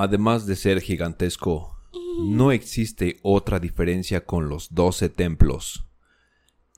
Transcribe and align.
Además 0.00 0.46
de 0.46 0.54
ser 0.54 0.80
gigantesco, 0.80 1.76
no 2.20 2.52
existe 2.52 3.18
otra 3.20 3.58
diferencia 3.58 4.24
con 4.24 4.48
los 4.48 4.72
doce 4.72 5.08
templos. 5.08 5.88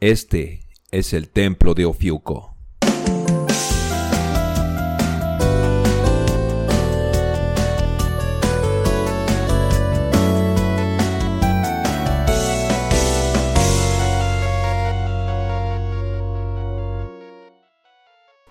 Este 0.01 0.61
es 0.91 1.13
el 1.13 1.29
templo 1.29 1.75
de 1.75 1.85
Ofiuco. 1.85 2.57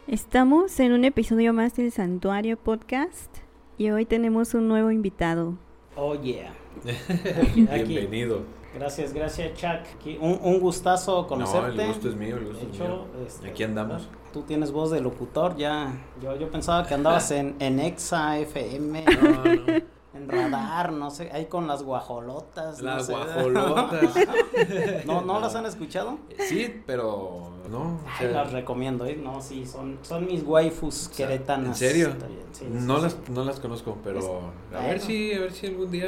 Estamos 0.05 0.79
en 0.79 0.91
un 0.91 1.05
episodio 1.05 1.53
más 1.53 1.75
del 1.75 1.91
Santuario 1.91 2.55
Podcast 2.55 3.48
y 3.79 3.89
hoy 3.89 4.05
tenemos 4.05 4.53
un 4.53 4.67
nuevo 4.67 4.91
invitado. 4.91 5.55
Oh, 5.95 6.13
yeah. 6.13 6.53
Aquí. 7.71 7.83
Bienvenido. 7.85 8.43
Gracias, 8.75 9.13
gracias, 9.13 9.53
Chuck. 9.53 9.95
Aquí, 9.95 10.17
un, 10.21 10.37
un 10.43 10.59
gustazo 10.59 11.25
conocerte. 11.25 11.77
No, 11.77 11.81
el 11.83 11.87
gusto 11.87 12.09
es 12.09 12.15
mío, 12.15 12.37
el 12.37 12.45
gusto 12.45 12.65
De 12.65 12.71
es 12.71 12.75
hecho, 12.75 12.83
mío. 12.83 13.05
este, 13.25 13.49
Aquí 13.49 13.63
andamos. 13.63 14.07
Tú 14.31 14.41
tienes 14.43 14.71
voz 14.71 14.91
de 14.91 15.01
locutor, 15.01 15.55
ya. 15.55 15.91
Yo, 16.21 16.35
yo 16.37 16.51
pensaba 16.51 16.85
que 16.85 16.93
andabas 16.93 17.31
en, 17.39 17.55
en 17.59 17.79
Exa, 17.79 18.37
FM, 18.37 19.05
No, 19.05 19.55
no. 19.55 19.98
En 20.13 20.27
Radar, 20.27 20.91
no 20.91 21.11
sé, 21.11 21.29
ahí 21.31 21.45
con 21.45 21.67
las 21.67 21.83
guajolotas. 21.83 22.81
no 22.81 22.85
Las 22.95 23.05
sé. 23.05 23.11
guajolotas. 23.13 24.15
¿No, 25.05 25.21
¿No 25.21 25.39
las 25.39 25.55
han 25.55 25.65
escuchado? 25.65 26.17
Sí, 26.47 26.81
pero 26.85 27.51
no. 27.69 27.79
o 27.79 27.99
Ay, 28.07 28.17
sea, 28.27 28.31
las 28.31 28.51
recomiendo, 28.51 29.05
¿eh? 29.05 29.15
No, 29.21 29.41
sí, 29.41 29.65
son, 29.65 29.99
son 30.01 30.25
mis 30.25 30.43
waifus 30.43 31.09
queretanas. 31.15 31.67
¿En 31.81 31.89
serio? 31.89 32.13
Sí, 32.51 32.65
no 32.69 32.97
sí, 32.97 33.01
las 33.03 33.11
sí. 33.13 33.19
no 33.31 33.43
las 33.45 33.59
conozco, 33.59 33.97
pero 34.03 34.51
a 34.75 34.79
ver 34.87 34.99
si 34.99 35.33
a 35.33 35.39
ver 35.41 35.51
si 35.51 35.67
algún 35.67 35.91
día 35.91 36.07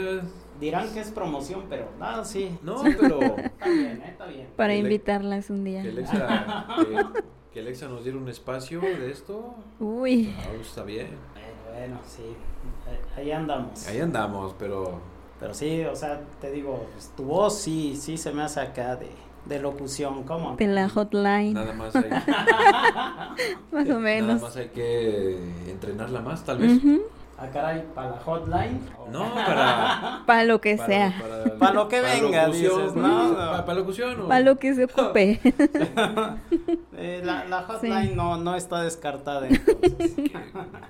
Dirán 0.59 0.93
que 0.93 0.99
es 0.99 1.09
promoción, 1.09 1.63
pero 1.69 1.87
nada, 1.99 2.23
sí. 2.23 2.55
No, 2.61 2.83
Sí. 2.83 2.89
pero 2.99 3.19
Está 3.37 3.67
bien, 3.67 4.01
¿eh? 4.03 4.09
Está 4.09 4.25
bien. 4.27 4.47
Para 4.55 4.69
Que 4.73 4.73
le- 4.75 4.79
invitarlas 4.89 5.49
un 5.49 5.63
día. 5.63 5.81
que 5.81 5.89
Alexa 5.89 6.67
que, 6.77 7.05
que 7.51 7.59
Alexa 7.61 7.87
nos 7.87 8.03
diera 8.03 8.19
un 8.19 8.29
espacio 8.29 8.79
de 8.79 9.09
esto. 9.11 9.55
Uy, 9.79 10.31
Ah, 10.37 10.51
está 10.61 10.83
bien. 10.83 11.07
Bueno, 11.71 11.99
sí. 12.05 12.23
Ahí- 13.17 13.31
andamos. 13.31 13.87
Ahí 13.87 13.99
andamos, 13.99 14.53
pero 14.59 14.99
Pero 15.39 15.53
sí, 15.53 15.83
o 15.85 15.95
sea, 15.95 16.21
te 16.39 16.51
digo, 16.51 16.85
pues, 16.93 17.11
tu 17.15 17.23
voz 17.23 17.57
sí, 17.57 17.95
sí 17.99 18.17
se 18.17 18.31
me 18.31 18.43
hace 18.43 18.59
acá 18.59 18.95
de, 18.95 19.09
de 19.45 19.59
locución, 19.59 20.23
¿cómo? 20.23 20.55
de 20.55 20.67
la 20.67 20.87
hotline, 20.89 21.53
nada 21.53 21.73
más 21.73 21.95
hay 21.95 22.09
más 23.71 23.71
o 23.71 23.71
nada 23.89 23.99
menos. 23.99 24.41
más 24.41 24.55
hay 24.55 24.69
que 24.69 25.37
entrenarla 25.67 26.21
más, 26.21 26.43
tal 26.43 26.59
vez. 26.59 26.77
Ujú, 26.77 27.01
Ah, 27.43 27.47
caray, 27.51 27.83
para 27.95 28.11
la 28.11 28.17
hotline. 28.17 28.79
No, 29.11 29.33
para 29.33 30.21
Para 30.27 30.43
lo 30.43 30.61
que 30.61 30.75
para- 30.75 30.87
sea, 30.87 31.13
para, 31.19 31.55
Pa' 31.59 31.73
lo 31.73 31.87
que 31.89 32.01
venga, 32.01 32.47
dices, 32.49 32.93
¿no? 32.95 33.33
Para, 33.35 33.65
para 33.65 33.79
locución 33.79 34.21
o 34.21 34.27
para 34.27 34.41
lo 34.41 34.57
que 34.57 34.73
se 34.75 34.83
ocupe. 34.85 35.39
Eh, 37.03 37.21
la, 37.23 37.45
la 37.45 37.63
hotline 37.63 38.09
Sí. 38.09 38.15
no, 38.15 38.37
no 38.37 38.55
está 38.55 38.83
descartada 38.83 39.47
entonces. 39.49 40.13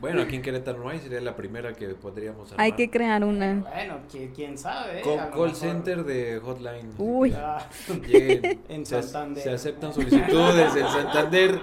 Bueno, 0.01 0.21
aquí 0.23 0.35
en 0.35 0.41
Querétaro 0.41 0.79
no 0.83 0.89
hay, 0.89 0.99
sería 0.99 1.21
la 1.21 1.37
primera 1.37 1.71
que 1.73 1.87
podríamos 1.89 2.51
Hay 2.57 2.71
armar. 2.71 2.75
que 2.75 2.89
crear 2.89 3.23
una. 3.23 3.53
bueno, 3.61 3.99
qui- 4.11 4.29
quién 4.35 4.57
sabe. 4.57 4.99
Co- 5.01 5.15
call 5.15 5.29
mejor- 5.29 5.55
center 5.55 6.03
de 6.03 6.41
hotline. 6.43 6.93
Uy, 6.97 7.33
Ah, 7.33 7.59
Lleguen. 8.07 8.59
En 8.67 8.85
se, 8.85 9.01
Santander. 9.01 9.41
se 9.43 9.51
aceptan 9.51 9.93
solicitudes 9.93 10.75
en 10.75 10.87
Santander. 10.87 11.61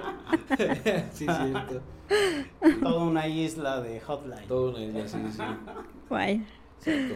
sí, 1.13 1.27
cierto. 1.27 1.83
Toda 2.83 3.05
una 3.05 3.27
isla 3.29 3.81
de 3.81 4.01
hotline. 4.01 4.47
Todo 4.49 4.71
una 4.71 4.81
isla, 4.85 5.09
sí, 5.09 5.19
sí. 5.31 5.43
guay. 6.09 6.47
Cierto. 6.81 7.15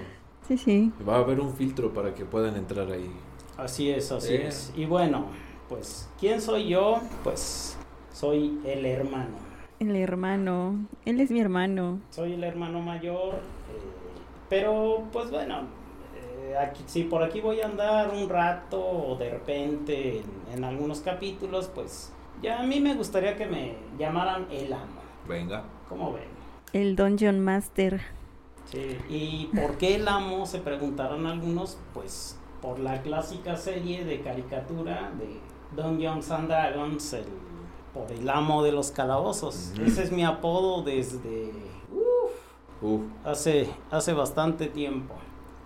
Sí, 0.48 0.58
sí. 0.58 0.92
Va 1.08 1.16
a 1.16 1.18
haber 1.20 1.40
un 1.40 1.54
filtro 1.54 1.92
para 1.94 2.14
que 2.14 2.24
puedan 2.24 2.56
entrar 2.56 2.90
ahí. 2.90 3.10
Así 3.56 3.90
es, 3.90 4.10
así 4.12 4.34
Eh. 4.34 4.46
es. 4.48 4.72
Y 4.76 4.86
bueno, 4.86 5.26
pues, 5.68 6.08
¿quién 6.18 6.40
soy 6.40 6.68
yo? 6.68 7.00
Pues, 7.22 7.76
soy 8.12 8.58
el 8.64 8.84
hermano. 8.86 9.36
El 9.78 9.94
hermano. 9.96 10.86
Él 11.04 11.20
es 11.20 11.30
mi 11.30 11.40
hermano. 11.40 12.00
Soy 12.10 12.34
el 12.34 12.44
hermano 12.44 12.80
mayor, 12.80 13.34
eh, 13.34 13.78
pero 14.48 15.04
pues 15.12 15.30
bueno, 15.30 15.62
eh, 16.16 16.56
aquí, 16.56 16.82
si 16.86 17.04
por 17.04 17.22
aquí 17.22 17.40
voy 17.40 17.60
a 17.60 17.66
andar 17.66 18.10
un 18.14 18.28
rato 18.28 18.80
o 18.80 19.16
de 19.16 19.30
repente 19.30 20.18
en, 20.18 20.24
en 20.58 20.64
algunos 20.64 21.00
capítulos, 21.00 21.68
pues 21.74 22.12
ya 22.42 22.60
a 22.60 22.62
mí 22.64 22.80
me 22.80 22.94
gustaría 22.94 23.36
que 23.36 23.46
me 23.46 23.76
llamaran 23.98 24.46
el 24.50 24.72
amo. 24.72 25.00
Venga. 25.28 25.64
¿Cómo 25.88 26.12
ven? 26.12 26.24
El 26.72 26.96
Dungeon 26.96 27.40
Master. 27.40 28.00
Sí. 28.64 28.96
¿Y 29.08 29.50
por 29.54 29.76
qué 29.78 29.96
el 29.96 30.08
amo? 30.08 30.46
Se 30.46 30.58
preguntarán 30.58 31.26
algunos, 31.26 31.78
pues 31.94 32.38
por 32.60 32.78
la 32.78 33.02
clásica 33.02 33.56
serie 33.56 34.04
de 34.04 34.20
caricatura 34.20 35.12
de 35.18 35.40
Dungeons 35.82 36.30
and 36.30 36.48
Dragons, 36.48 37.12
el, 37.12 37.24
por 37.92 38.10
el 38.12 38.28
amo 38.30 38.62
de 38.62 38.72
los 38.72 38.90
calabozos. 38.92 39.72
Ese 39.84 40.04
es 40.04 40.12
mi 40.12 40.24
apodo 40.24 40.82
desde 40.82 41.50
uf, 41.92 42.82
Uf. 42.82 43.02
hace, 43.24 43.68
hace 43.90 44.12
bastante 44.12 44.66
tiempo. 44.68 45.14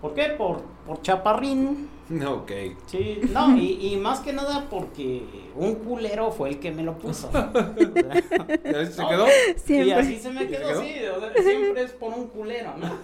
¿Por 0.00 0.14
qué? 0.14 0.34
Por, 0.36 0.62
por 0.86 1.00
chaparrín. 1.02 1.88
Ok. 2.26 2.52
Sí, 2.86 3.20
no, 3.32 3.56
y, 3.56 3.88
y 3.92 3.96
más 3.96 4.20
que 4.20 4.32
nada 4.32 4.66
porque 4.70 5.22
un 5.56 5.74
culero 5.76 6.30
fue 6.30 6.50
el 6.50 6.60
que 6.60 6.70
me 6.70 6.82
lo 6.84 6.96
puso. 6.98 7.30
¿Ya 8.64 8.86
¿Se 8.86 9.06
quedó? 9.06 9.26
Y 9.26 9.58
Siempre. 9.58 9.94
así 9.94 10.18
se 10.18 10.30
me 10.30 10.44
¿Y 10.44 10.48
se 10.48 10.56
quedó, 10.56 10.82
sí, 10.82 10.94
o 11.16 11.20
sea, 11.20 11.42
siempre 11.42 11.82
es 11.82 11.92
por 11.92 12.14
un 12.14 12.28
culero, 12.28 12.74
¿no? 12.76 12.98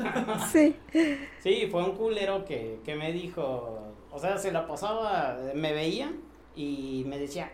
Sí. 0.52 0.76
Sí, 1.40 1.68
fue 1.70 1.82
un 1.82 1.96
culero 1.96 2.44
que, 2.44 2.78
que 2.84 2.94
me 2.94 3.12
dijo, 3.12 3.80
o 4.12 4.18
sea, 4.20 4.38
se 4.38 4.52
la 4.52 4.66
pasaba, 4.66 5.36
me 5.54 5.72
veía 5.72 6.12
y 6.54 7.04
me 7.08 7.18
decía, 7.18 7.50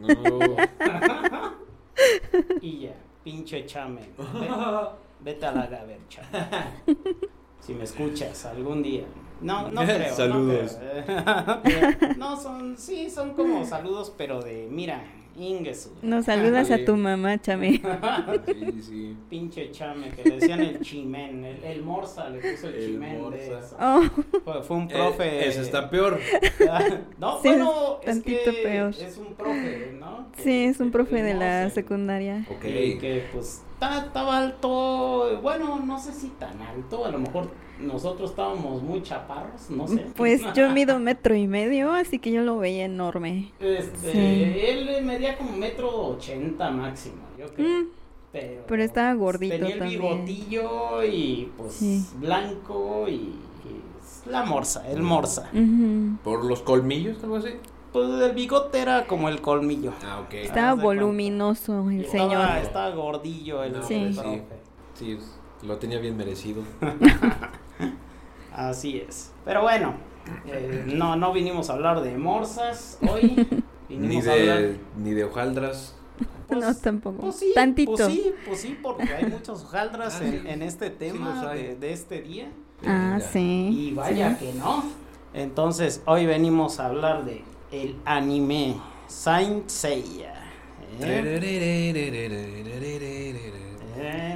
No. 0.00 0.56
y 2.60 2.80
ya, 2.80 2.94
pinche 3.24 3.66
chame, 3.66 4.02
ve- 4.16 4.48
vete 5.20 5.46
a 5.46 5.52
la 5.52 5.66
gabercha. 5.66 6.22
Si 7.60 7.74
me 7.74 7.84
escuchas 7.84 8.44
algún 8.46 8.82
día. 8.82 9.04
No, 9.40 9.70
no 9.70 9.82
creo. 9.84 10.08
no 10.10 10.14
Saludos. 10.16 10.78
creo. 10.80 12.14
No, 12.16 12.40
son, 12.40 12.76
sí, 12.76 13.08
son 13.10 13.34
como 13.34 13.64
saludos, 13.64 14.12
pero 14.16 14.40
de, 14.42 14.68
mira, 14.70 15.02
Ingesu. 15.36 15.90
Nos 16.02 16.24
saludas 16.24 16.68
a 16.72 16.84
tu 16.84 16.96
mamá, 16.96 17.38
chame. 17.40 17.80
Sí, 18.46 18.82
sí. 18.82 19.16
Pinche 19.30 19.70
chame, 19.70 20.10
que 20.10 20.24
le 20.24 20.30
decían 20.40 20.58
el 20.60 20.80
chimén, 20.80 21.44
el, 21.44 21.62
el 21.62 21.82
morsa 21.84 22.28
le 22.28 22.40
puso 22.40 22.66
el, 22.68 22.74
El 22.74 22.98
morsa. 22.98 23.36
de 23.38 23.58
eso. 23.60 23.76
Oh, 23.80 24.02
Fue, 24.44 24.62
fue 24.64 24.76
un 24.76 24.88
profe. 24.88 25.24
Eh, 25.44 25.48
ese 25.48 25.60
está 25.62 25.88
peor. 25.88 26.18
no, 27.18 27.40
Sí, 27.40 27.48
bueno, 27.48 27.98
es 28.00 28.06
tantito 28.06 28.50
que 28.50 28.62
peor. 28.64 28.94
es 28.98 29.16
un 29.18 29.34
profe, 29.34 29.96
¿no? 30.00 30.26
sí, 30.38 30.64
es 30.64 30.80
un 30.80 30.90
profe 30.90 31.22
de 31.22 31.34
la 31.34 31.70
secundaria. 31.70 32.44
Ok. 32.50 32.64
Y 32.64 32.98
que 32.98 33.24
pues 33.32 33.62
ta- 33.78 34.06
estaba 34.06 34.38
alto, 34.38 35.38
bueno, 35.40 35.78
no 35.84 36.00
sé 36.00 36.12
si 36.12 36.28
tan 36.30 36.60
alto, 36.62 37.04
a 37.04 37.10
lo 37.10 37.18
mejor 37.20 37.48
nosotros 37.80 38.30
estábamos 38.30 38.82
muy 38.82 39.02
chaparros, 39.02 39.70
no 39.70 39.86
sé. 39.88 40.06
Pues 40.16 40.42
yo 40.54 40.70
mido 40.72 40.98
metro 40.98 41.34
y 41.34 41.46
medio, 41.46 41.92
así 41.92 42.18
que 42.18 42.30
yo 42.32 42.42
lo 42.42 42.58
veía 42.58 42.84
enorme. 42.84 43.52
Este, 43.60 44.12
Sí. 44.12 44.62
él 44.66 45.04
medía 45.04 45.36
como 45.38 45.56
metro 45.56 45.90
ochenta 46.08 46.70
máximo, 46.70 47.22
yo 47.38 47.46
creo. 47.54 47.68
Mm, 47.82 47.86
Pero, 48.32 48.62
pero 48.68 48.82
estaba 48.82 49.14
gordito 49.14 49.54
Tenía 49.56 49.72
el 49.74 49.78
también. 49.78 50.00
bigotillo 50.00 51.02
y 51.04 51.50
pues 51.56 51.72
Sí. 51.74 52.06
blanco 52.16 53.06
y, 53.08 53.12
y 53.14 53.40
la 54.30 54.44
morsa, 54.44 54.86
el 54.90 55.02
morsa. 55.02 55.50
¿Por 56.24 56.44
los 56.44 56.60
colmillos, 56.62 57.22
algo 57.24 57.36
así? 57.36 57.50
Pues 57.92 58.06
el 58.20 58.32
bigote 58.34 58.80
era 58.80 59.06
como 59.06 59.30
el 59.30 59.40
colmillo. 59.40 59.92
Ah, 60.04 60.20
ok. 60.20 60.34
Estaba 60.34 60.74
voluminoso 60.74 61.88
el 61.88 62.02
Estaba, 62.04 62.28
señor. 62.28 62.56
estaba 62.62 62.90
gordillo 62.90 63.62
el 63.64 63.72
No, 63.72 63.82
Sí. 63.82 64.10
profe. 64.14 64.42
Sí, 64.92 65.18
lo 65.62 65.78
tenía 65.78 65.98
bien 65.98 66.14
merecido. 66.16 66.62
Así 68.54 68.98
es. 68.98 69.32
Pero 69.44 69.62
bueno, 69.62 69.94
eh, 70.46 70.84
no, 70.94 71.16
no 71.16 71.32
vinimos 71.32 71.70
a 71.70 71.74
hablar 71.74 72.00
de 72.02 72.16
morsas 72.18 72.98
hoy. 73.08 73.46
Ni 73.88 73.96
Vinimos 73.96 74.26
a 74.26 74.32
hablar. 74.32 74.58
de, 74.58 74.80
ni 74.98 75.12
de 75.12 75.24
hojaldras. 75.24 75.96
pues, 76.46 76.60
no, 76.60 76.74
tampoco. 76.76 77.18
Pues 77.22 77.36
sí, 77.36 77.52
Tantito. 77.54 77.92
Pues 77.92 78.06
sí, 78.12 78.32
pues 78.46 78.60
sí, 78.60 78.78
porque 78.82 79.14
hay 79.14 79.24
muchos 79.26 79.64
hojaldras 79.64 80.20
Ah, 80.20 80.26
en, 80.26 80.60
este 80.62 80.90
tema 80.90 81.54
de, 81.54 81.74
de 81.74 81.92
este 81.94 82.20
día. 82.20 82.50
Ah, 82.84 83.14
Venga. 83.16 83.20
sí. 83.20 83.68
Y 83.72 83.94
vaya 83.94 84.36
sí. 84.38 84.44
que 84.44 84.52
no. 84.52 84.84
Entonces, 85.32 86.02
hoy 86.04 86.26
venimos 86.26 86.80
a 86.80 86.86
hablar 86.86 87.24
de 87.24 87.42
el 87.72 87.96
anime 88.04 88.76
Saint 89.06 89.68
Seiya. 89.68 90.34
¿eh? 91.00 91.06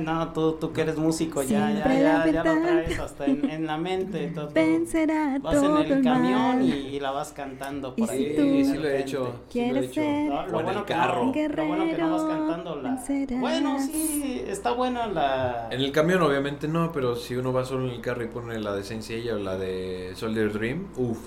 No, 0.05 0.33
tú, 0.33 0.53
tú 0.55 0.73
que 0.73 0.83
eres 0.83 0.97
músico, 0.99 1.43
ya, 1.43 1.49
ya, 1.49 1.67
Siempre 1.71 2.01
ya, 2.03 2.27
ya 2.27 2.45
lo 2.45 2.61
traes 2.63 2.99
hasta 2.99 3.27
en, 3.27 3.49
en 3.49 3.67
la 3.67 3.79
mente. 3.79 4.25
Entonces, 4.29 4.55
Vencerá 4.55 5.39
vas 5.41 5.55
en 5.55 5.61
todo 5.63 5.79
el 5.81 5.93
el 5.93 6.03
camión 6.05 6.41
mal. 6.59 6.63
y, 6.63 6.73
y 6.97 7.01
la 7.01 7.11
vas 7.13 7.33
cantando 7.33 7.95
por 7.97 8.09
si 8.09 8.15
ahí. 8.15 8.37
Sí, 8.37 8.65
sí 8.65 8.79
lo 8.79 8.89
he 8.89 9.01
hecho. 9.01 9.25
sí 9.49 9.71
lo 9.71 9.77
he 9.77 9.81
Quieres 9.81 9.85
hecho. 9.85 9.95
ser 10.03 10.29
No, 10.31 10.35
O 10.41 10.41
en 10.41 10.47
el 10.47 10.63
bueno 10.65 10.87
que 10.87 10.93
carro. 10.93 11.25
no- 11.25 11.33
lo 11.57 11.67
bueno 11.67 11.87
que 11.87 11.99
no 11.99 12.11
vas 12.13 12.23
cantando 12.25 12.77
la... 12.77 12.89
vencerás. 12.91 13.41
Bueno, 13.41 13.79
sí, 13.81 14.43
está 14.47 14.73
buena 14.73 15.07
la... 15.07 15.69
En 15.71 15.81
el 15.81 15.93
camión 15.93 16.23
obviamente 16.23 16.69
no, 16.69 16.91
pero 16.93 17.17
si 17.17 17.35
uno 17.37 17.53
va 17.53 17.65
solo 17.65 17.85
en 17.89 17.95
el 17.95 18.01
carro 18.01 18.23
y 18.25 18.29
pone 18.29 18.59
la 18.61 18.75
de 18.75 18.83
Seiya 18.85 19.35
o 19.35 19.39
la 19.39 19.57
de 19.57 20.13
Soldier 20.15 20.53
Dream, 20.53 20.87
uff. 20.97 21.19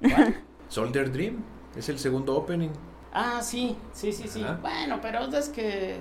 Soldier 0.68 1.12
Dream 1.12 1.42
es 1.76 1.88
el 1.88 1.98
segundo 1.98 2.36
opening. 2.36 2.70
Ah, 3.12 3.40
sí, 3.42 3.76
sí, 3.92 4.12
sí, 4.12 4.26
sí. 4.28 4.42
Ajá. 4.42 4.58
Bueno, 4.62 4.98
pero 5.02 5.24
es 5.36 5.48
que... 5.50 5.96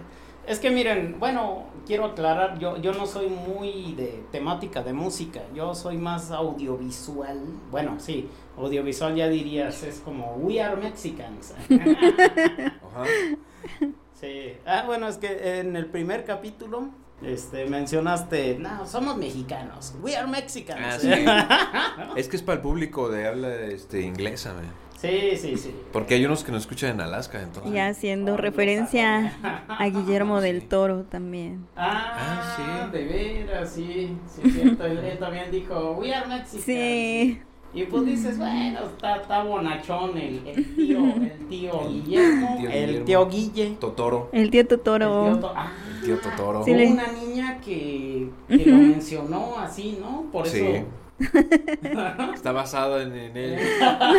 Es 0.48 0.60
que 0.60 0.72
miren, 0.72 1.20
bueno, 1.20 1.66
quiero 1.86 2.06
aclarar, 2.06 2.58
yo, 2.60 2.78
yo 2.78 2.94
no 2.94 3.06
soy 3.06 3.28
muy 3.28 3.94
de 3.94 4.24
temática 4.32 4.84
de 4.84 4.94
música, 4.94 5.42
yo 5.54 5.76
soy 5.76 5.98
más 5.98 6.32
audiovisual. 6.32 7.40
Bueno, 7.70 8.00
sí, 8.00 8.30
audiovisual 8.58 9.16
ya 9.16 9.30
dirías, 9.30 9.84
es 9.84 10.00
como 10.00 10.36
We 10.38 10.62
Are 10.62 10.76
Mexicans. 10.76 11.54
Ajá. 11.70 13.06
Sí. 14.20 14.54
Ah, 14.66 14.84
bueno, 14.86 15.08
es 15.08 15.18
que 15.18 15.60
en 15.60 15.76
el 15.76 15.88
primer 15.88 16.26
capítulo 16.26 16.90
este, 17.24 17.66
mencionaste, 17.68 18.58
no, 18.58 18.88
somos 18.88 19.16
mexicanos. 19.16 19.94
We 20.02 20.16
are 20.16 20.28
Mexicans. 20.28 20.80
Ah, 20.84 20.98
sí. 21.00 22.16
Es 22.20 22.28
que 22.28 22.36
es 22.36 22.42
para 22.42 22.58
el 22.58 22.62
público 22.62 23.10
de 23.10 23.28
habla 23.28 23.54
este, 23.56 24.02
inglesa, 24.02 24.54
man. 24.54 24.72
Sí, 25.02 25.38
sí, 25.38 25.58
sí. 25.58 25.76
Porque 25.92 26.16
hay 26.16 26.26
unos 26.26 26.44
que 26.44 26.52
nos 26.52 26.62
escuchan 26.62 26.92
en 26.92 27.02
Alaska, 27.02 27.42
entonces. 27.42 27.74
Y 27.74 27.78
haciendo 27.80 28.34
Oh, 28.34 28.38
referencia 28.38 29.38
no 29.42 29.76
a 29.76 29.86
Guillermo 29.88 30.40
Sí. 30.40 30.48
del 30.48 30.68
Toro 30.68 31.04
también. 31.04 31.66
Ah, 31.76 32.14
Ah, 32.16 32.56
sí. 32.92 32.98
de 32.98 33.06
veras, 33.06 33.70
sí. 33.72 34.16
Sí, 34.28 34.50
cierto. 34.52 34.86
Él, 34.86 34.98
él 35.00 35.18
también 35.18 35.50
dijo, 35.52 35.94
We 36.00 36.14
are 36.14 36.28
Mexicans. 36.28 36.64
Sí. 36.64 37.40
Y 37.74 37.84
pues 37.84 38.06
dices, 38.06 38.38
bueno, 38.38 38.80
está, 38.82 39.16
está 39.16 39.44
bonachón 39.44 40.18
el, 40.18 40.46
el 40.46 40.76
tío, 40.76 41.00
el 41.16 41.48
tío 41.48 41.88
Guillermo, 41.88 42.58
tío 42.60 42.70
el 42.70 43.06
tío 43.06 43.30
Guille. 43.30 43.78
Totoro. 43.80 44.28
El 44.34 44.52
tío 44.52 44.60
el 44.62 44.68
tío 44.68 44.78
Totoro. 44.78 45.40
To- 45.40 45.54
ah, 45.56 45.72
El 46.00 46.06
tío 46.06 46.18
Totoro. 46.20 46.66
Sí, 46.66 46.72
una 46.72 47.08
niña 47.14 47.62
que, 47.62 48.28
que 48.50 48.66
lo 48.66 48.76
mencionó 48.76 49.58
así, 49.58 49.98
¿no? 50.02 50.26
Por 50.34 50.48
eso. 50.48 50.86
Está 52.34 52.52
basada 52.52 53.02
en, 53.04 53.16
en 53.16 53.38
él. 53.38 53.60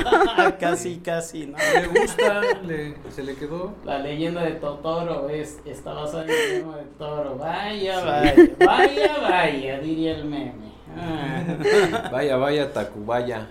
casi, 0.60 0.96
casi, 0.99 1.46
¿no? 1.46 1.58
Le 1.58 1.87
gusta, 2.00 2.40
le- 2.64 2.94
se 3.10 3.22
le 3.22 3.34
quedó. 3.34 3.75
La 3.84 3.99
leyenda 3.99 4.43
de 4.43 4.52
Totoro 4.52 5.28
es, 5.28 5.60
está 5.64 5.93
basada 5.93 6.25
en 6.25 6.31
el 6.31 6.37
Guillermo 6.37 6.76
del 6.76 6.88
Toro. 6.99 7.37
Vaya, 7.37 8.00
Sí. 8.00 8.06
vaya, 8.06 8.56
vaya, 8.66 9.16
vaya, 9.20 9.78
diría 9.81 10.16
el 10.16 10.25
meme. 10.25 10.72
Ah. 10.99 12.08
Vaya, 12.12 12.37
vaya, 12.37 12.72
Tacubaya. 12.72 13.48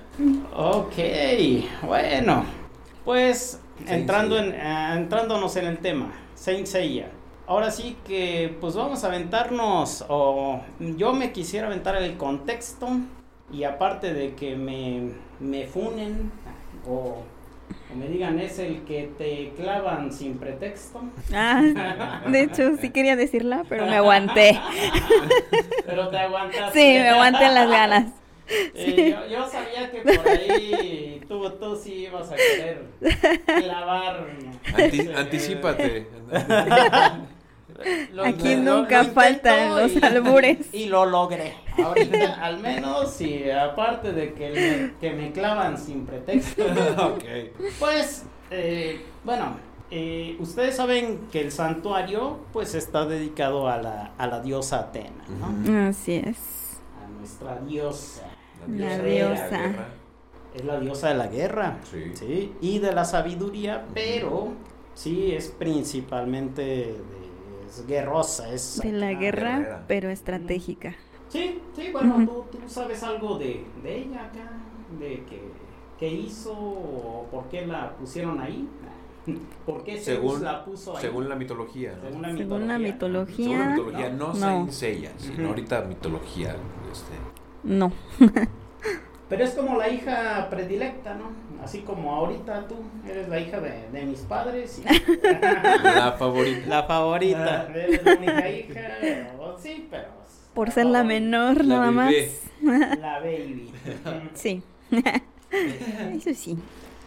Ok, 0.56 0.94
bueno, 1.84 2.46
pues 3.04 3.60
entrando 3.88 4.38
en, 4.38 4.54
eh, 4.54 4.94
entrándonos 4.96 5.56
en 5.56 5.66
el 5.66 5.78
tema, 5.80 6.12
Saint 6.36 6.68
Seiya. 6.68 7.10
Ahora 7.48 7.72
sí 7.72 7.98
que 8.06 8.56
pues 8.62 8.76
vamos 8.76 9.04
a 9.04 9.08
aventarnos, 9.08 10.06
o 10.08 10.62
yo 10.80 11.12
me 11.14 11.32
quisiera 11.34 11.68
aventar 11.68 11.96
el 11.98 12.16
contexto 12.16 12.88
y 13.52 13.64
aparte 13.64 14.14
de 14.14 14.34
que 14.36 14.56
me, 14.56 15.12
me 15.40 15.66
funen 15.68 16.32
o, 16.88 17.24
o 17.92 17.96
me 17.96 18.08
digan 18.08 18.40
es 18.40 18.60
el 18.60 18.84
que 18.84 19.12
te 19.18 19.52
clavan 19.56 20.12
sin 20.12 20.38
pretexto. 20.38 21.02
Ah, 21.34 22.22
de 22.28 22.42
hecho, 22.42 22.78
sí 22.78 22.90
quería 22.92 23.16
decirla, 23.16 23.66
pero 23.70 23.86
me 23.86 23.96
aguanté. 23.98 24.60
Pero 25.86 26.08
te 26.10 26.18
aguantaste. 26.18 26.72
Sí, 26.80 27.00
me 27.00 27.10
aguanté 27.10 27.50
las 27.50 27.70
ganas. 27.70 28.06
Eh, 28.76 29.16
yo, 29.30 29.38
yo 29.40 29.48
sabía 29.48 29.90
que 29.90 30.00
por 30.02 30.28
ahí 30.28 31.22
tú, 31.26 31.50
tú 31.52 31.74
sí 31.82 32.08
ibas 32.08 32.30
a 32.34 32.36
querer 32.36 32.84
clavar. 33.46 34.28
Anti- 34.76 35.10
anticípate. 35.16 36.08
Aquí 38.26 38.56
nunca 38.56 39.04
lo 39.04 39.10
faltan 39.12 39.70
los 39.76 39.92
y- 39.94 40.04
albures. 40.06 40.58
Y 40.74 40.86
lo 40.86 41.06
logré. 41.06 41.54
Ahorita, 41.84 42.44
al 42.44 42.60
menos, 42.60 43.12
sí, 43.12 43.50
aparte 43.50 44.12
de 44.14 44.34
que 44.34 44.50
me, 44.52 44.94
que 45.00 45.16
me 45.16 45.32
clavan 45.32 45.78
sin 45.78 46.06
pretexto, 46.06 46.64
ok. 46.98 47.24
pues, 47.80 48.24
eh, 48.52 49.06
bueno, 49.24 49.56
eh, 49.90 50.36
ustedes 50.40 50.76
saben 50.76 51.28
que 51.32 51.42
el 51.42 51.52
santuario, 51.52 52.40
pues, 52.54 52.76
está 52.76 53.06
dedicado 53.06 53.68
a 53.68 53.78
la, 53.78 54.12
a 54.18 54.28
la 54.28 54.40
diosa 54.42 54.80
Atena. 54.80 55.88
Así 55.90 56.16
es. 56.16 56.80
A 57.04 57.08
nuestra 57.18 57.58
diosa. 57.60 58.24
La 58.68 58.98
diosa. 59.00 59.48
guerra. 59.50 59.88
Es 60.54 60.66
la 60.66 60.80
diosa 60.82 61.08
de 61.10 61.16
la 61.16 61.28
guerra. 61.28 61.78
Sí. 61.90 62.12
Sí, 62.14 62.54
y 62.62 62.80
de 62.80 62.92
la 62.92 63.06
sabiduría, 63.06 63.86
pero 63.94 64.50
sí 64.94 65.32
es 65.34 65.48
principalmente 65.48 66.62
de, 66.62 67.21
es 67.80 67.88
guerrosa, 67.88 68.54
es 68.54 68.80
De 68.84 68.92
la 68.92 69.14
guerra, 69.14 69.58
guerrera. 69.60 69.84
pero 69.88 70.10
estratégica. 70.10 70.96
Sí, 71.30 71.62
sí, 71.76 71.90
bueno, 71.92 72.16
Ujú. 72.18 72.26
tú, 72.52 72.58
tú 72.58 72.58
sabes 72.68 73.02
algo 73.04 73.38
de, 73.38 73.66
de 73.84 73.98
ella 74.00 74.26
acá, 74.26 74.52
de 75.00 75.24
que, 75.26 75.42
qué 75.98 76.08
hizo 76.10 76.52
o 76.54 77.28
por 77.32 77.46
qué 77.50 77.66
la 77.66 77.96
pusieron 77.96 78.40
ahí. 78.42 78.68
¿Por 79.66 79.84
qué 79.84 80.00
Según- 80.00 80.44
la 80.44 80.66
puso 80.66 80.96
ahí? 80.98 81.02
Según 81.04 81.30
la 81.30 81.36
mitología. 81.36 81.94
¿no? 81.96 82.10
Según 82.10 82.22
la 82.24 82.36
Según 82.36 82.68
la 82.68 82.78
mitología. 82.80 83.46
Según 83.48 83.60
la 83.60 83.68
mitología, 83.68 84.10
mitología, 84.10 84.10
no, 84.10 84.34
No. 84.66 84.72
Seiya, 84.72 85.12
sino 85.18 85.36
Ujú. 85.36 85.48
ahorita 85.48 85.82
mitología. 85.84 86.56
Este. 86.92 87.14
no. 87.64 87.92
Pero 89.32 89.46
es 89.46 89.52
como 89.52 89.78
la 89.78 89.88
hija 89.90 90.48
predilecta, 90.50 91.16
¿no? 91.16 91.32
Así 91.64 91.80
como 91.80 92.14
ahorita 92.14 92.68
tú 92.68 92.76
eres 93.10 93.30
la 93.30 93.40
hija 93.40 93.60
de, 93.62 93.88
de 93.92 94.06
mis 94.06 94.20
padres. 94.22 94.80
y- 94.80 94.84
La 95.42 96.16
favorita. 96.20 96.68
La 96.68 96.84
favorita. 96.84 97.68
Eres 97.74 98.04
la 98.04 98.14
única 98.16 98.50
hija. 98.50 98.82
o- 99.40 99.58
Sí, 99.58 99.88
pero. 99.90 100.10
Por 100.54 100.70
ser 100.72 100.88
la 100.88 101.04
menor, 101.06 101.64
La 101.64 101.76
nada 101.78 101.92
más. 101.92 102.14
La 102.62 103.20
baby. 103.20 103.72
Sí. 104.34 104.62
Eso 106.14 106.34
sí. 106.34 106.58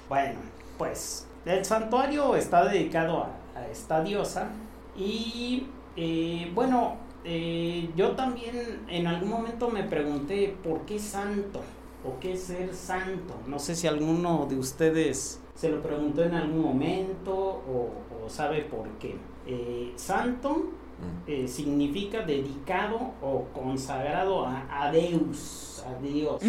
Bueno, 0.08 0.38
pues 0.78 1.26
el 1.44 1.62
santuario 1.64 2.36
está 2.36 2.64
dedicado 2.68 3.18
a, 3.24 3.58
a 3.60 3.66
esta 3.68 4.02
diosa. 4.02 4.48
Y 4.96 5.66
eh, 5.96 6.50
bueno, 6.54 6.96
eh, 7.24 7.90
yo 7.96 8.12
también 8.12 8.80
en 8.88 9.06
algún 9.06 9.28
momento 9.30 9.68
me 9.68 9.82
pregunté 9.82 10.56
por 10.64 10.86
qué 10.86 10.98
santo 10.98 11.60
o 12.06 12.18
qué 12.20 12.36
ser 12.36 12.74
santo. 12.74 13.34
No 13.46 13.58
sé 13.58 13.74
si 13.74 13.86
alguno 13.86 14.46
de 14.48 14.56
ustedes 14.58 15.40
se 15.54 15.68
lo 15.70 15.80
preguntó 15.82 16.22
en 16.22 16.34
algún 16.34 16.62
momento 16.62 17.34
o, 17.34 17.90
o 18.24 18.28
sabe 18.28 18.62
por 18.62 18.88
qué. 18.98 19.16
Eh, 19.46 19.92
santo 19.96 20.64
Mm. 20.94 21.28
eh, 21.28 21.48
significa 21.48 22.22
dedicado 22.24 22.96
o 23.20 23.46
consagrado 23.52 24.46
a, 24.46 24.64
a 24.70 24.92
Deus, 24.92 25.82
a 25.84 26.00
Dios, 26.00 26.40
a 26.40 26.46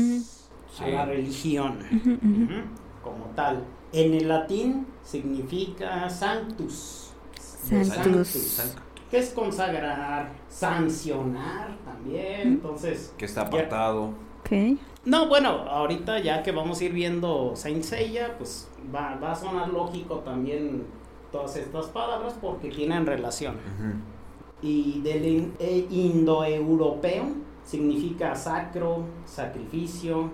Sí. 0.86 0.92
la 0.92 1.04
religión 1.04 1.80
como 3.04 3.26
tal. 3.36 3.64
En 3.92 4.14
el 4.14 4.28
latín 4.28 4.86
significa 5.04 6.08
sanctus. 6.12 7.10
Sanctus. 7.40 8.62
Que 9.10 9.18
es 9.18 9.30
consagrar, 9.32 10.32
sancionar 10.48 11.76
también. 11.84 12.42
Entonces, 12.44 13.14
Que 13.18 13.26
está 13.26 13.42
apartado. 13.42 14.14
Ok. 14.42 14.78
No, 15.06 15.28
bueno, 15.28 15.50
ahorita 15.50 16.20
ya 16.20 16.42
que 16.44 16.52
vamos 16.52 16.82
a 16.82 16.84
ir 16.84 16.94
viendo 16.94 17.52
Saint 17.56 17.84
Seiya, 17.84 18.36
pues 18.38 18.68
va, 18.94 19.16
va 19.22 19.32
a 19.32 19.36
sonar 19.36 19.70
lógico 19.70 20.16
también 20.20 20.84
todas 21.32 21.56
estas 21.58 21.88
palabras 21.88 22.36
porque 22.42 22.70
tienen 22.70 23.06
relación. 23.06 23.56
Y 24.62 25.02
del 25.02 25.26
in- 25.26 25.54
e- 25.60 25.88
indoeuropeo 25.92 27.26
significa 27.64 28.36
sacro, 28.36 29.04
sacrificio, 29.26 30.30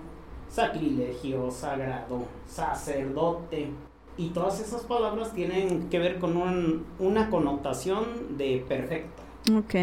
sacrilegio, 0.48 1.50
sagrado, 1.50 2.24
sacerdote. 2.46 3.70
Y 4.16 4.28
todas 4.30 4.60
esas 4.60 4.82
palabras 4.82 5.32
tienen 5.32 5.88
que 5.88 5.98
ver 5.98 6.18
con 6.18 6.36
un- 6.36 6.84
una 6.98 7.30
connotación 7.30 8.36
de 8.36 8.64
perfecto. 8.68 9.22
Ok. 9.56 9.74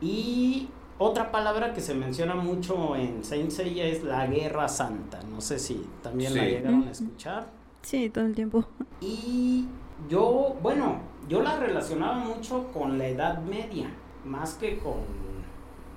Y 0.00 0.68
otra 1.02 1.32
palabra 1.32 1.72
que 1.72 1.80
se 1.80 1.94
menciona 1.94 2.34
mucho 2.34 2.94
en 2.94 3.24
Saint 3.24 3.50
Seiya 3.50 3.86
es 3.86 4.04
la 4.04 4.26
guerra 4.26 4.68
santa. 4.68 5.18
No 5.22 5.40
sé 5.40 5.58
si 5.58 5.86
también 6.02 6.34
la 6.36 6.44
llegaron 6.44 6.86
a 6.86 6.90
escuchar. 6.90 7.46
Sí, 7.80 8.10
todo 8.10 8.26
el 8.26 8.34
tiempo. 8.34 8.66
Y 9.00 9.66
yo, 10.10 10.54
bueno, 10.62 10.98
yo 11.26 11.40
la 11.40 11.58
relacionaba 11.58 12.16
mucho 12.16 12.70
con 12.74 12.98
la 12.98 13.08
Edad 13.08 13.40
Media, 13.40 13.90
más 14.26 14.54
que 14.54 14.76
con 14.78 14.96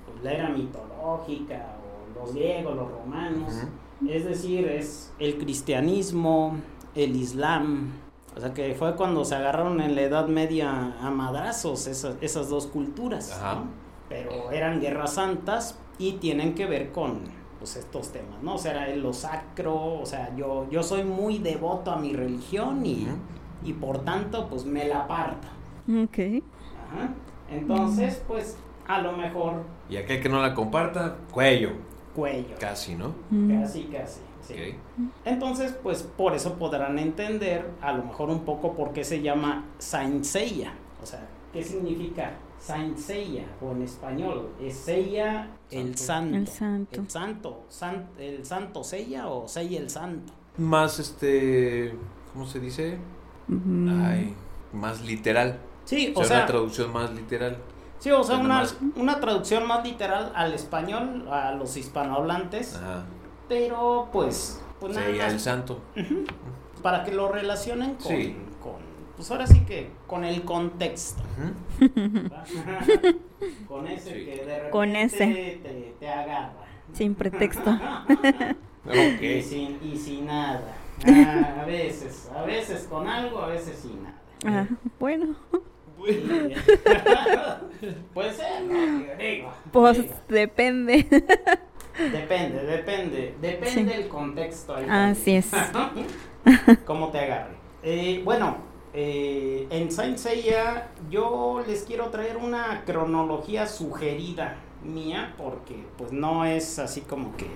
pues, 0.06 0.24
la 0.24 0.32
era 0.32 0.48
mitológica 0.48 1.76
o 1.84 2.20
los 2.20 2.34
griegos, 2.34 2.74
los 2.74 2.90
romanos. 2.90 3.52
Es 4.08 4.24
decir, 4.24 4.66
es 4.66 5.12
el 5.18 5.36
cristianismo, 5.36 6.56
el 6.94 7.14
islam, 7.14 7.92
O 8.34 8.40
sea 8.40 8.54
que 8.54 8.74
fue 8.74 8.96
cuando 8.96 9.26
se 9.26 9.34
agarraron 9.34 9.82
en 9.82 9.94
la 9.94 10.00
Edad 10.00 10.28
Media 10.28 10.96
a 10.98 11.10
madrazos 11.10 11.86
esas, 11.88 12.16
esas 12.22 12.48
dos 12.48 12.66
culturas. 12.66 13.30
Ajá. 13.32 13.56
¿no? 13.56 13.83
Pero 14.08 14.50
eran 14.50 14.80
guerras 14.80 15.14
santas 15.14 15.78
y 15.98 16.14
tienen 16.14 16.54
que 16.54 16.66
ver 16.66 16.92
con 16.92 17.20
pues, 17.58 17.76
estos 17.76 18.12
temas, 18.12 18.42
¿no? 18.42 18.54
O 18.54 18.58
sea, 18.58 18.72
era 18.72 18.94
lo 18.96 19.12
sacro, 19.12 20.00
o 20.00 20.06
sea, 20.06 20.34
yo, 20.36 20.68
yo 20.70 20.82
soy 20.82 21.04
muy 21.04 21.38
devoto 21.38 21.90
a 21.90 21.96
mi 21.96 22.12
religión 22.12 22.84
y, 22.84 23.06
y 23.62 23.72
por 23.74 24.04
tanto, 24.04 24.48
pues 24.48 24.64
me 24.64 24.86
la 24.86 25.06
parto. 25.08 25.48
Ok. 25.88 26.18
Ajá. 26.76 27.14
Entonces, 27.48 28.22
pues 28.26 28.64
a 28.86 29.00
lo 29.00 29.12
mejor 29.12 29.64
Y 29.88 29.96
aquel 29.96 30.20
que 30.22 30.28
no 30.28 30.40
la 30.42 30.54
comparta, 30.54 31.16
cuello. 31.30 31.70
cuello. 32.12 32.56
Casi, 32.58 32.94
¿no? 32.94 33.14
Casi, 33.46 33.84
casi. 33.84 34.20
sí. 34.40 34.54
Ok. 34.54 34.60
Entonces, 35.24 35.72
pues 35.82 36.02
por 36.02 36.34
eso 36.34 36.58
podrán 36.58 36.98
entender 36.98 37.74
a 37.80 37.92
lo 37.92 38.04
mejor 38.04 38.30
un 38.30 38.44
poco 38.44 38.74
por 38.74 38.92
qué 38.92 39.04
se 39.04 39.22
llama 39.22 39.66
Saint 39.78 40.24
Seiya. 40.24 40.74
O 41.02 41.06
sea, 41.06 41.28
¿qué 41.52 41.62
significa 41.62 42.43
Saint 42.64 42.96
Seiya? 42.98 43.44
O 43.60 43.72
en 43.72 43.82
español, 43.82 44.48
es 44.60 44.76
Seiya 44.76 45.50
el 45.70 45.96
santo. 45.96 46.36
El 46.36 46.48
santo. 46.48 47.00
El 47.00 47.10
santo. 47.10 47.62
San- 47.68 48.08
el 48.18 48.44
santo 48.44 48.82
Seiya 48.84 49.28
o 49.28 49.46
Seiya 49.48 49.80
el 49.80 49.90
santo. 49.90 50.32
Más 50.56 50.98
este. 50.98 51.94
¿Cómo 52.32 52.46
se 52.46 52.60
dice? 52.60 52.98
Mm. 53.48 54.02
Ay, 54.04 54.34
más 54.72 55.02
literal. 55.02 55.58
Sí, 55.84 56.12
O 56.16 56.20
o 56.20 56.24
sea, 56.24 56.38
una 56.38 56.46
traducción 56.46 56.92
más 56.92 57.10
literal. 57.14 57.58
sí, 57.98 58.10
o 58.10 58.24
sea 58.24 58.38
una, 58.38 58.64
una 58.96 59.20
traducción 59.20 59.66
más 59.66 59.84
literal 59.84 60.32
al 60.34 60.54
español, 60.54 61.26
a 61.30 61.52
los 61.52 61.76
hispanohablantes, 61.76 62.76
Ajá. 62.76 63.04
pero 63.48 64.08
pues, 64.12 64.62
pues 64.80 64.94
nada 64.96 65.10
más 65.10 65.32
el 65.34 65.40
santo. 65.40 65.80
para 66.82 67.04
que 67.04 67.12
lo 67.12 67.28
relacionen 67.30 67.94
con, 67.96 68.06
Sí. 68.16 68.36
Pues 69.16 69.30
ahora 69.30 69.46
sí 69.46 69.60
que 69.60 69.90
con 70.06 70.24
el 70.24 70.42
contexto. 70.44 71.22
Con 73.68 73.86
ese 73.86 74.10
Sí. 74.14 74.24
que 74.24 74.30
de 74.36 74.44
repente 74.44 74.70
Con 74.70 74.96
ese. 74.96 75.26
Te, 75.62 75.94
te 76.00 76.08
agarra. 76.08 76.52
Sin 76.92 77.14
pretexto. 77.14 77.78
Y, 79.22 79.40
sin, 79.40 79.78
y 79.82 79.96
sin 79.96 80.26
nada. 80.26 80.60
Ah, 81.06 81.62
a 81.62 81.64
veces, 81.64 82.30
a 82.36 82.42
veces 82.42 82.86
con 82.88 83.08
algo, 83.08 83.38
a 83.38 83.46
veces 83.46 83.78
sin 83.78 84.02
nada. 84.02 84.20
Ah, 84.44 84.66
bueno, 85.00 85.34
Puede 88.12 88.32
ser, 88.34 88.62
¿no? 88.64 89.14
Digo, 89.16 89.50
pues 89.72 90.02
digo, 90.02 90.14
depende. 90.28 91.06
Depende, 92.12 92.62
depende, 92.64 93.34
depende 93.40 93.70
Sí. 93.70 93.84
del 93.84 94.08
contexto. 94.08 94.76
ahí 94.76 94.84
Así 94.88 95.36
es. 95.36 95.50
cómo 96.84 97.08
te 97.10 97.20
agarre. 97.20 97.54
Eh, 97.82 98.20
bueno, 98.22 98.58
eh, 98.94 99.66
en 99.70 99.90
Saint 99.90 100.16
Seiya 100.16 100.90
yo 101.10 101.64
les 101.66 101.82
quiero 101.82 102.10
traer 102.10 102.36
una 102.36 102.84
cronología 102.84 103.66
sugerida 103.66 104.56
mía 104.84 105.34
porque 105.36 105.84
pues 105.98 106.12
no 106.12 106.44
es 106.44 106.78
así 106.78 107.00
como 107.00 107.36
que 107.36 107.48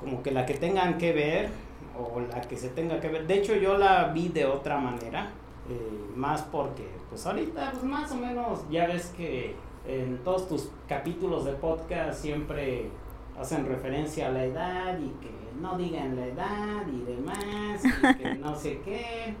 como 0.00 0.22
que 0.22 0.30
la 0.30 0.46
que 0.46 0.54
tengan 0.54 0.96
que 0.96 1.12
ver 1.12 1.50
o 1.98 2.20
la 2.20 2.40
que 2.40 2.56
se 2.56 2.68
tenga 2.70 3.00
que 3.00 3.08
ver. 3.08 3.26
De 3.26 3.34
hecho 3.34 3.54
yo 3.54 3.76
la 3.76 4.08
vi 4.08 4.28
de 4.28 4.46
otra 4.46 4.78
manera, 4.78 5.30
eh, 5.68 6.10
más 6.14 6.42
porque 6.42 6.88
pues 7.10 7.26
ahorita 7.26 7.72
pues 7.72 7.84
más 7.84 8.10
o 8.12 8.16
menos 8.16 8.60
ya 8.70 8.86
ves 8.86 9.12
que 9.16 9.54
en 9.86 10.18
todos 10.24 10.48
tus 10.48 10.70
capítulos 10.88 11.44
de 11.44 11.52
podcast 11.52 12.20
siempre 12.20 12.90
hacen 13.38 13.66
referencia 13.66 14.28
a 14.28 14.30
la 14.30 14.44
edad 14.44 14.98
y 14.98 15.10
que 15.20 15.45
no 15.60 15.76
digan 15.78 16.16
la 16.16 16.26
edad 16.26 16.82
y 16.86 17.04
demás 17.04 17.82
y 17.84 18.14
que 18.18 18.34
no 18.38 18.56
sé 18.56 18.80
qué. 18.84 19.34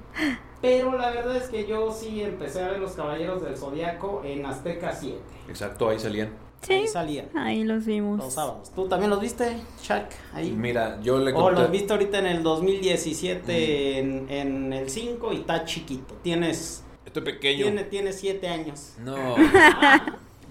Pero 0.60 0.96
la 0.96 1.10
verdad 1.10 1.36
es 1.36 1.44
que 1.48 1.66
yo 1.66 1.92
sí 1.92 2.22
empecé 2.22 2.62
a 2.62 2.68
ver 2.68 2.80
los 2.80 2.92
Caballeros 2.92 3.42
del 3.42 3.56
Zodiaco 3.56 4.22
en 4.24 4.44
Azteca 4.46 4.92
7. 4.92 5.18
Exacto, 5.48 5.88
ahí 5.88 5.98
salían. 5.98 6.28
Ahí 6.28 6.82
Sí, 6.82 6.88
salían 6.88 7.26
ahí 7.36 7.62
los 7.64 7.84
vimos. 7.84 8.18
los 8.18 8.32
sábados. 8.32 8.72
¿Tú 8.74 8.88
también 8.88 9.10
los 9.10 9.20
viste, 9.20 9.56
Chuck? 9.82 10.06
Ahí. 10.32 10.50
Mira, 10.50 10.98
yo 11.02 11.18
le 11.18 11.32
O 11.32 11.34
conté. 11.36 11.60
los 11.60 11.70
viste 11.70 11.92
ahorita 11.92 12.18
en 12.18 12.26
el 12.26 12.42
2017 12.42 13.98
en, 13.98 14.26
en 14.30 14.72
el 14.72 14.88
5 14.90 15.32
y 15.32 15.36
está 15.36 15.64
chiquito. 15.64 16.14
Tienes 16.22 16.82
Estoy 17.04 17.22
pequeño. 17.22 17.64
tiene, 17.64 17.84
tiene 17.84 18.12
7 18.12 18.48
años. 18.48 18.94
No. 19.04 19.14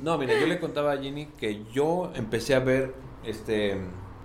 No, 0.01 0.17
mira, 0.17 0.37
yo 0.37 0.45
le 0.45 0.59
contaba 0.59 0.91
a 0.91 0.97
Ginny 0.97 1.27
que 1.37 1.63
yo 1.73 2.11
empecé 2.15 2.53
a 2.53 2.59
ver 2.59 2.93
este. 3.23 3.77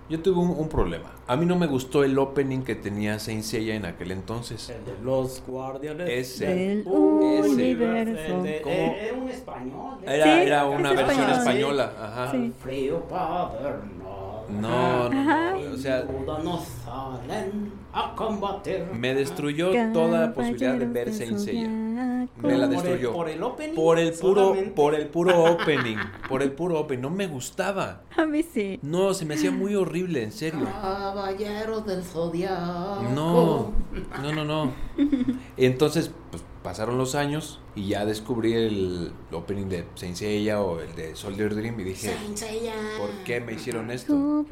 Yo 0.09 0.21
tuve 0.21 0.37
un, 0.41 0.49
un 0.49 0.67
problema. 0.67 1.09
A 1.31 1.37
mí 1.37 1.45
no 1.45 1.55
me 1.55 1.65
gustó 1.65 2.03
el 2.03 2.19
opening 2.19 2.61
que 2.61 2.75
tenía 2.75 3.17
Saint 3.17 3.43
Seiya 3.43 3.75
en 3.75 3.85
aquel 3.85 4.11
entonces. 4.11 4.69
El 4.69 4.83
de 4.83 5.01
los 5.01 5.41
guardianes 5.47 6.09
Ese. 6.09 6.45
Del 6.45 6.79
Ese. 6.81 7.49
universo. 7.49 8.33
¿Cómo? 8.63 8.75
Era 8.75 9.13
un 9.13 9.29
español. 9.29 9.97
¿eh? 10.01 10.07
Era, 10.07 10.23
Sí, 10.25 10.29
era 10.41 10.73
es 10.73 10.79
una 10.79 10.89
versión 10.91 11.29
español. 11.29 11.39
española. 11.39 11.93
Ajá. 11.97 12.31
Sí. 12.31 12.53
Frío 12.61 12.99
paderno. 13.07 14.00
No, 14.51 15.09
no, 15.09 15.23
no. 15.59 15.73
O 15.73 15.77
sea, 15.77 16.05
Todos 16.05 16.43
nos 16.43 16.63
salen 16.85 17.71
a 17.93 18.13
combatir. 18.15 18.85
me 18.93 19.13
destruyó 19.15 19.71
toda 19.93 20.27
la 20.27 20.33
posibilidad 20.33 20.75
de 20.75 20.85
ver 20.85 21.13
Saint 21.13 21.37
Seiya. 21.37 21.67
Me 21.67 22.27
la 22.27 22.29
Por 22.41 22.51
el- 22.51 22.69
destruyó. 22.69 23.13
Por 23.13 23.29
el 23.29 23.43
opening. 23.43 23.75
Por 23.75 23.99
el 23.99 24.13
puro, 24.13 24.41
solamente. 24.49 24.71
por 24.71 24.95
el 24.95 25.07
puro 25.07 25.43
opening. 25.53 25.97
Por 26.29 26.41
el 26.43 26.51
puro 26.51 26.79
opening. 26.79 27.01
No 27.01 27.09
me 27.09 27.27
gustaba. 27.27 28.01
A 28.15 28.25
mí 28.25 28.43
sí. 28.43 28.79
No, 28.81 29.13
se 29.13 29.25
me 29.25 29.35
hacía 29.35 29.51
muy 29.51 29.75
horrible, 29.75 30.23
en 30.23 30.31
serio. 30.31 30.65
Caballeros 30.81 31.85
del 31.85 32.03
zodiaco. 32.03 33.03
No, 33.15 33.71
no, 34.21 34.33
no, 34.33 34.43
no. 34.45 34.71
Entonces, 35.57 36.11
pues 36.29 36.43
pasaron 36.63 36.97
los 36.97 37.15
años 37.15 37.59
y 37.75 37.87
ya 37.87 38.05
descubrí 38.05 38.53
el 38.53 39.11
opening 39.31 39.65
de 39.67 39.85
Saint 39.95 40.15
Seiya 40.15 40.61
o 40.61 40.79
el 40.79 40.93
de 40.95 41.15
Soldier 41.15 41.55
Dream 41.55 41.79
y 41.79 41.83
dije, 41.83 42.13
Saint 42.13 42.37
Seiya. 42.37 42.73
¿por 42.99 43.09
qué 43.25 43.39
me 43.41 43.53
hicieron 43.53 43.89
esto? 43.91 44.45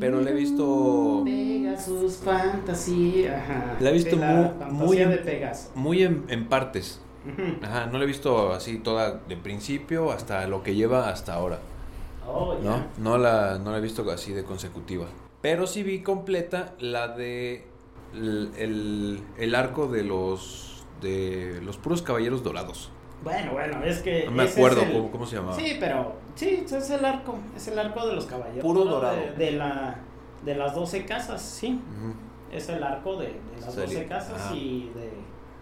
Pero 0.00 0.20
le 0.20 0.30
he 0.30 0.34
visto 0.34 1.22
Pegasus 1.24 2.16
Fantasy. 2.18 3.26
Ajá. 3.26 3.76
La 3.80 3.90
he 3.90 3.92
visto 3.92 4.16
la 4.16 4.32
muy- 4.32 4.44
fantasía 4.44 4.72
muy 4.86 4.98
en- 4.98 5.10
de 5.10 5.16
Pegasus. 5.18 5.70
muy 5.74 6.02
en, 6.02 6.24
en 6.28 6.48
partes. 6.48 7.00
Ajá, 7.62 7.86
no 7.86 7.98
la 7.98 8.04
he 8.04 8.06
visto 8.06 8.52
así 8.52 8.78
toda 8.78 9.20
de 9.28 9.36
principio 9.36 10.10
hasta 10.10 10.46
lo 10.48 10.62
que 10.64 10.74
lleva 10.74 11.08
hasta 11.08 11.34
ahora. 11.34 11.60
Oh, 12.26 12.56
ya. 12.62 12.70
¿no? 12.70 12.84
No 12.98 13.18
la, 13.18 13.58
no 13.58 13.70
la 13.70 13.78
he 13.78 13.80
visto 13.80 14.08
así 14.10 14.32
de 14.32 14.42
consecutiva. 14.44 15.06
Pero 15.40 15.66
sí 15.66 15.82
vi 15.82 16.02
completa 16.02 16.74
la 16.80 17.08
de 17.08 17.66
el, 18.14 18.50
el, 18.56 19.22
el 19.38 19.54
arco 19.54 19.86
de 19.88 20.02
los 20.04 20.84
de 21.00 21.60
los 21.64 21.76
puros 21.78 22.02
caballeros 22.02 22.42
dorados. 22.44 22.90
Bueno, 23.24 23.52
bueno, 23.52 23.82
es 23.84 24.00
que. 24.02 24.24
No 24.26 24.32
me 24.32 24.44
acuerdo 24.44 24.82
es 24.82 24.88
el- 24.88 24.92
cómo, 24.94 25.10
cómo 25.10 25.26
se 25.26 25.36
llamaba. 25.36 25.56
Sí, 25.56 25.76
pero. 25.78 26.14
Sí, 26.34 26.64
es 26.68 26.90
el 26.90 27.04
arco. 27.04 27.36
Es 27.56 27.68
el 27.68 27.78
arco 27.78 28.06
de 28.06 28.14
los 28.14 28.26
caballeros. 28.26 28.62
Puro 28.62 28.84
dorado. 28.84 29.16
De, 29.16 29.32
de 29.32 29.52
la, 29.52 29.98
de 30.44 30.54
las 30.54 30.74
12 30.74 31.04
casas, 31.04 31.40
sí. 31.42 31.80
Es 32.50 32.68
el 32.68 32.82
arco 32.82 33.16
de, 33.16 33.26
de 33.28 33.60
las 33.60 33.74
Serie. 33.74 33.94
12 33.96 34.06
casas 34.08 34.52
y 34.54 34.90
de. 34.94 35.12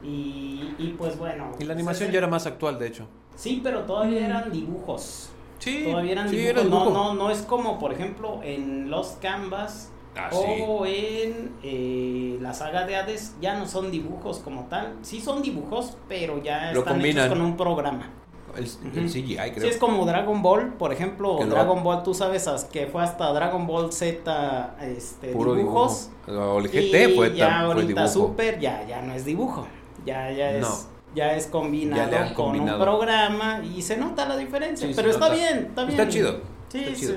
Y, 0.03 0.75
y 0.79 0.95
pues 0.99 1.19
bueno. 1.19 1.53
Y 1.59 1.65
la 1.65 1.75
animación 1.75 2.11
ya 2.11 2.19
era 2.19 2.27
más 2.27 2.47
actual, 2.47 2.79
de 2.79 2.87
hecho. 2.89 3.07
Sí, 3.37 3.61
pero 3.63 3.83
todavía 3.83 4.27
eran 4.27 4.51
dibujos. 4.51 5.31
Sí, 5.59 5.85
Todavía 5.85 6.13
eran 6.13 6.29
sí, 6.31 6.37
dibujos. 6.37 6.59
era 6.63 6.71
no, 6.71 6.79
dibujo. 6.85 6.91
no, 6.91 7.15
no 7.15 7.31
es 7.31 7.43
como, 7.43 7.79
por 7.79 7.93
ejemplo, 7.93 8.41
en 8.43 8.91
Lost 8.91 9.21
Canvas 9.23 9.93
Ah, 10.17 10.29
sí. 10.33 10.39
o 10.67 10.85
en 10.87 11.53
eh, 11.63 12.39
la 12.41 12.53
saga 12.53 12.85
de 12.87 12.97
Hades. 12.97 13.35
Ya 13.41 13.55
no 13.59 13.67
son 13.67 13.91
dibujos 13.91 14.39
como 14.41 14.65
tal. 14.67 14.97
Sí 15.03 15.21
son 15.21 15.43
dibujos, 15.43 15.97
pero 16.09 16.43
ya 16.43 16.73
Lo 16.73 16.81
están 16.81 16.95
combinan. 16.95 17.27
hechos 17.27 17.39
con 17.39 17.47
un 17.47 17.57
programa. 17.57 18.11
El, 18.57 18.65
el 18.65 19.05
Ujú. 19.05 19.13
CGI, 19.13 19.37
creo. 19.37 19.61
Sí, 19.61 19.69
es 19.69 19.77
como 19.77 20.05
Dragon 20.05 20.43
Ball, 20.43 20.73
por 20.75 20.93
ejemplo, 20.93 21.39
lo- 21.39 21.47
Dragon 21.47 21.85
Ball, 21.85 22.03
tú 22.03 22.15
sabes 22.15 22.49
que 22.73 22.87
fue 22.89 23.01
hasta 23.01 23.33
Dragon 23.33 23.65
Ball 23.65 23.93
Z 23.93 24.75
este, 24.83 25.29
Puro 25.29 25.55
dibujos. 25.55 26.11
dibujo. 26.27 26.45
O 26.55 26.59
el 26.59 26.67
GT 26.69 27.11
y 27.11 27.15
fue, 27.17 27.37
ya 27.37 27.61
ahorita. 27.61 28.09
Super 28.09 28.59
ya, 28.59 28.85
ya 28.89 29.03
no 29.03 29.15
es 29.15 29.25
dibujo. 29.25 29.69
Ya, 30.05 30.33
ya 30.33 30.51
es, 30.51 30.63
No. 30.63 30.75
ya 31.15 31.37
es 31.37 31.47
combinado 31.47 32.11
Ya 32.11 32.35
con 32.35 32.47
combinado. 32.47 32.79
un 32.79 32.83
programa 32.85 33.63
y 33.65 33.83
se 33.83 33.97
nota 33.97 34.27
la 34.27 34.37
diferencia. 34.37 34.89
Sí, 34.89 34.95
pero 34.97 35.11
está 35.11 35.27
nota. 35.29 35.35
bien, 35.35 35.59
está 35.69 35.85
bien. 35.85 36.01
Está 36.01 36.13
chido. 36.13 36.41
Sí, 36.71 36.79
está 36.81 36.95
sí, 36.97 37.01
chido. 37.03 37.15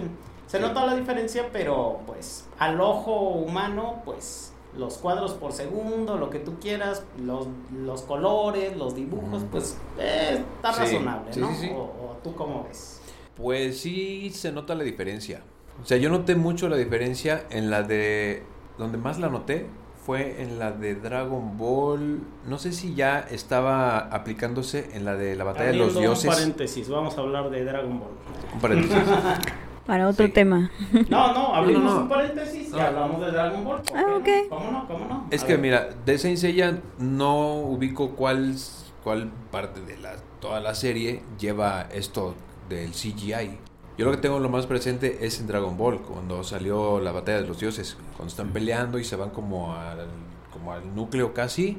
Se 0.54 0.60
nota 0.60 0.86
la 0.86 0.96
diferencia, 0.96 1.50
pero 1.52 2.00
pues 2.06 2.48
al 2.60 2.80
ojo 2.80 3.30
humano, 3.30 4.02
pues 4.06 4.54
los 4.78 4.98
cuadros 5.00 5.34
por 5.34 5.52
segundo, 5.52 6.18
lo 6.18 6.30
que 6.30 6.38
tú 6.40 6.60
quieras, 6.60 7.04
los, 7.20 7.48
los 7.76 8.04
colores, 8.04 8.78
los 8.78 8.94
dibujos, 8.96 9.44
pues 9.52 9.78
eh, 10.00 10.44
está 10.58 10.72
Sí, 10.74 10.80
razonable, 10.82 11.32
¿no? 11.38 11.50
sí, 11.50 11.56
sí. 11.62 11.72
O, 11.76 11.80
o 11.82 12.18
tú 12.24 12.36
cómo 12.36 12.66
ves. 12.68 13.02
Pues 13.36 13.80
sí 13.82 14.30
se 14.32 14.52
nota 14.52 14.76
la 14.76 14.84
diferencia. 14.84 15.42
O 15.82 15.86
sea, 15.88 15.98
yo 15.98 16.12
noté 16.12 16.36
mucho 16.36 16.70
la 16.70 16.78
diferencia 16.78 17.46
en 17.50 17.72
la 17.72 17.82
de... 17.82 18.44
Donde 18.78 19.00
más 19.00 19.18
la 19.20 19.30
noté 19.30 19.66
fue 20.06 20.42
en 20.44 20.60
la 20.60 20.72
de 20.72 20.94
Dragon 20.96 21.58
Ball. 21.58 22.20
No 22.48 22.60
sé 22.60 22.74
si 22.74 22.94
ya 22.94 23.20
estaba 23.20 23.98
aplicándose 23.98 24.90
en 24.94 25.04
la 25.06 25.16
de 25.16 25.36
la 25.36 25.46
batalla 25.46 25.72
de 25.72 25.78
los 25.78 25.96
Abriendo 25.96 26.12
un 26.12 26.16
dioses. 26.22 26.30
paréntesis, 26.32 26.90
vamos 26.90 27.18
a 27.18 27.22
hablar 27.22 27.50
de 27.50 27.64
Dragon 27.66 28.00
Ball. 28.00 28.12
Un 28.54 28.60
paréntesis. 28.60 28.98
Para 29.86 30.08
otro 30.08 30.26
Sí. 30.28 30.32
tema. 30.32 30.72
No, 31.10 31.34
no, 31.34 31.54
abrimos 31.56 31.84
No, 31.84 31.90
no, 31.90 31.96
no. 31.96 32.02
un 32.04 32.10
paréntesis 32.10 32.70
y 32.70 32.72
No. 32.72 32.80
hablamos 32.82 33.22
de 33.22 33.32
Dragon 33.32 33.64
Ball. 33.66 33.82
¿por 33.82 33.98
Ah, 33.98 34.06
ok. 34.16 34.28
no? 34.28 34.50
¿Cómo 34.58 34.72
no? 34.72 34.88
¿Cómo 34.88 35.06
no? 35.06 35.28
Es 35.30 35.44
A 35.44 35.48
que 35.48 35.54
ver. 35.54 35.62
mira, 35.62 35.90
de 36.06 36.18
Saint 36.18 36.38
Seiya 36.38 36.80
no 37.00 37.56
ubico 37.56 38.12
cuál, 38.12 38.56
cuál 39.04 39.30
parte 39.52 39.82
de 39.82 39.98
la, 39.98 40.16
toda 40.40 40.60
la 40.62 40.74
serie 40.76 41.22
lleva 41.38 41.88
esto 41.92 42.34
del 42.70 42.92
CGI. 42.92 43.58
Yo 43.98 44.06
lo 44.06 44.12
que 44.12 44.18
tengo 44.18 44.40
lo 44.40 44.50
más 44.50 44.66
presente 44.66 45.20
es 45.26 45.40
en 45.40 45.48
Dragon 45.48 45.78
Ball, 45.78 46.02
cuando 46.02 46.44
salió 46.44 47.00
la 47.00 47.12
batalla 47.12 47.42
de 47.42 47.48
los 47.48 47.60
dioses, 47.60 47.96
cuando 48.16 48.30
están 48.32 48.50
peleando 48.50 48.98
y 48.98 49.04
se 49.04 49.16
van 49.16 49.30
como 49.30 49.76
al, 49.76 50.08
como 50.52 50.72
al 50.72 50.96
núcleo 50.96 51.34
casi, 51.34 51.78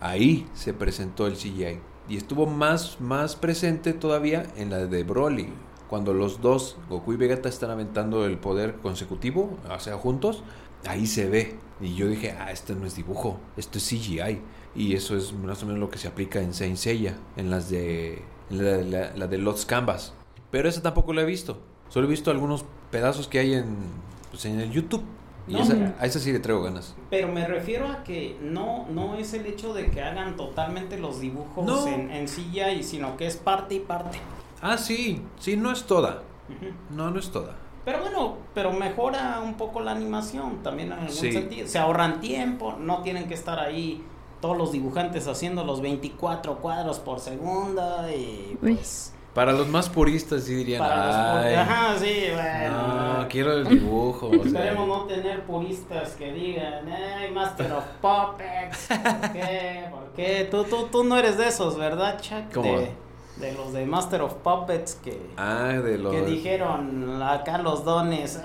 ahí 0.00 0.46
se 0.54 0.74
presentó 0.74 1.26
el 1.26 1.34
CGI. 1.36 1.78
Y 2.06 2.18
estuvo 2.18 2.44
más, 2.46 3.00
más 3.00 3.34
presente 3.36 3.94
todavía 3.94 4.44
en 4.56 4.68
la 4.68 4.78
de 4.86 5.04
Broly, 5.04 5.48
cuando 5.88 6.14
los 6.14 6.40
dos, 6.40 6.76
Goku 6.88 7.12
y 7.12 7.16
Vegeta, 7.16 7.48
están 7.48 7.70
aventando 7.70 8.24
el 8.26 8.38
poder 8.38 8.76
consecutivo, 8.76 9.56
o 9.70 9.78
sea, 9.80 9.96
juntos, 9.96 10.42
ahí 10.86 11.06
se 11.06 11.28
ve. 11.28 11.56
Y 11.80 11.94
yo 11.94 12.06
dije, 12.08 12.32
ah, 12.38 12.50
esto 12.52 12.74
no 12.74 12.86
es 12.86 12.94
dibujo, 12.96 13.38
esto 13.56 13.78
es 13.78 13.84
CGI. 13.88 14.40
Y 14.76 14.94
eso 14.94 15.16
es 15.16 15.32
más 15.32 15.62
o 15.62 15.66
menos 15.66 15.80
lo 15.80 15.90
que 15.90 15.98
se 15.98 16.08
aplica 16.08 16.40
en 16.40 16.52
Saint 16.54 16.76
Seiya, 16.76 17.16
en 17.36 17.50
las 17.50 17.70
de, 17.70 18.22
en 18.50 18.64
la, 18.64 18.98
la- 19.00 19.16
la 19.16 19.26
de 19.28 19.38
Lost 19.38 19.68
Canvas. 19.68 20.14
Pero 20.50 20.68
esa 20.68 20.82
tampoco 20.82 21.12
la 21.12 21.22
he 21.22 21.24
visto. 21.26 21.58
Solo 21.88 22.06
he 22.06 22.10
visto 22.10 22.30
algunos 22.30 22.64
pedazos 22.90 23.28
que 23.28 23.38
hay 23.38 23.54
en, 23.54 23.76
pues, 24.30 24.44
en 24.46 24.58
el 24.60 24.70
YouTube. 24.72 25.04
Y 25.46 25.52
No, 25.52 25.60
esa- 25.60 25.94
a 26.00 26.06
esa 26.06 26.18
sí 26.18 26.32
le 26.32 26.38
traigo 26.40 26.62
ganas. 26.62 26.94
Pero 27.10 27.28
me 27.28 27.46
refiero 27.46 27.86
a 27.88 28.02
que 28.02 28.36
no, 28.40 28.86
no 28.88 29.14
es 29.16 29.34
el 29.34 29.46
hecho 29.46 29.74
de 29.74 29.90
que 29.90 30.00
hagan 30.02 30.36
totalmente 30.36 30.98
los 30.98 31.20
dibujos 31.20 31.64
No. 31.66 31.86
en, 31.86 32.10
en 32.10 32.26
CGI, 32.26 32.82
sino 32.82 33.16
que 33.16 33.26
es 33.26 33.36
parte 33.36 33.74
y 33.74 33.80
parte. 33.80 34.18
Ah, 34.66 34.78
sí, 34.78 35.20
sí, 35.38 35.56
no 35.56 35.70
es 35.70 35.84
toda. 35.84 36.22
Ujú. 36.48 36.72
No, 36.90 37.10
no 37.10 37.18
es 37.18 37.30
toda. 37.30 37.54
Pero 37.84 38.00
bueno, 38.00 38.36
pero 38.54 38.72
mejora 38.72 39.40
un 39.44 39.54
poco 39.54 39.80
la 39.80 39.90
animación 39.92 40.62
también 40.62 40.88
en 40.90 40.98
algún 41.00 41.10
Sí. 41.10 41.32
sentido. 41.32 41.68
Se 41.68 41.78
ahorran 41.78 42.20
tiempo, 42.20 42.74
no 42.78 43.02
tienen 43.02 43.28
que 43.28 43.34
estar 43.34 43.58
ahí 43.60 44.02
todos 44.40 44.56
los 44.56 44.72
dibujantes 44.72 45.28
haciendo 45.28 45.64
los 45.64 45.80
24 45.82 46.56
cuadros 46.60 46.98
por 46.98 47.20
segundo 47.20 48.06
y 48.10 48.56
pues... 48.60 49.10
Para 49.34 49.52
los 49.52 49.66
más 49.68 49.88
puristas 49.88 50.44
sí 50.44 50.54
dirían, 50.54 50.80
Para 50.80 51.06
los 51.06 51.16
ay, 51.44 51.54
Ajá, 51.56 51.98
sí, 51.98 52.14
bueno. 52.32 53.18
no, 53.22 53.28
quiero 53.28 53.52
el 53.52 53.64
dibujo. 53.68 54.28
o 54.28 54.30
sea. 54.30 54.44
Esperemos 54.44 54.86
no 54.86 55.04
tener 55.06 55.42
puristas 55.42 56.10
que 56.12 56.32
digan, 56.32 56.88
ay, 56.88 57.32
Master 57.32 57.72
of 57.72 57.84
Puppets, 58.00 58.86
¿por 58.88 59.32
qué? 59.32 59.84
¿Por 59.90 60.04
qué? 60.14 60.48
Tú, 60.50 60.64
tú, 60.64 60.86
tú 60.90 61.02
no 61.04 61.18
eres 61.18 61.36
de 61.36 61.48
esos, 61.48 61.76
¿verdad, 61.76 62.20
Chuck? 62.20 62.52
¿Cómo? 62.54 62.78
De, 62.78 62.92
de 63.36 63.52
los 63.52 63.72
de 63.72 63.84
Master 63.86 64.22
of 64.22 64.34
Puppets 64.34 64.94
que, 64.96 65.20
Ah, 65.36 65.72
de 65.82 65.98
los... 65.98 66.12
que 66.14 66.22
dijeron 66.22 67.20
acá 67.22 67.58
los 67.58 67.84
dones, 67.84 68.40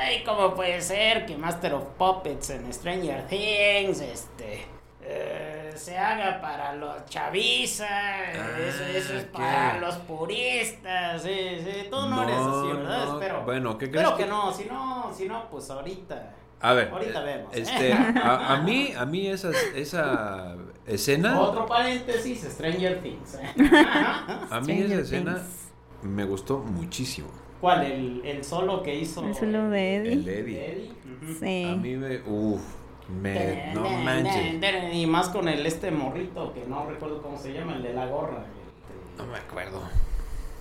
ay, 0.00 0.22
¿cómo 0.24 0.54
puede 0.54 0.80
ser 0.80 1.26
que 1.26 1.36
Master 1.36 1.74
of 1.74 1.84
Puppets 1.98 2.50
en 2.50 2.72
Stranger 2.72 3.26
Things, 3.26 4.00
este... 4.00 4.66
eh, 5.02 5.72
se 5.74 5.96
haga 5.98 6.40
para 6.40 6.72
los 6.74 7.04
chaviza, 7.06 7.86
eso, 8.32 8.84
eso 8.84 9.14
es 9.14 9.26
Ah, 9.34 9.38
para 9.38 9.78
los 9.78 9.96
puristas, 9.96 11.22
sí, 11.22 11.58
sí, 11.64 11.88
tú 11.90 12.08
no, 12.08 12.22
eres 12.22 12.36
así, 12.36 12.66
¿verdad? 12.68 13.06
no. 13.06 13.12
Espero. 13.14 13.42
Bueno, 13.44 13.78
¿qué 13.78 13.90
crees 13.90 14.06
Espero 14.06 14.16
que, 14.16 14.24
que- 14.24 14.30
no, 14.30 14.52
si 14.52 14.64
no, 14.66 15.12
si 15.16 15.28
no, 15.28 15.48
pues 15.50 15.70
ahorita. 15.70 16.30
A 16.60 16.72
ver, 16.72 16.88
Ahorita 16.88 17.20
vemos. 17.22 17.54
Este, 17.54 17.92
a, 17.92 18.54
a 18.54 18.62
mí, 18.62 18.92
a 18.96 19.04
mí 19.06 19.28
esa, 19.28 19.50
esa 19.76 20.56
escena, 20.86 21.40
Otro 21.40 21.66
paréntesis, 21.66 22.40
Stranger 22.50 23.00
Things. 23.00 23.34
¿eh? 23.34 23.40
a 24.50 24.60
mí 24.64 24.72
esa 24.72 24.84
Stranger 24.84 25.00
escena 25.00 25.34
Things. 25.36 25.70
me 26.02 26.24
gustó 26.24 26.58
muchísimo. 26.58 27.28
¿Cuál? 27.60 27.84
El, 27.86 28.22
el 28.24 28.44
solo 28.44 28.82
que 28.82 28.94
hizo. 28.94 29.24
El 29.26 29.34
solo 29.34 29.70
de 29.70 29.96
Eddie. 29.96 30.12
El 30.14 30.28
Eddie. 30.28 30.66
Eddie? 30.72 30.92
Ujú. 31.22 31.34
Sí. 31.40 31.64
A 31.64 31.76
mí 31.76 31.96
me, 31.96 32.20
uff, 32.26 32.62
me, 33.08 33.72
no 33.74 33.88
manches. 33.88 34.94
Y 34.94 35.06
más 35.06 35.28
con 35.28 35.48
el 35.48 35.64
este 35.66 35.90
morrito 35.90 36.52
que 36.54 36.64
no 36.66 36.86
recuerdo 36.88 37.22
cómo 37.22 37.38
se 37.38 37.52
llama, 37.52 37.76
el 37.76 37.82
de 37.82 37.94
la 37.94 38.06
gorra. 38.06 38.44
No 39.16 39.26
me 39.26 39.38
acuerdo. 39.38 39.82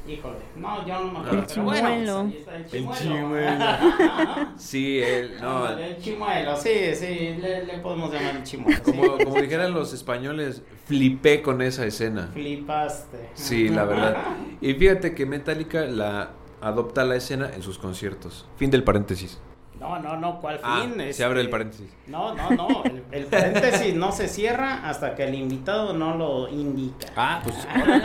El- 0.07 0.13
híjole, 0.13 0.37
no, 0.55 0.87
yo 0.87 0.99
no 1.03 1.11
me 1.11 1.19
acuerdo. 1.19 1.39
El 1.39 1.45
pero 1.47 1.63
bueno, 1.63 1.87
pues, 1.87 1.99
chimuelo. 1.99 2.31
está 2.37 2.55
el 2.55 2.61
El 2.63 2.69
chimuelo. 2.95 4.47
Sí, 4.57 4.99
él, 5.01 5.37
no, 5.41 5.69
el 5.77 5.97
chimuelo, 5.97 6.55
sí, 6.57 6.95
sí, 6.95 7.35
le, 7.39 7.65
le 7.65 7.77
podemos 7.79 8.11
llamar 8.11 8.37
el 8.37 8.43
chimuelo. 8.43 8.77
sí. 8.83 8.91
como, 8.91 9.17
como 9.17 9.41
dijeran 9.41 9.73
los 9.73 9.93
españoles, 9.93 10.63
flipé 10.85 11.41
con 11.41 11.61
esa 11.61 11.85
escena. 11.85 12.29
Flipaste. 12.33 13.29
Sí, 13.33 13.69
la 13.69 13.83
verdad. 13.85 14.17
Y 14.61 14.73
fíjate 14.73 15.13
que 15.13 15.25
Metallica 15.25 15.81
la 15.85 16.31
adopta 16.61 17.03
la 17.05 17.15
escena 17.15 17.51
en 17.53 17.61
sus 17.61 17.77
conciertos. 17.77 18.47
Fin 18.57 18.71
del 18.71 18.83
paréntesis. 18.83 19.39
No, 19.79 19.99
no, 19.99 20.17
no, 20.17 20.39
¿cuál 20.41 20.59
Ah, 20.63 20.81
fin? 20.83 20.95
se 20.97 21.09
Este, 21.09 21.23
abre 21.23 21.41
el 21.41 21.49
paréntesis. 21.49 21.87
No, 22.07 22.33
no, 22.33 22.49
no, 22.51 22.83
el, 22.85 23.03
el 23.11 23.25
paréntesis 23.25 23.93
no 23.95 24.11
se 24.11 24.27
cierra 24.27 24.87
hasta 24.89 25.13
que 25.15 25.23
el 25.25 25.35
invitado 25.35 25.93
no 25.93 26.15
lo 26.15 26.49
indica. 26.49 27.07
Ah, 27.15 27.41
pues 27.43 27.55
órale, 27.83 28.03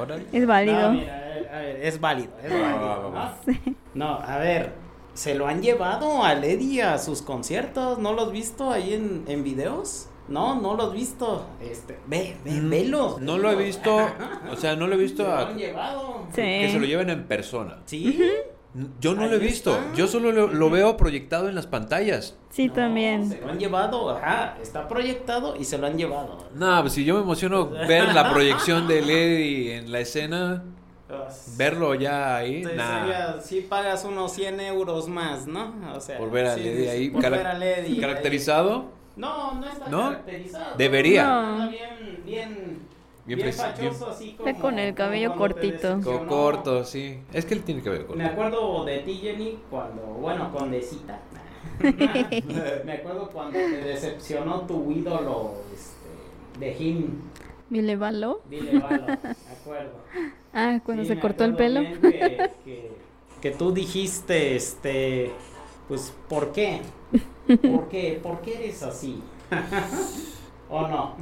órale. 0.00 0.26
Es 0.32 0.46
válido. 0.46 0.80
No, 0.80 0.90
mira, 0.98 1.14
a 1.16 1.20
ver, 1.28 1.48
a 1.54 1.58
ver, 1.58 1.76
es 1.84 2.00
válido, 2.00 2.32
es 2.42 2.52
va, 2.52 2.70
¿no? 2.72 3.54
No, 3.94 4.18
a 4.18 4.38
ver, 4.38 4.72
¿se 5.14 5.34
lo 5.34 5.46
han 5.46 5.62
llevado 5.62 6.24
a 6.24 6.34
Lady 6.34 6.80
a 6.80 6.98
sus 6.98 7.22
conciertos? 7.22 7.98
¿No 7.98 8.12
los 8.12 8.26
has 8.26 8.32
visto 8.32 8.70
ahí 8.70 8.94
en, 8.94 9.24
en 9.28 9.44
videos? 9.44 10.08
No, 10.26 10.58
no 10.58 10.74
los 10.74 10.86
has 10.88 10.94
visto. 10.94 11.46
Este, 11.60 11.98
ve, 12.06 12.34
ve, 12.44 12.52
Mm, 12.52 12.70
velos. 12.70 13.20
No 13.20 13.36
lo 13.36 13.50
he 13.50 13.56
visto, 13.56 13.94
o 14.50 14.56
sea, 14.56 14.74
no 14.74 14.86
lo 14.86 14.94
he 14.94 14.96
¿Se 14.96 15.02
visto 15.02 15.22
lo 15.22 15.32
a- 15.34 15.48
han 15.48 15.58
llevado? 15.58 16.26
Sí. 16.34 16.40
que 16.40 16.68
se 16.72 16.80
lo 16.80 16.86
lleven 16.86 17.10
en 17.10 17.24
persona. 17.24 17.82
¿Sí? 17.84 18.18
Yo 19.00 19.14
no 19.14 19.26
lo 19.26 19.34
he 19.36 19.38
visto, 19.38 19.70
está. 19.76 19.94
yo 19.94 20.08
solo 20.08 20.32
lo, 20.32 20.48
lo 20.48 20.68
veo 20.70 20.96
proyectado 20.96 21.48
en 21.48 21.54
las 21.54 21.66
pantallas. 21.68 22.36
Sí, 22.50 22.66
No, 22.68 22.72
también. 22.74 23.28
Se 23.30 23.40
lo 23.40 23.48
han 23.50 23.58
llevado, 23.58 24.10
ajá, 24.10 24.56
está 24.60 24.88
proyectado 24.88 25.54
y 25.56 25.64
se 25.64 25.78
lo 25.78 25.86
han 25.86 25.96
llevado. 25.96 26.48
No, 26.54 26.80
pues 26.80 26.92
si 26.94 27.04
yo 27.04 27.14
me 27.14 27.20
emociono 27.20 27.68
ver 27.70 28.12
la 28.12 28.32
proyección 28.32 28.88
de 28.88 29.00
Lady 29.00 29.70
en 29.70 29.92
la 29.92 30.00
escena, 30.00 30.64
Pues, 31.06 31.54
verlo 31.56 31.94
ya 31.94 32.36
ahí, 32.36 32.62
Te 32.62 32.74
nah. 32.74 33.00
sería- 33.00 33.40
sí 33.40 33.60
pagas 33.68 34.04
unos 34.04 34.32
100 34.32 34.58
euros 34.60 35.06
más, 35.08 35.46
¿no? 35.46 35.72
O 35.94 36.00
sea, 36.00 36.18
Por 36.18 36.30
ver 36.32 36.46
a 36.46 36.54
sí, 36.56 36.64
Lady 36.64 36.82
sí, 36.82 36.88
ahí, 36.88 37.10
por 37.10 37.22
cara- 37.22 37.36
ver 37.36 37.46
a 37.46 37.54
Lady 37.58 38.00
caracterizado. 38.00 38.72
ahí. 38.80 38.84
No, 39.16 39.54
no 39.54 39.66
está 39.68 39.88
¿No? 39.88 40.02
caracterizado. 40.10 40.76
Debería. 40.76 41.24
No. 41.28 41.52
Está 41.64 41.68
bien, 41.70 42.22
bien, 42.24 42.78
Bien 43.26 43.38
bien, 43.38 43.52
fres- 43.52 43.56
fachoso, 43.62 44.08
así 44.10 44.30
como. 44.32 44.44
Ve 44.44 44.58
con 44.58 44.78
el 44.78 44.94
cabello 44.94 45.34
cortito. 45.34 45.88
Co- 46.02 46.26
decepcionó. 46.26 46.26
corto, 46.26 46.84
sí. 46.84 47.18
Es 47.32 47.44
que 47.46 47.54
él 47.54 47.62
tiene 47.64 47.82
que 47.82 47.90
ver 47.90 48.06
con 48.06 48.18
Me 48.18 48.24
acuerdo 48.24 48.84
de 48.84 48.98
ti, 48.98 49.14
Jenny, 49.16 49.58
cuando, 49.70 50.02
bueno, 50.02 50.50
con 50.52 50.70
Decita. 50.70 51.20
Me 52.84 52.92
acuerdo 52.92 53.30
cuando 53.32 53.58
te 53.66 53.76
decepcionó 53.76 54.60
tu 54.66 54.90
ídolo 54.92 55.54
este, 55.74 56.10
de 56.66 56.74
Jim. 56.74 57.20
¿Vile 57.70 57.96
Valo? 57.96 58.42
Dile, 58.50 58.78
Valo, 58.78 59.06
me 59.46 59.52
acuerdo. 59.52 59.92
Ah, 60.52 60.80
cuando 60.84 61.04
Sí, 61.04 61.08
se 61.08 61.18
cortó 61.18 61.44
el 61.44 61.54
pelo. 61.54 61.86
que- 62.64 62.90
que 63.40 63.50
tú 63.50 63.72
dijiste, 63.72 64.56
este, 64.56 65.32
pues, 65.88 66.12
¿por 66.28 66.52
qué? 66.52 66.80
¿Por 67.66 67.88
qué? 67.88 68.18
¿Por 68.22 68.40
qué 68.40 68.54
eres 68.54 68.82
así? 68.82 69.22
¿O 70.68 70.88
no? 70.88 71.16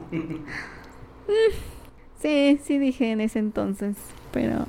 Sí, 2.22 2.58
sí 2.62 2.78
dije 2.78 3.10
en 3.10 3.20
ese 3.20 3.40
entonces, 3.40 3.96
pero 4.30 4.64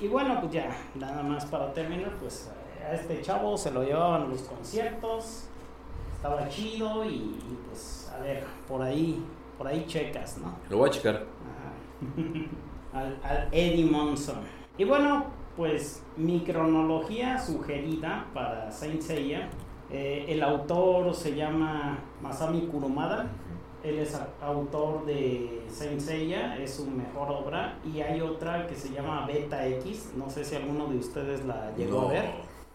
Y 0.00 0.08
bueno, 0.08 0.40
pues 0.40 0.52
ya, 0.52 0.68
nada 0.94 1.22
más 1.22 1.44
para 1.46 1.72
terminar, 1.72 2.12
pues 2.20 2.50
a 2.88 2.94
este 2.94 3.20
chavo 3.22 3.56
se 3.56 3.70
lo 3.72 3.82
llevaban 3.82 4.22
a 4.22 4.26
los 4.26 4.42
conciertos, 4.42 5.48
estaba 6.14 6.48
chido 6.48 7.04
y, 7.04 7.14
y, 7.14 7.58
pues, 7.68 8.10
a 8.14 8.22
ver, 8.22 8.44
por 8.68 8.82
ahí, 8.82 9.24
por 9.58 9.66
ahí 9.66 9.84
checas, 9.86 10.38
¿no? 10.38 10.54
Lo 10.70 10.78
voy 10.78 10.88
a 10.90 10.92
checar. 10.92 11.14
Ajá. 11.16 11.72
al, 12.92 13.18
al 13.22 13.48
Eddie 13.52 13.86
Monson. 13.90 14.36
Y 14.78 14.84
bueno, 14.84 15.24
pues 15.56 16.02
mi 16.16 16.40
cronología 16.40 17.38
sugerida 17.38 18.26
para 18.34 18.70
Saint 18.70 19.00
Seiya. 19.00 19.48
eh, 19.90 20.26
el 20.28 20.42
autor 20.42 21.14
se 21.14 21.34
llama 21.34 21.98
Masami 22.20 22.66
Kurumada. 22.66 23.26
Él 23.86 24.00
es 24.00 24.18
autor 24.42 25.06
de 25.06 25.62
Saint 25.70 26.00
Seiya, 26.00 26.56
es 26.58 26.74
su 26.74 26.86
mejor 26.86 27.30
obra. 27.30 27.78
Y 27.84 28.00
hay 28.00 28.20
otra 28.20 28.66
que 28.66 28.74
se 28.74 28.90
llama 28.92 29.26
Beta 29.26 29.64
X. 29.66 30.10
No 30.16 30.28
sé 30.28 30.44
si 30.44 30.56
alguno 30.56 30.86
de 30.88 30.96
ustedes 30.98 31.44
la 31.44 31.72
llegó 31.76 32.00
No. 32.02 32.08
a 32.08 32.12
ver. 32.12 32.24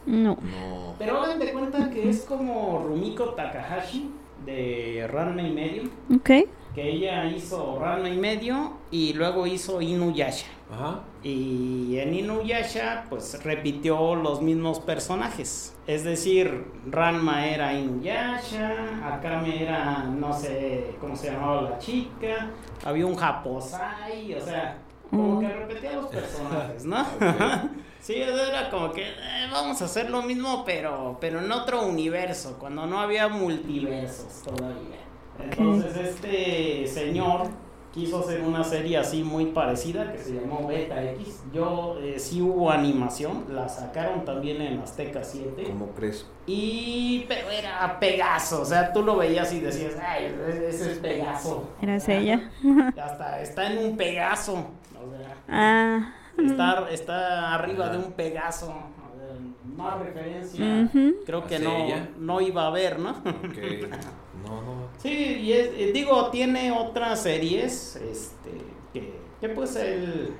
no. 0.05 0.37
No. 0.41 0.93
Pero 0.97 1.19
hagan 1.19 1.39
de 1.39 1.51
cuenta 1.51 1.89
que 1.89 2.09
es 2.09 2.21
como 2.23 2.79
Rumiko 2.87 3.31
Takahashi 3.33 4.09
de 4.45 5.07
Ranma 5.11 5.41
y 5.41 5.51
medio. 5.51 5.83
Ok. 6.15 6.29
Que 6.73 6.89
ella 6.89 7.25
hizo 7.25 7.77
Ranma 7.79 8.07
y 8.09 8.17
medio 8.17 8.77
y 8.89 9.11
luego 9.13 9.45
hizo 9.45 9.81
Inuyasha. 9.81 10.47
Ajá. 10.71 11.01
Y 11.23 11.97
en 11.99 12.13
Inuyasha, 12.13 13.05
pues 13.09 13.43
repitió 13.43 14.15
los 14.15 14.41
mismos 14.41 14.79
personajes. 14.79 15.75
Es 15.85 16.03
decir, 16.03 16.65
Ranma 16.89 17.45
era 17.47 17.73
Inuyasha, 17.73 19.15
Akame 19.15 19.63
era, 19.63 20.03
no 20.05 20.31
sé 20.33 20.95
cómo 20.99 21.15
se 21.15 21.31
llamaba 21.31 21.61
la 21.63 21.77
chica, 21.79 22.49
había 22.85 23.05
un 23.05 23.15
Japosai, 23.15 24.33
o 24.33 24.39
sea, 24.41 24.77
como 25.09 25.35
Mm. 25.35 25.39
que 25.41 25.47
repetía 25.53 25.91
los 25.93 26.05
personajes, 26.07 26.85
¿no? 26.85 27.05
Sí, 28.01 28.15
era 28.15 28.67
como 28.71 28.91
que 28.91 29.03
eh, 29.09 29.47
vamos 29.51 29.79
a 29.81 29.85
hacer 29.85 30.09
lo 30.09 30.23
mismo, 30.23 30.63
pero, 30.65 31.17
pero 31.21 31.37
en 31.39 31.51
otro 31.51 31.85
universo, 31.85 32.57
cuando 32.59 32.87
no 32.87 32.99
había 32.99 33.27
multiversos 33.27 34.41
todavía. 34.41 34.97
Entonces 35.37 35.95
este 35.95 36.87
señor 36.87 37.47
quiso 37.93 38.19
hacer 38.21 38.41
una 38.41 38.63
serie 38.63 38.97
así 38.97 39.23
muy 39.23 39.47
parecida 39.47 40.11
que 40.11 40.17
se 40.19 40.33
llamó 40.33 40.65
Beta 40.67 41.03
X. 41.11 41.41
Yo 41.53 41.97
eh, 42.01 42.19
sí 42.19 42.41
hubo 42.41 42.71
animación, 42.71 43.45
la 43.49 43.67
sacaron 43.67 44.23
también 44.23 44.61
en 44.61 44.79
Azteca 44.79 45.23
7. 45.23 45.63
¿Cómo 45.63 45.87
crees? 45.91 46.25
Y 46.47 47.25
pero 47.27 47.49
era 47.49 47.99
Pegaso, 47.99 48.61
o 48.61 48.65
sea, 48.65 48.93
tú 48.93 49.03
lo 49.03 49.17
veías 49.17 49.51
y 49.53 49.59
decías, 49.59 49.93
ay, 50.01 50.33
ese 50.67 50.93
es 50.93 50.97
Pegaso. 50.99 51.69
Era 51.81 51.97
ella. 51.97 52.49
Hasta 53.01 53.41
está 53.41 53.71
en 53.71 53.77
un 53.85 53.97
Pegaso. 53.97 54.53
O 54.53 55.09
sea, 55.17 55.35
Ah. 55.49 56.13
está, 56.37 56.89
está 56.91 57.53
arriba 57.55 57.89
de 57.89 57.97
un 57.97 58.11
Pegaso. 58.13 58.73
Más 59.77 59.99
referencia. 59.99 60.65
ujú. 60.83 61.15
Creo 61.25 61.45
que 61.47 61.55
¿Hacia 61.55 61.67
no, 61.69 61.85
ella? 61.85 62.09
no 62.19 62.41
iba 62.41 62.63
a 62.63 62.67
haber, 62.67 62.99
¿no? 62.99 63.23
Que 63.23 63.87
no, 64.45 64.61
no. 64.61 64.80
Sí, 65.01 65.09
y 65.09 65.53
es, 65.53 65.67
eh, 65.75 65.91
digo, 65.93 66.29
tiene 66.29 66.71
otras 66.71 67.23
series, 67.23 67.95
este, 67.95 68.51
que, 68.93 69.19
que 69.39 69.49
pues 69.49 69.75
él 69.75 70.33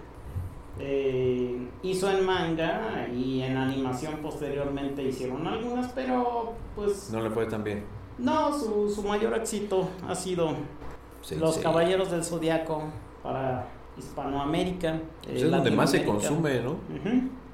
eh, 0.80 1.68
hizo 1.84 2.10
en 2.12 2.26
manga 2.26 3.08
y 3.14 3.42
en 3.42 3.58
animación 3.58 4.18
posteriormente 4.22 5.04
hicieron 5.04 5.46
algunas, 5.48 5.92
pero 5.94 6.54
pues 6.76 7.10
No 7.12 7.22
le 7.22 7.30
fue 7.30 7.46
tan 7.48 7.64
bien. 7.64 7.84
no, 8.18 8.58
su, 8.58 8.90
su 8.90 9.04
mayor 9.04 9.34
éxito 9.36 9.90
ha 10.08 10.16
sido 10.16 10.56
Sí, 11.22 11.36
Los 11.36 11.56
sí. 11.56 11.62
Caballeros 11.62 12.10
del 12.10 12.24
Zodiaco 12.24 12.84
para 13.22 13.68
Hispanoamérica. 13.96 15.00
Pues 15.24 15.36
eh, 15.42 15.46
es 15.46 15.52
donde 15.52 15.70
más 15.70 15.92
se 15.92 16.04
consume, 16.04 16.62
¿no? 16.62 16.78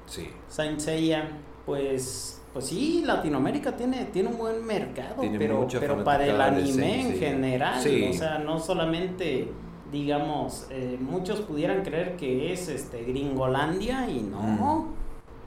Sí. 0.06 0.30
Saint 0.48 0.78
Seiya, 0.80 1.28
pues, 1.66 2.37
pues 2.58 2.70
sí, 2.70 3.04
Latinoamérica 3.06 3.76
tiene, 3.76 4.06
tiene 4.06 4.30
un 4.30 4.36
buen 4.36 4.66
mercado, 4.66 5.20
Tiene 5.20 5.38
pero, 5.38 5.64
pero 5.78 6.02
para 6.02 6.26
el 6.26 6.40
anime 6.40 7.02
en 7.02 7.16
general, 7.16 7.80
Sí. 7.80 8.08
o 8.10 8.12
sea, 8.12 8.40
no 8.40 8.58
solamente, 8.58 9.46
digamos, 9.92 10.66
eh, 10.70 10.98
muchos 11.00 11.42
pudieran 11.42 11.84
creer 11.84 12.16
que 12.16 12.52
es 12.52 12.68
este 12.68 13.04
Gringolandia 13.04 14.10
y 14.10 14.22
no, 14.22 14.88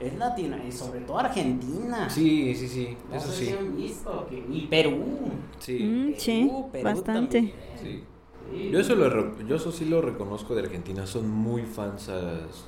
es 0.00 0.16
Latina, 0.16 0.58
y 0.66 0.72
sobre 0.72 1.00
todo 1.00 1.18
Argentina. 1.18 2.08
Sí, 2.08 2.54
sí, 2.54 2.66
sí. 2.66 2.96
No 3.10 3.16
Eso 3.16 3.28
sé 3.28 3.36
si 3.36 3.44
sí. 3.44 3.56
han 3.58 3.76
visto 3.76 4.26
que, 4.30 4.42
y 4.50 4.66
Perú. 4.68 5.04
Sí. 5.58 5.78
Mm, 5.84 6.14
sí, 6.16 6.46
Perú, 6.48 6.68
Perú 6.72 6.84
bastante. 6.84 7.36
también. 7.38 7.56
Sí. 7.82 8.04
Sí. 8.50 8.70
Yo 8.70 8.80
eso, 8.80 8.94
lo, 8.96 9.38
yo 9.46 9.56
eso 9.56 9.70
sí 9.70 9.84
lo 9.84 10.00
reconozco 10.00 10.54
de 10.54 10.62
Argentina, 10.62 11.06
son 11.06 11.28
muy 11.30 11.62
fans, 11.64 12.10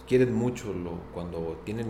quieren 0.07 0.35
mucho 0.35 0.71
lo, 0.75 0.99
cuando 1.15 1.61
tienen 1.65 1.87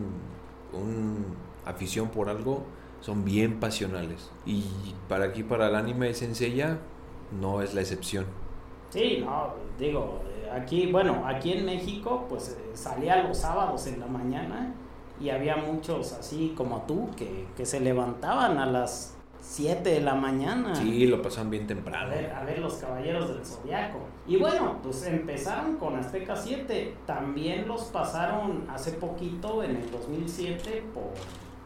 una 0.72 1.24
afición 1.64 2.08
por 2.08 2.28
algo, 2.28 2.64
son 3.00 3.24
bien 3.24 3.60
pasionales. 3.60 4.30
Y 4.46 4.64
para 5.08 5.26
aquí, 5.26 5.42
para 5.42 5.68
el 5.68 5.74
anime 5.74 6.06
de 6.08 6.14
Senseiya, 6.14 6.78
no 7.40 7.62
es 7.62 7.74
la 7.74 7.80
excepción. 7.80 8.26
Sí, 8.90 9.22
no, 9.24 9.54
digo, 9.78 10.22
eh, 10.26 10.50
aquí, 10.50 10.90
bueno, 10.90 11.24
aquí 11.26 11.52
en 11.52 11.66
México, 11.66 12.26
pues 12.28 12.50
eh, 12.50 12.70
salía 12.74 13.22
los 13.24 13.38
sábados 13.38 13.86
en 13.88 14.00
la 14.00 14.06
mañana 14.06 14.72
y 15.20 15.30
había 15.30 15.56
muchos 15.56 16.12
así 16.12 16.54
como 16.56 16.82
tú 16.82 17.10
que, 17.16 17.46
que 17.56 17.66
se 17.66 17.80
levantaban 17.80 18.58
a 18.58 18.66
las 18.66 19.16
7 19.40 19.88
de 19.90 20.00
la 20.00 20.14
mañana. 20.14 20.74
Sí, 20.74 21.06
lo 21.06 21.20
pasan 21.20 21.50
bien 21.50 21.64
A 21.64 21.66
temprano. 21.66 22.08
ver, 22.08 22.32
a 22.32 22.44
ver 22.44 22.58
los 22.60 22.74
caballeros 22.74 23.28
del 23.28 23.44
zodiaco. 23.44 23.98
Y 24.26 24.36
bueno, 24.36 24.78
pues 24.82 25.04
empezaron 25.06 25.76
con 25.76 25.96
Azteca 25.96 26.34
7. 26.34 26.96
También 27.06 27.68
los 27.68 27.84
pasaron 27.84 28.64
hace 28.70 28.92
poquito, 28.92 29.62
en 29.62 29.76
el 29.76 29.90
2007, 29.90 30.84
por, 30.94 31.12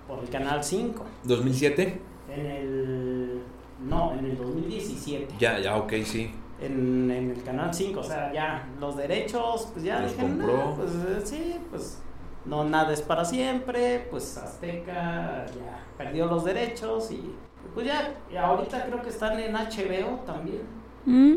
por 0.08 0.18
el 0.20 0.28
canal 0.30 0.64
5. 0.64 1.04
¿2007? 1.26 1.98
En 2.34 2.46
el. 2.46 3.42
No, 3.88 4.12
en 4.14 4.24
el 4.24 4.36
2017. 4.36 5.34
Ya, 5.38 5.58
ya, 5.60 5.76
ok, 5.76 5.92
sí. 6.04 6.30
en, 6.60 7.08
en 7.10 7.30
el 7.30 7.42
canal 7.44 7.72
5, 7.72 8.00
o 8.00 8.02
sea, 8.02 8.32
ya 8.32 8.68
los 8.80 8.96
derechos, 8.96 9.68
pues 9.72 9.84
ya 9.84 10.00
Los 10.00 10.10
dijeron, 10.10 10.38
compró. 10.38 10.56
"No, 10.56 10.74
pues 10.74 10.90
eh, 10.92 11.20
sí, 11.24 11.56
pues 11.70 12.02
no 12.44 12.64
nada 12.64 12.92
es 12.92 13.02
para 13.02 13.24
siempre, 13.24 14.08
pues 14.10 14.36
Azteca 14.36 15.46
ya 15.46 15.84
perdió 15.96 16.26
los 16.26 16.44
derechos 16.44 17.12
y 17.12 17.34
pues 17.74 17.86
ya, 17.86 18.14
y 18.32 18.36
ahorita 18.36 18.86
creo 18.86 19.00
que 19.02 19.10
están 19.10 19.38
en 19.38 19.52
HBO 19.54 20.20
también. 20.26 20.62
Mm, 21.04 21.34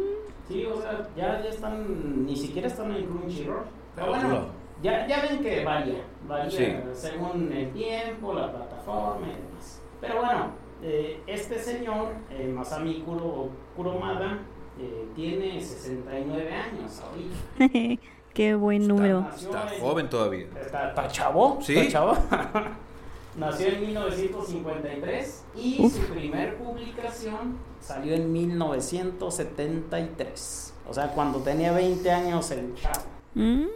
Sí, 0.47 0.65
o 0.65 0.81
sea, 0.81 1.07
ya, 1.15 1.41
ya 1.41 1.49
están, 1.49 2.25
ni 2.25 2.35
siquiera 2.35 2.67
están 2.67 2.91
en 2.93 3.05
Crunchyroll. 3.05 3.63
Pero 3.95 4.07
bueno, 4.07 4.27
Hola. 4.29 4.45
Ya, 4.81 5.07
ya 5.07 5.21
ven 5.21 5.39
que 5.41 5.63
varía, 5.63 6.03
varía 6.27 6.51
Sí. 6.51 6.75
según 6.93 7.51
el 7.53 7.71
tiempo, 7.71 8.33
la 8.33 8.51
plataforma 8.51 9.27
y 9.27 9.31
demás. 9.31 9.81
Pero 9.99 10.15
bueno, 10.17 10.51
eh, 10.83 11.21
este 11.27 11.59
señor, 11.59 12.13
eh, 12.29 12.47
Masami 12.47 13.01
Kuro, 13.01 13.49
Kuromada, 13.75 14.39
eh, 14.79 15.07
tiene 15.15 15.59
69 15.61 16.51
años 16.53 17.01
ahorita. 17.01 17.35
Qué 18.33 18.55
buen 18.55 18.83
Está- 18.83 18.93
número. 18.93 19.21
nació 19.21 19.49
Está 19.49 19.73
en- 19.75 19.81
joven 19.81 20.09
todavía. 20.09 20.45
Está, 20.59 20.89
está 20.89 21.07
chavo, 21.09 21.57
¿Sí? 21.61 21.77
está 21.77 21.91
chavo. 21.91 22.15
Nació 23.37 23.67
en 23.67 23.81
1953 23.81 25.45
y 25.55 25.77
Uf. 25.85 25.93
su 25.95 26.01
primer 26.13 26.57
publicación 26.57 27.57
salió 27.79 28.13
en 28.13 28.29
1973. 28.31 30.73
O 30.89 30.93
sea, 30.93 31.07
cuando 31.13 31.39
tenía 31.39 31.71
20 31.71 32.11
años 32.11 32.51
el 32.51 32.75
chavo. 32.75 33.05
Mm, 33.35 33.67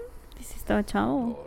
sí 0.46 0.54
estaba 0.58 0.86
chavo. 0.86 1.44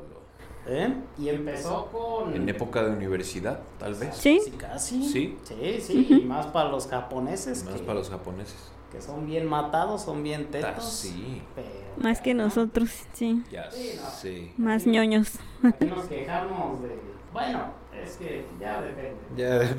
¿eh? 0.66 0.92
Y 1.18 1.28
empezó 1.30 1.86
con... 1.86 2.34
En 2.34 2.46
época 2.48 2.82
de 2.82 2.90
universidad, 2.90 3.60
tal 3.78 3.94
vez. 3.94 4.14
Sí. 4.16 4.38
Sí, 4.44 4.50
casi. 4.52 5.02
Sí. 5.08 5.38
Sí, 5.44 5.80
sí, 5.80 6.06
y 6.10 6.20
más 6.26 6.46
para 6.46 6.68
los 6.68 6.86
japoneses. 6.88 7.64
Más 7.64 7.74
que, 7.74 7.80
para 7.80 7.98
los 8.00 8.10
japoneses. 8.10 8.70
que 8.92 9.00
son 9.00 9.24
bien 9.26 9.46
matados, 9.46 10.02
son 10.02 10.22
bien 10.22 10.50
tetos. 10.50 10.72
Ah, 10.76 10.80
sí. 10.80 11.40
pero- 11.54 11.68
Más 11.96 12.20
que 12.20 12.34
nosotros, 12.34 12.90
sí. 13.14 13.42
Ya 13.50 13.70
Sí, 13.70 13.92
no. 13.96 14.10
sí. 14.10 14.52
Más 14.58 14.86
ñoños. 14.86 15.32
Aquí 15.62 15.86
nos 15.86 16.04
quejamos 16.06 16.82
de... 16.82 16.98
Bueno, 17.32 17.60
es 18.04 18.16
que 18.16 18.44
ya 18.60 18.80
depende. 18.82 19.16
Ya, 19.36 19.62
es 19.62 19.74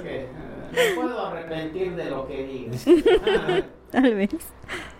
que 0.00 0.20
eh, 0.22 0.28
me 0.72 0.94
puedo 0.94 1.26
arrepentir 1.26 1.94
de 1.96 2.04
lo 2.10 2.26
que 2.26 2.44
digas. 2.46 2.86
Tal 3.92 4.14
vez. 4.14 4.30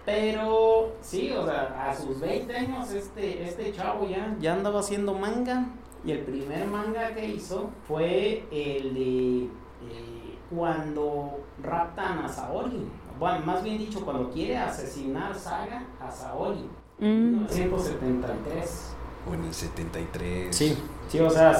Pero 0.04 0.96
sí, 1.00 1.30
o 1.32 1.44
sea, 1.44 1.88
a 1.88 1.94
sus 1.94 2.20
20 2.20 2.56
años 2.56 2.90
este, 2.90 3.44
este 3.44 3.72
chavo 3.72 4.08
ya, 4.08 4.36
ya 4.40 4.54
andaba 4.54 4.80
haciendo 4.80 5.14
manga. 5.14 5.66
Y 6.04 6.12
el 6.12 6.20
primer 6.20 6.66
manga 6.66 7.14
que 7.14 7.26
hizo 7.28 7.70
fue 7.86 8.44
el 8.50 8.94
de 8.94 9.42
eh, 9.44 10.38
cuando 10.50 11.40
raptan 11.62 12.24
a 12.24 12.28
Saori. 12.28 12.88
Bueno, 13.18 13.44
más 13.44 13.62
bien 13.62 13.78
dicho, 13.78 14.00
cuando 14.04 14.30
quiere 14.30 14.56
asesinar 14.56 15.34
Saga 15.34 15.84
a 16.00 16.10
Saori. 16.10 16.68
Mm, 16.98 17.44
1973. 17.44 18.94
o 19.30 19.34
en 19.34 19.44
el 19.44 19.54
73. 19.54 20.56
Sí, 20.56 20.76
sí, 21.10 21.20
o 21.20 21.28
sea, 21.28 21.50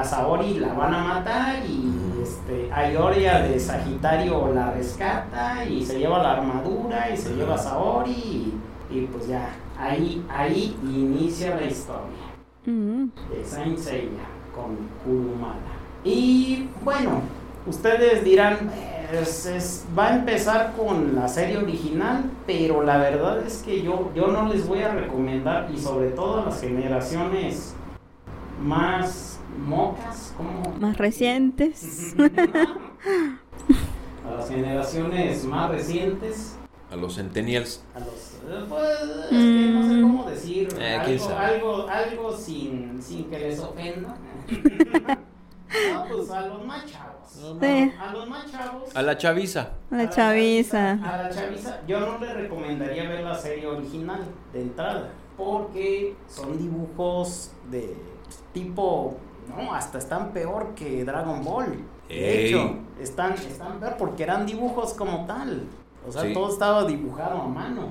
a 0.00 0.04
Saori 0.04 0.54
la 0.60 0.72
van 0.74 0.94
a 0.94 1.02
matar 1.04 1.56
y 1.66 2.20
este, 2.22 2.70
Ayoria 2.72 3.40
de 3.40 3.58
Sagitario 3.58 4.52
la 4.54 4.70
rescata 4.72 5.64
y 5.64 5.84
se 5.84 5.98
lleva 5.98 6.22
la 6.22 6.32
armadura 6.34 7.10
y 7.10 7.16
se 7.16 7.34
lleva 7.34 7.54
a 7.54 7.58
Saori 7.58 8.10
y, 8.12 8.54
y 8.90 9.00
pues 9.12 9.26
ya, 9.28 9.48
ahí, 9.78 10.24
ahí 10.28 10.76
inicia 10.84 11.54
la 11.56 11.64
historia 11.64 12.26
mm. 12.66 13.04
de 13.30 13.44
Saint 13.44 13.78
Seiya 13.78 14.26
con 14.54 14.76
Kurumada. 15.04 15.56
Y 16.04 16.68
bueno, 16.84 17.22
ustedes 17.66 18.24
dirán, 18.24 18.70
es- 19.12 19.46
es- 19.46 19.86
va 19.98 20.08
a 20.08 20.16
empezar 20.16 20.72
con 20.76 21.14
la 21.16 21.28
serie 21.28 21.56
original, 21.58 22.24
pero 22.46 22.82
la 22.82 22.98
verdad 22.98 23.38
es 23.46 23.62
que 23.62 23.82
yo, 23.82 24.10
yo 24.14 24.26
no 24.28 24.48
les 24.48 24.66
voy 24.68 24.82
a 24.82 24.90
recomendar, 24.92 25.68
y 25.72 25.78
sobre 25.78 26.10
todo 26.10 26.42
a 26.42 26.44
las 26.46 26.60
generaciones 26.60 27.74
más 28.62 29.38
mocas, 29.66 30.32
como... 30.36 30.62
Más 30.80 30.96
recientes. 30.98 32.14
a 34.26 34.30
las 34.36 34.48
generaciones 34.48 35.44
más 35.44 35.70
recientes, 35.70 36.56
A 36.90 36.96
los 36.96 37.16
Centennials. 37.16 37.82
a 37.94 38.00
los... 38.00 38.08
eh, 38.44 38.64
Pues, 38.68 38.88
es 39.24 39.28
que 39.30 39.70
no 39.72 39.82
sé 39.88 40.00
cómo 40.02 40.30
decir, 40.30 40.68
Eh, 40.78 40.94
algo, 40.96 41.28
algo, 41.36 41.88
algo 41.88 42.36
sin, 42.36 43.02
sin 43.02 43.24
que 43.30 43.38
les 43.38 43.58
ofenda. 43.60 44.16
No, 45.92 46.04
pues 46.08 46.30
a 46.30 46.46
los 46.46 46.64
más 46.64 46.86
chavos. 46.86 47.28
Sí. 47.60 47.92
A 48.00 48.10
los 48.10 48.26
más 48.26 48.50
chavos. 48.50 48.96
A 48.96 49.02
la 49.02 49.18
chaviza. 49.18 49.72
La 49.90 50.08
chaviza. 50.08 50.92
A 50.92 51.24
la 51.24 51.28
chaviza. 51.30 51.80
Yo 51.86 52.00
no 52.00 52.18
le 52.18 52.32
recomendaría 52.32 53.06
ver 53.06 53.20
la 53.22 53.34
serie 53.36 53.66
original 53.66 54.24
de 54.54 54.62
entrada. 54.62 55.10
Porque 55.36 56.16
son 56.26 56.56
dibujos 56.56 57.52
de 57.70 57.94
tipo. 58.52 59.16
No, 59.48 59.72
hasta 59.74 59.98
están 59.98 60.32
peor 60.32 60.74
que 60.74 61.04
Dragon 61.04 61.42
Ball. 61.42 61.84
De 62.08 62.46
hecho, 62.46 62.76
están, 63.00 63.32
están 63.34 63.80
peor 63.80 63.96
porque 63.98 64.22
eran 64.22 64.46
dibujos 64.46 64.94
como 64.94 65.26
tal. 65.26 65.64
O 66.06 66.12
sea, 66.12 66.22
Sí. 66.22 66.32
todo 66.32 66.50
estaba 66.52 66.84
dibujado 66.84 67.42
a 67.42 67.48
mano. 67.48 67.88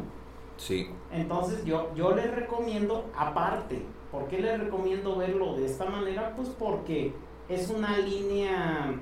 Sí. 0.57 0.89
Entonces 1.11 1.63
yo, 1.65 1.91
yo 1.95 2.15
les 2.15 2.33
recomiendo, 2.33 3.05
aparte 3.15 3.85
¿Por 4.11 4.29
qué 4.29 4.39
les 4.39 4.57
recomiendo 4.57 5.17
verlo 5.17 5.55
de 5.55 5.65
esta 5.65 5.85
manera? 5.85 6.33
Pues 6.35 6.47
porque 6.47 7.13
es 7.49 7.69
una 7.69 7.97
línea 7.97 8.95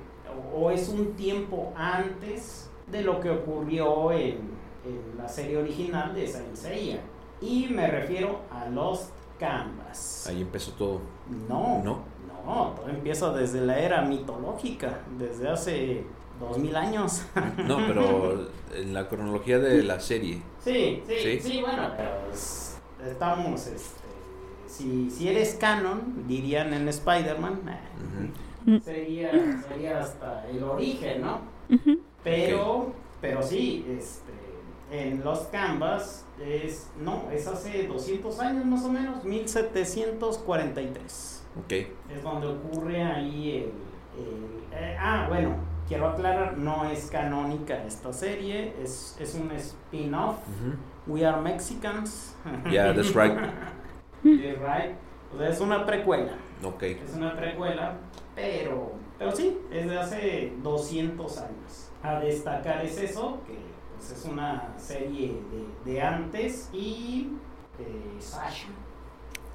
o 0.54 0.70
es 0.72 0.88
un 0.88 1.12
tiempo 1.14 1.72
antes 1.76 2.68
de 2.90 3.02
lo 3.02 3.20
que 3.20 3.30
ocurrió 3.30 4.10
en, 4.10 4.40
en 4.84 5.16
la 5.16 5.28
serie 5.28 5.58
original 5.58 6.12
de 6.12 6.26
Saint 6.26 6.54
Seiya. 6.56 7.00
Y 7.40 7.68
me 7.70 7.86
refiero 7.86 8.40
a 8.50 8.68
Lost 8.68 9.12
Canvas. 9.38 10.26
Ahí 10.28 10.42
empezó 10.42 10.72
todo. 10.72 11.00
No, 11.48 11.82
¿No? 11.84 12.00
no, 12.46 12.70
todo 12.76 12.88
empieza 12.88 13.32
desde 13.32 13.60
la 13.60 13.78
era 13.78 14.02
mitológica, 14.02 15.00
desde 15.18 15.48
hace 15.48 16.04
dos 16.40 16.58
mil 16.58 16.74
años. 16.76 17.24
No, 17.66 17.78
pero 17.86 18.48
en 18.74 18.94
la 18.94 19.08
cronología 19.08 19.58
de 19.58 19.82
la 19.82 19.98
serie. 20.00 20.42
Sí, 20.62 21.02
sí, 21.08 21.14
Sí. 21.22 21.40
sí, 21.40 21.60
bueno, 21.60 21.90
pero 21.96 22.10
es- 22.32 22.78
estamos, 23.06 23.66
este, 23.66 24.00
si, 24.66 25.10
si 25.10 25.28
eres 25.28 25.54
canon, 25.60 26.24
dirían 26.28 26.72
en 26.74 26.88
Spider-Man, 26.88 27.60
eh, 28.66 28.80
sería, 28.84 29.30
sería 29.68 30.00
hasta 30.00 30.46
el 30.48 30.62
origen, 30.62 31.22
¿no? 31.22 31.40
Pero, 32.24 32.92
pero 33.20 33.42
sí, 33.42 33.86
este, 33.88 34.32
en 34.90 35.22
los 35.24 35.40
Canvas 35.48 36.25
es, 36.44 36.90
no, 37.00 37.24
es 37.32 37.46
hace 37.46 37.86
200 37.86 38.38
años 38.40 38.64
más 38.64 38.84
o 38.84 38.88
menos, 38.88 39.22
1743. 39.24 41.44
Ok. 41.64 41.72
Es 42.14 42.22
donde 42.22 42.46
ocurre 42.48 43.02
ahí 43.02 43.56
el... 43.56 43.62
el- 44.22 44.56
eh, 44.78 44.94
ah, 45.00 45.24
bueno, 45.28 45.56
quiero 45.88 46.08
aclarar, 46.08 46.58
no 46.58 46.84
es 46.90 47.06
canónica 47.10 47.82
esta 47.84 48.12
serie, 48.12 48.74
es, 48.82 49.16
es 49.18 49.34
un 49.34 49.50
spin-off. 49.52 50.36
We 51.06 51.24
Are 51.24 51.40
Mexicans. 51.40 52.34
Yeah, 52.70 52.92
that's 52.94 53.14
right. 53.14 53.32
That's 54.22 54.58
right. 54.58 54.96
O 55.34 55.38
sea, 55.38 55.48
es 55.48 55.60
una 55.60 55.86
precuela. 55.86 56.32
Ok. 56.62 56.82
Es 56.82 57.14
una 57.14 57.34
precuela, 57.36 57.94
pero, 58.34 58.92
pero 59.18 59.32
sí, 59.34 59.58
es 59.70 59.88
de 59.88 59.98
hace 59.98 60.52
200 60.62 61.38
años. 61.38 61.90
A 62.02 62.20
destacar 62.20 62.84
es 62.84 62.98
eso, 62.98 63.38
que 63.46 63.56
pues, 64.06 64.18
es 64.20 64.24
una 64.26 64.74
serie 64.78 65.40
de, 65.84 65.90
de 65.92 66.00
antes 66.02 66.70
y 66.72 67.28
eh, 67.78 68.16
Sasha. 68.20 68.68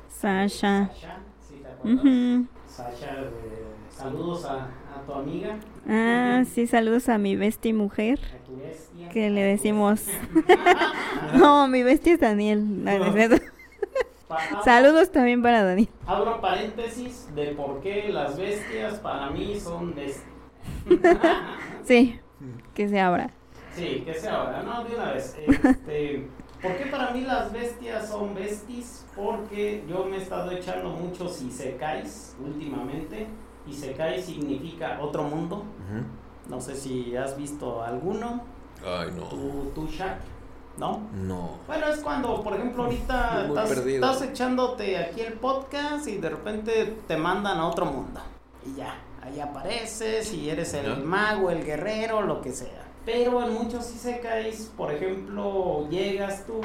Sasha. 0.08 0.90
Sasha, 0.90 1.16
¿sí 1.48 1.56
te 1.62 1.68
acuerdas? 1.70 2.46
Sasha, 2.66 3.12
eh, 3.44 3.66
saludos 3.90 4.46
a, 4.46 4.66
a 4.96 5.06
tu 5.06 5.14
amiga, 5.14 5.60
Ah, 5.88 6.44
sí, 6.46 6.68
saludos 6.68 7.10
a 7.10 7.18
mi 7.18 7.36
bestia 7.36 7.74
mujer. 7.74 8.20
a 8.20 8.46
tu 8.46 8.58
bestia. 8.58 9.08
Que 9.10 9.30
le 9.30 9.42
decimos. 9.42 10.04
No, 11.34 11.68
mi 11.68 11.84
bestia 11.84 12.14
es 12.14 12.20
Daniel. 12.20 12.84
No, 12.84 12.92
no 13.00 13.06
es 13.06 13.14
cierto. 13.14 13.38
Pa- 14.28 14.38
Saludos 14.60 15.12
también 15.12 15.42
para 15.42 15.64
Daniel. 15.64 15.90
Abro 16.06 16.42
paréntesis 16.42 17.28
de 17.36 17.48
por 17.56 17.82
qué 17.82 18.10
las 18.12 18.38
bestias 18.38 18.96
para 19.00 19.30
mí 19.30 19.60
son 19.60 19.96
bestias. 19.96 20.28
Sí, 21.84 22.20
que 22.74 22.88
se 22.90 23.00
abra. 23.00 23.32
Sí, 23.76 24.04
que 24.06 24.14
sea 24.14 24.42
ahora, 24.42 24.64
¿no? 24.64 24.84
De 24.84 24.96
una 24.96 25.12
vez. 25.14 25.36
Este, 25.48 26.28
¿Por 26.62 26.78
qué 26.78 26.86
para 26.88 27.10
mí 27.12 27.22
las 27.22 27.52
bestias 27.52 28.08
son 28.10 28.36
besties? 28.36 29.06
Porque 29.16 29.84
yo 29.90 30.06
me 30.06 30.18
he 30.18 30.22
estado 30.22 30.52
echando 30.52 30.90
muchos 30.90 31.42
isekais 31.42 32.36
últimamente. 32.44 33.28
Isekai 33.68 34.22
significa 34.22 35.00
otro 35.02 35.24
mundo. 35.24 35.64
No 36.48 36.62
sé 36.62 36.76
si 36.76 37.16
has 37.16 37.36
visto 37.38 37.84
alguno. 37.84 38.44
Ay, 38.86 39.10
no. 39.16 39.24
Tu, 39.24 39.72
tu 39.74 39.88
Shaq, 39.88 40.20
¿no? 40.78 41.02
No. 41.14 41.58
Bueno, 41.68 41.88
es 41.88 42.00
cuando, 42.02 42.44
por 42.44 42.54
ejemplo, 42.56 42.84
ahorita 42.84 43.46
estás, 43.48 43.72
estás 43.72 44.22
echándote 44.22 44.98
aquí 44.98 45.22
el 45.22 45.34
podcast 45.34 46.08
y 46.08 46.18
de 46.18 46.30
repente 46.30 46.98
te 47.08 47.18
mandan 47.18 47.58
a 47.60 47.68
otro 47.68 47.86
mundo. 47.86 48.20
Y 48.66 48.76
ya, 48.76 48.96
ahí 49.24 49.40
apareces 49.40 50.32
y 50.34 50.50
eres 50.50 50.74
el 50.76 50.86
Ya. 50.86 50.96
mago, 51.04 51.50
el 51.50 51.64
guerrero, 51.66 52.22
lo 52.22 52.42
que 52.42 52.52
sea. 52.52 52.86
Pero 53.06 53.44
en 53.44 53.54
muchos 53.54 53.94
isekais, 53.96 54.72
por 54.78 54.92
ejemplo, 54.92 55.88
llegas 55.90 56.46
tú 56.46 56.62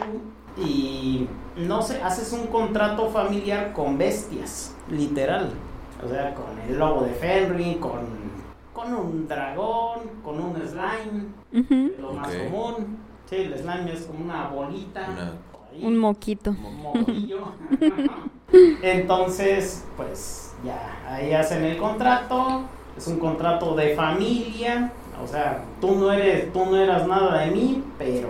y 0.62 1.26
no 1.56 1.82
sé, 1.82 2.02
haces 2.02 2.32
un 2.32 2.46
contrato 2.48 3.08
familiar 3.08 3.72
con 3.72 3.96
bestias, 3.98 4.74
literal. 4.90 5.50
O 6.04 6.08
sea, 6.08 6.34
con 6.34 6.44
el 6.68 6.78
lobo 6.78 7.02
de 7.04 7.12
Fenrir, 7.12 7.80
con, 7.80 8.00
con 8.74 8.94
un 8.94 9.26
dragón, 9.26 10.00
con 10.22 10.38
un 10.38 10.56
slime, 10.56 11.92
lo 11.98 12.12
más 12.12 12.34
común. 12.34 12.98
Sí, 13.28 13.36
el 13.36 13.58
slime 13.58 13.92
es 13.92 14.02
como 14.02 14.24
una 14.24 14.48
bolita. 14.48 15.06
Ahí, 15.72 15.84
Un 15.84 15.96
moquito. 15.98 16.50
un 16.50 16.82
moquillo. 16.82 17.52
Entonces, 18.82 19.84
pues 19.96 20.54
ya, 20.64 21.02
ahí 21.08 21.32
hacen 21.32 21.64
el 21.64 21.78
contrato. 21.78 22.62
Es 22.96 23.06
un 23.08 23.18
contrato 23.18 23.74
de 23.74 23.94
familia. 23.94 24.92
O 25.22 25.26
sea, 25.26 25.64
tú 25.80 25.94
no 25.94 26.12
eres, 26.12 26.52
tú 26.52 26.66
no 26.66 26.76
eras 26.76 27.06
nada 27.06 27.40
de 27.40 27.50
mí, 27.50 27.82
pero 27.98 28.28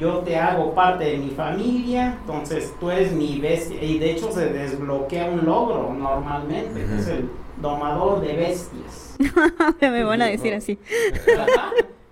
yo 0.00 0.18
te 0.18 0.36
hago 0.36 0.74
parte 0.74 1.04
de 1.04 1.18
mi 1.18 1.30
familia. 1.30 2.16
Entonces 2.20 2.72
tú 2.80 2.90
eres 2.90 3.12
mi 3.12 3.38
bestia. 3.40 3.82
Y 3.82 3.98
de 3.98 4.12
hecho 4.12 4.32
se 4.32 4.46
desbloquea 4.52 5.26
un 5.26 5.44
logro 5.44 5.92
normalmente. 5.92 6.84
que 6.86 6.96
es 6.96 7.08
el 7.08 7.30
domador 7.60 8.20
de 8.20 8.34
bestias. 8.34 9.16
Me 9.80 10.04
van 10.04 10.22
a 10.22 10.26
decir 10.26 10.54
así. 10.54 10.78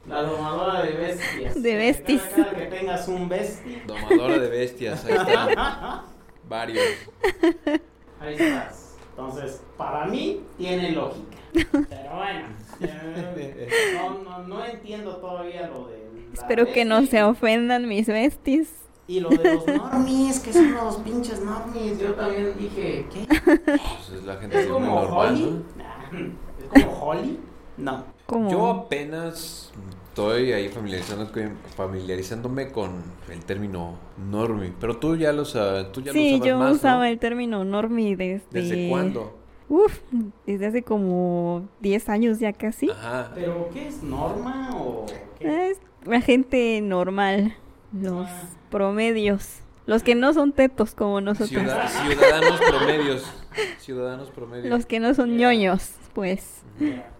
La 0.08 0.22
domadora 0.22 0.82
de 0.82 0.92
bestias. 0.92 1.62
De. 1.62 1.94
Cada, 2.06 2.44
cada 2.44 2.56
que 2.56 2.66
tengas 2.66 3.08
un 3.08 3.28
bestie. 3.28 3.82
Domadora 3.86 4.38
de 4.38 4.48
bestias. 4.48 5.04
Ahí 5.04 5.14
está. 5.14 6.04
Varios. 6.48 6.84
Ahí 8.20 8.34
estás. 8.34 8.94
Entonces, 9.10 9.62
para 9.76 10.06
mí 10.06 10.42
tiene 10.58 10.92
lógica. 10.92 11.38
Pero 11.52 12.16
bueno, 12.16 12.46
no, 13.94 14.22
no, 14.22 14.48
no 14.48 14.64
entiendo 14.64 15.16
todavía 15.16 15.68
lo 15.68 15.88
de. 15.88 16.06
Espero 16.32 16.66
que 16.66 16.84
no 16.84 17.00
bestia 17.00 17.20
se 17.20 17.24
ofendan 17.24 17.88
mis 17.88 18.06
besties. 18.06 18.72
Y 19.08 19.20
lo 19.20 19.28
de 19.30 19.54
los 19.54 19.66
normies, 19.66 20.40
que 20.40 20.52
son 20.52 20.72
los 20.74 20.96
pinches 20.96 21.40
normies. 21.40 21.98
Yo 22.00 22.14
también 22.14 22.54
dije, 22.58 23.06
¿qué? 23.12 23.26
Pues 23.64 24.10
es 24.18 24.24
la 24.24 24.36
gente 24.36 24.60
¿Es 24.60 24.66
como 24.66 24.86
normal, 24.86 25.34
Holly? 25.34 25.42
¿no? 25.42 26.76
¿Es 26.76 26.84
como 26.84 27.00
Holly? 27.00 27.40
No. 27.76 28.04
Como... 28.26 28.50
Yo 28.50 28.66
apenas 28.66 29.72
estoy 30.08 30.52
ahí 30.52 30.68
familiarizando- 30.68 31.30
familiarizándome 31.76 32.72
con 32.72 32.90
el 33.30 33.44
término 33.44 33.94
normie, 34.18 34.72
pero 34.80 34.96
tú 34.96 35.14
ya 35.16 35.32
lo 35.32 35.44
sabes, 35.44 35.92
tú 35.92 36.00
ya 36.00 36.12
lo 36.12 36.18
sí, 36.18 36.34
usabas 36.34 36.48
yo 36.48 36.58
más, 36.58 36.68
¿no? 36.70 36.74
usaba 36.76 37.08
el 37.08 37.18
término 37.20 37.64
normie 37.64 38.16
desde... 38.16 38.42
¿Desde 38.50 38.88
cuándo? 38.88 39.35
Uf, 39.68 39.98
desde 40.46 40.66
hace 40.66 40.82
como 40.82 41.68
10 41.80 42.08
años 42.08 42.38
ya 42.38 42.52
casi. 42.52 42.90
Ajá. 42.90 43.32
¿Pero 43.34 43.68
qué 43.72 43.88
es 43.88 44.02
norma 44.02 44.70
o 44.74 45.06
qué? 45.38 45.70
Es 45.70 45.78
la 46.04 46.20
gente 46.20 46.80
normal, 46.82 47.54
los 47.92 48.26
Ah. 48.28 48.42
promedios, 48.70 49.58
los 49.86 50.02
que 50.04 50.14
no 50.14 50.32
son 50.34 50.52
tetos 50.52 50.94
como 50.94 51.20
nosotros, 51.20 51.48
Ciudad- 51.50 51.88
ciudadanos 51.88 52.60
promedios. 52.60 53.32
Ciudadanos 53.80 54.30
promedios. 54.30 54.68
los 54.68 54.86
que 54.86 55.00
no 55.00 55.14
son 55.14 55.36
ñoños, 55.36 55.92
pues, 56.14 56.62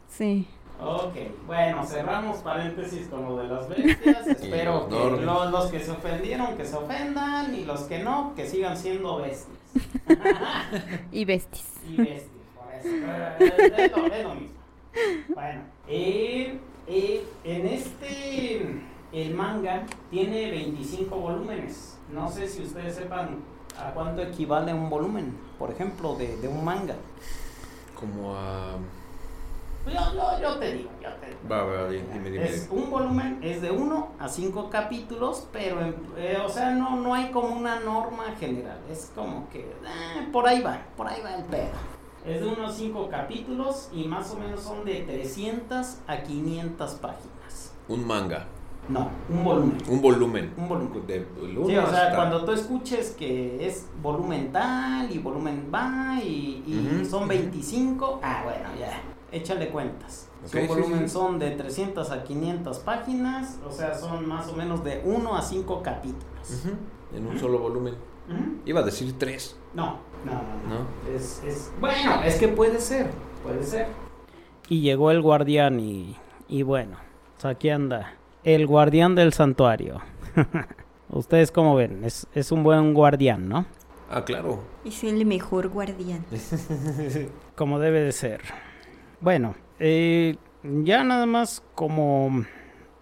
sí. 0.09 0.47
Ok, 0.79 1.15
bueno, 1.47 1.85
cerramos 1.87 2.39
paréntesis 2.43 3.07
con 3.09 3.25
lo 3.25 3.39
de 3.39 3.49
las 3.49 3.67
bestias. 3.69 4.27
Espero 4.27 4.75
los 4.75 4.85
que 4.89 4.95
normies. 4.95 5.25
lo- 5.25 5.51
los 5.51 5.71
que 5.71 5.81
se 5.81 5.91
ofendieron 5.91 6.57
que 6.57 6.65
se 6.67 6.77
ofendan 6.77 7.55
y 7.55 7.65
los 7.65 7.81
que 7.85 8.01
no, 8.01 8.35
que 8.37 8.47
sigan 8.47 8.77
siendo 8.77 9.17
bestias. 9.17 9.57
Y 11.13 11.25
besties. 11.25 11.73
Y 11.89 11.97
bestias, 11.97 12.23
por 12.25 12.36
eso. 12.79 12.89
Es, 13.39 13.73
es 13.79 13.93
lo, 13.97 14.07
es 14.07 14.23
lo 14.25 14.35
mismo. 14.35 14.57
Bueno, 15.35 15.61
eh, 15.89 16.59
eh, 16.87 17.25
en 17.45 17.67
este, 17.67 18.81
el 19.13 19.35
manga 19.35 19.83
tiene 20.11 20.51
25 20.51 21.15
volúmenes. 21.17 21.99
No 22.13 22.31
sé 22.31 22.49
si 22.49 22.63
ustedes 22.63 22.95
sepan 22.95 23.41
a 23.79 23.91
cuánto 23.93 24.23
equivale 24.23 24.73
un 24.73 24.89
volumen, 24.89 25.37
por 25.59 25.71
ejemplo, 25.71 26.15
de, 26.17 26.37
de 26.39 26.49
un 26.49 26.65
manga. 26.65 26.95
Como 27.99 28.35
a... 28.37 28.77
Yo, 29.87 29.93
yo, 30.15 30.41
yo 30.41 30.59
te 30.59 30.73
digo, 30.75 30.91
yo 31.01 31.11
te 31.15 31.27
digo. 31.27 31.39
Va, 31.51 31.63
va, 31.63 31.89
dime, 31.89 32.05
dime. 32.13 32.31
dime. 32.31 32.45
Es 32.45 32.69
un 32.73 32.91
volumen, 32.91 33.39
es 33.41 33.63
de 33.63 33.71
1 33.71 34.09
a 34.19 34.29
5 34.29 34.69
capítulos, 34.69 35.47
pero, 35.53 35.81
en- 35.81 35.95
eh, 36.17 36.39
o 36.45 36.49
sea, 36.49 36.71
no, 36.71 36.97
no 36.97 37.15
hay 37.15 37.31
como 37.31 37.49
una 37.55 37.79
norma 37.81 38.25
general. 38.41 38.79
Es 38.91 39.13
como 39.15 39.49
que, 39.51 39.61
eh, 39.61 40.29
por 40.33 40.49
ahí 40.49 40.61
va, 40.61 40.81
por 40.97 41.07
ahí 41.07 41.21
va 41.23 41.37
el 41.37 41.45
pedo. 41.45 41.71
Es 42.27 42.41
de 42.41 42.47
1 42.49 42.67
a 42.67 42.71
5 42.73 43.09
capítulos 43.09 43.89
y 43.93 44.05
más 44.09 44.31
o 44.33 44.37
menos 44.39 44.61
son 44.61 44.85
de 44.85 45.03
300 45.03 45.99
a 46.09 46.23
500 46.23 46.91
páginas. 46.95 47.73
Un 47.89 48.07
manga. 48.07 48.47
No, 48.89 49.11
un 49.29 49.45
volumen. 49.45 49.79
Un 49.89 50.01
volumen. 50.03 50.53
Un 50.57 50.69
volumen. 50.69 51.07
De, 51.07 51.27
Sí, 51.67 51.77
o 51.77 51.87
sea, 51.89 52.15
cuando 52.15 52.45
tú 52.45 52.53
escuches 52.53 53.11
que 53.19 53.67
es 53.67 53.87
volumen 54.03 54.53
tal 54.53 55.11
y 55.11 55.19
volumen 55.19 55.71
va 55.75 56.21
y, 56.23 56.63
y 56.67 56.97
Ujú, 56.97 57.05
son 57.05 57.21
ujú. 57.21 57.29
25, 57.29 58.21
ah, 58.23 58.43
bueno, 58.45 58.69
ya, 58.79 59.01
échale 59.33 59.69
cuentas. 59.71 60.29
Ok, 60.45 60.51
Su 60.51 60.59
sí, 60.59 60.67
volumen 60.67 61.09
sí. 61.09 61.15
son 61.15 61.39
de 61.41 61.51
300 61.53 62.11
a 62.11 62.23
500 62.23 62.79
páginas, 62.81 63.59
o 63.67 63.73
sea, 63.73 63.97
son 63.97 64.29
más 64.29 64.49
o 64.49 64.53
menos 64.55 64.85
de 64.85 65.03
1 65.05 65.37
a 65.37 65.43
5 65.43 65.83
capítulos. 65.83 66.65
En 67.13 67.27
un 67.27 67.39
solo 67.39 67.59
volumen. 67.59 67.95
Iba 68.65 68.81
a 68.81 68.83
decir 68.85 69.17
tres. 69.19 69.57
No, 69.75 69.99
No, 70.27 70.33
no, 70.33 70.75
no. 70.75 71.15
Es, 71.15 71.41
es... 71.47 71.73
Bueno, 71.81 72.21
es 72.25 72.35
que 72.35 72.49
puede 72.49 72.81
ser, 72.81 73.11
puede 73.45 73.63
ser. 73.63 73.87
Y 74.69 74.81
llegó 74.81 75.13
el 75.13 75.23
guardián 75.23 75.79
y, 75.79 76.17
y 76.49 76.63
bueno, 76.63 76.97
pues 77.35 77.45
aquí 77.45 77.71
anda, 77.71 78.15
el 78.43 78.67
guardián 78.67 79.15
del 79.15 79.33
santuario. 79.33 80.01
Ustedes 81.11 81.53
como 81.53 81.77
ven, 81.77 82.03
es, 82.03 82.27
es 82.35 82.51
un 82.51 82.65
buen 82.65 82.93
guardián, 82.93 83.49
¿no? 83.49 83.67
Ah, 84.11 84.25
claro. 84.25 84.65
Es 84.85 85.05
el 85.05 85.25
mejor 85.27 85.69
guardián. 85.69 86.25
como 87.55 87.79
debe 87.79 88.01
de 88.01 88.11
ser. 88.11 88.41
Bueno, 89.21 89.55
eh, 89.79 90.37
ya 90.63 91.05
nada 91.05 91.27
más 91.27 91.63
como, 91.77 92.45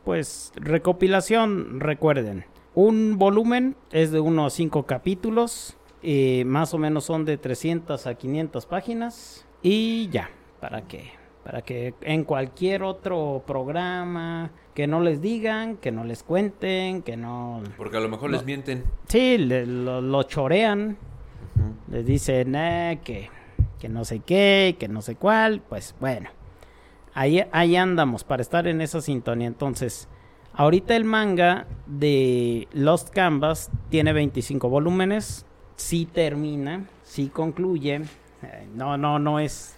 pues, 0.04 0.52
recopilación, 0.56 1.80
recuerden. 1.80 2.44
Un 2.74 3.16
volumen 3.16 3.76
es 3.92 4.10
de 4.10 4.20
unos 4.20 4.52
5 4.52 4.84
capítulos, 4.84 5.78
eh, 6.04 6.44
más 6.44 6.74
o 6.74 6.78
menos 6.78 7.04
son 7.04 7.24
de 7.24 7.36
300 7.38 8.06
a 8.06 8.14
500 8.14 8.66
páginas. 8.66 9.46
Y 9.62 10.08
ya, 10.10 10.30
¿para 10.60 10.82
qué? 10.82 11.10
Para 11.42 11.62
que 11.62 11.94
en 12.02 12.24
cualquier 12.24 12.82
otro 12.82 13.42
programa 13.46 14.50
que 14.74 14.86
no 14.86 15.00
les 15.00 15.20
digan, 15.20 15.76
que 15.76 15.90
no 15.92 16.04
les 16.04 16.22
cuenten, 16.22 17.02
que 17.02 17.16
no... 17.16 17.62
Porque 17.76 17.96
a 17.96 18.00
lo 18.00 18.08
mejor 18.08 18.30
No. 18.30 18.36
les 18.36 18.44
mienten. 18.46 18.84
Sí, 19.08 19.38
le- 19.38 19.66
lo, 19.66 20.00
lo 20.00 20.22
chorean, 20.24 20.96
les 21.90 22.04
dicen 22.06 22.54
eh, 22.54 23.00
que, 23.04 23.30
que 23.78 23.88
no 23.88 24.04
sé 24.04 24.20
qué, 24.20 24.76
que 24.78 24.88
no 24.88 25.00
sé 25.02 25.16
cuál, 25.16 25.60
pues 25.60 25.94
bueno, 26.00 26.30
ahí, 27.14 27.44
ahí 27.52 27.76
andamos 27.76 28.24
para 28.24 28.42
estar 28.42 28.66
en 28.66 28.80
esa 28.80 29.00
sintonía. 29.00 29.46
Entonces, 29.46 30.08
ahorita 30.54 30.96
el 30.96 31.04
manga 31.04 31.66
de 31.86 32.68
Lost 32.72 33.10
Canvas 33.10 33.70
tiene 33.90 34.12
25 34.12 34.68
volúmenes, 34.68 35.46
sí 35.76 36.06
termina, 36.06 36.84
sí 37.02 37.28
concluye, 37.28 38.02
eh, 38.42 38.66
no, 38.74 38.96
no, 38.96 39.18
no 39.18 39.38
es, 39.40 39.74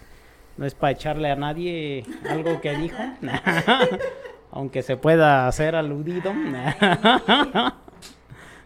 no 0.57 0.65
es 0.65 0.73
para 0.75 0.91
echarle 0.91 1.31
a 1.31 1.35
nadie 1.35 2.03
algo 2.29 2.59
que 2.61 2.75
dijo, 2.77 2.97
aunque 4.51 4.81
se 4.83 4.97
pueda 4.97 5.47
hacer 5.47 5.75
aludido. 5.75 6.33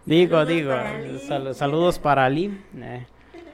Digo, 0.06 0.38
Saludos 0.39 0.48
digo, 0.48 0.70
para 0.72 0.89
Ali. 0.89 1.20
sal- 1.20 1.56
saludos 1.56 2.00
para 2.00 2.26
Ali. 2.26 2.60
eh, 2.78 3.06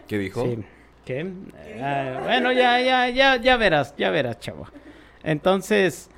¿Qué 0.07 0.17
dijo? 0.17 0.43
sí. 0.43 0.57
¿Qué? 1.05 1.19
Eh, 1.57 2.19
bueno, 2.23 2.51
ya, 2.51 2.79
ya, 2.81 3.09
ya, 3.09 3.35
ya 3.37 3.55
verás, 3.57 3.95
ya 3.97 4.09
verás, 4.11 4.39
chavo. 4.39 4.67
Entonces, 5.23 6.09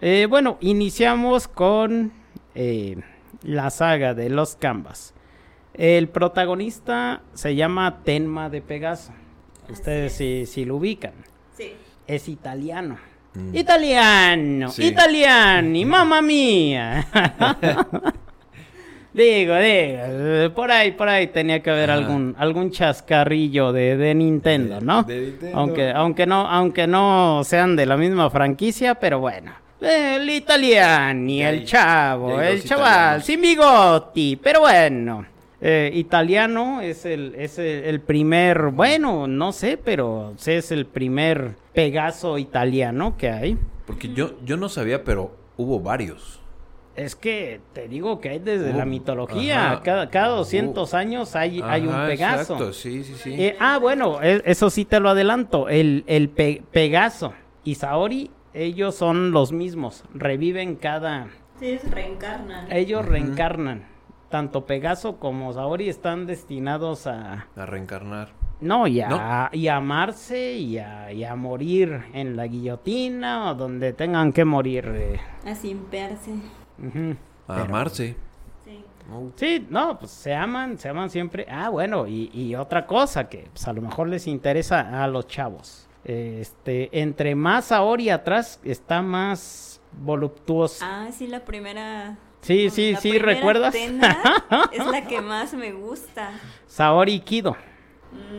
eh, 0.00 0.26
bueno, 0.28 0.58
iniciamos 0.60 1.48
con 1.48 2.12
eh, 2.54 2.96
la 3.42 3.70
saga 3.70 4.12
de 4.14 4.28
los 4.28 4.54
Canvas. 4.56 5.13
El 5.74 6.08
protagonista 6.08 7.22
se 7.34 7.54
llama 7.54 7.98
Tenma 8.04 8.48
de 8.48 8.62
Pegaso. 8.62 9.12
Ustedes 9.68 10.12
si, 10.12 10.46
si 10.46 10.64
lo 10.64 10.76
ubican. 10.76 11.12
Sí. 11.56 11.72
Es 12.06 12.28
italiano. 12.28 12.96
Mm. 13.34 13.56
Italiano, 13.56 14.70
Sí. 14.70 14.86
italiani, 14.86 15.84
mamma 15.86 16.22
mía. 16.22 17.04
digo, 19.12 19.54
digo, 19.56 20.54
por 20.54 20.70
ahí, 20.70 20.92
por 20.92 21.08
ahí 21.08 21.26
tenía 21.28 21.60
que 21.60 21.70
haber 21.70 21.90
Ajá. 21.90 21.98
algún, 22.00 22.34
algún 22.38 22.70
chascarrillo 22.70 23.72
de, 23.72 23.96
de 23.96 24.14
Nintendo, 24.14 24.80
¿no? 24.80 25.02
de 25.02 25.20
Nintendo. 25.20 25.58
Aunque, 25.58 25.90
aunque 25.90 26.26
no, 26.26 26.46
aunque 26.48 26.86
no 26.86 27.42
sean 27.44 27.74
de 27.74 27.86
la 27.86 27.96
misma 27.96 28.30
franquicia, 28.30 28.94
pero 28.94 29.18
bueno. 29.18 29.52
El 29.80 30.30
italiani, 30.30 31.38
Ya 31.40 31.50
el 31.50 31.64
chavo, 31.64 32.40
el 32.40 32.62
chaval, 32.64 32.86
italianos. 32.92 33.24
sin 33.24 33.40
bigotti, 33.40 34.36
pero 34.36 34.60
bueno. 34.60 35.26
Eh, 35.60 35.90
italiano 35.94 36.80
es 36.80 37.06
el, 37.06 37.34
es 37.36 37.58
el, 37.58 37.84
el 37.84 38.00
primer, 38.00 38.68
bueno, 38.68 39.26
no 39.26 39.52
sé, 39.52 39.78
pero 39.82 40.34
es 40.44 40.70
el 40.72 40.84
primer 40.86 41.52
Pegaso 41.72 42.38
italiano 42.38 43.16
que 43.16 43.30
hay. 43.30 43.58
Porque 43.86 44.12
yo, 44.12 44.32
yo 44.44 44.56
no 44.56 44.68
sabía, 44.68 45.04
pero 45.04 45.34
hubo 45.56 45.80
varios. 45.80 46.40
Es 46.96 47.16
que 47.16 47.60
te 47.72 47.88
digo 47.88 48.20
que 48.20 48.28
hay 48.28 48.38
desde 48.38 48.72
la 48.72 48.84
mitología, 48.84 49.72
ajá. 49.72 49.82
cada, 49.82 50.10
cada 50.10 50.28
200 50.36 50.92
Hubo- 50.92 50.96
años 50.96 51.34
hay, 51.34 51.60
hay 51.64 51.86
un 51.88 52.06
Pegaso. 52.06 52.52
Exacto, 52.54 52.72
sí, 52.72 53.02
sí, 53.02 53.14
sí. 53.16 53.34
Eh, 53.36 53.56
ah, 53.58 53.78
bueno, 53.78 54.22
e- 54.22 54.42
eso 54.44 54.70
sí 54.70 54.84
te 54.84 55.00
lo 55.00 55.08
adelanto. 55.08 55.68
El, 55.68 56.04
el 56.06 56.28
Pe- 56.28 56.62
Pegaso 56.70 57.32
y 57.64 57.74
Saori, 57.74 58.30
ellos 58.52 58.94
son 58.94 59.32
los 59.32 59.50
mismos. 59.50 60.04
Reviven 60.14 60.76
cada. 60.76 61.26
Sí, 61.58 61.78
reencarnan. 61.78 62.70
Ellos 62.70 63.04
reencarnan. 63.04 63.86
Tanto 64.30 64.66
Pegaso 64.66 65.18
como 65.18 65.52
Saori 65.52 65.88
están 65.88 66.26
destinados 66.26 67.06
a. 67.06 67.46
A 67.56 67.66
reencarnar. 67.66 68.28
No, 68.60 68.86
y 68.86 69.00
a, 69.00 69.08
¿No? 69.08 69.48
y 69.52 69.68
a 69.68 69.76
amarse 69.76 70.54
y 70.54 70.78
a, 70.78 71.12
y 71.12 71.24
a 71.24 71.34
morir 71.36 72.04
en 72.14 72.36
la 72.36 72.46
guillotina 72.46 73.50
o 73.50 73.54
donde 73.54 73.92
tengan 73.92 74.32
que 74.32 74.44
morir. 74.44 74.90
eh. 74.94 75.20
A 75.46 75.54
simpearse. 75.54 76.32
Ujú. 76.78 77.16
A 77.46 77.52
Pero- 77.54 77.64
amarse. 77.64 78.16
Sí. 78.64 78.82
Oh. 79.12 79.30
Sí, 79.36 79.66
no, 79.68 79.98
pues 79.98 80.12
se 80.12 80.34
aman, 80.34 80.78
se 80.78 80.88
aman 80.88 81.10
siempre. 81.10 81.46
Ah, 81.50 81.68
bueno, 81.68 82.06
y, 82.06 82.30
y 82.32 82.54
otra 82.54 82.86
cosa 82.86 83.28
que 83.28 83.48
pues, 83.52 83.68
a 83.68 83.72
lo 83.72 83.82
mejor 83.82 84.08
les 84.08 84.26
interesa 84.26 85.02
a 85.02 85.06
los 85.08 85.26
chavos. 85.26 85.86
Este, 86.04 86.88
entre 87.00 87.34
más 87.34 87.66
Saori 87.66 88.08
atrás 88.10 88.60
está 88.64 89.02
más 89.02 89.80
voluptuosa. 90.00 90.86
Ah, 91.06 91.12
sí, 91.12 91.26
la 91.26 91.44
primera. 91.44 92.16
Sí, 92.44 92.70
sí, 92.70 92.92
la 92.92 93.00
sí, 93.00 93.18
¿recuerdas? 93.18 93.74
Es 94.72 94.86
la 94.86 95.06
que 95.06 95.20
más 95.20 95.54
me 95.54 95.72
gusta. 95.72 96.30
Saori 96.66 97.20
Kido, 97.20 97.56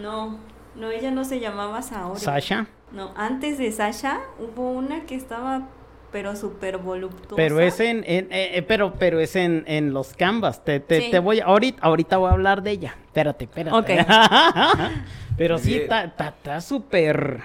No, 0.02 0.40
no, 0.76 0.90
ella 0.92 1.12
no 1.12 1.24
se 1.26 1.40
llamaba 1.40 1.82
Saori. 1.82 2.20
Sasha, 2.20 2.68
No, 2.92 3.12
antes 3.16 3.58
de 3.58 3.72
Sasha 3.72 4.20
hubo 4.40 4.72
una 4.72 5.02
que 5.06 5.16
estaba, 5.16 5.68
pero 6.12 6.36
súper 6.36 6.78
voluptuosa. 6.78 7.36
pero 7.36 7.60
es 7.60 7.80
en, 7.80 7.98
en- 8.08 8.28
eh, 8.32 8.58
eh, 8.58 8.62
pero, 8.62 8.94
pero 8.98 9.20
es 9.20 9.36
en, 9.36 9.64
en 9.68 9.94
los 9.94 10.14
canvas. 10.14 10.64
Te, 10.64 10.80
te, 10.80 11.02
Sí. 11.02 11.12
te 11.12 11.20
voy, 11.20 11.40
ahorita, 11.42 11.80
ahorita 11.82 12.18
voy 12.18 12.30
a 12.30 12.34
hablar 12.34 12.62
de 12.62 12.72
ella. 12.72 12.96
Espérate, 13.08 13.46
espérate. 13.46 13.76
Ok. 13.78 14.08
pero 15.38 15.58
sí, 15.58 15.76
está, 15.76 16.06
está, 16.06 16.28
está 16.30 16.62
súper, 16.62 17.42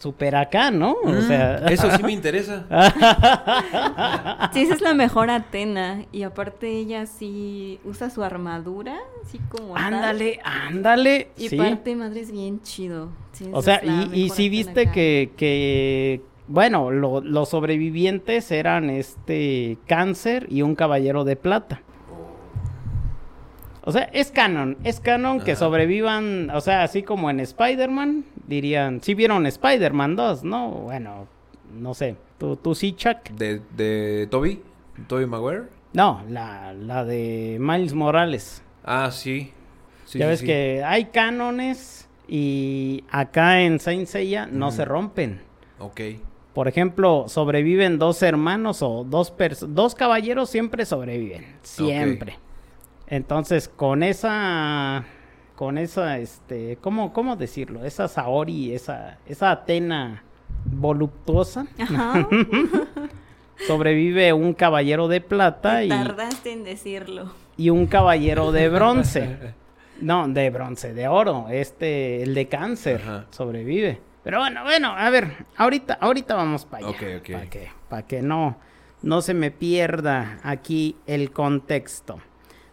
súper 0.00 0.34
acá, 0.34 0.70
¿no? 0.72 0.92
O 1.04 1.10
Mm, 1.12 1.20
sea, 1.28 1.56
Eso 1.68 1.88
sí 1.96 2.02
me 2.02 2.10
interesa. 2.12 2.64
Sí, 4.52 4.62
esa 4.62 4.74
es 4.74 4.80
la 4.80 4.94
mejor 4.94 5.30
Atena. 5.30 6.04
Y 6.12 6.22
aparte 6.22 6.68
ella 6.70 7.06
sí 7.06 7.78
usa 7.84 8.10
su 8.10 8.22
armadura, 8.24 8.96
así 9.24 9.38
como 9.48 9.74
tal. 9.74 9.94
Ándale, 9.94 10.40
ándale. 10.42 11.28
Y 11.36 11.48
sí. 11.50 11.56
parte, 11.56 11.94
madre, 11.96 12.20
es 12.20 12.32
bien 12.32 12.60
chido. 12.62 13.10
Sí, 13.32 13.48
O 13.52 13.62
sea, 13.62 13.80
y, 13.84 14.10
y 14.12 14.28
sí 14.30 14.46
Atena 14.46 14.50
viste 14.50 14.90
que, 14.90 15.30
que 15.36 16.22
bueno, 16.48 16.90
lo- 16.90 17.20
los 17.20 17.48
sobrevivientes 17.50 18.50
eran 18.50 18.90
este 18.90 19.78
cáncer 19.86 20.46
y 20.50 20.62
un 20.62 20.74
caballero 20.74 21.24
de 21.24 21.36
plata. 21.36 21.82
O 23.82 23.92
sea, 23.92 24.02
es 24.12 24.30
canon, 24.30 24.76
es 24.84 25.00
canon 25.00 25.40
que 25.40 25.56
sobrevivan, 25.56 26.50
o 26.50 26.60
sea, 26.60 26.82
así 26.82 27.02
como 27.02 27.30
en 27.30 27.40
Spider-Man, 27.40 28.24
dirían, 28.46 29.00
sí 29.02 29.14
vieron 29.14 29.46
Spider-Man 29.46 30.16
2, 30.16 30.44
¿no? 30.44 30.68
Bueno, 30.70 31.26
no 31.78 31.94
sé, 31.94 32.16
tú, 32.38 32.56
tú 32.56 32.74
sí, 32.74 32.92
Chuck. 32.92 33.30
De, 33.30 33.60
de 33.76 34.28
Toby. 34.30 34.62
Toby 35.06 35.26
Maguire. 35.26 35.62
No, 35.92 36.22
la, 36.28 36.74
la 36.74 37.04
de 37.04 37.56
Miles 37.60 37.94
Morales. 37.94 38.62
Ah, 38.84 39.10
sí. 39.10 39.52
Sí, 40.04 40.18
ya 40.18 40.26
sí, 40.26 40.30
ves 40.30 40.40
sí. 40.40 40.46
que 40.46 40.82
hay 40.84 41.06
cánones 41.06 42.08
y 42.28 43.04
acá 43.10 43.62
en 43.62 43.80
Saint 43.80 44.06
Seiya 44.06 44.46
no 44.46 44.70
se 44.70 44.84
rompen. 44.84 45.40
Ok. 45.78 46.00
Por 46.54 46.68
ejemplo, 46.68 47.24
sobreviven 47.28 47.98
dos 47.98 48.22
hermanos 48.22 48.82
o 48.82 49.04
dos 49.04 49.32
dos 49.68 49.94
caballeros 49.94 50.50
siempre 50.50 50.84
sobreviven, 50.84 51.46
siempre. 51.62 52.38
Entonces, 53.10 53.68
con 53.68 54.02
esa 54.02 55.04
con 55.56 55.76
esa 55.76 56.16
este, 56.18 56.78
¿cómo 56.80 57.12
cómo 57.12 57.36
decirlo? 57.36 57.84
Esa 57.84 58.08
Saori, 58.08 58.72
esa 58.72 59.18
esa 59.26 59.50
Atena 59.50 60.22
voluptuosa, 60.64 61.66
Ajá. 61.78 62.26
sobrevive 63.66 64.32
un 64.32 64.54
caballero 64.54 65.08
de 65.08 65.20
plata 65.20 65.76
Te 65.78 65.86
y, 65.86 65.88
tardaste 65.88 66.52
en 66.52 66.64
decirlo. 66.64 67.32
y 67.56 67.70
un 67.70 67.86
caballero 67.86 68.52
de 68.52 68.68
bronce. 68.68 69.54
No, 70.00 70.26
de 70.26 70.48
bronce, 70.48 70.94
de 70.94 71.08
oro, 71.08 71.48
este 71.50 72.22
el 72.22 72.32
de 72.32 72.48
cáncer 72.48 73.02
Ajá. 73.02 73.26
sobrevive. 73.28 74.00
Pero 74.24 74.38
bueno, 74.38 74.62
bueno, 74.62 74.94
a 74.96 75.10
ver, 75.10 75.44
ahorita 75.58 75.98
ahorita 76.00 76.34
vamos 76.36 76.64
para 76.64 76.86
allá. 76.86 76.96
Ok, 76.96 77.02
ok. 77.20 77.32
Para 77.32 77.50
que 77.50 77.68
para 77.90 78.02
que 78.06 78.22
no 78.22 78.56
no 79.02 79.20
se 79.20 79.34
me 79.34 79.50
pierda 79.50 80.38
aquí 80.42 80.96
el 81.06 81.32
contexto. 81.32 82.18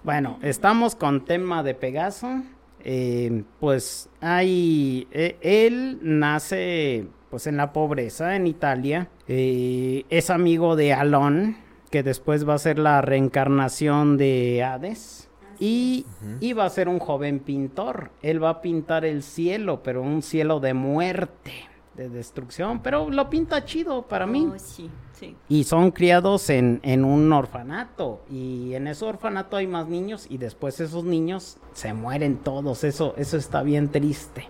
Bueno, 0.07 0.39
estamos 0.41 0.95
con 0.95 1.25
tema 1.25 1.63
de 1.63 1.73
Pegaso. 1.73 2.41
eh, 2.85 3.43
pues 3.59 4.09
hay 4.21 5.05
eh, 5.11 5.35
él 5.41 5.99
nace 6.01 7.07
pues 7.29 7.45
en 7.45 7.57
la 7.57 7.73
pobreza 7.73 8.37
en 8.37 8.47
Italia. 8.47 9.09
eh, 9.27 10.05
es 10.09 10.29
amigo 10.29 10.77
de 10.77 10.93
Alon, 10.93 11.57
que 11.91 12.03
después 12.03 12.47
va 12.47 12.53
a 12.53 12.57
ser 12.57 12.79
la 12.79 13.01
reencarnación 13.01 14.15
de 14.15 14.63
Hades. 14.63 15.29
y, 15.59 16.05
y 16.39 16.53
va 16.53 16.63
a 16.63 16.69
ser 16.69 16.87
un 16.87 16.99
joven 16.99 17.39
pintor. 17.41 18.11
Él 18.21 18.41
va 18.41 18.49
a 18.51 18.61
pintar 18.61 19.03
el 19.03 19.23
cielo, 19.23 19.83
pero 19.83 20.01
un 20.01 20.21
cielo 20.21 20.61
de 20.61 20.73
muerte, 20.73 21.51
de 21.97 22.09
destrucción, 22.09 22.79
pero 22.81 23.09
lo 23.09 23.29
pinta 23.29 23.65
chido 23.65 24.03
para 24.03 24.25
mí. 24.27 24.47
Oh, 24.53 24.57
sí, 24.59 24.89
sí. 25.13 25.35
Y 25.49 25.63
son 25.63 25.91
criados 25.91 26.49
en, 26.49 26.79
en 26.83 27.03
un 27.03 27.33
orfanato. 27.33 28.21
Y 28.29 28.73
en 28.75 28.87
ese 28.87 29.03
orfanato 29.03 29.57
hay 29.57 29.67
más 29.67 29.87
niños 29.87 30.27
y 30.29 30.37
después 30.37 30.79
esos 30.79 31.03
niños 31.03 31.57
se 31.73 31.93
mueren 31.93 32.37
todos. 32.37 32.83
Eso, 32.83 33.13
eso 33.17 33.35
está 33.35 33.63
bien 33.63 33.89
triste. 33.89 34.47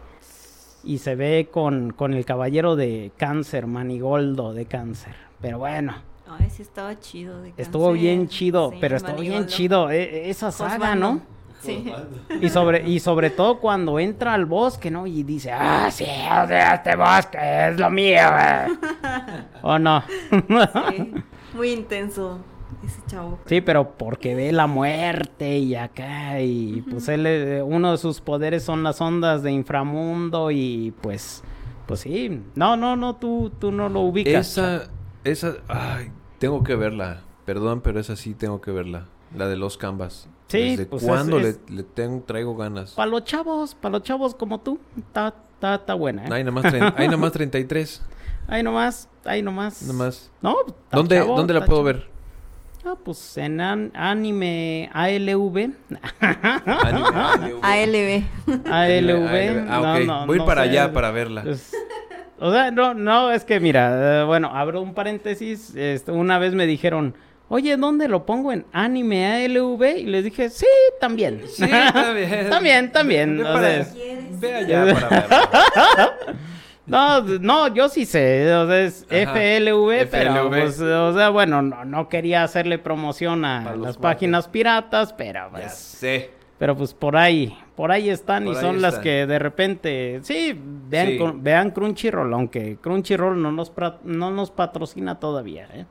Y 0.84 1.00
se 1.00 1.16
ve 1.16 1.50
con, 1.52 1.92
con 1.92 2.14
el 2.14 2.24
caballero 2.26 2.76
de 2.76 3.12
cáncer, 3.18 3.66
Manigoldo 3.66 4.54
de 4.54 4.66
cáncer. 4.66 5.16
Pero 5.42 5.60
bueno, 5.60 5.96
Ay, 6.28 6.50
sí 6.50 6.62
estaba 6.62 7.00
chido. 7.00 7.42
de 7.42 7.54
estuvo 7.58 7.92
bien 7.94 8.28
chido, 8.28 8.72
Sí, 8.72 8.78
pero 8.82 8.98
estuvo 8.98 9.18
bien 9.22 9.48
chido 9.48 9.90
eh, 9.90 10.30
esa 10.30 10.52
saga. 10.52 10.96
¿no? 10.96 11.22
Sí. 11.62 11.92
Y 12.42 12.50
sobre, 12.50 12.88
y 12.88 13.00
sobre 13.00 13.30
todo 13.30 13.60
cuando 13.60 14.00
entra 14.00 14.34
al 14.34 14.46
bosque, 14.46 14.92
¿no? 14.92 15.08
Y 15.08 15.24
dice, 15.24 15.52
ah, 15.52 15.90
sí, 15.92 16.04
o 16.04 16.48
sea, 16.48 16.76
este 16.76 16.96
bosque 16.96 17.38
es 17.70 17.80
lo 17.80 17.90
mío, 17.90 18.20
eh". 18.20 18.68
¿O 19.64 19.80
no? 19.80 20.04
Sí, 20.08 21.14
Muy 21.56 21.72
intenso 21.72 22.40
ese 22.86 23.02
chavo. 23.08 23.40
Sí, 23.46 23.62
pero 23.62 23.98
porque 23.98 24.36
ve 24.36 24.52
la 24.52 24.68
muerte 24.68 25.58
y 25.58 25.76
acá, 25.76 26.40
y 26.42 26.84
pues 26.90 27.08
él, 27.08 27.26
eh, 27.26 27.62
uno 27.64 27.92
de 27.92 27.98
sus 27.98 28.22
poderes 28.22 28.64
son 28.64 28.84
las 28.84 29.02
ondas 29.02 29.42
de 29.42 29.52
inframundo 29.52 30.52
y 30.52 30.94
pues, 31.02 31.44
pues 31.88 32.02
sí. 32.02 32.42
No, 32.56 32.78
no, 32.78 32.96
no, 32.96 33.16
tú, 33.16 33.52
tú 33.58 33.72
no 33.72 33.90
lo 33.90 34.02
ubicas. 34.02 34.58
Esa, 34.58 34.90
esa, 35.24 35.56
ay, 35.68 36.12
tengo 36.40 36.64
que 36.64 36.76
verla. 36.76 37.22
Perdón, 37.46 37.82
pero 37.82 38.00
esa 38.00 38.16
sí 38.16 38.34
tengo 38.34 38.62
que 38.62 38.72
verla. 38.72 39.06
La 39.36 39.48
de 39.48 39.56
los 39.56 39.78
Canvas. 39.78 40.30
Sí, 40.48 40.72
¿Desde 40.72 40.86
pues 40.86 41.04
cuándo 41.04 41.38
es- 41.38 41.44
le, 41.44 41.50
es- 41.50 41.60
le 41.70 41.84
tengo, 41.84 42.22
traigo 42.26 42.56
ganas? 42.56 42.92
Para 42.92 43.10
los 43.12 43.24
chavos, 43.26 43.76
para 43.76 43.94
los 43.94 44.04
chavos 44.04 44.34
como 44.36 44.60
tú, 44.60 44.80
está, 44.98 45.34
está, 45.54 45.76
está 45.76 45.94
buena, 45.94 46.24
¿eh? 46.24 46.30
Hay 46.32 46.44
nada 46.44 46.52
más, 46.52 46.64
trein- 46.74 46.94
hay 46.96 47.08
nada 47.08 47.18
más 47.18 47.32
33. 47.34 48.02
Ahí 48.48 48.64
nomás, 48.64 49.10
ahí 49.26 49.42
nomás. 49.44 49.82
Nada 49.82 49.94
más. 49.94 50.32
No, 50.42 50.56
está 50.66 50.98
¿Dónde, 50.98 51.18
chavo, 51.18 51.36
¿dónde 51.36 51.54
la 51.54 51.66
puedo 51.66 51.80
chavo. 51.80 51.84
ver? 51.84 52.08
Ah, 52.86 52.96
pues 53.04 53.38
en 53.38 53.60
an- 53.60 53.92
anime 53.94 54.90
ALV. 54.94 55.72
Anime. 57.64 58.26
ALV. 58.70 59.66
Ah, 59.70 60.00
no, 60.00 60.06
no, 60.06 60.26
Voy 60.28 60.38
no 60.38 60.46
para 60.46 60.64
sé. 60.64 60.70
allá 60.70 60.94
para 60.94 61.12
verla. 61.12 61.44
Pues, 61.44 61.74
o 62.40 62.52
sea, 62.52 62.72
no, 62.72 62.94
no, 62.94 63.32
es 63.32 63.44
que 63.44 63.60
mira, 63.60 64.22
eh, 64.22 64.24
bueno, 64.26 64.50
abro 64.54 64.82
un 64.82 64.94
paréntesis. 64.94 65.76
este, 65.76 66.12
una 66.12 66.40
vez 66.40 66.54
me 66.54 66.66
dijeron, 66.66 67.16
oye, 67.50 67.78
¿dónde 67.78 68.08
lo 68.08 68.26
pongo 68.26 68.52
en 68.52 68.66
anime 68.74 69.46
ALV? 69.46 69.84
Y 70.00 70.04
les 70.06 70.24
dije, 70.24 70.50
sí, 70.50 70.66
también. 71.00 71.42
Sí, 71.48 71.66
también, 72.50 72.92
también. 72.92 73.42
Para- 73.42 73.84
sea, 73.86 73.94
ve 74.40 74.56
allá 74.56 74.94
para 74.94 75.10
verla. 75.10 76.14
no, 76.86 77.22
no, 77.22 77.68
yo 77.74 77.90
sí 77.90 78.06
sé, 78.06 78.54
o 78.54 78.68
sea, 78.68 78.80
es 78.82 79.06
Ajá, 79.12 79.34
FLV, 79.34 80.08
pero, 80.10 80.34
FLV. 80.34 80.50
pues, 80.50 80.80
o 80.80 81.14
sea, 81.14 81.30
bueno, 81.30 81.62
no, 81.62 81.84
no 81.86 82.08
quería 82.10 82.44
hacerle 82.44 82.78
promoción 82.80 83.44
a 83.46 83.76
las 83.76 83.98
páginas 83.98 84.48
piratas, 84.48 85.14
pero 85.14 85.42
Ya 85.42 85.50
pues... 85.50 85.74
sé. 85.74 86.32
Pero 86.60 86.76
pues 86.76 86.96
por 86.96 87.16
ahí, 87.16 87.56
por 87.76 87.92
ahí 87.92 88.10
están 88.10 88.46
Por 88.46 88.54
y 88.54 88.56
ahí 88.58 88.62
son 88.64 88.82
las 88.82 88.98
que 88.98 89.28
de 89.28 89.38
repente, 89.38 90.20
sí, 90.24 90.60
vean, 90.60 91.08
Sí. 91.10 91.18
con- 91.20 91.44
vean 91.44 91.70
Crunchyroll, 91.70 92.34
aunque 92.34 92.78
Crunchyroll 92.82 93.40
no 93.40 93.52
nos, 93.52 93.72
no 94.04 94.32
nos 94.32 94.50
patrocina 94.50 95.20
todavía, 95.20 95.68
¿eh? 95.72 95.86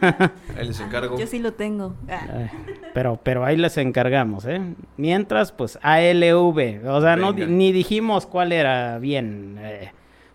Ahí 0.56 0.66
les 0.66 0.80
encargo. 0.80 1.18
Yo 1.18 1.26
sí 1.26 1.38
lo 1.38 1.52
tengo. 1.54 1.94
Ah, 2.08 2.26
Ay, 2.34 2.50
pero, 2.94 3.18
pero 3.22 3.44
ahí 3.44 3.56
les 3.56 3.76
encargamos, 3.78 4.44
¿eh? 4.46 4.60
Mientras, 4.96 5.52
pues 5.52 5.78
ALV, 5.82 6.86
o 6.86 7.00
sea, 7.00 7.16
no, 7.16 7.32
ni 7.32 7.72
dijimos 7.72 8.26
cuál 8.26 8.52
era 8.52 8.98
bien, 8.98 9.58
eh, 9.60 9.92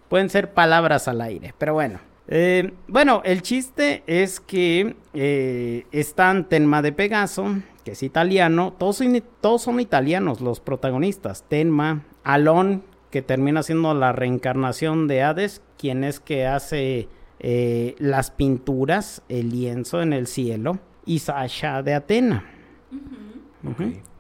pueden 0.09 0.29
ser 0.29 0.53
palabras 0.53 1.07
al 1.07 1.21
aire, 1.21 1.53
pero 1.57 1.73
bueno. 1.73 1.99
Eh, 2.29 2.73
bueno, 2.87 3.21
el 3.23 3.41
chiste 3.41 4.03
es 4.05 4.39
que 4.41 4.95
eh, 5.13 5.85
están 5.91 6.49
Tenma 6.49 6.81
de 6.81 6.91
Pegaso, 6.91 7.55
que 7.85 7.91
es 7.91 8.03
italiano, 8.03 8.73
todos 8.77 8.97
son, 8.97 9.23
todos 9.39 9.61
son 9.61 9.79
italianos 9.79 10.41
los 10.41 10.59
protagonistas, 10.59 11.45
Tenma, 11.47 12.03
Alon, 12.23 12.83
que 13.11 13.21
termina 13.21 13.63
siendo 13.63 13.93
la 13.93 14.11
reencarnación 14.11 15.07
de 15.07 15.23
Hades, 15.23 15.61
quien 15.77 16.03
es 16.03 16.19
que 16.19 16.45
hace 16.45 17.07
eh, 17.39 17.95
las 17.99 18.31
pinturas, 18.31 19.21
el 19.29 19.49
lienzo 19.49 20.01
en 20.01 20.13
el 20.13 20.27
cielo, 20.27 20.79
y 21.05 21.19
Sasha 21.19 21.83
de 21.83 21.93
Atena, 21.93 22.45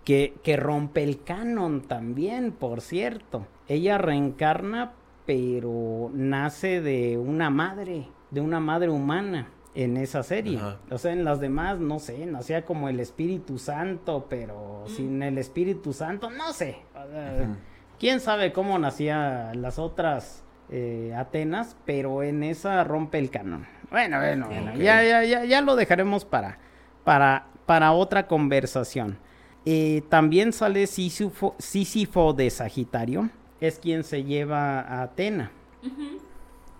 que, 0.03 0.35
que 0.41 0.57
rompe 0.57 1.03
el 1.03 1.23
canon 1.23 1.81
también, 1.81 2.51
por 2.51 2.81
cierto. 2.81 3.47
Ella 3.67 3.97
reencarna, 3.97 4.93
pero 5.25 6.09
nace 6.13 6.81
de 6.81 7.17
una 7.17 7.49
madre, 7.49 8.07
de 8.31 8.41
una 8.41 8.59
madre 8.59 8.89
humana 8.89 9.49
en 9.75 9.97
esa 9.97 10.23
serie. 10.23 10.57
Ajá. 10.57 10.79
O 10.89 10.97
sea, 10.97 11.11
en 11.11 11.23
las 11.23 11.39
demás, 11.39 11.79
no 11.79 11.99
sé, 11.99 12.25
nacía 12.25 12.65
como 12.65 12.89
el 12.89 12.99
Espíritu 12.99 13.59
Santo, 13.59 14.25
pero 14.29 14.85
sin 14.87 15.21
el 15.21 15.37
Espíritu 15.37 15.93
Santo, 15.93 16.31
no 16.31 16.51
sé. 16.53 16.77
Quién 17.99 18.19
sabe 18.19 18.53
cómo 18.53 18.79
nacía 18.79 19.51
las 19.53 19.77
otras 19.77 20.43
eh, 20.69 21.13
Atenas, 21.17 21.75
pero 21.85 22.23
en 22.23 22.43
esa 22.43 22.83
rompe 22.83 23.19
el 23.19 23.29
canon. 23.29 23.65
Bueno, 23.89 24.17
bueno, 24.19 24.49
ya, 24.75 25.03
ya, 25.03 25.23
ya, 25.23 25.45
ya 25.45 25.61
lo 25.61 25.75
dejaremos 25.75 26.25
para, 26.25 26.57
para, 27.03 27.47
para 27.65 27.93
otra 27.93 28.27
conversación. 28.27 29.17
Eh, 29.65 30.03
también 30.09 30.53
sale 30.53 30.87
Sísifo, 30.87 31.55
Sísifo 31.57 32.33
de 32.33 32.49
Sagitario, 32.49 33.29
es 33.59 33.79
quien 33.79 34.03
se 34.03 34.23
lleva 34.23 34.81
a 34.81 35.03
Atena. 35.03 35.51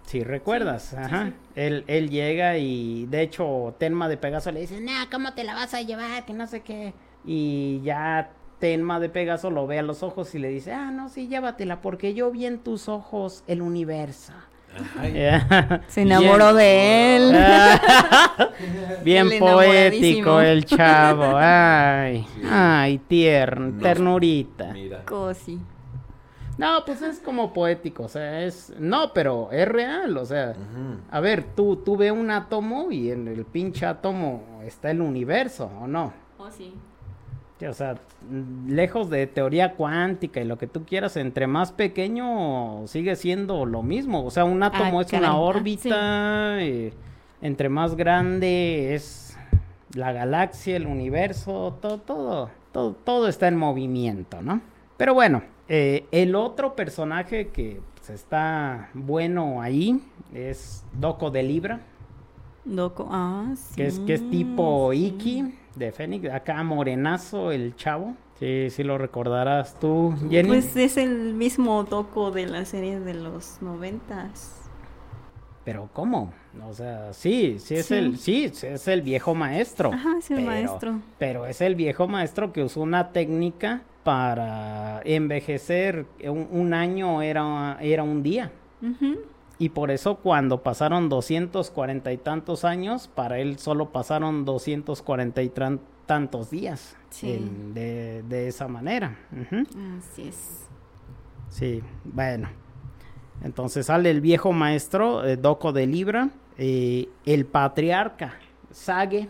Si 0.05 0.23
recuerdas, 0.23 0.93
ajá. 0.93 1.33
Él, 1.55 1.83
él 1.88 2.09
llega 2.09 2.57
y 2.57 3.05
de 3.07 3.21
hecho 3.21 3.75
Tenma 3.77 4.07
de 4.07 4.15
Pegaso 4.15 4.51
le 4.51 4.61
dice, 4.61 4.79
no, 4.79 4.91
¿cómo 5.11 5.33
te 5.33 5.43
la 5.43 5.53
vas 5.53 5.73
a 5.73 5.81
llevar? 5.81 6.25
Que 6.25 6.33
no 6.33 6.47
sé 6.47 6.61
qué. 6.61 6.93
Y 7.25 7.81
ya 7.83 8.29
Tenma 8.60 8.99
de 8.99 9.10
Pegaso 9.10 9.51
lo 9.51 9.68
ve 9.68 9.80
a 9.80 9.84
los 9.84 10.01
ojos 10.03 10.34
y 10.36 10.39
le 10.39 10.49
dice, 10.49 10.72
ah, 10.74 10.89
no, 10.91 11.10
sí, 11.10 11.28
llévatela, 11.28 11.82
porque 11.82 12.14
yo 12.14 12.32
vi 12.32 12.45
en 12.45 12.60
tus 12.60 12.89
ojos 12.89 13.43
el 13.47 13.62
universo. 13.62 14.34
Se 15.88 16.01
enamoró 16.01 16.53
de 16.53 17.16
él. 17.18 17.32
Bien 19.03 19.32
El 19.32 19.39
poético 19.39 20.41
el 20.41 20.66
chavo. 20.66 21.34
Ay, 21.36 22.26
ay, 22.49 22.97
tierno, 23.08 23.68
No. 23.72 23.82
ternurita. 23.82 24.74
mira. 24.74 25.03
Cosi. 25.05 25.60
No, 26.58 26.84
pues 26.86 27.03
es 27.03 27.20
como 27.20 27.53
poético, 27.53 28.03
o 28.03 28.08
sea, 28.08 28.41
es... 28.41 28.74
No, 28.80 29.14
pero 29.14 29.49
es 29.51 29.68
real, 29.68 30.18
o 30.18 30.26
sea... 30.26 30.55
A 31.12 31.20
ver, 31.20 31.43
tú, 31.55 31.76
tú 31.78 31.95
ve 31.95 32.12
un 32.12 32.32
átomo 32.32 32.89
y 32.91 33.12
en 33.12 33.28
el 33.28 33.45
pinche 33.45 33.86
átomo 33.86 34.60
está 34.66 34.89
el 34.89 35.01
universo, 35.01 35.70
¿o 35.80 35.86
no? 35.86 36.14
Oh, 36.39 36.49
sí. 36.49 36.74
O 37.66 37.74
sea, 37.74 37.95
lejos 38.68 39.10
de 39.10 39.26
teoría 39.26 39.74
cuántica 39.74 40.39
y 40.39 40.45
lo 40.45 40.58
que 40.58 40.68
tú 40.68 40.86
quieras, 40.86 41.18
entre 41.18 41.47
más 41.47 41.72
pequeño 41.72 42.86
sigue 42.86 43.16
siendo 43.16 43.66
lo 43.66 43.82
mismo. 43.82 44.24
O 44.24 44.30
sea, 44.30 44.45
un 44.45 44.62
átomo 44.62 44.99
Ah, 44.99 45.01
es 45.01 45.14
una 45.14 45.38
órbita, 45.38 46.62
eh, 46.62 46.93
entre 47.41 47.70
más 47.70 47.95
grande 47.95 48.93
es 48.93 49.36
la 49.93 50.12
galaxia, 50.12 50.76
el 50.76 50.86
universo, 50.86 51.78
todo, 51.82 51.97
todo, 51.97 52.49
todo, 52.72 52.93
todo 52.93 53.28
está 53.28 53.47
en 53.47 53.58
movimiento, 53.58 54.41
¿no? 54.41 54.62
Pero 54.97 55.16
bueno, 55.16 55.41
eh, 55.68 56.05
el 56.12 56.36
otro 56.36 56.76
personaje 56.76 57.47
que 57.47 57.82
pues, 57.95 58.12
está 58.12 58.89
bueno 58.93 59.62
ahí 59.62 59.99
es 60.34 60.84
Doco 60.93 61.32
de 61.32 61.43
Libra 61.43 61.82
Loco. 62.66 63.08
Ah, 63.10 63.53
sí. 63.55 63.76
que 63.76 63.88
es, 63.88 63.99
que 63.99 64.14
es 64.14 64.30
tipo 64.30 64.91
sí. 64.91 65.05
Iki 65.05 65.53
de 65.78 65.91
Fénix, 65.91 66.30
acá 66.30 66.61
morenazo 66.63 67.51
el 67.51 67.75
chavo. 67.75 68.15
Sí, 68.39 68.69
sí 68.69 68.84
lo 68.84 68.97
recordarás 68.97 69.80
tú, 69.80 70.13
Jenny. 70.30 70.47
Pues 70.49 70.75
es 70.75 70.97
el 70.97 71.34
mismo 71.34 71.86
toco 71.86 72.32
de 72.32 72.45
la 72.45 72.65
serie 72.65 72.99
de 72.99 73.13
los 73.15 73.61
noventas. 73.61 74.53
Pero 75.63 75.89
¿cómo? 75.91 76.32
O 76.67 76.73
sea, 76.73 77.13
sí, 77.13 77.57
sí 77.59 77.75
es 77.75 77.88
Sí. 77.88 77.95
el, 77.95 78.17
sí, 78.17 78.45
es 78.45 78.88
el 78.88 79.01
viejo 79.01 79.36
maestro. 79.36 79.91
Ajá, 79.91 80.15
es 80.19 80.30
el 80.32 80.38
pero- 80.38 80.47
maestro. 80.47 80.99
Pero 81.17 81.45
es 81.45 81.61
el 81.61 81.75
viejo 81.75 82.07
maestro 82.07 82.53
que 82.53 82.63
usó 82.63 82.82
una 82.82 83.11
técnica 83.11 83.82
para 84.03 85.01
envejecer. 85.03 86.05
Un, 86.23 86.47
un 86.51 86.73
año 86.73 87.21
era, 87.21 87.78
era 87.82 88.03
un 88.03 88.23
día. 88.23 88.51
Ujú. 88.82 89.17
Y 89.60 89.70
por 89.70 89.89
eso 89.91 90.18
cuando 90.18 90.62
pasaron 90.62 91.10
240 91.10 92.12
y 92.12 92.18
tantos 92.18 92.64
años, 92.64 93.08
para 93.08 93.39
él 93.39 93.58
solo 93.58 93.89
pasaron 93.91 94.45
240 94.45 95.41
y 95.41 95.51
tantos 96.05 96.49
días. 96.51 96.95
Sí. 97.10 97.49
de, 97.74 98.24
de 98.24 98.47
esa 98.49 98.68
manera. 98.68 99.18
Así 99.99 100.28
es. 100.28 100.68
Sí, 101.49 101.82
bueno. 102.03 102.49
Entonces 103.43 103.86
sale 103.88 104.10
el 104.12 104.22
viejo 104.22 104.51
maestro, 104.51 105.26
eh, 105.26 105.38
Doco 105.38 105.72
de 105.72 105.88
Libra, 105.88 106.30
eh, 106.58 107.08
el 107.26 107.45
patriarca, 107.45 108.34
Sage, 108.72 109.28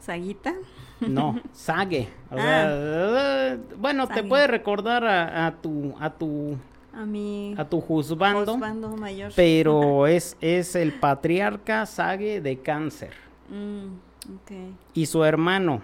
Saguita. 0.00 0.54
No, 1.00 1.40
Sage. 1.52 2.08
O 2.30 2.34
Ah. 2.34 2.40
sea, 2.42 2.66
eh, 3.52 3.58
bueno, 3.78 4.08
te 4.08 4.22
puede 4.24 4.46
recordar 4.46 5.04
a, 5.04 5.46
a 5.46 5.52
tu 5.56 5.94
a 6.00 6.10
tu 6.10 6.56
A 6.98 7.04
mi 7.06 7.54
a 7.56 7.64
tu 7.68 7.80
juzbando, 7.80 8.52
juzgando 8.54 8.96
mayor. 8.96 9.32
pero 9.36 10.06
es 10.16 10.36
es 10.40 10.74
el 10.74 10.92
patriarca 10.98 11.86
Sage 11.86 12.40
de 12.40 12.58
Cáncer 12.60 13.12
Mm, 13.50 13.86
y 14.94 15.06
su 15.06 15.24
hermano 15.24 15.80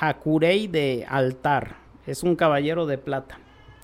Hakurei 0.00 0.66
de 0.66 1.06
Altar. 1.08 1.76
Es 2.06 2.22
un 2.22 2.36
caballero 2.36 2.84
de 2.86 2.98
plata. 2.98 3.38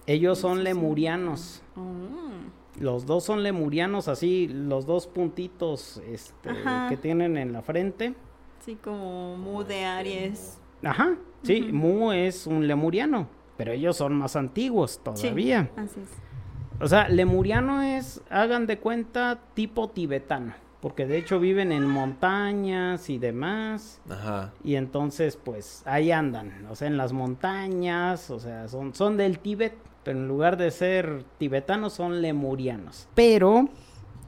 Ellos 0.07 0.39
son 0.39 0.63
lemurianos. 0.65 1.63
Mm, 1.77 2.83
Los 2.83 3.07
dos 3.07 3.25
son 3.25 3.43
lemurianos, 3.43 4.09
así 4.09 4.49
los 4.49 4.85
dos 4.87 5.07
puntitos 5.07 6.03
este, 6.07 6.51
que 6.91 6.97
tienen 6.99 7.37
en 7.39 7.53
la 7.55 7.63
frente. 7.63 8.15
sí, 8.61 8.77
como 8.83 9.37
Mu 9.39 9.63
de 9.65 9.85
Aries. 9.85 10.59
Ajá, 10.83 11.17
sí. 11.43 11.63
Mu 11.73 12.13
es 12.13 12.47
un 12.47 12.67
lemuriano, 12.69 13.29
pero 13.57 13.73
ellos 13.73 13.97
son 13.97 14.13
más 14.15 14.37
antiguos 14.37 14.93
Sí, 14.93 15.01
todavía. 15.03 15.71
así 15.77 16.01
es. 16.01 16.09
O 16.81 16.89
sea, 16.89 17.09
lemuriano 17.09 17.81
es, 17.81 18.21
hagan 18.29 18.67
de 18.67 18.79
cuenta, 18.79 19.39
tipo 19.55 19.89
tibetano, 19.89 20.53
porque 20.81 21.07
de 21.07 21.17
hecho 21.17 21.41
viven 21.41 21.73
en 21.73 21.87
montañas 21.87 23.09
y 23.09 23.19
demás. 23.19 24.01
Ajá. 24.11 24.53
Y 24.63 24.75
entonces, 24.77 25.39
pues, 25.43 25.83
ahí 25.87 26.13
andan, 26.13 26.67
o 26.71 26.75
sea, 26.75 26.89
en 26.89 26.99
las 26.99 27.13
montañas, 27.13 28.31
o 28.31 28.39
sea, 28.39 28.69
son, 28.69 28.95
son 28.95 29.17
del 29.17 29.39
Tíbet, 29.39 29.75
pero 30.05 30.19
en 30.19 30.29
lugar 30.29 30.57
de 30.59 30.71
ser 30.71 31.25
tibetanos, 31.39 31.95
son 31.95 32.21
lemurianos. 32.21 33.09
Pero, 33.15 33.71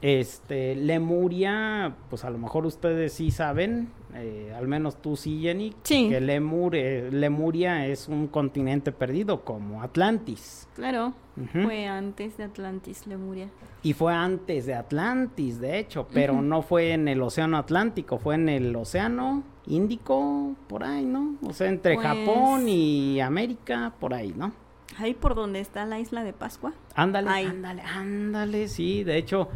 este, 0.01 0.75
Lemuria, 0.75 1.95
pues 2.09 2.25
a 2.25 2.31
lo 2.31 2.39
mejor 2.39 2.65
ustedes 2.65 3.13
sí 3.13 3.29
saben, 3.29 3.89
eh, 4.15 4.53
al 4.57 4.67
menos 4.67 5.01
tú 5.01 5.15
sí, 5.15 5.39
Jenny, 5.41 5.73
Sí. 5.83 6.09
que 6.09 6.19
Lemur, 6.19 6.75
eh, 6.75 7.09
Lemuria 7.11 7.85
es 7.85 8.07
un 8.07 8.27
continente 8.27 8.91
perdido, 8.91 9.43
como 9.43 9.81
Atlantis. 9.83 10.67
Claro, 10.75 11.13
fue 11.51 11.85
antes 11.87 12.37
de 12.37 12.43
Atlantis, 12.45 13.05
Lemuria. 13.07 13.49
Y 13.83 13.93
fue 13.93 14.13
antes 14.13 14.65
de 14.65 14.73
Atlantis, 14.75 15.59
de 15.59 15.79
hecho, 15.79 16.07
pero 16.13 16.41
no 16.41 16.61
fue 16.61 16.93
en 16.93 17.07
el 17.07 17.21
Océano 17.21 17.57
Atlántico, 17.57 18.17
fue 18.17 18.35
en 18.35 18.49
el 18.49 18.75
Océano 18.75 19.43
Índico, 19.67 20.55
por 20.67 20.83
ahí, 20.83 21.05
¿no? 21.05 21.35
O 21.47 21.53
sea, 21.53 21.67
entre 21.69 21.95
Pues- 21.95 22.05
Japón 22.07 22.67
y 22.67 23.19
América, 23.21 23.93
por 23.99 24.13
ahí, 24.13 24.33
¿no? 24.35 24.51
Ahí 24.97 25.13
por 25.13 25.35
donde 25.35 25.59
está 25.59 25.85
la 25.85 25.99
isla 25.99 26.23
de 26.23 26.33
Pascua. 26.33 26.73
Ándale, 26.95 27.29
ándale, 27.29 27.81
ándale, 27.83 28.67
sí, 28.67 29.03
de 29.03 29.17
hecho, 29.17 29.47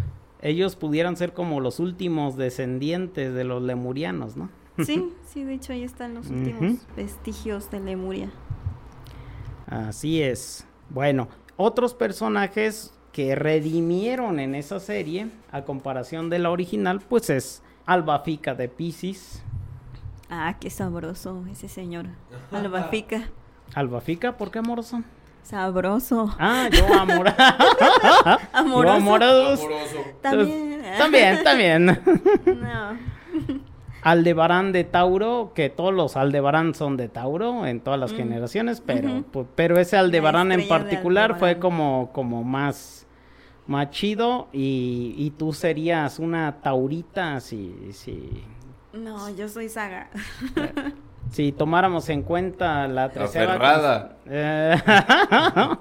ellos 0.44 0.76
pudieran 0.76 1.16
ser 1.16 1.34
como 1.34 1.62
los 1.62 1.80
últimos 1.80 2.36
descendientes 2.36 3.34
de 3.34 3.44
los 3.46 3.64
lemurianos, 3.64 4.38
¿no? 4.38 4.50
Sí, 4.84 5.14
sí, 5.26 5.44
de 5.44 5.56
hecho 5.56 5.74
ahí 5.74 5.84
están 5.84 6.14
los 6.14 6.30
últimos 6.30 6.86
vestigios 6.96 7.72
de 7.72 7.80
Lemuria. 7.80 8.30
Así 9.68 10.22
es. 10.22 10.68
Bueno, 10.89 11.30
otros 11.58 11.94
personajes 11.94 12.94
que 13.12 13.36
redimieron 13.36 14.39
en 14.39 14.56
esa 14.56 14.80
serie, 14.80 15.30
a 15.52 15.64
comparación 15.64 16.30
de 16.30 16.39
la 16.39 16.50
original, 16.50 17.00
pues 17.00 17.30
es 17.30 17.64
Albafica 17.86 18.56
de 18.56 18.68
Pisces. 18.68 19.44
Ah, 20.30 20.58
qué 20.60 20.70
sabroso 20.70 21.46
ese 21.52 21.70
señor. 21.70 22.08
Albafica. 22.52 23.30
Albafica, 23.76 24.36
¿por 24.36 24.52
qué 24.52 24.60
amoroso? 24.60 25.04
Sabroso. 25.44 26.34
Ah, 26.39 26.70
yo 26.72 26.86
amor. 27.00 27.28
Amoroso. 28.54 28.84
Yo 28.88 28.91
amorados. 28.94 29.62
También. 30.22 30.82
También, 30.98 31.44
también. 31.44 31.86
No. 32.46 32.98
Aldebarán 34.04 34.74
de 34.74 34.84
Tauro, 34.84 35.54
que 35.56 35.70
todos 35.70 35.94
los 35.94 36.18
Aldebarán 36.18 36.76
son 36.76 36.98
de 36.98 37.08
Tauro 37.08 37.66
en 37.66 37.80
todas 37.80 37.98
las 38.00 38.12
Mm. 38.12 38.18
generaciones, 38.18 38.82
pero, 38.82 39.10
pu- 39.32 39.46
pero 39.56 39.80
ese 39.80 39.96
Aldebarán 39.96 40.52
en 40.52 40.68
particular 40.68 41.39
fue 41.39 41.58
como, 41.58 42.10
como 42.12 42.44
más, 42.44 43.08
más 43.66 43.89
chido 43.91 44.50
y, 44.52 45.14
y 45.18 45.30
tú 45.32 45.54
serías 45.54 46.20
una 46.20 46.62
Taurita 46.62 47.39
si, 47.39 47.74
si, 47.94 48.44
No, 48.91 49.30
yo 49.36 49.48
soy 49.48 49.70
Saga. 49.70 50.10
si 51.32 51.51
tomáramos 51.51 52.09
en 52.09 52.21
cuenta 52.24 52.88
la 52.88 53.09
tercera... 53.09 54.17
Eh, 54.26 54.76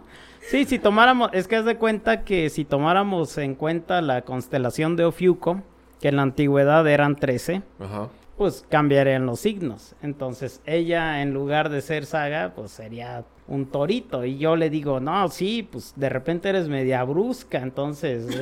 sí, 0.51 0.65
si 0.65 0.79
tomáramos, 0.79 1.31
es 1.33 1.49
que 1.49 1.57
haz 1.57 1.65
de 1.65 1.77
cuenta 1.77 2.25
que 2.25 2.51
si 2.51 2.65
tomáramos 2.65 3.37
en 3.39 3.55
cuenta 3.55 4.01
la 4.01 4.23
constelación 4.23 4.97
de 4.97 5.05
Ofiuco, 5.05 5.63
que 6.01 6.09
en 6.09 6.17
la 6.17 6.23
antigüedad 6.23 6.87
eran 6.87 7.17
13, 7.17 7.63
Ajá. 7.81 8.09
pues 8.37 8.65
cambiarían 8.69 9.27
los 9.27 9.41
signos. 9.41 9.95
Entonces 10.03 10.61
ella 10.67 11.23
en 11.23 11.33
lugar 11.33 11.69
de 11.69 11.81
ser 11.81 12.07
saga, 12.07 12.53
pues 12.55 12.73
sería 12.73 13.25
un 13.47 13.67
torito. 13.67 14.25
Y 14.25 14.39
yo 14.39 14.57
le 14.57 14.71
digo, 14.71 15.01
no, 15.01 15.29
sí, 15.29 15.69
pues 15.71 15.93
de 15.97 16.09
repente 16.09 16.49
eres 16.49 16.69
media 16.69 17.05
brusca, 17.05 17.59
entonces... 17.59 18.27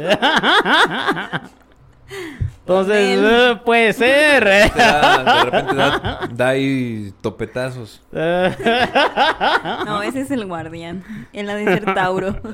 entonces, 2.60 3.18
eh, 3.22 3.60
puede 3.64 3.92
ser. 3.94 4.44
Te 4.44 4.78
da- 4.78 5.34
de 5.44 5.44
repente 5.50 5.74
da, 5.74 6.28
da 6.32 6.48
ahí 6.48 7.12
topetazos. 7.20 8.02
No, 9.86 10.02
ese 10.02 10.20
es 10.22 10.30
el 10.30 10.46
guardián. 10.46 11.04
Él 11.32 11.48
ha 11.50 11.54
de 11.54 11.64
ser 11.64 11.94
Tauro. 11.94 12.36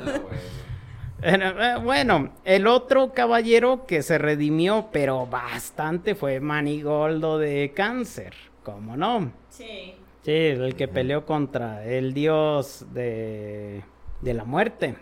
Bueno, 1.18 1.46
eh, 1.60 1.76
Bueno, 1.82 2.28
el 2.44 2.66
otro 2.66 3.12
caballero 3.14 3.86
que 3.86 4.02
se 4.02 4.18
redimió, 4.18 4.88
pero 4.92 5.26
bastante, 5.26 6.14
fue 6.14 6.40
Manigoldo 6.40 7.38
de 7.38 7.72
Cáncer. 7.74 8.34
¿Cómo 8.62 8.96
no? 8.96 9.32
Sí. 9.48 9.94
Sí, 10.22 10.32
el 10.32 10.74
que 10.76 10.88
peleó 10.88 11.24
contra 11.24 11.84
el 11.84 12.12
dios 12.12 12.84
de, 12.92 13.82
de 14.20 14.34
la 14.34 14.44
muerte, 14.44 14.96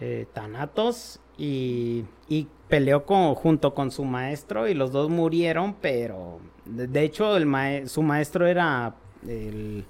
eh, 0.00 0.26
Thanatos, 0.34 1.18
y, 1.38 2.04
y 2.28 2.48
peleó 2.68 3.04
con, 3.04 3.34
junto 3.34 3.74
con 3.74 3.90
su 3.90 4.04
maestro 4.04 4.68
y 4.68 4.74
los 4.74 4.90
dos 4.92 5.08
murieron, 5.10 5.74
pero 5.80 6.40
de, 6.64 6.86
de 6.86 7.02
hecho 7.04 7.36
el 7.36 7.46
mae- 7.46 7.86
su 7.88 8.02
maestro 8.02 8.46
era 8.46 8.94
el, 9.26 9.84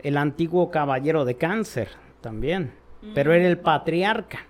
el 0.00 0.16
antiguo 0.16 0.70
caballero 0.70 1.24
de 1.24 1.36
cáncer 1.36 1.88
también, 2.20 2.72
pero 3.14 3.32
era 3.32 3.46
el 3.46 3.58
patriarca. 3.58 4.46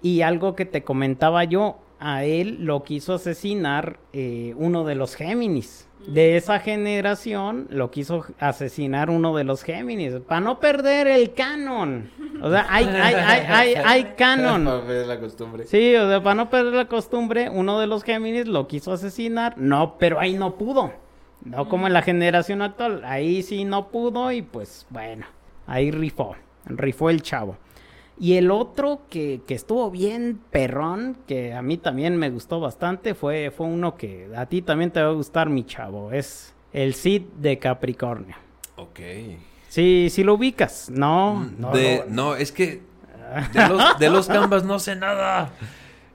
Y 0.00 0.22
algo 0.22 0.54
que 0.54 0.64
te 0.64 0.82
comentaba 0.82 1.44
yo, 1.44 1.78
a 2.00 2.24
él 2.24 2.58
lo 2.60 2.82
quiso 2.82 3.14
asesinar 3.14 3.98
eh, 4.12 4.54
uno 4.56 4.84
de 4.84 4.94
los 4.94 5.14
Géminis. 5.14 5.88
De 6.06 6.36
esa 6.36 6.58
generación 6.58 7.66
lo 7.70 7.90
quiso 7.90 8.26
asesinar 8.38 9.10
uno 9.10 9.34
de 9.34 9.44
los 9.44 9.62
Géminis, 9.62 10.14
para 10.26 10.40
no 10.40 10.60
perder 10.60 11.06
el 11.06 11.32
canon. 11.32 12.10
O 12.42 12.50
sea, 12.50 12.66
hay, 12.68 12.86
hay, 12.86 13.14
hay, 13.14 13.46
hay, 13.46 13.74
hay 13.74 14.04
canon. 14.16 14.64
Para 14.64 14.80
ver 14.80 15.06
la 15.06 15.18
costumbre. 15.18 15.64
Sí, 15.64 15.94
o 15.96 16.08
sea, 16.08 16.22
para 16.22 16.34
no 16.34 16.50
perder 16.50 16.74
la 16.74 16.88
costumbre, 16.88 17.48
uno 17.50 17.80
de 17.80 17.86
los 17.86 18.04
Géminis 18.04 18.46
lo 18.46 18.68
quiso 18.68 18.92
asesinar. 18.92 19.56
No, 19.56 19.96
pero 19.98 20.20
ahí 20.20 20.34
no 20.34 20.56
pudo. 20.56 20.92
No 21.44 21.68
como 21.68 21.86
en 21.86 21.92
la 21.92 22.02
generación 22.02 22.62
actual. 22.62 23.02
Ahí 23.04 23.42
sí 23.42 23.64
no 23.64 23.88
pudo 23.88 24.32
y 24.32 24.42
pues 24.42 24.86
bueno, 24.90 25.26
ahí 25.66 25.90
rifó. 25.90 26.36
Rifó 26.66 27.10
el 27.10 27.22
chavo. 27.22 27.56
Y 28.18 28.34
el 28.36 28.50
otro 28.52 29.00
que, 29.10 29.40
que 29.46 29.54
estuvo 29.54 29.90
bien 29.90 30.40
perrón, 30.50 31.16
que 31.26 31.52
a 31.52 31.62
mí 31.62 31.76
también 31.78 32.16
me 32.16 32.30
gustó 32.30 32.60
bastante, 32.60 33.14
fue, 33.14 33.50
fue 33.50 33.66
uno 33.66 33.96
que 33.96 34.28
a 34.36 34.46
ti 34.46 34.62
también 34.62 34.90
te 34.92 35.02
va 35.02 35.08
a 35.08 35.12
gustar, 35.14 35.48
mi 35.48 35.64
chavo. 35.64 36.12
Es 36.12 36.54
el 36.72 36.94
Cid 36.94 37.22
de 37.38 37.58
Capricornio. 37.58 38.36
Ok. 38.76 39.00
Sí, 39.68 40.08
sí 40.10 40.22
lo 40.22 40.34
ubicas. 40.34 40.90
No, 40.90 41.44
no. 41.58 41.72
De- 41.72 42.04
lo- 42.06 42.12
no, 42.14 42.36
es 42.36 42.52
que 42.52 42.82
de 43.52 43.68
los, 43.68 43.98
de 43.98 44.10
los 44.10 44.28
canvas 44.28 44.62
no 44.64 44.78
sé 44.78 44.94
nada. 44.94 45.50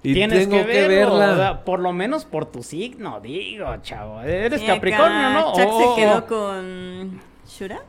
Y 0.01 0.13
Tienes 0.13 0.47
tengo 0.47 0.65
que, 0.65 0.87
verla. 0.87 1.31
o 1.33 1.35
sea, 1.35 1.65
por 1.65 1.81
lo 1.81 1.91
menos 1.91 2.23
por 2.23 2.45
tu 2.45 2.63
signo, 2.63 3.19
digo, 3.19 3.65
chavo. 3.81 4.21
Eres 4.21 4.61
Capricornio, 4.61 5.17
acá 5.27 5.33
¿no? 5.33 5.53
Chuck 5.53 5.67
Oh, 5.69 5.95
se 5.95 6.01
quedó 6.01 6.17
oh. 6.19 6.25
con 6.25 7.21
Shura. 7.45 7.81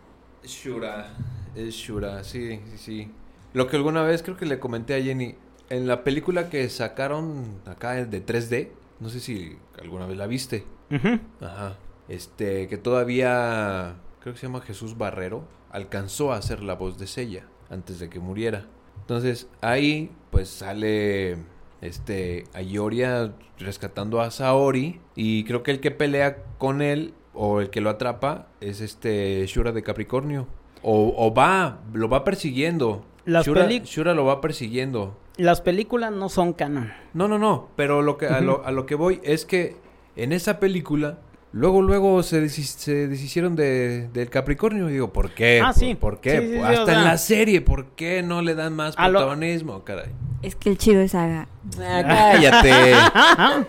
Shura. 0.43 1.11
Es 1.55 1.75
Shura, 1.75 2.25
sí, 2.25 2.59
sí, 2.73 2.79
sí. 2.79 3.11
Lo 3.53 3.67
que 3.67 3.77
alguna 3.77 4.03
vez 4.03 4.23
creo 4.23 4.37
que 4.37 4.47
le 4.47 4.59
comenté 4.59 4.95
a 4.95 5.03
Jenny. 5.03 5.35
En 5.69 5.87
la 5.87 6.05
película 6.05 6.49
que 6.49 6.69
sacaron 6.69 7.61
acá 7.67 7.93
de 8.05 8.25
3D, 8.25 8.71
no 9.01 9.09
sé 9.09 9.21
si 9.21 9.57
alguna 9.81 10.07
vez 10.07 10.17
la 10.19 10.27
viste. 10.27 10.65
Ujú. 10.91 11.21
Ajá. 11.41 11.77
Este, 12.09 12.67
que 12.69 12.77
todavía, 12.77 13.97
creo 14.21 14.35
que 14.35 14.41
se 14.41 14.47
llama 14.47 14.61
Jesús 14.61 14.99
Barrero, 14.99 15.45
alcanzó 15.71 16.33
a 16.33 16.37
hacer 16.37 16.61
la 16.63 16.75
voz 16.75 16.99
de 16.99 17.07
Sella 17.07 17.45
antes 17.71 18.01
de 18.01 18.09
que 18.09 18.19
muriera. 18.19 18.67
Entonces, 19.01 19.49
ahí, 19.61 20.11
pues 20.31 20.49
sale, 20.49 21.37
este, 21.81 22.45
Ayoria 22.53 23.33
rescatando 23.59 24.21
a 24.21 24.31
Saori. 24.31 25.01
Y 25.15 25.45
creo 25.45 25.63
que 25.63 25.71
el 25.71 25.81
que 25.81 25.91
pelea 25.91 26.43
con 26.59 26.83
él, 26.83 27.15
o 27.33 27.61
el 27.61 27.71
que 27.71 27.81
lo 27.81 27.91
atrapa, 27.91 28.49
es 28.61 28.81
este 28.81 29.47
Shura 29.47 29.73
de 29.73 29.83
Capricornio. 29.83 30.47
O, 30.83 31.15
o 31.17 31.33
va, 31.35 31.81
lo 31.93 32.09
va 32.09 32.25
persiguiendo. 32.25 33.05
Las 33.25 33.47
Shura, 33.47 33.67
Shura 33.69 34.15
lo 34.15 34.25
va 34.25 34.41
persiguiendo. 34.41 35.17
Las 35.37 35.61
películas 35.61 36.13
no 36.13 36.29
son 36.29 36.53
canon. 36.53 36.93
No, 37.15 37.29
no, 37.29 37.39
no, 37.39 37.69
pero 37.77 38.03
lo 38.03 38.17
que, 38.19 38.27
a, 38.27 38.41
lo, 38.41 38.65
a 38.65 38.71
lo 38.73 38.87
que 38.87 38.95
voy 38.95 39.21
es 39.25 39.45
que 39.45 39.77
en 40.17 40.33
esa 40.33 40.59
película 40.61 41.19
luego, 41.53 41.83
luego 41.83 42.23
se, 42.23 42.43
desis- 42.45 42.77
se 42.77 43.09
deshicieron 43.09 43.57
de, 43.57 44.09
del 44.13 44.29
Capricornio. 44.31 44.89
Y 44.91 44.95
digo, 44.95 45.13
¿por 45.13 45.31
qué? 45.33 45.61
Ah, 45.63 45.67
¿Por- 45.67 45.75
sí. 45.75 45.95
¿Por 45.95 46.21
qué? 46.21 46.41
Sí, 46.41 46.47
sí, 46.49 46.53
sí, 46.55 46.59
Hasta 46.61 46.83
o 46.83 46.87
sea- 46.87 46.95
en 46.99 47.05
la 47.05 47.19
serie, 47.19 47.61
¿por 47.61 47.87
qué 47.93 48.23
no 48.23 48.43
le 48.43 48.55
dan 48.55 48.75
más 48.75 48.95
A 48.97 49.09
lo- 49.09 49.19
protagonismo? 49.21 49.83
Caray. 49.85 50.11
Es 50.43 50.57
que 50.57 50.71
el 50.71 50.79
chido 50.79 51.01
es 51.03 51.13
Saga. 51.13 51.49
Ah, 51.81 52.03
cállate. 52.07 52.95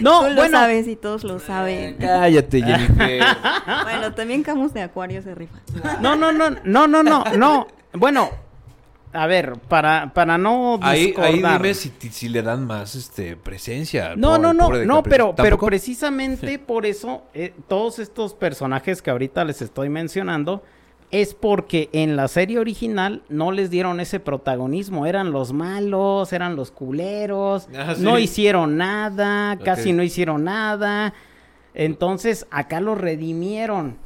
No, 0.00 0.20
Tú 0.22 0.28
lo 0.28 0.34
bueno, 0.36 0.58
sabes 0.58 0.86
y 0.86 0.94
todos 0.94 1.24
lo 1.24 1.40
saben. 1.40 1.96
cállate, 1.98 2.62
Jennifer. 2.64 3.20
bueno, 3.82 4.14
también 4.14 4.44
Camus 4.44 4.72
de 4.72 4.82
Acuario 4.82 5.22
se 5.22 5.34
rifa. 5.34 5.58
no, 6.00 6.14
no, 6.14 6.30
no, 6.30 6.50
no, 6.50 6.86
no, 6.86 7.02
no, 7.02 7.24
no. 7.36 7.66
Bueno, 7.94 8.30
a 9.12 9.26
ver, 9.26 9.54
para, 9.68 10.12
para 10.14 10.36
no 10.38 10.78
Ahí, 10.82 11.00
ahí 11.00 11.06
discordar. 11.06 11.62
dime 11.62 11.74
si, 11.74 11.90
si 12.10 12.28
le 12.28 12.42
dan 12.42 12.66
más 12.66 12.94
este 12.94 13.36
presencia. 13.36 14.14
No, 14.16 14.32
pobre- 14.36 14.42
no, 14.42 14.52
no, 14.52 14.64
pobre 14.66 14.86
no, 14.86 15.02
pero, 15.02 15.34
pero 15.34 15.58
precisamente 15.58 16.58
por 16.58 16.84
eso, 16.86 17.22
eh, 17.34 17.54
todos 17.68 17.98
estos 17.98 18.34
personajes 18.34 19.00
que 19.02 19.10
ahorita 19.10 19.44
les 19.44 19.62
estoy 19.62 19.88
mencionando, 19.88 20.62
es 21.10 21.32
porque 21.32 21.88
en 21.94 22.16
la 22.16 22.28
serie 22.28 22.58
original 22.58 23.22
no 23.30 23.50
les 23.50 23.70
dieron 23.70 23.98
ese 23.98 24.20
protagonismo, 24.20 25.06
eran 25.06 25.32
los 25.32 25.54
malos, 25.54 26.34
eran 26.34 26.54
los 26.54 26.70
culeros, 26.70 27.66
Ah, 27.74 27.94
sí. 27.96 28.02
no 28.02 28.18
hicieron 28.18 28.76
nada, 28.76 29.58
casi 29.64 29.94
no 29.94 30.02
hicieron 30.02 30.44
nada, 30.44 31.14
entonces 31.74 32.46
acá 32.50 32.80
los 32.80 32.98
redimieron. 32.98 33.96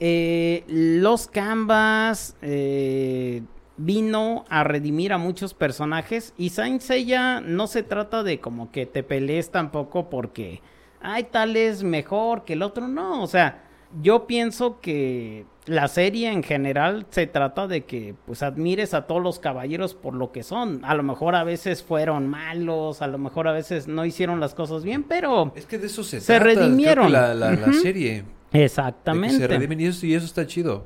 Eh, 0.00 0.64
los 0.68 1.28
Canvas 1.28 2.34
eh, 2.42 3.42
vino 3.82 4.44
a 4.50 4.62
redimir 4.62 5.12
a 5.12 5.18
muchos 5.18 5.54
personajes 5.54 6.34
y 6.36 6.50
Saint 6.50 6.82
Seiya 6.82 7.40
no 7.40 7.66
se 7.66 7.82
trata 7.82 8.22
de 8.22 8.38
como 8.38 8.70
que 8.70 8.84
te 8.84 9.02
pelees 9.02 9.50
tampoco 9.50 10.10
porque 10.10 10.60
ay 11.00 11.24
tal 11.30 11.56
es 11.56 11.82
mejor 11.82 12.44
que 12.44 12.52
el 12.52 12.62
otro, 12.62 12.88
no, 12.88 13.22
o 13.22 13.26
sea, 13.26 13.64
yo 14.02 14.26
pienso 14.26 14.80
que 14.80 15.46
la 15.64 15.88
serie 15.88 16.30
en 16.30 16.42
general 16.42 17.06
se 17.10 17.26
trata 17.26 17.66
de 17.66 17.84
que 17.84 18.14
pues 18.26 18.42
admires 18.42 18.92
a 18.92 19.06
todos 19.06 19.22
los 19.22 19.38
caballeros 19.38 19.94
por 19.94 20.14
lo 20.14 20.30
que 20.30 20.42
son. 20.42 20.84
A 20.84 20.94
lo 20.94 21.02
mejor 21.02 21.34
a 21.34 21.42
veces 21.42 21.82
fueron 21.82 22.28
malos, 22.28 23.02
a 23.02 23.06
lo 23.08 23.18
mejor 23.18 23.48
a 23.48 23.52
veces 23.52 23.88
no 23.88 24.04
hicieron 24.04 24.40
las 24.40 24.54
cosas 24.54 24.84
bien, 24.84 25.02
pero 25.04 25.52
Es 25.56 25.66
que 25.66 25.78
de 25.78 25.86
eso 25.86 26.04
se, 26.04 26.20
Se 26.20 26.26
trata, 26.26 26.44
creo 26.44 26.54
que 26.54 26.60
redimieron. 26.60 27.12
la, 27.12 27.34
la, 27.34 27.52
la 27.52 27.72
serie. 27.72 28.22
De 28.22 28.24
que 28.52 28.64
exactamente. 28.64 29.38
se 29.38 29.46
redimen 29.48 29.80
y 29.80 29.86
eso, 29.86 30.06
y 30.06 30.14
eso 30.14 30.26
está 30.26 30.46
chido. 30.46 30.84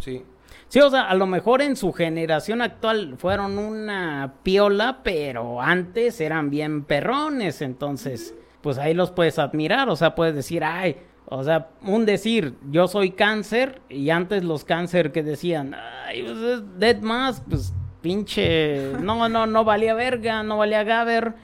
Sí. 0.00 0.22
Sí, 0.68 0.80
o 0.80 0.90
sea, 0.90 1.08
a 1.08 1.14
lo 1.14 1.26
mejor 1.26 1.62
en 1.62 1.76
su 1.76 1.92
generación 1.92 2.60
actual 2.60 3.14
fueron 3.18 3.58
una 3.58 4.34
piola, 4.42 4.98
pero 5.04 5.62
antes 5.62 6.20
eran 6.20 6.50
bien 6.50 6.82
perrones, 6.84 7.62
entonces, 7.62 8.34
pues 8.62 8.76
ahí 8.78 8.92
los 8.94 9.10
puedes 9.12 9.38
admirar, 9.38 9.88
o 9.88 9.96
sea, 9.96 10.14
puedes 10.16 10.34
decir, 10.34 10.64
ay, 10.64 10.96
o 11.26 11.44
sea, 11.44 11.68
un 11.82 12.04
decir, 12.04 12.54
yo 12.70 12.88
soy 12.88 13.12
cáncer, 13.12 13.80
y 13.88 14.10
antes 14.10 14.42
los 14.44 14.64
cáncer 14.64 15.12
que 15.12 15.22
decían, 15.22 15.74
ay, 16.06 16.22
pues 16.24 16.36
es 16.38 16.78
Dead 16.78 17.00
más, 17.00 17.42
pues 17.48 17.72
pinche, 18.00 18.92
no, 19.00 19.28
no, 19.28 19.46
no 19.46 19.64
valía 19.64 19.94
verga, 19.94 20.42
no 20.42 20.58
valía 20.58 20.82
Gaber, 20.84 21.34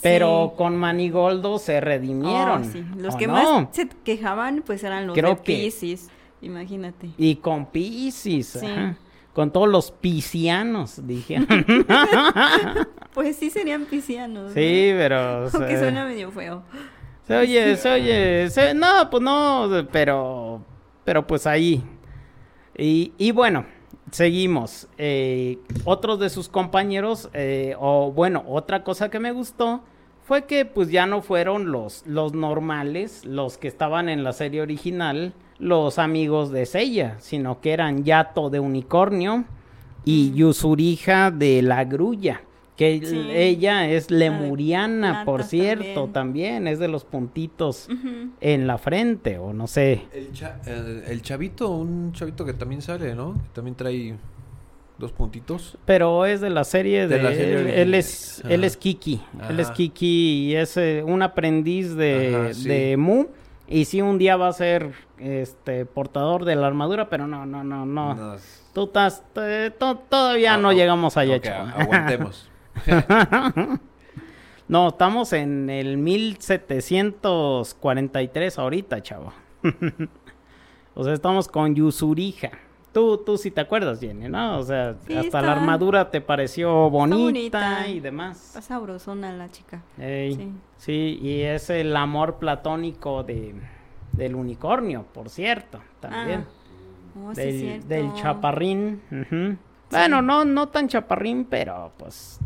pero 0.00 0.50
Sí. 0.50 0.56
con 0.58 0.76
Manigoldo 0.76 1.58
se 1.58 1.80
redimieron. 1.80 2.62
Oh, 2.62 2.64
sí. 2.64 2.84
Los 2.96 3.14
¿o 3.14 3.18
que 3.18 3.26
no? 3.28 3.32
más 3.34 3.68
se 3.76 3.88
quejaban, 4.04 4.62
pues 4.66 4.82
eran 4.82 5.06
los 5.06 5.16
Creo 5.16 5.36
de 5.36 5.42
que- 5.42 5.54
Pisces. 5.56 6.10
Imagínate. 6.42 7.10
Y 7.16 7.36
con 7.36 7.66
Piscis, 7.66 8.48
Sí. 8.60 8.66
ajá. 8.66 8.96
con 9.32 9.50
todos 9.50 9.68
los 9.68 9.90
piscianos, 9.92 11.06
dije. 11.06 11.38
Pues 13.14 13.36
sí 13.36 13.50
serían 13.50 13.84
piscianos. 13.84 14.52
sí, 14.52 14.90
pero... 14.96 15.44
o 15.44 15.48
Aunque 15.52 15.58
sea, 15.68 15.78
suena 15.78 16.04
medio 16.06 16.30
feo. 16.30 16.62
Se 17.26 17.36
oye, 17.36 17.76
se 17.76 17.90
oye, 17.90 18.50
se- 18.50 18.74
no, 18.74 19.08
pues 19.10 19.22
no, 19.22 19.68
pero, 19.92 20.62
pero 21.04 21.26
pues 21.26 21.46
ahí. 21.46 21.82
Y, 22.76 23.12
y 23.18 23.30
bueno, 23.32 23.66
seguimos. 24.10 24.88
Eh, 24.98 25.58
otros 25.84 26.18
de 26.20 26.30
sus 26.30 26.48
compañeros, 26.48 27.28
eh, 27.34 27.76
o 27.78 28.10
bueno, 28.12 28.44
otra 28.48 28.82
cosa 28.82 29.10
que 29.10 29.20
me 29.20 29.30
gustó 29.32 29.84
fue 30.24 30.44
que 30.44 30.64
pues 30.64 30.90
ya 30.90 31.06
no 31.06 31.20
fueron 31.22 31.70
los, 31.72 32.04
los 32.06 32.32
normales, 32.34 33.24
los 33.24 33.58
que 33.58 33.68
estaban 33.68 34.08
en 34.08 34.24
la 34.24 34.32
serie 34.32 34.62
original, 34.62 35.32
los 35.58 35.98
amigos 35.98 36.50
de 36.50 36.66
Seiya, 36.66 37.16
sino 37.20 37.60
que 37.60 37.72
eran 37.72 38.04
Yato 38.04 38.50
de 38.50 38.60
Unicornio 38.60 39.44
y 40.04 40.30
Mm. 40.30 40.34
Yusurija 40.34 41.30
de 41.30 41.62
la 41.62 41.84
Grulla. 41.84 42.42
Que 42.76 43.00
Sí. 43.04 43.28
ella 43.32 43.88
es 43.88 44.10
lemuriana, 44.10 45.24
por 45.24 45.44
cierto, 45.44 46.08
también. 46.08 46.12
también. 46.12 46.66
es 46.68 46.78
de 46.78 46.88
los 46.88 47.04
puntitos 47.04 47.88
en 48.40 48.66
la 48.66 48.78
frente, 48.78 49.38
o 49.38 49.52
no 49.52 49.66
sé. 49.66 50.02
El, 50.12 50.32
cha- 50.32 50.58
el, 50.66 51.04
el 51.06 51.22
chavito, 51.22 51.70
un 51.70 52.12
chavito 52.12 52.44
que 52.44 52.54
también 52.54 52.80
sale, 52.82 53.14
¿no? 53.14 53.34
Que 53.34 53.48
también 53.52 53.76
trae 53.76 54.16
dos 55.02 55.12
puntitos. 55.12 55.76
Pero 55.84 56.24
es 56.24 56.40
de 56.40 56.48
la 56.48 56.64
serie 56.64 57.06
de, 57.06 57.18
De 57.18 57.22
la 57.22 57.30
serie 57.34 57.82
él, 57.82 57.92
es 57.94 58.42
él 58.48 58.64
es 58.64 58.78
Kiki, 58.78 59.20
él 59.50 59.60
es. 59.60 59.70
Kiki 59.70 60.46
y 60.50 60.56
es 60.56 60.76
eh, 60.78 61.02
un 61.06 61.20
aprendiz 61.22 61.94
de, 61.94 62.34
Ajá, 62.34 62.54
sí. 62.54 62.66
de 62.68 62.96
Mu 62.96 63.26
y 63.68 63.84
sí 63.84 64.00
un 64.00 64.16
día 64.18 64.36
va 64.36 64.48
a 64.48 64.52
ser 64.52 64.92
este 65.18 65.84
portador 65.86 66.44
de 66.46 66.56
la 66.56 66.66
armadura, 66.66 67.08
pero 67.10 67.26
no 67.26 67.44
no 67.46 67.62
no 67.62 67.84
no. 67.84 68.14
No. 68.14 68.36
Tú 68.72 68.84
estás 68.84 69.22
to- 69.34 69.96
todavía 70.08 70.54
Ah, 70.54 70.58
no 70.58 70.72
llegamos 70.72 71.18
allá, 71.18 71.36
ok, 71.36 71.42
chavo. 71.44 71.68
aguantemos. 71.76 72.48
no, 74.68 74.88
estamos 74.88 75.32
en 75.34 75.68
el 75.68 75.98
1743 75.98 78.58
ahorita, 78.58 79.02
chavo. 79.02 79.32
o 80.94 81.04
sea, 81.04 81.12
estamos 81.12 81.48
con 81.48 81.74
Yusurija. 81.74 82.50
Tú, 82.92 83.16
tú 83.18 83.38
sí 83.38 83.50
te 83.50 83.60
acuerdas, 83.62 84.00
Jenny, 84.00 84.28
¿no? 84.28 84.58
O 84.58 84.62
sea, 84.62 84.94
Sí, 85.06 85.14
hasta 85.14 85.20
está- 85.26 85.42
la 85.42 85.52
armadura 85.52 86.10
te 86.10 86.20
pareció 86.20 86.90
bonita, 86.90 87.18
bonita. 87.24 87.88
y 87.88 88.00
demás. 88.00 88.48
Está 88.48 88.60
sabrosona 88.62 89.32
la 89.32 89.50
chica. 89.50 89.80
Ey, 89.98 90.34
Sí. 90.34 90.52
sí. 90.76 91.18
y 91.22 91.40
es 91.40 91.70
el 91.70 91.96
amor 91.96 92.36
platónico 92.36 93.22
de, 93.22 93.54
del 94.12 94.34
unicornio, 94.34 95.06
por 95.14 95.30
cierto, 95.30 95.80
también. 96.00 96.44
Oh, 97.18 97.34
sí 97.34 97.40
es 97.40 97.88
del, 97.88 97.88
del 97.88 98.12
chaparrín. 98.14 99.00
Bueno, 99.90 100.20
no, 100.22 100.44
no 100.44 100.68
tan 100.68 100.88
chaparrín, 100.88 101.44
pero 101.46 101.92
pues, 101.98 102.38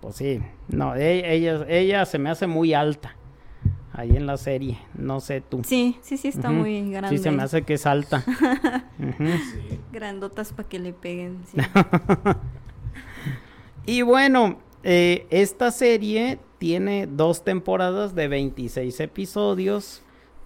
pues 0.00 0.16
sí. 0.16 0.40
No, 0.68 0.94
e- 0.96 1.34
ella, 1.34 1.64
ella 1.68 2.04
se 2.04 2.18
me 2.18 2.30
hace 2.30 2.46
muy 2.48 2.74
alta 2.74 3.14
ahí 3.94 4.10
en 4.16 4.26
la 4.26 4.36
serie. 4.36 4.78
No 4.94 5.20
sé 5.20 5.40
tú. 5.40 5.62
Sí, 5.64 5.96
sí, 6.02 6.16
sí, 6.18 6.28
está 6.28 6.50
muy 6.50 6.90
grande. 6.90 7.16
Sí, 7.16 7.22
se 7.22 7.30
me 7.30 7.42
hace 7.42 7.62
que 7.62 7.74
es 7.74 7.86
alta. 7.86 8.22
Ujú. 8.98 9.24
Grandotas 9.92 10.52
para 10.52 10.68
que 10.68 10.78
le 10.78 10.92
peguen. 10.92 11.38
sí. 11.46 11.56
Y 13.86 14.00
bueno, 14.02 14.58
eh, 14.82 15.26
esta 15.30 15.70
serie 15.70 16.38
tiene 16.58 17.06
dos 17.06 17.44
temporadas 17.44 18.14
de 18.14 18.28
26 18.28 18.98
episodios. 19.00 20.00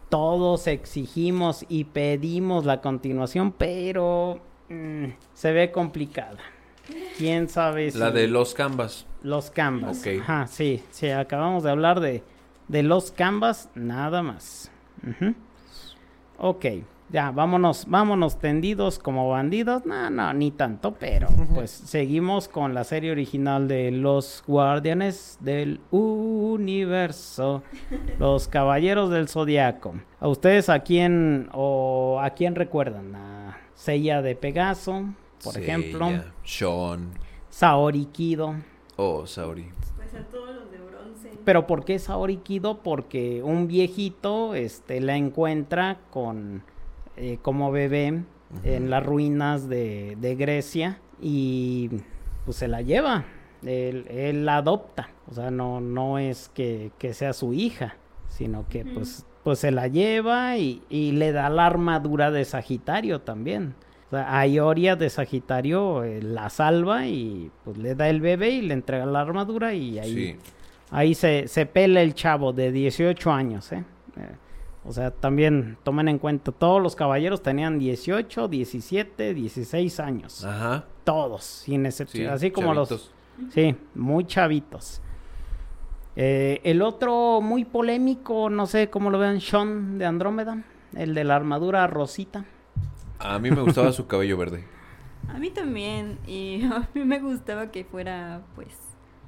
Todos 0.08 0.66
exigimos 0.66 1.64
y 1.68 1.84
pedimos 1.84 2.64
la 2.64 2.80
continuación, 2.80 3.52
pero 3.52 4.40
mm, 4.68 5.04
se 5.34 5.52
ve 5.52 5.70
complicada. 5.70 6.38
¿Quién 7.16 7.48
sabe 7.48 7.90
si 7.92 7.98
La 7.98 8.10
de 8.10 8.26
los 8.26 8.54
Canvas. 8.54 9.06
los 9.22 9.50
canvas? 9.50 10.00
Ok. 10.00 10.20
Ajá, 10.22 10.46
sí, 10.48 10.82
sí, 10.90 11.10
acabamos 11.10 11.62
de 11.62 11.70
hablar 11.70 12.00
de, 12.00 12.24
de 12.68 12.82
los 12.82 13.10
canvas, 13.10 13.70
nada 13.74 14.22
más. 14.22 14.70
Ujú. 15.06 15.34
Ok, 16.38 16.66
ya, 17.10 17.30
vámonos, 17.30 17.86
vámonos 17.88 18.38
tendidos 18.38 18.98
como 18.98 19.30
bandidos. 19.30 19.86
No, 19.86 20.10
no, 20.10 20.32
ni 20.34 20.50
tanto, 20.50 20.94
pero 20.94 21.28
pues 21.54 21.70
seguimos 21.70 22.48
con 22.48 22.74
la 22.74 22.84
serie 22.84 23.10
original 23.10 23.66
de 23.66 23.90
Los 23.90 24.44
Guardianes 24.46 25.38
del 25.40 25.80
Universo, 25.90 27.62
Los 28.18 28.46
Caballeros 28.46 29.10
del 29.10 29.28
Zodiaco. 29.28 29.94
¿A 30.20 30.28
ustedes 30.28 30.68
a 30.68 30.80
quién 30.80 31.48
o 31.52 32.20
a 32.22 32.30
quién 32.30 32.54
recuerdan? 32.54 33.14
¿A 33.16 33.58
Seiya 33.74 34.20
de 34.20 34.36
Pegaso, 34.36 35.04
por 35.42 35.54
Seiya, 35.54 35.76
ejemplo? 35.76 36.08
Sean. 36.44 37.10
Saori 37.48 38.04
Kido. 38.06 38.54
Oh, 38.96 39.26
Sauri. 39.26 39.72
Pues 39.96 40.14
a 40.14 40.22
todos 40.28 40.54
los. 40.54 40.67
Pero 41.48 41.66
¿por 41.66 41.86
qué 41.86 41.98
Saori 41.98 42.36
Kido? 42.36 42.82
Porque 42.82 43.42
un 43.42 43.68
viejito 43.68 44.54
este, 44.54 45.00
la 45.00 45.16
encuentra 45.16 45.96
con 46.10 46.62
eh, 47.16 47.38
como 47.40 47.72
bebé 47.72 48.22
en 48.64 48.90
las 48.90 49.06
ruinas 49.06 49.66
de, 49.66 50.18
de 50.20 50.34
Grecia 50.34 51.00
y 51.22 51.88
pues 52.44 52.58
se 52.58 52.68
la 52.68 52.82
lleva. 52.82 53.24
Él, 53.64 54.04
él 54.10 54.44
la 54.44 54.58
adopta. 54.58 55.08
O 55.30 55.32
sea, 55.32 55.50
no, 55.50 55.80
no 55.80 56.18
es 56.18 56.50
que, 56.52 56.90
que 56.98 57.14
sea 57.14 57.32
su 57.32 57.54
hija, 57.54 57.96
sino 58.28 58.68
que 58.68 58.84
pues, 58.84 59.24
pues 59.42 59.58
se 59.58 59.70
la 59.70 59.88
lleva 59.88 60.58
y, 60.58 60.82
y 60.90 61.12
le 61.12 61.32
da 61.32 61.48
la 61.48 61.64
armadura 61.64 62.30
de 62.30 62.44
Sagitario 62.44 63.22
también. 63.22 63.74
O 64.08 64.10
sea, 64.10 64.38
a 64.38 64.46
Ioria 64.46 64.96
de 64.96 65.08
Sagitario 65.08 66.04
eh, 66.04 66.20
la 66.20 66.50
salva 66.50 67.06
y 67.06 67.50
pues 67.64 67.78
le 67.78 67.94
da 67.94 68.10
el 68.10 68.20
bebé 68.20 68.50
y 68.50 68.60
le 68.60 68.74
entrega 68.74 69.06
la 69.06 69.22
armadura 69.22 69.72
y 69.72 69.98
ahí 69.98 70.14
Sí. 70.14 70.36
Ahí 70.90 71.14
se, 71.14 71.48
se 71.48 71.66
pela 71.66 72.00
el 72.02 72.14
chavo 72.14 72.52
de 72.52 72.72
18 72.72 73.30
años, 73.32 73.72
¿eh? 73.72 73.84
Eh, 74.16 74.36
O 74.84 74.92
sea, 74.92 75.10
también 75.10 75.76
tomen 75.82 76.08
en 76.08 76.18
cuenta, 76.18 76.50
todos 76.52 76.82
los 76.82 76.96
caballeros 76.96 77.42
tenían 77.42 77.78
18, 77.78 78.48
17, 78.48 79.34
16 79.34 80.00
años. 80.00 80.44
Ajá. 80.44 80.86
Todos, 81.04 81.44
sin 81.44 81.82
Sí, 81.82 81.86
excepción. 81.86 82.32
Así 82.32 82.50
como 82.50 82.72
los... 82.74 82.88
chavitos. 82.88 83.12
Sí, 83.50 83.76
muy 83.94 84.24
chavitos. 84.26 85.00
Eh, 86.16 86.60
el 86.64 86.82
otro 86.82 87.40
muy 87.40 87.64
polémico, 87.64 88.50
no 88.50 88.66
sé 88.66 88.90
cómo 88.90 89.10
lo 89.10 89.18
vean, 89.18 89.40
Sean 89.40 89.98
de 89.98 90.06
Andrómeda, 90.06 90.64
el 90.96 91.14
de 91.14 91.22
la 91.24 91.36
armadura 91.36 91.86
rosita. 91.86 92.44
A 93.20 93.38
mí 93.38 93.50
me 93.50 93.60
gustaba 93.60 93.92
su 93.92 94.06
cabello 94.08 94.36
verde. 94.36 94.64
A 95.28 95.38
mí 95.38 95.50
también. 95.50 96.18
Y 96.26 96.64
a 96.72 96.88
mí 96.94 97.04
me 97.04 97.20
gustaba 97.20 97.70
que 97.70 97.84
fuera, 97.84 98.42
pues, 98.56 98.68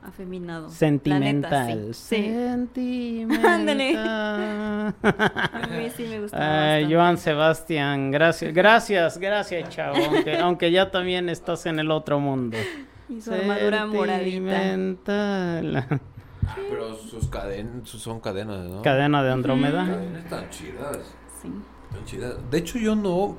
afeminado. 0.02 0.70
Sentimental. 0.70 1.78
neta, 1.78 1.92
sí. 1.92 2.16
Sí. 2.16 2.24
Sentimental. 2.24 3.46
Ándale. 3.46 3.96
A 5.02 5.68
mí 5.70 5.90
sí 5.96 6.04
me 6.08 6.20
gustaba. 6.20 6.72
Ay. 6.74 6.92
Joan 6.92 7.18
Sebastián, 7.18 8.10
gracias, 8.10 8.52
gracias, 8.54 9.18
gracias, 9.18 9.68
chavo. 9.68 9.96
Aunque, 9.96 10.38
aunque 10.38 10.70
ya 10.72 10.90
también 10.90 11.28
estás 11.28 11.66
en 11.66 11.78
el 11.78 11.90
otro 11.90 12.20
mundo. 12.20 12.56
Y 13.08 13.20
su 13.20 13.32
armadura 13.32 13.86
moradita. 13.86 14.60
Sentimental. 14.60 16.00
Ah, 16.46 16.56
pero 16.68 16.96
sus 16.96 17.28
cadenas, 17.28 17.88
son 17.88 18.20
cadenas, 18.20 18.66
¿no? 18.66 18.82
Cadena 18.82 19.22
de 19.22 19.30
Andrómeda. 19.30 19.86
Cadenas 19.86 20.28
tan 20.28 20.50
chidas. 20.50 20.98
Sí. 21.40 21.48
Tan 21.92 22.04
chidas. 22.04 22.34
De 22.50 22.58
hecho, 22.58 22.78
yo 22.78 22.96
no, 22.96 23.36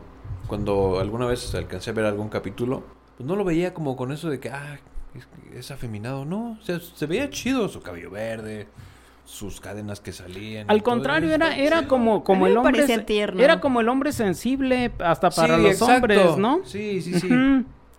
cuando 0.47 0.99
alguna 0.99 1.25
vez 1.25 1.53
alcancé 1.55 1.89
a 1.89 1.93
ver 1.93 2.05
algún 2.05 2.29
capítulo, 2.29 2.83
pues 3.17 3.27
no 3.27 3.35
lo 3.35 3.43
veía 3.43 3.73
como 3.73 3.95
con 3.95 4.11
eso 4.11 4.29
de 4.29 4.39
que, 4.39 4.49
ah, 4.49 4.79
es, 5.15 5.27
es 5.57 5.71
afeminado. 5.71 6.25
No, 6.25 6.57
o 6.61 6.63
sea, 6.63 6.79
se 6.79 7.05
veía 7.05 7.29
chido 7.29 7.67
su 7.69 7.81
cabello 7.81 8.11
verde, 8.11 8.67
sus 9.25 9.61
cadenas 9.61 9.99
que 9.99 10.11
salían. 10.11 10.69
Al 10.69 10.83
contrario, 10.83 11.33
era, 11.33 11.55
era 11.55 11.87
como, 11.87 12.23
como 12.23 12.47
el 12.47 12.57
hombre. 12.57 12.85
Era 13.37 13.59
como 13.59 13.79
el 13.81 13.89
hombre 13.89 14.11
sensible 14.11 14.91
hasta 14.99 15.29
para 15.29 15.57
Sí, 15.57 15.61
los 15.63 15.71
exacto. 15.73 15.93
hombres, 15.95 16.37
¿no? 16.37 16.61
Sí, 16.65 17.01
sí, 17.01 17.19
sí. 17.19 17.29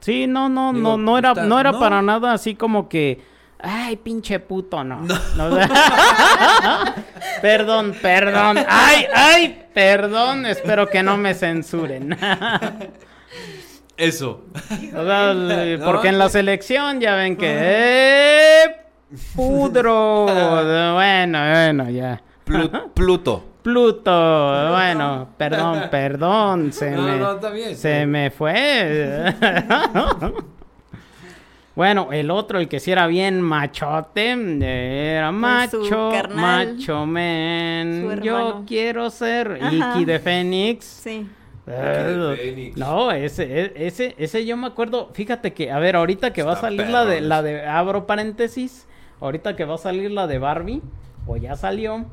Sí, 0.01 0.27
no, 0.27 0.49
no, 0.49 0.73
Digo, 0.73 0.83
no, 0.83 0.97
no 0.99 1.17
era, 1.19 1.29
está- 1.31 1.45
no 1.45 1.61
era 1.61 1.71
no. 1.73 1.79
para 1.79 2.03
nada 2.03 2.33
así 2.33 2.57
como 2.57 2.89
que, 2.89 3.23
ay, 3.61 3.97
pinche 3.97 4.41
puto, 4.41 4.83
no. 4.83 5.01
No. 5.03 5.15
No, 5.37 5.47
o 5.47 5.55
sea, 5.55 6.95
perdón, 7.41 7.95
perdón, 8.03 8.59
ay, 8.69 9.07
ay, 9.15 9.65
perdón, 9.73 10.45
espero 10.47 10.89
que 10.89 11.03
no 11.05 11.17
me 11.17 11.35
censuren. 11.35 12.17
Eso. 13.97 14.45
O 14.97 15.05
sea, 15.05 15.35
le- 15.35 15.79
No. 15.79 15.85
porque 15.85 16.09
en 16.09 16.19
la 16.19 16.29
selección 16.29 17.01
ya 17.01 17.15
ven 17.15 17.37
que, 17.37 17.47
¡eh! 17.59 18.77
Pudro. 19.37 20.27
Bueno, 20.95 21.39
bueno, 21.39 21.91
ya. 21.91 22.21
Plu- 22.47 22.91
Pluto. 22.95 23.45
Pluto, 23.63 24.71
bueno, 24.73 25.29
perdón, 25.37 25.85
perdón, 25.89 26.73
se 26.73 26.91
No, 26.91 27.03
me, 27.03 27.17
no, 27.17 27.33
está 27.35 27.51
bien. 27.51 27.77
se 27.77 28.07
me 28.07 28.31
fue. 28.33 29.33
bueno, 31.77 32.09
el 32.13 32.31
otro, 32.33 32.59
el 32.59 32.69
que 32.69 32.81
sí 32.81 32.91
era 32.91 33.07
bien 33.07 33.41
machote, 33.41 34.33
era 35.15 35.31
macho, 35.31 36.11
carnal, 36.13 36.75
macho 36.75 37.07
man. 37.07 38.17
su 38.19 38.23
Yo 38.25 38.65
quiero 38.67 39.09
ser 39.11 39.59
Ajá. 39.63 39.93
Iki 39.95 40.05
de 40.07 40.19
Fénix. 40.19 40.85
Sí. 40.85 41.27
No, 42.77 43.11
ese, 43.13 43.45
e- 43.45 43.73
ese, 43.87 44.15
ese 44.19 44.45
yo 44.45 44.57
me 44.57 44.67
acuerdo, 44.67 45.11
fíjate 45.13 45.53
que, 45.53 45.71
a 45.71 45.79
ver, 45.79 45.97
ahorita 45.97 46.33
que 46.33 46.43
va 46.43 46.53
a 46.55 46.57
salir 46.57 46.89
la 46.89 47.05
de, 47.05 47.21
la 47.21 47.43
de, 47.43 47.67
abro 47.67 48.07
paréntesis, 48.07 48.87
ahorita 49.21 49.55
que 49.57 49.65
va 49.65 49.75
a 49.77 49.79
salir 49.79 50.11
la 50.11 50.27
de 50.27 50.39
Barbie, 50.39 50.83
o 51.27 51.37
ya 51.37 51.55
salió, 51.57 52.05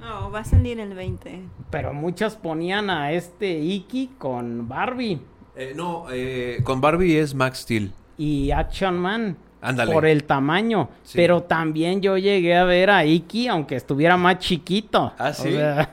No, 0.00 0.30
va 0.30 0.40
a 0.40 0.44
salir 0.44 0.80
el 0.80 0.94
20. 0.94 1.40
pero 1.70 1.92
muchas 1.92 2.36
ponían 2.36 2.88
a 2.90 3.12
este 3.12 3.58
Iki 3.58 4.12
con 4.18 4.68
Barbie 4.68 5.20
Eh, 5.56 5.72
no, 5.76 6.06
eh, 6.10 6.58
con 6.64 6.80
Barbie 6.80 7.18
es 7.18 7.34
Max 7.34 7.58
Steel. 7.60 7.92
y 8.18 8.50
Action 8.50 8.98
Man. 8.98 9.36
Ándale. 9.68 9.92
Por 9.92 10.06
el 10.06 10.24
tamaño, 10.24 10.88
Sí. 11.02 11.14
pero 11.16 11.42
también 11.42 12.00
yo 12.00 12.16
llegué 12.16 12.56
a 12.56 12.64
ver 12.64 12.90
a 12.90 13.04
Iki 13.04 13.48
aunque 13.48 13.74
estuviera 13.76 14.16
más 14.16 14.38
chiquito. 14.38 15.12
¿Ah, 15.18 15.30
O 15.30 15.34
sí? 15.34 15.52
sea, 15.52 15.90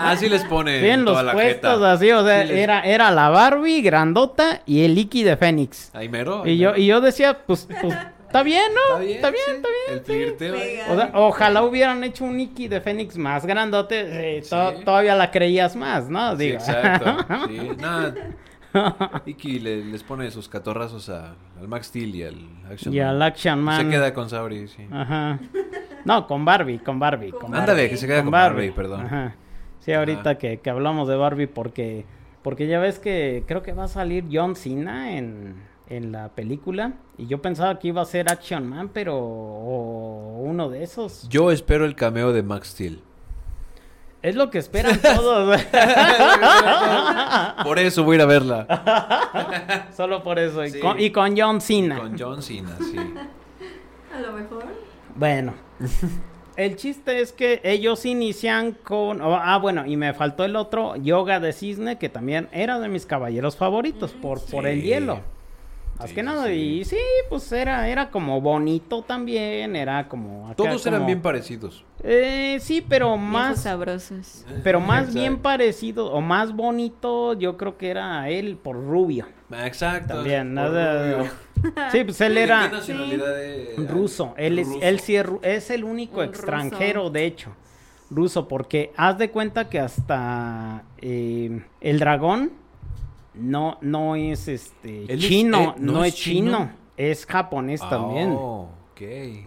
Así 0.00 0.28
les 0.28 0.44
pone 0.44 0.80
sí, 0.80 0.88
en 0.88 1.04
los 1.04 1.12
toda 1.14 1.22
la 1.22 1.32
puestos 1.32 1.74
jeta. 1.74 1.92
así, 1.92 2.10
o 2.10 2.24
sea, 2.24 2.42
Sí 2.42 2.48
les- 2.48 2.58
era, 2.58 2.80
era 2.80 3.10
la 3.10 3.28
Barbie 3.28 3.80
grandota 3.82 4.62
y 4.66 4.84
el 4.84 4.98
Iki 4.98 5.22
de 5.22 5.36
Fénix. 5.36 5.90
Ahí 5.94 6.08
mero. 6.08 6.42
ahí 6.44 6.52
Y 6.52 6.58
yo, 6.58 6.70
mero. 6.70 6.82
y 6.82 6.86
yo 6.86 7.00
decía, 7.00 7.38
pues, 7.46 7.68
pues, 7.80 7.94
está 8.26 8.42
bien, 8.42 8.62
¿no? 8.74 8.98
Está 9.00 9.04
bien, 9.04 9.14
está 9.16 9.30
bien, 9.30 9.42
sí. 9.46 9.52
está 9.52 9.68
bien. 9.68 9.98
El 9.98 10.00
flirteo. 10.00 10.54
ahí. 10.54 10.60
Pega. 10.60 10.92
O 10.92 10.96
sea, 10.96 11.10
ojalá 11.14 11.62
hubieran 11.62 12.02
hecho 12.02 12.24
un 12.24 12.40
Iki 12.40 12.66
de 12.68 12.80
Fénix 12.80 13.16
más 13.16 13.46
grandote, 13.46 14.38
eh, 14.38 14.42
to- 14.48 14.72
Sí. 14.78 14.84
todavía 14.84 15.14
la 15.14 15.30
creías 15.30 15.76
más, 15.76 16.08
¿no? 16.08 16.32
Sí, 16.36 16.38
Digo. 16.44 16.54
exacto. 16.58 17.16
Sí, 17.48 17.70
nada. 17.78 18.14
Iki 19.26 19.58
le- 19.60 19.84
les 19.84 20.02
pone 20.02 20.30
sus 20.30 20.48
catorrazos 20.48 21.08
a- 21.08 21.34
al 21.60 21.68
Max 21.68 21.86
Steel 21.88 22.14
y 22.14 22.22
al 22.24 22.36
Action 22.70 22.94
y 22.94 22.98
Man. 22.98 23.06
al 23.08 23.22
Action 23.22 23.60
Man. 23.62 23.84
Se 23.84 23.90
queda 23.90 24.14
con 24.14 24.28
Sauri, 24.30 24.68
sí. 24.68 24.86
Ajá. 24.90 25.38
No, 26.04 26.26
con 26.26 26.44
Barbie, 26.44 26.78
con 26.78 26.98
Barbie. 26.98 27.30
Con 27.32 27.46
Ándale, 27.54 27.66
Barbie. 27.82 27.88
que 27.90 27.96
se 27.96 28.06
queda 28.06 28.22
con 28.22 28.30
Barbie, 28.30 28.70
perdón. 28.70 29.06
Ajá. 29.06 29.34
Sí, 29.80 29.92
ahorita 29.92 30.30
Ajá. 30.30 30.34
que, 30.38 30.58
que 30.60 30.70
hablamos 30.70 31.08
de 31.08 31.16
Barbie 31.16 31.46
porque 31.46 32.04
porque 32.42 32.68
ya 32.68 32.78
ves 32.78 33.00
que 33.00 33.42
creo 33.46 33.62
que 33.62 33.72
va 33.72 33.84
a 33.84 33.88
salir 33.88 34.24
John 34.30 34.54
Cena 34.54 35.16
en, 35.16 35.56
en 35.88 36.12
la 36.12 36.28
película 36.28 36.92
y 37.18 37.26
yo 37.26 37.42
pensaba 37.42 37.78
que 37.80 37.88
iba 37.88 38.02
a 38.02 38.04
ser 38.04 38.30
Action 38.30 38.68
Man, 38.68 38.90
pero 38.92 39.16
o 39.18 40.38
uno 40.42 40.68
de 40.68 40.82
esos. 40.84 41.28
Yo 41.28 41.50
espero 41.50 41.84
el 41.84 41.94
cameo 41.96 42.32
de 42.32 42.42
Max 42.44 42.68
Steel. 42.68 43.00
Es 44.26 44.34
lo 44.34 44.50
que 44.50 44.58
esperan 44.58 45.00
todos. 45.00 45.56
Por 47.62 47.78
eso 47.78 48.02
voy 48.02 48.14
a 48.14 48.16
ir 48.16 48.22
a 48.22 48.26
verla. 48.26 49.86
Solo 49.96 50.20
por 50.24 50.40
eso. 50.40 50.64
Y, 50.64 50.70
Sí. 50.70 50.80
con, 50.80 50.98
y 50.98 51.10
con 51.10 51.38
John 51.38 51.60
Cena. 51.60 52.00
Con 52.00 52.18
John 52.18 52.42
Cena, 52.42 52.76
sí. 52.80 52.96
A 54.12 54.20
lo 54.20 54.32
mejor. 54.32 54.64
Bueno. 55.14 55.54
El 56.56 56.74
chiste 56.74 57.20
es 57.20 57.32
que 57.32 57.60
ellos 57.62 58.04
inician 58.04 58.72
con... 58.72 59.20
oh, 59.20 59.36
ah, 59.40 59.58
bueno, 59.58 59.86
y 59.86 59.96
me 59.96 60.12
faltó 60.12 60.44
el 60.44 60.56
otro, 60.56 60.96
Yoga 60.96 61.38
de 61.38 61.52
Cisne, 61.52 61.96
que 61.96 62.08
también 62.08 62.48
era 62.50 62.80
de 62.80 62.88
mis 62.88 63.06
caballeros 63.06 63.56
favoritos 63.56 64.10
por, 64.10 64.44
por 64.46 64.66
el 64.66 64.82
hielo. 64.82 65.20
Más 65.98 66.08
Sí, 66.10 66.14
que 66.14 66.20
sí, 66.20 66.26
nada, 66.26 66.46
sí. 66.46 66.52
y 66.52 66.84
sí, 66.84 66.96
pues 67.28 67.50
era, 67.52 67.88
era 67.88 68.10
como 68.10 68.40
bonito 68.40 69.02
también, 69.02 69.74
era 69.76 70.08
como... 70.08 70.46
acá 70.46 70.56
Todos 70.56 70.84
eran 70.86 71.00
como- 71.00 71.06
bien 71.06 71.22
parecidos. 71.22 71.84
Eh, 72.02 72.58
sí, 72.60 72.84
pero 72.86 73.16
Más 73.16 73.62
sabrosos. 73.62 74.44
Pero 74.62 74.78
más 74.80 75.00
Exacto. 75.04 75.18
bien 75.20 75.38
parecido, 75.38 76.12
o 76.12 76.20
más 76.20 76.54
bonito, 76.54 77.32
yo 77.34 77.56
creo 77.56 77.78
que 77.78 77.88
era 77.90 78.28
él 78.28 78.58
por 78.62 78.76
rubio. 78.76 79.26
Exacto. 79.64 80.14
También, 80.14 80.54
nada... 80.54 81.16
rubio. 81.18 81.30
Sí, 81.90 82.04
pues 82.04 82.20
él 82.20 82.34
¿De 82.34 82.42
era... 82.42 82.68
qué 82.68 82.76
nacionalidad 82.76 83.42
era? 83.42 83.82
Ruso. 83.90 84.34
Él, 84.36 84.58
es, 84.58 84.68
Ruso. 84.68 84.78
él 84.82 85.00
sí 85.00 85.16
es, 85.42 85.70
el 85.70 85.84
único 85.84 86.18
Un 86.20 86.26
extranjero, 86.26 87.00
ruso. 87.00 87.12
de 87.12 87.24
hecho. 87.24 87.50
Ruso, 88.10 88.46
porque 88.46 88.92
haz 88.96 89.16
de 89.18 89.30
cuenta 89.30 89.68
que 89.70 89.80
hasta 89.80 90.84
eh, 90.98 91.62
el 91.80 91.98
dragón 91.98 92.52
no, 93.36 93.78
no 93.80 94.16
es 94.16 94.48
este 94.48 95.12
es- 95.12 95.20
chino, 95.20 95.74
eh, 95.76 95.80
no, 95.80 95.92
¿no 95.94 96.04
es 96.04 96.14
es 96.14 96.20
chino, 96.20 96.50
chino? 96.58 96.70
es 96.96 97.26
japonés 97.26 97.80
también. 97.80 98.32
Oh, 98.36 98.68
ok. 98.92 99.00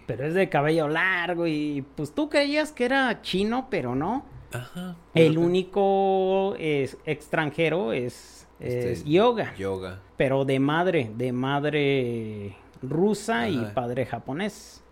Pero 0.05 0.25
es 0.27 0.33
de 0.33 0.47
cabello 0.49 0.87
largo 0.87 1.47
y 1.47 1.83
pues 1.95 2.13
tú 2.13 2.29
creías 2.29 2.71
que 2.71 2.85
era 2.85 3.21
chino, 3.21 3.67
pero 3.69 3.95
no. 3.95 4.23
Ajá. 4.53 4.95
El 5.13 5.37
único 5.37 6.55
es, 6.57 6.97
extranjero 7.05 7.93
es, 7.93 8.47
Este 8.59 8.91
es 8.93 8.99
es 8.99 9.05
yoga, 9.05 9.53
Yoga. 9.55 9.99
pero 10.17 10.43
de 10.45 10.59
madre, 10.59 11.11
de 11.15 11.31
madre 11.31 12.55
rusa 12.81 13.47
y 13.49 13.57
padre 13.73 14.05
japonés. 14.05 14.83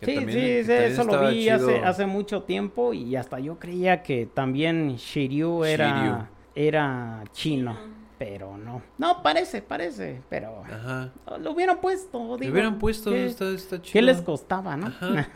Que 0.00 0.06
Sí, 0.06 0.14
también- 0.16 0.62
sí, 0.64 0.68
también 0.68 0.92
eso 0.92 1.04
lo 1.04 1.30
vi 1.30 1.48
hace, 1.48 1.78
hace 1.78 2.06
mucho 2.06 2.42
tiempo 2.42 2.92
y 2.92 3.14
hasta 3.16 3.38
yo 3.38 3.58
creía 3.58 4.02
que 4.02 4.26
también 4.26 4.96
Shiryu 4.96 5.64
era, 5.64 6.28
era 6.54 7.22
chino, 7.32 7.76
pero 8.24 8.56
no. 8.56 8.82
No, 8.98 9.20
parece, 9.20 9.62
parece, 9.62 10.20
pero 10.28 10.62
Ajá. 10.64 11.10
lo 11.40 11.50
hubieran 11.52 11.80
puesto. 11.80 12.36
Digo, 12.38 12.52
hubieran 12.52 12.78
puesto, 12.78 13.10
¿qué- 13.10 13.26
está, 13.26 13.48
está 13.50 13.82
chido. 13.82 13.92
¿Qué 13.94 14.02
les 14.02 14.22
costaba, 14.22 14.76
no? 14.76 14.86
Ajá. 14.86 15.28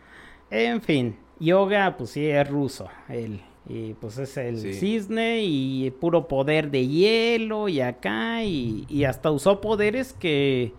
en 0.50 0.80
fin, 0.80 1.16
yoga, 1.38 1.94
pues 1.98 2.10
sí, 2.10 2.24
es 2.26 2.48
ruso, 2.48 2.88
él. 3.10 3.42
Y 3.68 3.92
pues 3.94 4.16
es 4.18 4.34
el 4.38 4.58
Sí. 4.58 4.72
cisne 4.72 5.42
y 5.42 5.90
puro 6.00 6.26
poder 6.26 6.70
de 6.70 6.86
hielo 6.86 7.68
y 7.68 7.80
acá. 7.82 8.42
Y, 8.44 8.86
y 8.88 9.04
hasta 9.04 9.30
usó 9.30 9.60
poderes 9.60 10.14
que, 10.14 10.72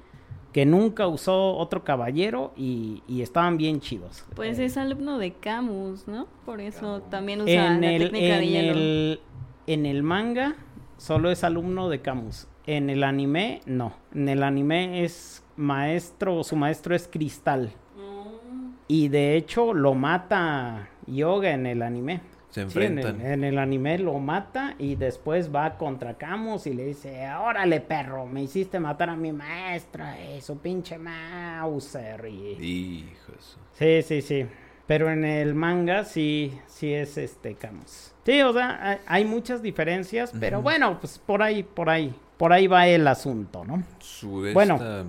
que 0.53 0.65
nunca 0.65 1.07
usó 1.07 1.55
otro 1.55 1.83
caballero 1.83 2.51
y, 2.57 3.03
y 3.07 3.21
estaban 3.21 3.57
bien 3.57 3.79
chidos. 3.79 4.25
Pues 4.35 4.57
Eh, 4.59 4.65
es 4.65 4.75
alumno 4.77 5.17
de 5.19 5.33
Camus, 5.33 6.07
¿no? 6.07 6.27
Por 6.45 6.59
eso 6.61 7.01
también 7.11 7.41
usa 7.41 7.75
en 7.75 7.81
la 7.81 7.91
el, 7.93 8.01
técnica 8.03 8.37
de 8.37 8.43
en, 8.43 8.49
hielo. 8.49 8.71
el, 8.79 9.19
en 9.67 9.85
el 9.85 10.01
manga 10.03 10.55
solo 10.97 11.29
es 11.31 11.43
alumno 11.43 11.89
de 11.89 12.01
Camus. 12.01 12.47
En 12.65 12.89
el 12.89 13.03
anime, 13.03 13.61
no. 13.65 13.93
En 14.13 14.29
el 14.29 14.41
anime 14.43 15.03
es 15.03 15.43
maestro, 15.57 16.43
su 16.43 16.55
maestro 16.55 16.95
es 16.95 17.07
Cristal. 17.11 17.73
Mm. 17.97 18.73
Y 18.87 19.07
de 19.09 19.35
hecho 19.35 19.73
lo 19.73 19.93
mata 19.95 20.89
Yoga 21.07 21.51
en 21.51 21.65
el 21.65 21.81
anime. 21.81 22.21
Se 22.49 22.69
Sí, 22.69 22.79
en, 22.79 22.99
enfrentan. 22.99 23.21
el, 23.21 23.31
en 23.33 23.43
el 23.43 23.57
anime 23.57 23.97
lo 23.97 24.19
mata 24.19 24.75
y 24.77 24.93
después 24.95 25.53
va 25.53 25.75
contra 25.77 26.13
Camus 26.19 26.67
y 26.67 26.73
le 26.75 26.85
dice, 26.85 27.27
órale 27.33 27.81
perro, 27.81 28.27
me 28.27 28.43
hiciste 28.43 28.79
matar 28.79 29.09
a 29.09 29.15
mi 29.15 29.33
maestra, 29.33 30.19
eso 30.21 30.55
pinche 30.59 30.99
Mauser. 30.99 32.25
Y... 32.29 33.09
Hijo 33.11 33.31
de 33.31 33.39
su- 33.41 33.59
Sí, 33.73 34.01
sí, 34.03 34.21
sí. 34.21 34.45
Pero 34.85 35.09
en 35.09 35.25
el 35.25 35.55
manga 35.55 36.03
sí, 36.05 36.59
sí 36.67 36.93
es 36.93 37.17
este 37.17 37.55
Camus. 37.55 38.12
Sí, 38.25 38.41
o 38.41 38.53
sea, 38.53 39.01
hay, 39.05 39.25
muchas 39.25 39.61
diferencias, 39.61 40.33
pero 40.39 40.61
bueno, 40.61 40.97
pues 40.99 41.19
por 41.19 41.41
ahí, 41.41 41.63
por 41.63 41.89
ahí, 41.89 42.13
por 42.37 42.53
ahí 42.53 42.67
va 42.67 42.87
el 42.87 43.05
asunto, 43.07 43.65
¿no? 43.65 43.83
Su 43.99 44.49
Bueno. 44.53 44.75
esta, 44.75 45.03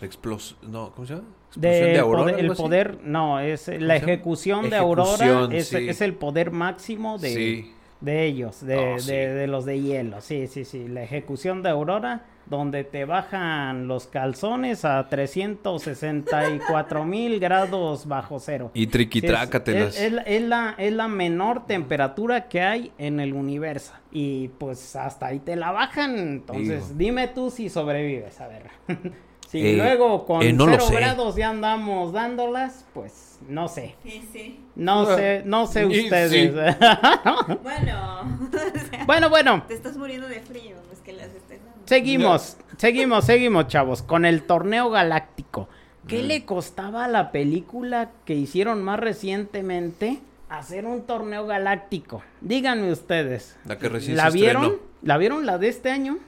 explos- 0.00 0.56
no, 0.62 0.90
¿cómo 0.94 1.06
se 1.06 1.14
llama? 1.14 1.26
Explosión 1.48 1.92
de 1.92 1.98
Aurora. 1.98 2.22
poder, 2.32 2.44
el 2.44 2.52
poder, 2.52 2.98
no, 3.02 3.40
es 3.40 3.68
la 3.68 3.96
ejecución 3.96 4.70
de 4.70 4.76
Aurora, 4.76 5.12
Ejecución, 5.26 5.52
es, 5.52 5.68
sí. 5.68 5.88
es 5.88 6.00
el 6.00 6.14
poder 6.14 6.50
máximo 6.52 7.18
de, 7.18 7.34
Sí. 7.34 7.74
De 8.00 8.24
ellos, 8.24 8.64
de, 8.64 8.76
Oh, 8.94 8.98
sí. 8.98 9.10
de- 9.12 9.34
de 9.34 9.46
los 9.46 9.64
de 9.64 9.80
hielo, 9.80 10.20
sí, 10.20 10.46
sí, 10.46 10.64
sí, 10.64 10.88
la 10.88 11.02
ejecución 11.02 11.62
de 11.62 11.68
Aurora, 11.70 12.22
donde 12.46 12.82
te 12.82 13.04
bajan 13.04 13.86
los 13.86 14.06
calzones 14.08 14.84
a 14.84 15.08
364 15.08 17.04
mil 17.04 17.38
grados 17.40 18.06
bajo 18.06 18.38
cero. 18.40 18.70
Y 18.74 18.80
Sí, 18.80 18.84
es, 18.86 18.90
triquitrácatelas. 18.90 19.96
es- 20.00 20.02
es 20.26 20.42
la- 20.42 20.74
es 20.78 20.92
la, 20.92 21.08
menor 21.08 21.66
temperatura 21.66 22.48
que 22.48 22.60
hay 22.62 22.92
en 22.98 23.20
el 23.20 23.34
universo. 23.34 23.92
Y 24.10 24.48
pues 24.48 24.96
hasta 24.96 25.26
ahí 25.26 25.38
te 25.40 25.54
la 25.56 25.70
bajan. 25.70 26.18
Entonces, 26.18 26.96
dime 26.98 27.28
tú 27.28 27.50
si 27.50 27.68
sobrevives, 27.68 28.40
a 28.40 28.48
ver. 28.48 28.62
si 29.50 29.66
Eh, 29.66 29.76
luego 29.76 30.24
con 30.26 30.42
eh, 30.42 30.52
no 30.52 30.66
cero 30.66 30.84
sé. 30.86 30.94
grados 30.94 31.34
ya 31.36 31.50
andamos 31.50 32.12
dándolas, 32.12 32.84
pues 32.94 33.38
no 33.48 33.66
sé. 33.68 33.96
Sí, 34.04 34.22
sí. 34.32 34.60
No 34.76 35.00
Ah, 35.08 35.16
sé, 35.16 35.42
no 35.44 35.66
sé 35.66 35.86
ustedes. 35.86 36.30
sí. 36.30 36.50
Bueno, 37.62 38.20
o 38.52 38.90
sea, 38.90 39.04
bueno, 39.06 39.28
bueno. 39.30 39.64
te 39.66 39.74
estás 39.74 39.96
muriendo 39.96 40.28
de 40.28 40.40
frío, 40.40 40.76
no 40.86 40.92
es 40.92 41.00
que 41.00 41.12
las 41.12 41.26
estés 41.26 41.58
dando. 41.64 41.80
Seguimos, 41.86 42.56
seguimos, 42.76 43.24
seguimos, 43.24 43.66
chavos, 43.66 44.02
con 44.02 44.24
el 44.24 44.42
torneo 44.44 44.90
galáctico. 44.90 45.68
¿Qué 46.06 46.22
Mm. 46.22 46.26
le 46.26 46.44
costaba 46.44 47.04
a 47.04 47.08
la 47.08 47.30
película 47.32 48.10
que 48.24 48.34
hicieron 48.34 48.82
más 48.82 48.98
recientemente 49.00 50.20
hacer 50.48 50.86
un 50.86 51.02
torneo 51.02 51.46
galáctico? 51.46 52.22
Díganme 52.40 52.90
ustedes. 52.92 53.56
La 53.64 53.78
que 53.78 53.88
recién 53.88 54.16
¿La 54.16 54.30
se 54.30 54.36
vieron? 54.38 54.64
estrenó. 54.64 54.82
¿La 55.02 55.16
vieron 55.18 55.46
la 55.46 55.58
de 55.58 55.68
este 55.68 55.90
año? 55.90 56.18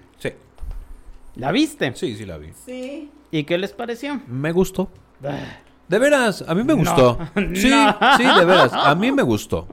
¿La 1.37 1.53
viste? 1.53 1.95
Sí, 1.95 2.15
sí 2.17 2.27
la 2.27 2.39
vi. 2.39 2.53
Sí. 2.53 3.11
¿Y 3.31 3.45
qué 3.45 3.59
les 3.59 3.73
pareció? 3.73 4.21
Me 4.27 4.53
gustó. 4.53 4.91
Ah, 5.25 5.39
De 5.89 5.99
veras, 5.99 6.45
a 6.47 6.55
mí 6.55 6.63
me 6.65 6.75
No. 6.75 6.79
gustó. 6.79 7.19
Sí, 7.55 7.71
No. 7.71 7.97
sí, 8.17 8.25
de 8.25 8.45
veras, 8.45 8.73
a 8.73 8.95
mí 8.95 9.11
me 9.13 9.23
gustó. 9.23 9.67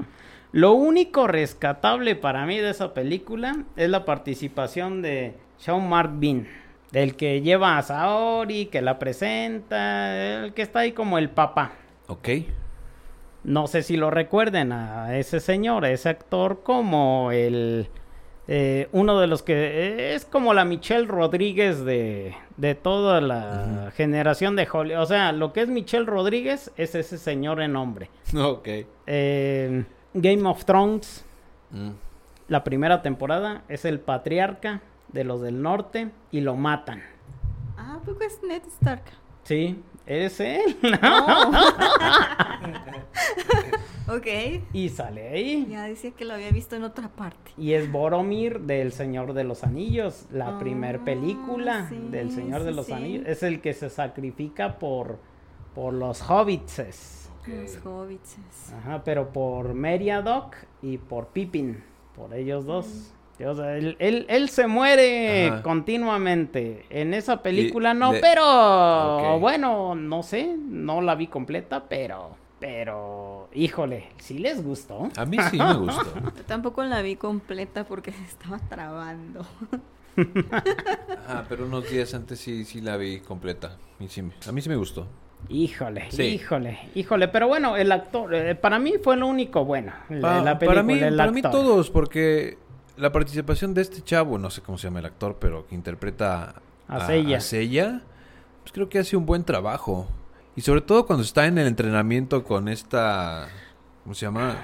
Lo 0.51 0.73
único 0.73 1.27
rescatable 1.27 2.15
para 2.15 2.45
mí 2.45 2.57
de 2.57 2.69
esa 2.71 2.93
película 2.93 3.63
es 3.75 3.89
la 3.89 4.05
participación 4.05 5.01
de 5.01 5.35
Sean 5.57 5.87
Mark 5.87 6.11
Bean, 6.15 6.47
del 6.91 7.15
que 7.15 7.41
lleva 7.41 7.77
a 7.77 7.83
Saori, 7.83 8.65
que 8.67 8.81
la 8.81 8.97
presenta, 8.97 10.43
el 10.45 10.53
que 10.53 10.61
está 10.63 10.79
ahí 10.79 10.93
como 10.93 11.17
el 11.17 11.29
papá. 11.29 11.73
Ok. 12.07 12.29
No 13.43 13.67
sé 13.67 13.83
si 13.83 13.95
lo 13.95 14.09
recuerden 14.11 14.71
a 14.71 15.15
ese 15.17 15.39
señor, 15.39 15.85
a 15.85 15.91
ese 15.91 16.09
actor, 16.09 16.61
como 16.63 17.31
el 17.31 17.87
eh, 18.51 18.89
uno 18.93 19.19
de 19.19 19.27
los 19.27 19.43
que 19.43 19.53
eh, 19.53 20.15
es 20.15 20.25
como 20.25 20.55
la 20.55 20.65
Michelle 20.65 21.05
Rodríguez 21.05 21.85
de, 21.85 22.33
de 22.57 22.73
toda 22.73 23.21
la 23.21 23.91
generación 23.95 24.55
de 24.55 24.67
Hollywood. 24.71 25.03
O 25.03 25.05
sea, 25.05 25.31
lo 25.33 25.53
que 25.53 25.61
es 25.61 25.69
Michelle 25.69 26.05
Rodríguez 26.05 26.71
es 26.75 26.95
ese 26.95 27.19
señor 27.19 27.61
en 27.61 27.75
hombre. 27.75 28.09
Ok. 28.35 28.67
Eh, 29.05 29.83
Game 30.15 30.49
of 30.49 30.65
Thrones, 30.65 31.25
Mm. 31.71 31.91
la 32.47 32.63
primera 32.63 33.03
temporada, 33.03 33.61
es 33.69 33.85
el 33.85 33.99
patriarca 33.99 34.81
de 35.09 35.23
los 35.23 35.39
del 35.41 35.61
norte 35.61 36.09
y 36.31 36.41
lo 36.41 36.55
matan. 36.55 37.03
Ah, 37.77 37.99
poco 38.03 38.23
es 38.23 38.41
Ned 38.41 38.63
Stark. 38.79 39.03
Sí, 39.49 39.81
eres 40.05 40.39
él. 40.41 40.77
ok. 44.07 44.27
y 44.73 44.89
sale 44.89 45.29
ahí. 45.29 45.65
Ya 45.67 45.85
decía 45.85 46.11
que 46.11 46.23
lo 46.23 46.35
había 46.35 46.51
visto 46.51 46.75
en 46.75 46.83
otra 46.83 47.09
parte. 47.09 47.51
Y 47.57 47.73
es 47.73 47.91
Boromir 47.91 48.59
del 48.59 48.93
Señor 48.93 49.33
de 49.33 49.45
los 49.45 49.63
Anillos, 49.63 50.27
la 50.31 50.57
Ah, 50.57 50.59
primer 50.59 50.99
película 50.99 51.87
sí, 51.89 51.97
del 52.11 52.29
Señor 52.29 52.61
de 52.61 52.73
los 52.73 52.85
sí. 52.85 52.93
Anillos. 52.93 53.25
Es 53.25 53.41
el 53.41 53.59
que 53.59 53.73
se 53.73 53.89
sacrifica 53.89 54.77
por, 54.77 55.17
por 55.73 55.95
los 55.95 56.21
hobbitses. 56.29 57.31
Los 57.47 57.83
hobbits. 57.83 58.37
Ajá, 58.77 59.03
pero 59.03 59.33
por 59.33 59.73
Meriadoc 59.73 60.55
y 60.83 60.99
por 60.99 61.29
Pippin, 61.29 61.83
por 62.15 62.35
ellos 62.35 62.67
dos. 62.67 63.15
O 63.45 63.55
sea, 63.55 63.77
él, 63.77 63.95
él- 63.99 64.25
él 64.29 64.49
se 64.49 64.67
muere 64.67 65.47
Ajá. 65.47 65.61
continuamente. 65.63 66.85
En 66.89 67.13
esa 67.13 67.41
película 67.41 67.93
no, 67.93 68.13
le- 68.13 68.19
pero 68.19 69.39
bueno, 69.39 69.95
no 69.95 70.23
sé, 70.23 70.55
no 70.57 71.01
la 71.01 71.15
vi 71.15 71.27
completa, 71.27 71.85
pero, 71.87 72.31
pero, 72.59 73.49
híjole, 73.53 74.09
sí 74.17 74.39
les 74.39 74.63
gustó. 74.63 75.09
A 75.15 75.25
mí 75.25 75.37
sí 75.49 75.57
me 75.57 75.73
gustó. 75.75 76.13
Yo 76.35 76.43
tampoco 76.45 76.83
la 76.83 77.01
vi 77.01 77.15
completa 77.15 77.85
porque 77.85 78.11
se 78.11 78.23
estaba 78.25 78.59
trabando. 78.67 79.45
Ajá, 81.25 81.45
pero 81.47 81.65
unos 81.65 81.89
días 81.89 82.13
antes 82.13 82.39
sí, 82.39 82.65
sí 82.65 82.81
la 82.81 82.97
vi 82.97 83.19
completa. 83.19 83.77
Y 83.99 84.07
sí 84.07 84.21
me- 84.21 84.33
a 84.47 84.51
mí 84.51 84.61
sí 84.61 84.69
me 84.69 84.75
gustó. 84.75 85.07
Híjole, 85.47 86.11
Sí. 86.11 86.23
híjole, 86.23 86.77
híjole, 86.95 87.29
pero 87.29 87.47
bueno, 87.47 87.77
el 87.77 87.91
actor, 87.93 88.33
eh, 88.35 88.55
para 88.55 88.77
mí 88.77 88.95
fue 89.01 89.15
lo 89.15 89.27
único 89.27 89.63
bueno. 89.63 89.93
la- 90.09 90.19
Pa- 90.21 90.41
la 90.41 90.59
para 90.59 90.83
mí, 90.83 90.87
película, 90.95 91.07
el 91.07 91.15
para 91.17 91.31
mí 91.31 91.39
actor. 91.39 91.51
todos, 91.51 91.89
porque 91.89 92.57
la 92.99 93.11
participación 93.11 93.73
de 93.73 93.81
este 93.81 94.01
chavo, 94.01 94.37
no 94.37 94.49
sé 94.49 94.61
cómo 94.61 94.77
se 94.77 94.87
llama 94.87 94.99
el 94.99 95.05
actor, 95.05 95.37
pero 95.39 95.65
que 95.65 95.75
interpreta 95.75 96.55
A 96.87 97.07
Seiya. 97.07 97.37
a 97.37 98.01
pues 98.61 98.73
creo 98.73 98.89
que 98.89 98.99
hace 98.99 99.15
un 99.15 99.25
buen 99.25 99.43
trabajo. 99.43 100.07
Y 100.55 100.61
sobre 100.61 100.81
todo 100.81 101.05
cuando 101.05 101.23
está 101.23 101.45
en 101.45 101.57
el 101.57 101.67
entrenamiento 101.67 102.43
con 102.43 102.67
esta, 102.67 103.47
¿cómo 104.03 104.13
se 104.13 104.25
llama? 104.25 104.57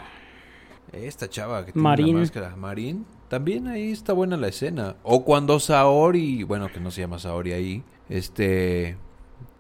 Esta 0.91 1.29
chava 1.29 1.65
que 1.65 1.71
tiene 1.71 1.83
Marín. 1.83 2.15
la 2.15 2.21
máscara, 2.21 2.55
Marín. 2.55 3.05
También 3.29 3.67
ahí 3.67 3.91
está 3.91 4.13
buena 4.13 4.37
la 4.37 4.49
escena. 4.49 4.97
O 5.03 5.23
cuando 5.23 5.59
Saori, 5.59 6.43
bueno, 6.43 6.67
que 6.71 6.79
no 6.79 6.91
se 6.91 7.01
llama 7.01 7.19
Saori 7.19 7.53
ahí, 7.53 7.83
este, 8.09 8.97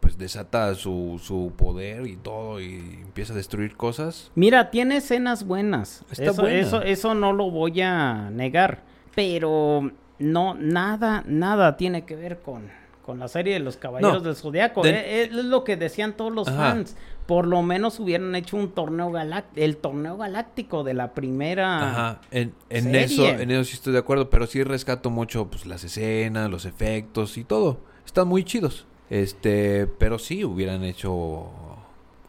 pues 0.05 0.19
desata 0.19 0.75
su, 0.75 1.19
su 1.23 1.51
poder 1.57 2.05
y 2.05 2.15
todo 2.15 2.61
y 2.61 2.75
empieza 3.01 3.33
a 3.33 3.35
destruir 3.35 3.75
cosas. 3.75 4.29
Mira, 4.35 4.69
tiene 4.69 4.97
escenas 4.97 5.47
buenas. 5.47 6.05
Está 6.11 6.25
eso, 6.25 6.41
buena. 6.43 6.59
eso, 6.59 6.81
eso 6.83 7.15
no 7.15 7.33
lo 7.33 7.49
voy 7.49 7.81
a 7.81 8.29
negar. 8.29 8.83
Pero 9.15 9.89
no, 10.19 10.53
nada, 10.53 11.23
nada 11.25 11.75
tiene 11.75 12.05
que 12.05 12.15
ver 12.15 12.39
con, 12.43 12.69
con 13.03 13.17
la 13.17 13.27
serie 13.27 13.53
de 13.55 13.61
los 13.61 13.77
Caballeros 13.77 14.13
No, 14.13 14.19
del 14.19 14.35
Zodiaco. 14.35 14.83
de- 14.83 14.91
Eh, 14.91 15.21
eh, 15.23 15.23
Es, 15.23 15.31
lo 15.45 15.63
que 15.63 15.75
decían 15.75 16.13
todos 16.15 16.31
los 16.31 16.47
Ajá. 16.49 16.69
fans. 16.73 16.95
Por 17.25 17.47
lo 17.47 17.63
menos 17.63 17.99
hubieran 17.99 18.35
hecho 18.35 18.57
un 18.57 18.73
torneo 18.73 19.09
galáctico, 19.11 19.65
el 19.65 19.77
torneo 19.77 20.17
galáctico 20.17 20.83
de 20.83 20.93
la 20.93 21.15
primera. 21.15 21.89
Ajá, 21.89 22.21
en, 22.29 22.53
en 22.69 22.83
serie. 22.83 23.01
eso, 23.05 23.25
en 23.27 23.49
eso 23.49 23.63
sí 23.63 23.73
estoy 23.73 23.93
de 23.93 23.99
acuerdo, 23.99 24.29
pero 24.29 24.45
sí 24.45 24.61
rescato 24.63 25.09
mucho 25.09 25.47
pues 25.49 25.65
las 25.65 25.83
escenas, 25.83 26.51
los 26.51 26.65
efectos 26.65 27.39
y 27.39 27.43
todo. 27.43 27.79
Están 28.05 28.27
muy 28.27 28.43
chidos. 28.43 28.85
Este, 29.09 29.87
pero 29.87 30.17
sí 30.19 30.43
hubieran 30.43 30.83
hecho 30.83 31.47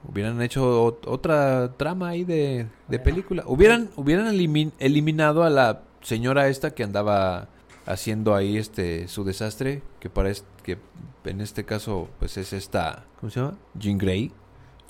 hubieran 0.09 0.41
hecho 0.43 0.87
ot- 0.87 1.07
otra 1.07 1.72
trama 1.77 2.11
ahí 2.11 2.24
de, 2.24 2.66
de 2.89 2.99
película. 2.99 3.43
Hubieran 3.47 3.91
hubieran 3.97 4.27
elimin- 4.35 4.72
eliminado 4.79 5.43
a 5.43 5.51
la 5.51 5.83
señora 6.03 6.49
esta 6.49 6.74
que 6.74 6.85
andaba 6.85 7.49
haciendo 7.87 8.35
ahí 8.35 8.57
este 8.57 9.09
su 9.09 9.24
desastre, 9.24 9.83
que 10.01 10.11
parece 10.11 10.43
que 10.62 10.79
en 11.24 11.41
este 11.41 11.64
caso 11.64 12.09
pues 12.18 12.37
es 12.37 12.53
esta, 12.53 13.05
¿cómo 13.20 13.31
se 13.31 13.41
llama? 13.41 13.57
Jean 13.74 13.99
Grey. 13.99 14.31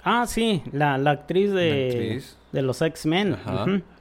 Ah, 0.03 0.27
sí, 0.27 0.63
la, 0.73 0.99
la 0.99 1.13
actriz 1.13 1.51
de, 1.53 1.71
La 1.71 1.87
actriz. 1.87 2.37
de 2.53 2.63
los 2.63 2.83
X-Men. 2.83 3.37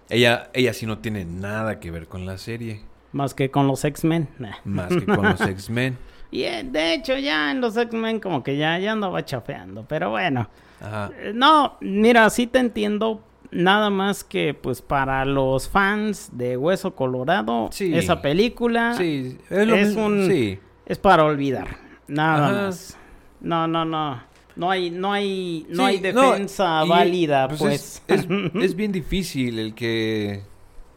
Ella 0.10 0.50
ella 0.54 0.74
sí 0.74 0.86
no 0.86 1.00
tiene 1.00 1.24
nada 1.26 1.80
que 1.80 1.92
ver 1.92 2.08
con 2.08 2.26
la 2.26 2.38
serie, 2.38 2.82
Más 3.14 3.34
que 3.34 3.50
con 3.52 3.68
los 3.68 3.84
X-Men. 3.86 4.28
Nah. 4.38 4.52
más 4.66 4.90
que 4.90 5.06
con 5.06 5.24
los 5.24 5.40
X-Men. 5.48 5.98
Y 6.32 6.44
eh, 6.44 6.64
de 6.64 6.94
hecho, 6.94 7.18
ya 7.18 7.52
en 7.52 7.62
los 7.62 7.78
X-Men, 7.78 8.20
como 8.20 8.44
que 8.44 8.58
ya, 8.58 8.78
ya 8.80 8.92
andaba 8.94 9.24
chafeando. 9.24 9.86
Pero 9.88 10.10
bueno. 10.12 10.50
Ajá. 10.82 11.10
Eh, 11.18 11.32
No, 11.34 11.78
mira, 11.82 12.30
sí 12.30 12.48
te 12.48 12.60
entiendo. 12.60 13.24
Nada 13.52 13.90
más 13.90 14.24
que, 14.26 14.54
pues, 14.54 14.82
para 14.82 15.24
los 15.24 15.70
fans 15.70 16.30
de 16.34 16.58
Hueso 16.58 16.94
Colorado, 16.96 17.70
Sí. 17.72 17.96
esa 17.96 18.22
película 18.22 18.96
Sí, 18.98 19.38
es, 19.50 19.68
lo 19.68 19.76
es 19.76 19.88
mismo, 19.88 20.08
un- 20.08 20.28
sí. 20.28 20.60
es 20.86 20.98
para 20.98 21.24
olvidar. 21.24 21.78
Nada 22.08 22.46
Ajá. 22.48 22.54
más. 22.66 22.98
No, 23.40 23.66
no, 23.68 23.86
no. 23.86 24.22
No 24.58 24.72
hay, 24.72 24.90
no 24.90 25.12
hay, 25.14 25.66
no 25.70 25.86
hay 25.86 26.00
defensa 26.00 26.84
y, 26.86 26.90
válida, 26.90 27.48
pues, 27.48 27.60
pues. 27.60 28.04
Es, 28.08 28.20
es- 28.26 28.28
es 28.64 28.76
bien 28.76 28.92
difícil 28.92 29.60
el 29.60 29.74
que, 29.74 30.42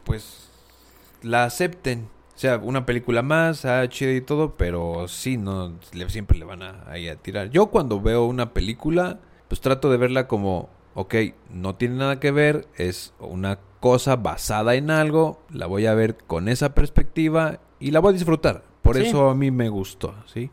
pues, 0.03 0.49
la 1.21 1.43
acepten. 1.45 2.07
O 2.39 2.41
sea, 2.41 2.57
una 2.57 2.85
película 2.85 3.21
más, 3.21 3.65
ah, 3.65 3.85
chida 3.89 4.13
y 4.13 4.21
todo, 4.21 4.55
pero 4.55 5.09
sí, 5.09 5.35
no, 5.35 5.73
le- 5.91 6.09
siempre 6.09 6.37
le 6.39 6.45
van 6.45 6.63
a, 6.63 6.85
ahí 6.87 7.09
a 7.09 7.17
tirar. 7.17 7.49
Yo 7.49 7.65
cuando 7.65 7.99
veo 7.99 8.23
una 8.27 8.53
película, 8.53 9.19
pues 9.49 9.59
trato 9.59 9.91
de 9.91 9.97
verla 9.97 10.25
como, 10.29 10.69
ok, 10.93 11.15
no 11.53 11.75
tiene 11.75 11.95
nada 11.97 12.21
que 12.21 12.31
ver, 12.31 12.65
es 12.77 13.13
una 13.19 13.59
cosa 13.81 14.15
basada 14.15 14.75
en 14.75 14.89
algo, 14.89 15.41
la 15.51 15.65
voy 15.65 15.85
a 15.85 15.93
ver 15.95 16.15
con 16.15 16.47
esa 16.47 16.73
perspectiva 16.73 17.59
y 17.77 17.91
la 17.91 17.99
voy 17.99 18.11
a 18.11 18.13
disfrutar. 18.13 18.63
Por 18.83 18.95
Sí. 18.95 19.07
eso 19.07 19.29
a 19.29 19.35
mí 19.35 19.51
me 19.51 19.67
gustó, 19.67 20.15
¿sí? 20.25 20.49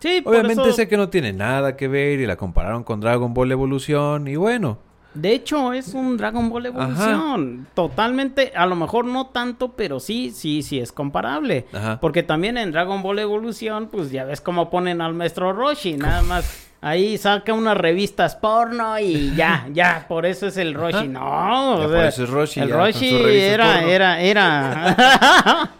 Sí, 0.00 0.20
por 0.22 0.32
Obviamente 0.34 0.62
eso- 0.62 0.72
sé 0.72 0.88
que 0.88 0.96
no 0.96 1.08
tiene 1.08 1.32
nada 1.32 1.76
que 1.76 1.86
ver 1.86 2.18
y 2.18 2.26
la 2.26 2.34
compararon 2.34 2.82
con 2.82 2.98
Dragon 2.98 3.32
Ball 3.32 3.52
Evolución 3.52 4.26
y 4.26 4.34
bueno, 4.34 4.78
De 5.14 5.32
hecho, 5.32 5.72
es 5.72 5.94
un 5.94 6.16
Dragon 6.16 6.48
Ball 6.50 6.66
Evolución. 6.66 7.66
Totalmente, 7.74 8.52
a 8.54 8.66
lo 8.66 8.76
mejor 8.76 9.04
no 9.04 9.26
tanto, 9.28 9.72
pero 9.72 9.98
sí, 10.00 10.30
sí, 10.30 10.62
sí 10.62 10.78
es 10.78 10.92
comparable. 10.92 11.66
Ajá. 11.72 11.98
Porque 12.00 12.22
también 12.22 12.56
en 12.58 12.70
Dragon 12.70 13.02
Ball 13.02 13.18
Evolución, 13.18 13.88
pues 13.90 14.10
ya 14.10 14.24
ves 14.24 14.40
cómo 14.40 14.70
ponen 14.70 15.00
al 15.00 15.14
maestro 15.14 15.52
Roshi, 15.52 15.94
nada 15.94 16.22
más. 16.22 16.66
Ahí 16.80 17.18
saca 17.18 17.52
unas 17.54 17.76
revistas 17.76 18.36
porno 18.36 18.96
y 19.00 19.34
ya, 19.34 19.66
ya, 19.72 20.04
por 20.08 20.24
eso 20.26 20.46
es 20.46 20.56
el 20.56 20.74
Roshi. 20.74 20.96
Ajá. 20.98 21.04
No, 21.06 21.78
por 21.82 21.96
eso 22.04 22.22
es 22.22 22.30
Roshi, 22.30 22.60
El 22.60 22.68
ya, 22.68 22.74
con 22.76 22.84
Roshi 22.84 23.16
era, 23.16 23.72
porno. 23.74 23.88
era, 23.88 24.20
era. 24.20 25.70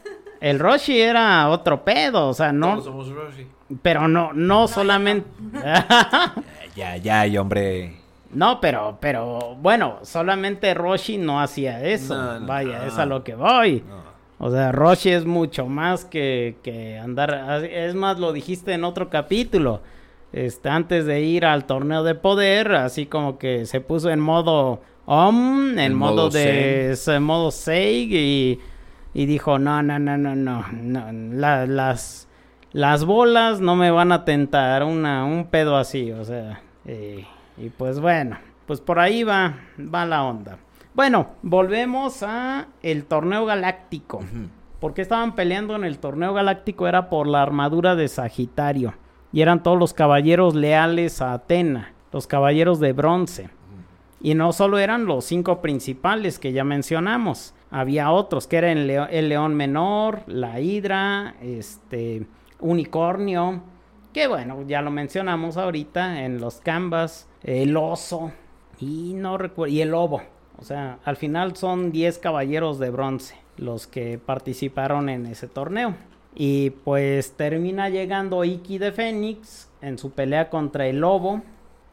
el 0.40 0.58
Roshi 0.60 1.00
era 1.00 1.48
otro 1.48 1.84
pedo, 1.84 2.28
o 2.28 2.34
sea, 2.34 2.52
no, 2.52 2.72
Todos 2.74 2.84
somos 2.84 3.08
Roshi. 3.08 3.46
pero 3.82 4.06
no, 4.06 4.32
no 4.32 4.68
solamente. 4.68 5.28
Ya, 6.76 6.96
ya, 6.96 7.26
y 7.26 7.36
hombre. 7.36 7.99
No, 8.32 8.60
pero, 8.60 8.98
pero, 9.00 9.56
bueno, 9.60 9.98
solamente 10.02 10.72
Roshi 10.74 11.18
no 11.18 11.40
hacía 11.40 11.84
eso. 11.84 12.14
No, 12.14 12.40
no, 12.40 12.46
Vaya, 12.46 12.78
no. 12.80 12.84
es 12.84 12.98
a 12.98 13.06
lo 13.06 13.24
que 13.24 13.34
voy. 13.34 13.82
O 14.38 14.50
sea, 14.50 14.72
Roshi 14.72 15.10
es 15.10 15.26
mucho 15.26 15.66
más 15.66 16.04
que, 16.04 16.56
que 16.62 16.98
andar. 16.98 17.64
Es 17.64 17.94
más, 17.94 18.18
lo 18.18 18.32
dijiste 18.32 18.72
en 18.72 18.84
otro 18.84 19.10
capítulo. 19.10 19.80
Este, 20.32 20.68
antes 20.68 21.06
de 21.06 21.22
ir 21.22 21.44
al 21.44 21.64
torneo 21.64 22.04
de 22.04 22.14
poder, 22.14 22.72
así 22.72 23.04
como 23.06 23.36
que 23.36 23.66
se 23.66 23.80
puso 23.80 24.10
en 24.10 24.20
modo 24.20 24.80
Om, 25.06 25.72
en 25.72 25.78
En 25.80 25.94
modo, 25.94 26.14
modo 26.14 26.30
de. 26.30 26.96
En 27.08 27.22
modo 27.24 27.50
Seig 27.50 28.12
y, 28.12 28.60
y 29.12 29.26
dijo: 29.26 29.58
No, 29.58 29.82
no, 29.82 29.98
no, 29.98 30.16
no, 30.16 30.36
no. 30.36 30.64
no, 30.72 31.06
la- 31.36 31.66
las, 31.66 32.28
las 32.72 33.04
bolas 33.04 33.60
no 33.60 33.74
me 33.74 33.90
van 33.90 34.12
a 34.12 34.24
tentar. 34.24 34.84
Una, 34.84 35.24
un 35.24 35.46
pedo 35.46 35.76
así, 35.76 36.12
o 36.12 36.24
sea. 36.24 36.62
eh, 36.86 37.26
y 37.60 37.68
pues 37.70 38.00
bueno, 38.00 38.38
pues 38.66 38.80
por 38.80 38.98
ahí 38.98 39.22
va, 39.22 39.56
va 39.78 40.06
la 40.06 40.24
onda. 40.24 40.58
Bueno, 40.94 41.28
volvemos 41.42 42.22
a 42.22 42.68
el 42.82 43.04
torneo 43.04 43.46
galáctico. 43.46 44.20
¿Por 44.80 44.94
qué 44.94 45.02
estaban 45.02 45.34
peleando 45.34 45.76
en 45.76 45.84
el 45.84 45.98
torneo 45.98 46.32
galáctico? 46.32 46.88
Era 46.88 47.10
por 47.10 47.26
la 47.26 47.42
armadura 47.42 47.94
de 47.94 48.08
Sagitario. 48.08 48.94
Y 49.32 49.42
eran 49.42 49.62
todos 49.62 49.78
los 49.78 49.94
caballeros 49.94 50.54
leales 50.54 51.22
a 51.22 51.34
Atena, 51.34 51.92
los 52.12 52.26
caballeros 52.26 52.80
de 52.80 52.92
bronce. 52.92 53.50
Y 54.20 54.34
no 54.34 54.52
solo 54.52 54.78
eran 54.78 55.06
los 55.06 55.24
cinco 55.24 55.60
principales 55.60 56.38
que 56.38 56.52
ya 56.52 56.64
mencionamos, 56.64 57.54
había 57.70 58.10
otros 58.10 58.46
que 58.46 58.56
eran 58.56 58.78
el 58.78 59.28
león 59.28 59.54
menor, 59.54 60.22
la 60.26 60.60
hidra, 60.60 61.36
este, 61.40 62.26
unicornio, 62.58 63.62
que 64.12 64.26
bueno, 64.26 64.62
ya 64.66 64.82
lo 64.82 64.90
mencionamos 64.90 65.56
ahorita 65.56 66.24
en 66.24 66.40
los 66.40 66.56
canvas, 66.60 67.28
el 67.42 67.76
oso 67.76 68.32
y 68.78 69.14
no 69.14 69.38
recuerdo, 69.38 69.72
y 69.72 69.80
el 69.80 69.90
lobo. 69.90 70.22
O 70.58 70.64
sea, 70.64 70.98
al 71.04 71.16
final 71.16 71.56
son 71.56 71.90
10 71.92 72.18
caballeros 72.18 72.78
de 72.78 72.90
bronce 72.90 73.36
los 73.56 73.86
que 73.86 74.18
participaron 74.18 75.08
en 75.08 75.26
ese 75.26 75.46
torneo. 75.46 75.94
Y 76.34 76.70
pues 76.70 77.32
termina 77.32 77.88
llegando 77.88 78.44
Iki 78.44 78.78
de 78.78 78.92
Fénix 78.92 79.68
en 79.80 79.98
su 79.98 80.12
pelea 80.12 80.48
contra 80.48 80.86
el 80.86 81.00
lobo. 81.00 81.42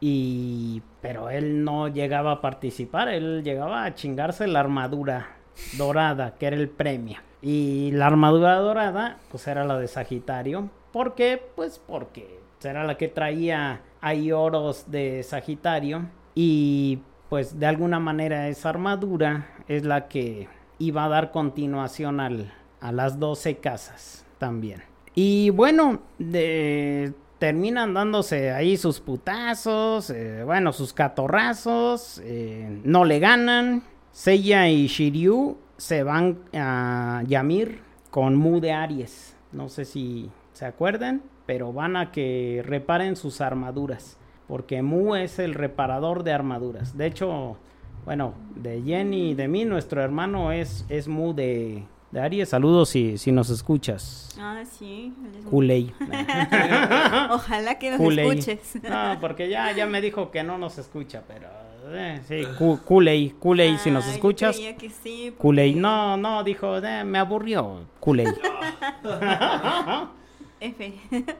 Y 0.00 0.82
pero 1.00 1.28
él 1.30 1.64
no 1.64 1.88
llegaba 1.88 2.32
a 2.32 2.40
participar, 2.40 3.08
él 3.08 3.42
llegaba 3.42 3.84
a 3.84 3.94
chingarse 3.94 4.46
la 4.46 4.60
armadura 4.60 5.36
dorada, 5.76 6.34
que 6.38 6.46
era 6.46 6.56
el 6.56 6.68
premio. 6.68 7.18
Y 7.42 7.90
la 7.92 8.06
armadura 8.06 8.56
dorada, 8.56 9.18
pues 9.30 9.46
era 9.46 9.64
la 9.64 9.78
de 9.78 9.88
Sagitario. 9.88 10.70
¿Por 10.92 11.14
qué? 11.14 11.40
Pues 11.56 11.78
porque 11.78 12.38
era 12.62 12.84
la 12.84 12.96
que 12.96 13.08
traía 13.08 13.82
ahí 14.00 14.32
oros 14.32 14.90
de 14.90 15.22
Sagitario. 15.22 16.06
Y 16.34 17.00
pues 17.28 17.58
de 17.58 17.66
alguna 17.66 17.98
manera 18.00 18.48
esa 18.48 18.70
armadura 18.70 19.48
es 19.68 19.84
la 19.84 20.08
que 20.08 20.48
iba 20.78 21.04
a 21.04 21.08
dar 21.08 21.30
continuación 21.30 22.20
al, 22.20 22.52
a 22.80 22.92
las 22.92 23.18
12 23.18 23.56
casas 23.58 24.24
también. 24.38 24.82
Y 25.14 25.50
bueno, 25.50 26.00
de- 26.18 27.12
terminan 27.38 27.92
dándose 27.94 28.50
ahí 28.52 28.76
sus 28.76 29.00
putazos, 29.00 30.10
eh, 30.10 30.42
bueno, 30.44 30.72
sus 30.72 30.92
catorrazos, 30.92 32.20
eh, 32.24 32.80
no 32.84 33.04
le 33.04 33.18
ganan. 33.18 33.82
Seiya 34.12 34.68
y 34.68 34.86
Shiryu 34.86 35.58
se 35.76 36.02
van 36.02 36.38
a 36.54 37.22
Yamir 37.26 37.80
con 38.10 38.34
Mu 38.36 38.60
de 38.60 38.72
Aries. 38.72 39.36
No 39.52 39.68
sé 39.68 39.84
si 39.84 40.30
se 40.58 40.66
acuerdan, 40.66 41.22
pero 41.46 41.72
van 41.72 41.94
a 41.96 42.10
que 42.10 42.64
reparen 42.66 43.14
sus 43.14 43.40
armaduras. 43.40 44.18
Porque 44.48 44.82
Mu 44.82 45.14
es 45.14 45.38
el 45.38 45.54
reparador 45.54 46.24
de 46.24 46.32
armaduras. 46.32 46.96
De 46.98 47.06
hecho, 47.06 47.56
bueno, 48.04 48.34
de 48.56 48.82
Jenny 48.82 49.30
y 49.30 49.34
de 49.34 49.46
mí, 49.46 49.64
nuestro 49.64 50.02
hermano 50.02 50.50
es, 50.50 50.84
es 50.88 51.06
Mu 51.06 51.32
de, 51.32 51.84
de 52.10 52.20
Aries. 52.20 52.48
Saludos 52.48 52.88
si, 52.88 53.18
si 53.18 53.30
nos 53.30 53.50
escuchas. 53.50 54.36
Ah, 54.40 54.64
sí. 54.68 55.14
Kulei. 55.48 55.92
Ojalá 57.30 57.78
que 57.78 57.96
nos 57.96 58.00
escuches. 58.00 58.82
No, 58.82 59.18
porque 59.20 59.48
ya, 59.48 59.70
ya 59.76 59.86
me 59.86 60.00
dijo 60.00 60.32
que 60.32 60.42
no 60.42 60.58
nos 60.58 60.76
escucha, 60.78 61.22
pero 61.28 61.46
eh, 61.92 62.20
sí, 62.26 62.42
Ku- 62.58 62.80
Kool-Aid, 62.84 63.34
Kool-Aid, 63.38 63.76
si 63.78 63.92
nos 63.92 64.06
yo 64.06 64.10
escuchas. 64.12 64.56
creía 64.56 64.76
que 64.76 64.90
sí, 64.90 65.32
porque- 65.38 65.72
no, 65.76 66.16
no, 66.16 66.42
dijo, 66.42 66.78
eh, 66.78 67.04
me 67.04 67.18
aburrió, 67.18 67.82
Kool-Aid. 68.00 68.28
F. 70.60 70.94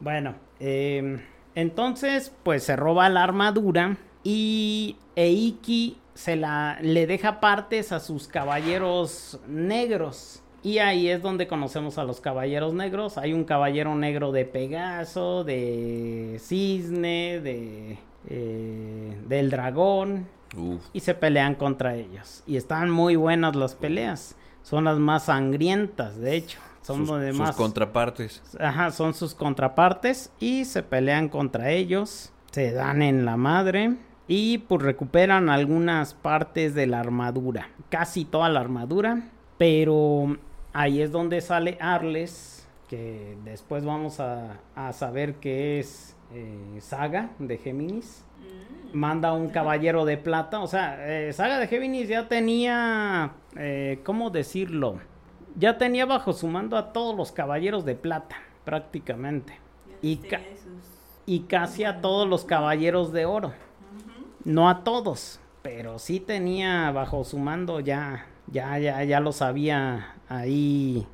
Bueno, 0.00 0.34
eh, 0.60 1.20
entonces, 1.54 2.32
pues 2.42 2.64
se 2.64 2.74
roba 2.74 3.10
la 3.10 3.22
armadura 3.22 3.98
y 4.24 4.96
Eiki 5.14 5.98
se 6.14 6.36
la 6.36 6.78
le 6.80 7.06
deja 7.06 7.40
partes 7.40 7.92
a 7.92 8.00
sus 8.00 8.26
caballeros 8.26 9.38
negros. 9.46 10.42
Y 10.62 10.78
ahí 10.78 11.08
es 11.08 11.22
donde 11.22 11.46
conocemos 11.46 11.98
a 11.98 12.04
los 12.04 12.20
caballeros 12.20 12.74
negros. 12.74 13.16
Hay 13.18 13.32
un 13.32 13.44
caballero 13.44 13.94
negro 13.94 14.32
de 14.32 14.44
Pegaso, 14.44 15.44
de 15.44 16.38
Cisne, 16.38 17.40
de 17.40 17.98
eh, 18.28 19.16
del 19.26 19.50
dragón. 19.50 20.28
Uf. 20.56 20.82
Y 20.92 21.00
se 21.00 21.14
pelean 21.14 21.54
contra 21.54 21.94
ellos. 21.94 22.42
Y 22.46 22.56
están 22.56 22.90
muy 22.90 23.16
buenas 23.16 23.56
las 23.56 23.74
peleas. 23.74 24.36
Son 24.62 24.84
las 24.84 24.98
más 24.98 25.24
sangrientas, 25.24 26.18
de 26.18 26.36
hecho. 26.36 26.58
Son 26.82 26.98
sus, 26.98 27.08
donde 27.08 27.32
sus 27.32 27.50
contrapartes. 27.52 28.42
Ajá, 28.58 28.90
son 28.90 29.14
sus 29.14 29.34
contrapartes 29.34 30.32
y 30.40 30.64
se 30.64 30.82
pelean 30.82 31.28
contra 31.28 31.70
ellos, 31.70 32.32
se 32.50 32.72
dan 32.72 33.02
en 33.02 33.24
la 33.24 33.36
madre 33.36 33.96
y 34.26 34.58
pues 34.58 34.82
recuperan 34.82 35.50
algunas 35.50 36.14
partes 36.14 36.74
de 36.74 36.86
la 36.86 37.00
armadura, 37.00 37.68
casi 37.88 38.24
toda 38.24 38.48
la 38.48 38.60
armadura, 38.60 39.28
pero 39.58 40.38
ahí 40.72 41.02
es 41.02 41.12
donde 41.12 41.40
sale 41.40 41.76
Arles, 41.80 42.66
que 42.88 43.36
después 43.44 43.84
vamos 43.84 44.20
a, 44.20 44.60
a 44.74 44.92
saber 44.92 45.34
que 45.34 45.78
es 45.78 46.16
eh, 46.32 46.78
Saga 46.80 47.30
de 47.38 47.58
Géminis. 47.58 48.24
Manda 48.92 49.32
un 49.32 49.48
caballero 49.50 50.04
de 50.04 50.16
plata, 50.16 50.60
o 50.60 50.66
sea, 50.66 50.96
eh, 51.00 51.32
Saga 51.32 51.58
de 51.58 51.66
Géminis 51.66 52.08
ya 52.08 52.28
tenía, 52.28 53.32
eh, 53.56 54.00
¿cómo 54.04 54.30
decirlo? 54.30 55.00
Ya 55.56 55.78
tenía 55.78 56.06
bajo 56.06 56.32
su 56.32 56.46
mando 56.48 56.76
a 56.76 56.92
todos 56.92 57.16
los 57.16 57.32
caballeros 57.32 57.84
de 57.84 57.94
plata, 57.94 58.36
prácticamente. 58.64 59.58
Y, 60.02 60.16
ca- 60.16 60.40
y 61.26 61.40
casi 61.40 61.84
a 61.84 62.00
todos 62.00 62.28
los 62.28 62.44
caballeros 62.44 63.12
de 63.12 63.26
oro. 63.26 63.52
No 64.44 64.68
a 64.70 64.84
todos, 64.84 65.38
pero 65.62 65.98
sí 65.98 66.18
tenía 66.20 66.90
bajo 66.92 67.24
su 67.24 67.38
mando 67.38 67.80
ya, 67.80 68.26
ya, 68.46 68.78
ya, 68.78 69.04
ya 69.04 69.20
los 69.20 69.42
había 69.42 70.14
ahí 70.28 71.06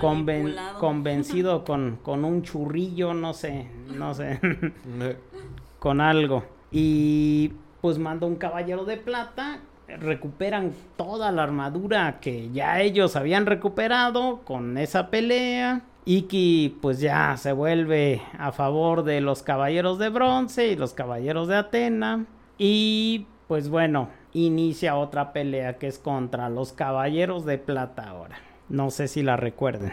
conven- 0.00 0.54
convencido 0.78 1.64
con, 1.64 1.98
con 2.02 2.24
un 2.24 2.42
churrillo, 2.42 3.14
no 3.14 3.32
sé, 3.32 3.70
no 3.88 4.12
sé, 4.14 4.40
con 5.78 6.00
algo. 6.02 6.44
Y 6.70 7.52
pues 7.80 7.98
manda 7.98 8.26
un 8.26 8.36
caballero 8.36 8.84
de 8.84 8.96
plata, 8.98 9.60
recuperan 9.88 10.72
toda 10.96 11.32
la 11.32 11.42
armadura 11.42 12.18
que 12.20 12.50
ya 12.50 12.80
ellos 12.80 13.16
habían 13.16 13.46
recuperado 13.46 14.40
con 14.44 14.78
esa 14.78 15.10
pelea. 15.10 15.82
Iki 16.04 16.78
pues 16.80 17.00
ya 17.00 17.36
se 17.36 17.52
vuelve 17.52 18.22
a 18.38 18.52
favor 18.52 19.02
de 19.02 19.20
los 19.20 19.42
caballeros 19.42 19.98
de 19.98 20.08
bronce 20.08 20.68
y 20.68 20.76
los 20.76 20.94
caballeros 20.94 21.48
de 21.48 21.56
Atena. 21.56 22.26
Y 22.58 23.26
pues 23.48 23.68
bueno, 23.68 24.08
inicia 24.32 24.96
otra 24.96 25.32
pelea 25.32 25.78
que 25.78 25.88
es 25.88 25.98
contra 25.98 26.48
los 26.48 26.72
caballeros 26.72 27.44
de 27.44 27.58
plata 27.58 28.08
ahora. 28.08 28.36
No 28.68 28.90
sé 28.90 29.08
si 29.08 29.22
la 29.22 29.36
recuerden. 29.36 29.92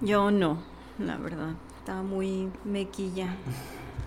Yo 0.00 0.30
no, 0.30 0.58
la 0.98 1.16
verdad. 1.16 1.54
Estaba 1.78 2.02
muy 2.02 2.50
mequilla. 2.64 3.34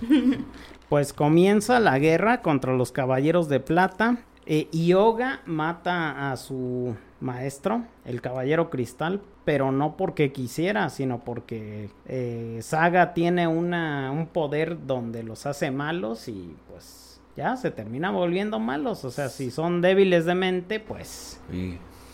pues 0.89 1.13
comienza 1.13 1.79
la 1.79 1.97
guerra 1.99 2.41
contra 2.41 2.73
los 2.73 2.91
caballeros 2.91 3.49
de 3.49 3.59
plata. 3.59 4.19
Eh, 4.45 4.69
Yoga 4.71 5.41
mata 5.45 6.31
a 6.31 6.37
su 6.37 6.95
maestro, 7.19 7.83
el 8.05 8.21
caballero 8.21 8.69
cristal, 8.69 9.21
pero 9.45 9.71
no 9.71 9.97
porque 9.97 10.31
quisiera, 10.31 10.89
sino 10.89 11.19
porque 11.19 11.89
eh, 12.05 12.59
Saga 12.61 13.13
tiene 13.13 13.47
una, 13.47 14.11
un 14.11 14.27
poder 14.27 14.85
donde 14.85 15.23
los 15.23 15.45
hace 15.45 15.71
malos 15.71 16.27
y 16.27 16.55
pues 16.69 17.21
ya 17.35 17.55
se 17.55 17.71
termina 17.71 18.11
volviendo 18.11 18.59
malos. 18.59 19.05
O 19.05 19.11
sea, 19.11 19.29
si 19.29 19.51
son 19.51 19.81
débiles 19.81 20.25
de 20.25 20.35
mente, 20.35 20.79
pues, 20.79 21.39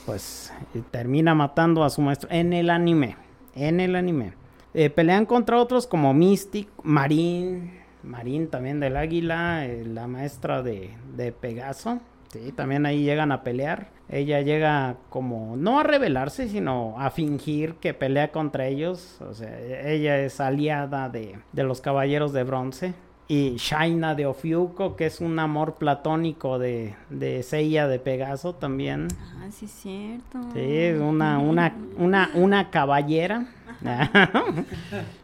pues 0.06 0.54
eh, 0.74 0.82
termina 0.92 1.36
matando 1.36 1.84
a 1.84 1.90
su 1.90 2.02
maestro 2.02 2.30
en 2.32 2.54
el 2.54 2.70
anime. 2.70 3.18
En 3.56 3.80
el 3.80 3.96
anime. 3.96 4.34
Eh, 4.74 4.90
pelean 4.90 5.26
contra 5.26 5.58
otros 5.58 5.88
como 5.88 6.14
Mystic, 6.14 6.70
Marín, 6.84 7.80
Marín 8.04 8.48
también 8.48 8.80
del 8.80 8.96
Águila, 8.96 9.68
la 9.86 10.08
maestra 10.08 10.62
de, 10.62 10.92
de 11.16 11.32
Pegaso. 11.32 12.00
Sí, 12.44 12.52
también 12.52 12.86
ahí 12.86 13.04
llegan 13.04 13.32
a 13.32 13.44
pelear. 13.44 13.88
Ella 14.10 14.42
llega 14.42 14.96
como, 15.10 15.56
no 15.58 15.80
a 15.80 15.84
rebelarse, 15.84 16.48
sino 16.48 16.96
a 17.00 17.10
fingir 17.10 17.76
que 17.76 17.94
pelea 17.94 18.32
contra 18.32 18.68
ellos. 18.68 19.20
O 19.22 19.34
sea, 19.34 19.60
ella 19.60 20.20
es 20.20 20.40
aliada 20.40 21.10
de, 21.10 21.38
de 21.52 21.64
los 21.64 21.82
caballeros 21.82 22.34
de 22.34 22.44
bronce. 22.44 22.94
Y 23.30 23.58
Shaina 23.58 24.16
de 24.16 24.26
Ofiuco, 24.26 24.96
que 24.96 25.08
es 25.08 25.20
un 25.20 25.38
amor 25.40 25.76
platónico 25.76 26.60
de, 26.60 26.96
de 27.10 27.44
Seiya 27.44 27.88
de 27.90 28.00
Pegaso 28.00 28.56
también. 28.56 29.10
Ah, 29.40 29.48
sí, 29.52 29.66
es 29.66 29.72
cierto. 29.72 30.40
Sí, 30.54 30.62
es 30.62 31.02
una, 31.02 31.38
una, 31.40 31.76
una, 31.98 32.30
una 32.36 32.70
caballera. 32.70 33.48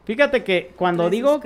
Fíjate 0.05 0.43
que 0.43 0.73
cuando 0.75 1.09
digo, 1.09 1.39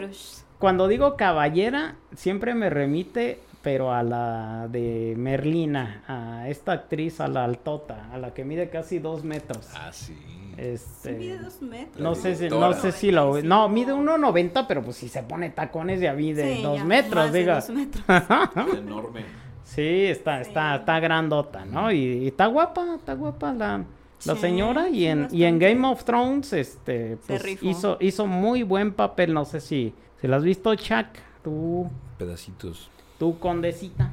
cuando 0.57 0.87
digo 0.87 1.15
caballera, 1.15 1.93
siempre 2.15 2.55
me 2.55 2.71
remite 2.71 3.39
pero 3.67 3.91
a 3.91 4.01
la 4.01 4.69
de 4.69 5.13
Merlina, 5.17 6.01
a 6.07 6.47
esta 6.47 6.71
actriz, 6.71 7.19
a 7.19 7.27
la 7.27 7.43
altota, 7.43 8.07
a 8.13 8.17
la 8.17 8.33
que 8.33 8.45
mide 8.45 8.69
casi 8.69 8.99
dos 8.99 9.25
metros. 9.25 9.67
Ah, 9.75 9.91
sí. 9.91 10.17
Este, 10.55 11.11
mide 11.11 11.39
dos 11.39 11.61
metros. 11.61 11.99
No 11.99 12.15
sé 12.15 12.35
si, 12.37 12.47
no 12.47 12.71
sé 12.71 12.93
si 12.93 13.11
lo... 13.11 13.41
No, 13.41 13.67
mide 13.67 13.93
1,90, 13.93 14.67
pero 14.69 14.83
pues 14.83 14.95
si 14.95 15.09
se 15.09 15.21
pone 15.21 15.49
tacones 15.49 15.99
ya 15.99 16.13
mide 16.13 16.61
dos 16.63 16.81
metros, 16.85 17.33
diga. 17.33 17.55
Dos 17.55 17.69
metros. 17.71 18.05
enorme. 18.77 19.25
Sí, 19.65 20.05
está, 20.05 20.39
está, 20.39 20.77
está 20.77 21.01
grandota, 21.01 21.65
¿no? 21.65 21.91
Y, 21.91 22.25
está 22.25 22.45
guapa, 22.45 22.95
está 22.95 23.15
guapa 23.15 23.51
la, 23.51 23.83
la 24.23 24.35
señora. 24.37 24.87
Y 24.87 25.07
en, 25.07 25.27
y 25.29 25.43
en 25.43 25.59
Game 25.59 25.85
of 25.85 26.05
Thrones, 26.05 26.53
este, 26.53 27.17
pues, 27.27 27.61
hizo, 27.61 27.97
hizo 27.99 28.27
muy 28.27 28.63
buen 28.63 28.93
papel. 28.93 29.33
No 29.33 29.43
sé 29.43 29.59
si, 29.59 29.93
si 30.21 30.27
lo 30.29 30.37
has 30.37 30.43
visto, 30.45 30.73
Chuck, 30.75 31.07
tú. 31.43 31.89
Pedacitos. 32.17 32.91
¿Tu 33.19 33.39
condecita? 33.39 34.11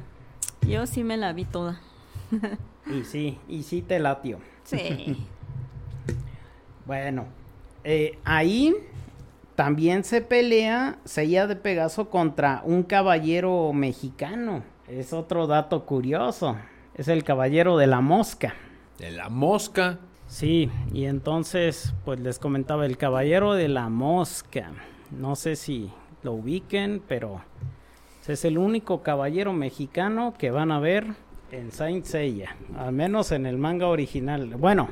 Yo 0.67 0.87
sí 0.87 1.03
me 1.03 1.17
la 1.17 1.33
vi 1.33 1.45
toda. 1.45 1.79
y 2.87 3.03
sí, 3.03 3.37
y 3.47 3.63
sí 3.63 3.81
te 3.81 3.99
latió. 3.99 4.39
Sí. 4.63 5.25
bueno, 6.85 7.25
eh, 7.83 8.17
ahí 8.23 8.73
también 9.55 10.03
se 10.03 10.21
pelea 10.21 10.97
Sella 11.05 11.47
de 11.47 11.55
Pegaso 11.55 12.09
contra 12.09 12.61
un 12.65 12.83
caballero 12.83 13.71
mexicano. 13.73 14.63
Es 14.87 15.13
otro 15.13 15.47
dato 15.47 15.85
curioso. 15.85 16.57
Es 16.95 17.07
el 17.07 17.23
caballero 17.23 17.77
de 17.77 17.87
la 17.87 18.01
mosca. 18.01 18.55
¿De 18.97 19.11
la 19.11 19.29
mosca? 19.29 19.99
Sí, 20.27 20.71
y 20.91 21.05
entonces, 21.05 21.93
pues 22.03 22.19
les 22.19 22.39
comentaba, 22.39 22.85
el 22.85 22.97
caballero 22.97 23.53
de 23.53 23.67
la 23.67 23.89
mosca. 23.89 24.71
No 25.11 25.35
sé 25.35 25.55
si 25.55 25.91
lo 26.23 26.33
ubiquen, 26.33 27.01
pero 27.07 27.41
es 28.29 28.45
el 28.45 28.57
único 28.57 29.03
caballero 29.03 29.53
mexicano 29.53 30.33
que 30.37 30.51
van 30.51 30.71
a 30.71 30.79
ver 30.79 31.05
en 31.51 31.71
Saint 31.71 32.05
Seiya, 32.05 32.55
al 32.77 32.91
menos 32.91 33.31
en 33.31 33.45
el 33.45 33.57
manga 33.57 33.87
original. 33.87 34.55
Bueno, 34.55 34.89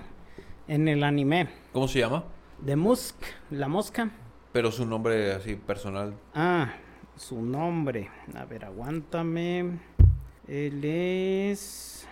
en 0.67 0.88
el 0.88 1.03
anime. 1.03 1.49
¿Cómo 1.71 1.88
se 1.88 1.99
llama? 1.99 2.23
The 2.65 2.75
Musk, 2.75 3.15
la 3.51 3.67
mosca. 3.67 4.11
Pero 4.51 4.71
su 4.71 4.86
nombre 4.86 5.34
así 5.34 5.55
personal. 5.55 6.13
Ah, 6.36 6.73
su 7.15 7.41
nombre. 7.41 8.09
A 8.36 8.45
ver, 8.45 8.65
aguántame. 8.65 9.79
Él 10.47 10.84
es. 10.86 12.07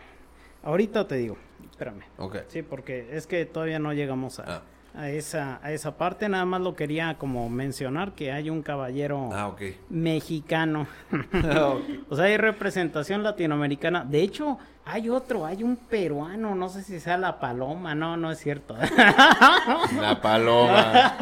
Ahorita 0.63 1.07
te 1.07 1.15
digo. 1.15 1.37
Espérame. 1.69 2.03
Ok. 2.17 2.37
Sí, 2.47 2.63
porque 2.63 3.09
es 3.11 3.27
que 3.27 3.45
todavía 3.45 3.79
no 3.79 3.93
llegamos 3.93 4.39
a. 4.39 4.57
Ah 4.57 4.61
a 4.93 5.09
esa, 5.09 5.59
a 5.63 5.71
esa 5.71 5.97
parte. 5.97 6.27
Nada 6.29 6.45
más 6.45 6.61
lo 6.61 6.75
quería 6.75 7.17
como 7.17 7.49
mencionar 7.49 8.13
que 8.13 8.31
hay 8.31 8.49
un 8.49 8.61
caballero 8.61 9.29
ah, 9.33 9.55
mexicano. 9.89 10.87
O 12.09 12.15
sea, 12.15 12.25
hay 12.25 12.37
representación 12.37 13.23
latinoamericana. 13.23 14.03
De 14.03 14.21
hecho, 14.21 14.57
hay 14.85 15.09
otro, 15.09 15.45
hay 15.45 15.63
un 15.63 15.75
peruano, 15.77 16.55
no 16.55 16.67
sé 16.67 16.83
si 16.83 16.99
sea 16.99 17.17
la 17.17 17.39
paloma, 17.39 17.95
no, 17.95 18.17
no 18.17 18.31
es 18.31 18.39
cierto. 18.39 18.75
La 20.01 20.19
paloma. 20.21 21.15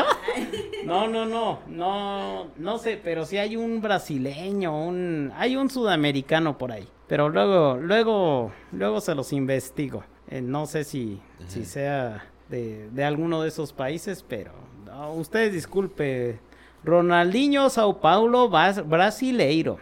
No, 0.85 1.07
no, 1.07 1.25
no, 1.25 1.59
no, 1.67 2.47
no 2.57 2.77
sé, 2.77 2.99
pero 3.03 3.25
sí 3.25 3.37
hay 3.37 3.55
un 3.55 3.81
brasileño, 3.81 4.87
un, 4.87 5.31
hay 5.35 5.55
un 5.55 5.69
sudamericano 5.69 6.57
por 6.57 6.71
ahí. 6.71 6.87
Pero 7.07 7.29
luego, 7.29 7.77
luego, 7.77 8.51
luego 8.71 9.01
se 9.01 9.13
los 9.13 9.33
investigo. 9.33 10.03
Eh, 10.29 10.41
no 10.41 10.65
sé 10.65 10.83
si, 10.83 11.21
si 11.47 11.65
sea 11.65 12.23
de, 12.49 13.03
alguno 13.03 13.41
de 13.41 13.49
esos 13.49 13.73
países, 13.73 14.23
pero 14.27 14.51
no, 14.85 15.13
ustedes 15.13 15.53
disculpe. 15.53 16.39
Ronaldinho 16.83 17.69
Sao 17.69 17.99
Paulo 17.99 18.49
brasileiro. 18.49 19.77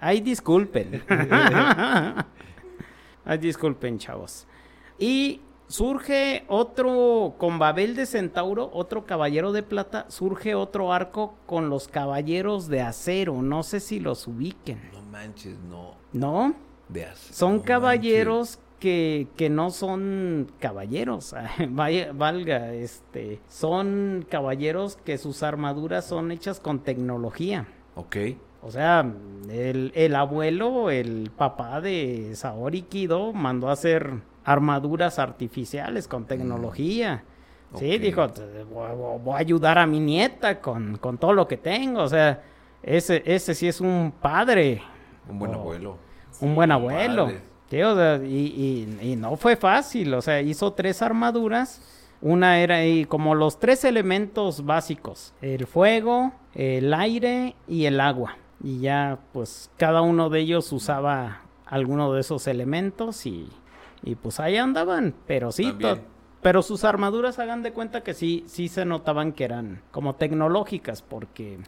Ay, 0.00 0.20
disculpen. 0.20 1.02
Ay, 3.24 3.38
disculpen, 3.38 3.98
chavos. 3.98 4.46
Y 4.98 5.40
surge 5.66 6.44
otro, 6.48 7.34
con 7.38 7.58
Babel 7.58 7.96
de 7.96 8.06
Centauro, 8.06 8.70
otro 8.72 9.06
caballero 9.06 9.52
de 9.52 9.62
plata, 9.62 10.06
surge 10.08 10.54
otro 10.54 10.92
arco 10.92 11.34
con 11.46 11.68
los 11.68 11.88
caballeros 11.88 12.68
de 12.68 12.82
acero. 12.82 13.42
No 13.42 13.62
sé 13.62 13.80
si 13.80 13.98
los 13.98 14.26
ubiquen. 14.28 14.80
No 14.92 15.02
manches, 15.02 15.58
no. 15.58 15.94
¿No? 16.12 16.54
De 16.88 17.06
acero. 17.06 17.34
Son 17.34 17.60
caballeros 17.60 18.58
que, 18.84 19.48
no 19.50 19.70
son 19.70 20.52
caballeros, 20.58 21.34
valga, 21.68 22.72
este, 22.74 23.40
son 23.48 24.26
caballeros 24.28 24.96
que 24.96 25.16
sus 25.16 25.42
armaduras 25.42 26.04
son 26.04 26.30
hechas 26.30 26.60
con 26.60 26.80
tecnología. 26.80 27.66
Ok. 27.94 28.16
O 28.62 28.70
sea, 28.70 29.10
el, 29.50 30.16
abuelo, 30.16 30.90
el 30.90 31.30
papá 31.34 31.80
de 31.80 32.32
Saori 32.34 32.82
Kido 32.82 33.32
mandó 33.32 33.68
a 33.68 33.72
hacer 33.72 34.10
armaduras 34.44 35.18
artificiales 35.18 36.06
con 36.06 36.26
tecnología. 36.26 37.24
Mm. 37.72 37.76
Sí, 37.78 37.98
dijo, 37.98 38.26
voy 39.22 39.34
a 39.34 39.38
ayudar 39.38 39.78
a 39.78 39.86
mi 39.86 40.00
nieta 40.00 40.60
con, 40.60 40.98
todo 41.18 41.32
lo 41.32 41.48
que 41.48 41.56
tengo. 41.56 42.02
O 42.02 42.08
sea, 42.08 42.42
ese, 42.82 43.22
ese 43.24 43.54
sí 43.54 43.66
es 43.66 43.80
un 43.80 44.12
padre. 44.20 44.82
Un 45.28 45.38
buen 45.38 45.54
abuelo. 45.54 45.98
Un 46.40 46.54
buen 46.54 46.72
abuelo 46.72 47.30
y, 47.74 49.16
no 49.18 49.36
fue 49.36 49.56
fácil, 49.56 50.14
o 50.14 50.22
sea, 50.22 50.40
hizo 50.40 50.72
tres 50.72 51.02
armaduras. 51.02 51.80
Una 52.20 52.60
era 52.60 52.86
y 52.86 53.04
como 53.04 53.34
los 53.34 53.60
tres 53.60 53.84
elementos 53.84 54.64
básicos, 54.64 55.34
el 55.42 55.66
fuego, 55.66 56.32
el 56.54 56.94
aire 56.94 57.54
y 57.68 57.84
el 57.84 58.00
agua. 58.00 58.38
Y 58.62 58.80
ya, 58.80 59.18
pues, 59.32 59.70
cada 59.76 60.00
uno 60.00 60.30
de 60.30 60.40
ellos 60.40 60.72
usaba 60.72 61.42
alguno 61.66 62.14
de 62.14 62.22
esos 62.22 62.46
elementos 62.46 63.26
y, 63.26 63.48
y 64.02 64.14
pues 64.14 64.40
ahí 64.40 64.56
andaban. 64.56 65.14
Pero 65.26 65.52
sí, 65.52 65.74
pero 66.40 66.62
sus 66.62 66.84
armaduras 66.84 67.38
hagan 67.38 67.62
de 67.62 67.72
cuenta 67.72 68.02
que 68.02 68.14
sí, 68.14 68.44
sí 68.46 68.68
se 68.68 68.84
notaban 68.84 69.32
que 69.32 69.44
eran 69.44 69.80
como 69.90 70.14
tecnológicas 70.14 71.02
porque 71.02 71.58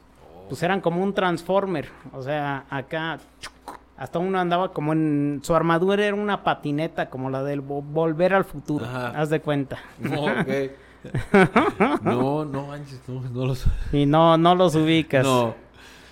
pues 0.48 0.62
eran 0.62 0.80
como 0.80 1.02
un 1.02 1.12
transformer. 1.12 1.88
O 2.12 2.22
sea, 2.22 2.66
acá 2.70 3.18
hasta 3.96 4.18
uno 4.18 4.38
andaba 4.38 4.72
como 4.72 4.92
en... 4.92 5.40
Su 5.42 5.54
armadura 5.54 6.04
era 6.04 6.14
una 6.14 6.44
patineta 6.44 7.08
como 7.08 7.30
la 7.30 7.42
del 7.42 7.60
Volver 7.60 8.34
al 8.34 8.44
Futuro. 8.44 8.86
Haz 8.86 9.30
de 9.30 9.40
cuenta. 9.40 9.78
No, 9.98 10.26
no, 12.02 12.44
no, 12.44 12.44
no, 12.44 12.66
no 13.32 13.46
los... 13.46 13.66
Y 13.92 14.06
no, 14.06 14.36
no 14.36 14.54
los 14.54 14.74
ubicas. 14.74 15.24
No. 15.24 15.54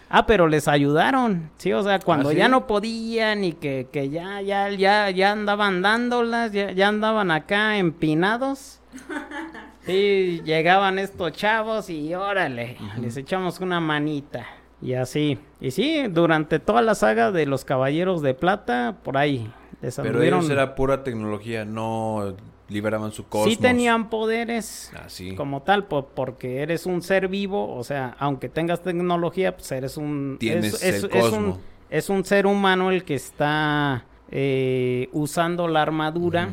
Ah, 0.08 0.26
pero 0.26 0.46
les 0.46 0.68
ayudaron, 0.68 1.50
sí, 1.56 1.72
o 1.72 1.82
sea, 1.82 1.98
cuando 1.98 2.28
¿Ah, 2.28 2.32
ya 2.34 2.48
no 2.48 2.68
podían 2.68 3.42
y 3.42 3.54
que, 3.54 3.88
que 3.90 4.10
ya, 4.10 4.40
ya, 4.42 4.70
ya, 4.70 5.10
ya 5.10 5.32
andaban 5.32 5.82
dándolas, 5.82 6.52
ya, 6.52 6.70
ya 6.70 6.88
andaban 6.88 7.30
acá 7.30 7.76
empinados. 7.78 8.80
Sí, 9.86 10.40
llegaban 10.46 10.98
estos 10.98 11.32
chavos 11.32 11.90
y 11.90 12.14
órale, 12.14 12.78
les 12.98 13.18
echamos 13.18 13.60
una 13.60 13.80
manita. 13.80 14.46
Y 14.82 14.94
así. 14.94 15.38
Y 15.60 15.70
sí, 15.70 16.04
durante 16.10 16.58
toda 16.58 16.82
la 16.82 16.94
saga 16.94 17.32
de 17.32 17.46
los 17.46 17.64
Caballeros 17.64 18.20
de 18.22 18.34
Plata, 18.34 18.96
por 19.02 19.16
ahí. 19.16 19.50
Pero 19.96 20.22
ellos 20.22 20.48
era 20.50 20.74
pura 20.74 21.02
tecnología, 21.04 21.64
no 21.64 22.34
liberaban 22.68 23.12
su 23.12 23.26
cosmos. 23.26 23.50
Sí 23.52 23.56
tenían 23.60 24.08
poderes 24.08 24.90
Ah, 24.96 25.04
sí. 25.08 25.34
como 25.34 25.62
tal, 25.62 25.84
po- 25.84 26.06
porque 26.14 26.62
eres 26.62 26.86
un 26.86 27.02
ser 27.02 27.28
vivo, 27.28 27.74
o 27.76 27.84
sea, 27.84 28.16
aunque 28.18 28.48
tengas 28.48 28.82
tecnología, 28.82 29.54
pues 29.56 29.70
eres 29.72 29.96
un... 29.98 30.36
Tienes 30.40 30.74
es, 30.74 30.82
es- 30.82 31.04
el 31.04 31.10
es 31.12 31.22
cosmo. 31.24 31.38
un, 31.54 31.58
es 31.90 32.08
un 32.08 32.24
ser 32.24 32.46
humano 32.46 32.90
el 32.90 33.04
que 33.04 33.14
está 33.14 34.06
eh, 34.30 35.08
usando 35.12 35.68
la 35.68 35.82
armadura. 35.82 36.48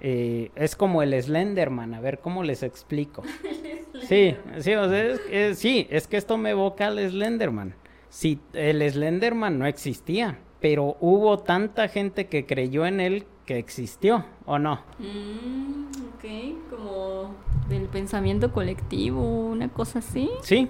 Eh, 0.00 0.50
es 0.54 0.76
como 0.76 1.02
el 1.02 1.20
Slenderman, 1.20 1.94
a 1.94 2.00
ver 2.00 2.18
cómo 2.20 2.42
les 2.42 2.62
explico. 2.62 3.22
Sí, 4.08 4.34
sí, 4.60 4.74
o 4.74 4.88
sea, 4.88 5.04
es, 5.06 5.20
es- 5.30 5.58
sí, 5.58 5.86
es 5.90 6.06
que 6.08 6.16
esto 6.16 6.36
me 6.38 6.50
evoca 6.50 6.86
al 6.86 6.98
Slenderman. 7.10 7.74
Sí, 8.08 8.40
el 8.54 8.80
Slenderman 8.90 9.58
no 9.58 9.66
existía, 9.66 10.38
pero 10.58 10.96
hubo 11.00 11.38
tanta 11.40 11.86
gente 11.86 12.26
que 12.26 12.46
creyó 12.46 12.86
en 12.86 12.98
él 13.00 13.26
que 13.44 13.58
existió, 13.58 14.24
¿o 14.46 14.58
no? 14.58 14.80
Mm, 14.98 15.84
ok, 16.14 16.70
como 16.70 17.34
del 17.68 17.84
pensamiento 17.88 18.52
colectivo, 18.52 19.20
una 19.22 19.68
cosa 19.68 19.98
así. 19.98 20.30
Sí, 20.42 20.68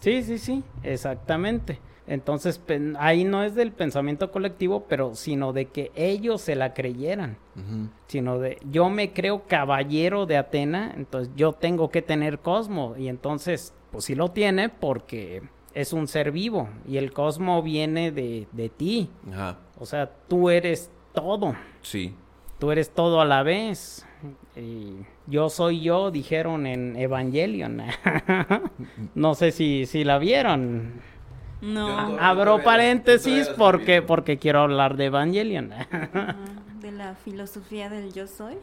sí, 0.00 0.22
sí, 0.24 0.36
sí, 0.38 0.64
exactamente. 0.82 1.78
Entonces, 2.08 2.60
ahí 2.98 3.24
no 3.24 3.42
es 3.44 3.54
del 3.54 3.70
pensamiento 3.72 4.30
colectivo, 4.32 4.86
pero 4.88 5.14
sino 5.14 5.52
de 5.52 5.66
que 5.66 5.92
ellos 5.94 6.40
se 6.40 6.56
la 6.56 6.72
creyeran. 6.74 7.36
Sino 8.06 8.38
de 8.38 8.58
yo 8.70 8.88
me 8.88 9.12
creo 9.12 9.42
caballero 9.46 10.24
de 10.26 10.36
Atena, 10.36 10.92
entonces 10.96 11.32
yo 11.36 11.52
tengo 11.52 11.90
que 11.90 12.02
tener 12.02 12.38
cosmo 12.38 12.94
y 12.96 13.08
entonces 13.08 13.74
pues 13.90 14.04
sí 14.04 14.14
lo 14.14 14.30
tiene 14.30 14.68
porque 14.68 15.42
es 15.74 15.92
un 15.92 16.06
ser 16.08 16.30
vivo 16.32 16.68
y 16.86 16.96
el 16.98 17.12
cosmo 17.12 17.62
viene 17.62 18.10
de, 18.12 18.46
de 18.52 18.68
ti, 18.68 19.10
Ajá. 19.32 19.58
o 19.78 19.86
sea, 19.86 20.10
tú 20.28 20.50
eres 20.50 20.90
todo, 21.12 21.54
Sí. 21.82 22.14
tú 22.60 22.70
eres 22.70 22.90
todo 22.90 23.20
a 23.20 23.24
la 23.24 23.42
vez. 23.42 24.04
Y 24.56 24.94
yo 25.26 25.48
soy 25.48 25.80
yo, 25.80 26.10
dijeron 26.10 26.66
en 26.66 26.96
Evangelion. 26.96 27.82
no 29.14 29.34
sé 29.34 29.52
si, 29.52 29.86
si 29.86 30.04
la 30.04 30.18
vieron. 30.18 31.00
No, 31.60 32.16
Abro 32.20 32.62
paréntesis 32.62 33.48
porque, 33.56 34.00
porque 34.02 34.38
quiero 34.38 34.60
hablar 34.60 34.96
de 34.96 35.06
Evangelion. 35.06 35.72
ah, 35.72 36.34
de 36.80 36.92
la 36.92 37.14
filosofía 37.14 37.88
del 37.90 38.12
yo 38.12 38.26
soy. 38.26 38.54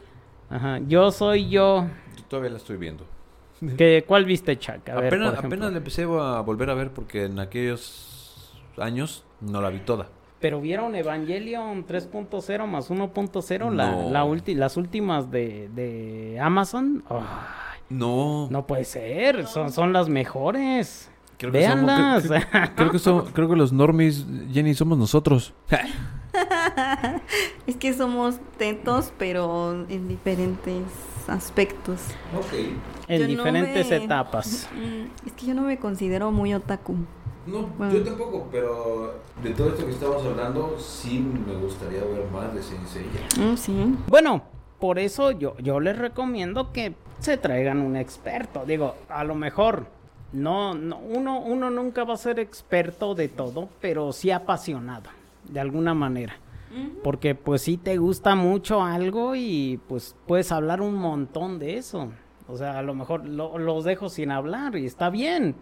Ajá, 0.48 0.78
Yo 0.86 1.10
soy 1.10 1.48
yo. 1.48 1.86
Yo 2.16 2.24
todavía 2.24 2.50
la 2.52 2.56
estoy 2.58 2.76
viendo. 2.76 3.04
¿Qué, 3.76 4.04
¿Cuál 4.06 4.24
viste, 4.24 4.58
Chuck? 4.58 4.88
A 4.88 4.94
ver, 4.96 5.06
apenas, 5.08 5.28
por 5.30 5.38
ejemplo. 5.38 5.56
apenas 5.58 5.72
la 5.72 5.78
empecé 5.78 6.02
a 6.04 6.40
volver 6.40 6.70
a 6.70 6.74
ver 6.74 6.90
porque 6.92 7.24
en 7.24 7.38
aquellos 7.38 8.54
años 8.78 9.24
no 9.40 9.60
la 9.60 9.70
vi 9.70 9.80
toda. 9.80 10.08
Pero 10.40 10.60
vieron 10.60 10.94
Evangelion 10.94 11.86
3.0 11.86 12.66
más 12.66 12.90
1.0, 12.90 13.70
la, 13.74 13.90
No. 13.90 14.10
la 14.10 14.24
ulti- 14.24 14.54
las 14.54 14.76
últimas 14.76 15.30
de, 15.30 15.68
de 15.74 16.38
Amazon. 16.40 17.02
Ay, 17.08 17.80
No. 17.88 18.46
no 18.50 18.66
puede 18.66 18.84
ser, 18.84 19.46
son, 19.46 19.72
son 19.72 19.92
las 19.94 20.08
mejores. 20.10 21.10
Creo 21.38 21.52
que 21.52 21.66
somos- 21.66 22.22
creo, 22.76 22.90
que 22.90 22.98
so- 22.98 23.24
creo 23.34 23.48
que 23.48 23.56
los 23.56 23.72
normies, 23.72 24.24
Jenny, 24.52 24.74
somos 24.74 24.96
nosotros. 24.98 25.52
Es 27.66 27.76
que 27.76 27.94
somos 27.94 28.38
tetos, 28.58 29.12
pero 29.18 29.72
en 29.88 30.08
diferentes 30.08 30.82
aspectos. 31.28 32.00
en 33.08 33.20
Yo 33.20 33.24
no 33.24 33.26
diferentes 33.28 33.90
me- 33.90 33.96
etapas. 33.96 34.68
Mm, 34.74 35.26
Es 35.26 35.32
que 35.32 35.46
yo 35.46 35.54
no 35.54 35.62
me 35.62 35.78
considero 35.78 36.30
muy 36.30 36.54
otaku. 36.54 36.94
No, 37.46 37.62
Bueno. 37.78 37.92
yo 37.94 38.02
tampoco, 38.02 38.48
pero 38.50 39.14
de 39.42 39.50
todo 39.50 39.68
esto 39.70 39.86
que 39.86 39.92
estamos 39.92 40.24
hablando, 40.24 40.76
sí 40.78 41.20
me 41.46 41.54
gustaría 41.54 42.00
ver 42.00 42.26
más 42.32 42.52
de 42.54 42.62
Saint 42.62 42.86
Seiya. 42.86 43.20
Mm, 43.52 43.56
sí. 43.56 43.94
Bueno, 44.08 44.42
por 44.80 44.98
eso 44.98 45.30
yo, 45.30 45.56
yo 45.58 45.80
les 45.80 45.96
recomiendo 45.96 46.72
que 46.72 46.94
se 47.20 47.36
traigan 47.36 47.80
un 47.80 47.96
experto. 47.96 48.64
Digo, 48.66 48.94
a 49.08 49.24
lo 49.24 49.34
mejor 49.36 49.86
no, 50.32 50.74
no 50.74 50.98
uno, 50.98 51.40
uno 51.40 51.70
nunca 51.70 52.04
va 52.04 52.14
a 52.14 52.18
ser 52.18 52.38
experto 52.40 53.14
de 53.14 53.28
todo, 53.28 53.68
pero 53.80 54.12
sí 54.12 54.30
apasionado, 54.30 55.10
de 55.48 55.60
alguna 55.60 55.94
manera. 55.94 56.36
Porque 57.02 57.34
pues 57.34 57.62
sí 57.62 57.78
te 57.78 57.96
gusta 57.96 58.34
mucho 58.34 58.82
algo 58.82 59.34
y 59.34 59.80
pues 59.88 60.14
puedes 60.26 60.52
hablar 60.52 60.82
un 60.82 60.94
montón 60.94 61.58
de 61.58 61.78
eso. 61.78 62.10
O 62.48 62.56
sea, 62.58 62.78
a 62.78 62.82
lo 62.82 62.94
mejor 62.94 63.26
lo- 63.26 63.56
los 63.56 63.84
dejo 63.84 64.10
sin 64.10 64.30
hablar 64.30 64.76
y 64.76 64.84
está 64.84 65.08
bien. 65.08 65.54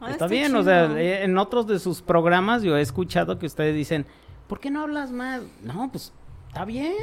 Ah, 0.00 0.10
está 0.10 0.12
está 0.12 0.26
bien, 0.28 0.54
o 0.54 0.62
sea, 0.62 0.84
eh, 1.00 1.24
en 1.24 1.38
otros 1.38 1.66
de 1.66 1.78
sus 1.80 2.02
programas 2.02 2.62
yo 2.62 2.76
he 2.76 2.82
escuchado 2.82 3.38
que 3.38 3.46
ustedes 3.46 3.74
dicen, 3.74 4.06
¿por 4.46 4.60
qué 4.60 4.70
no 4.70 4.82
hablas 4.82 5.10
más? 5.10 5.42
No, 5.62 5.88
pues 5.90 6.12
está 6.48 6.64
bien. 6.64 6.94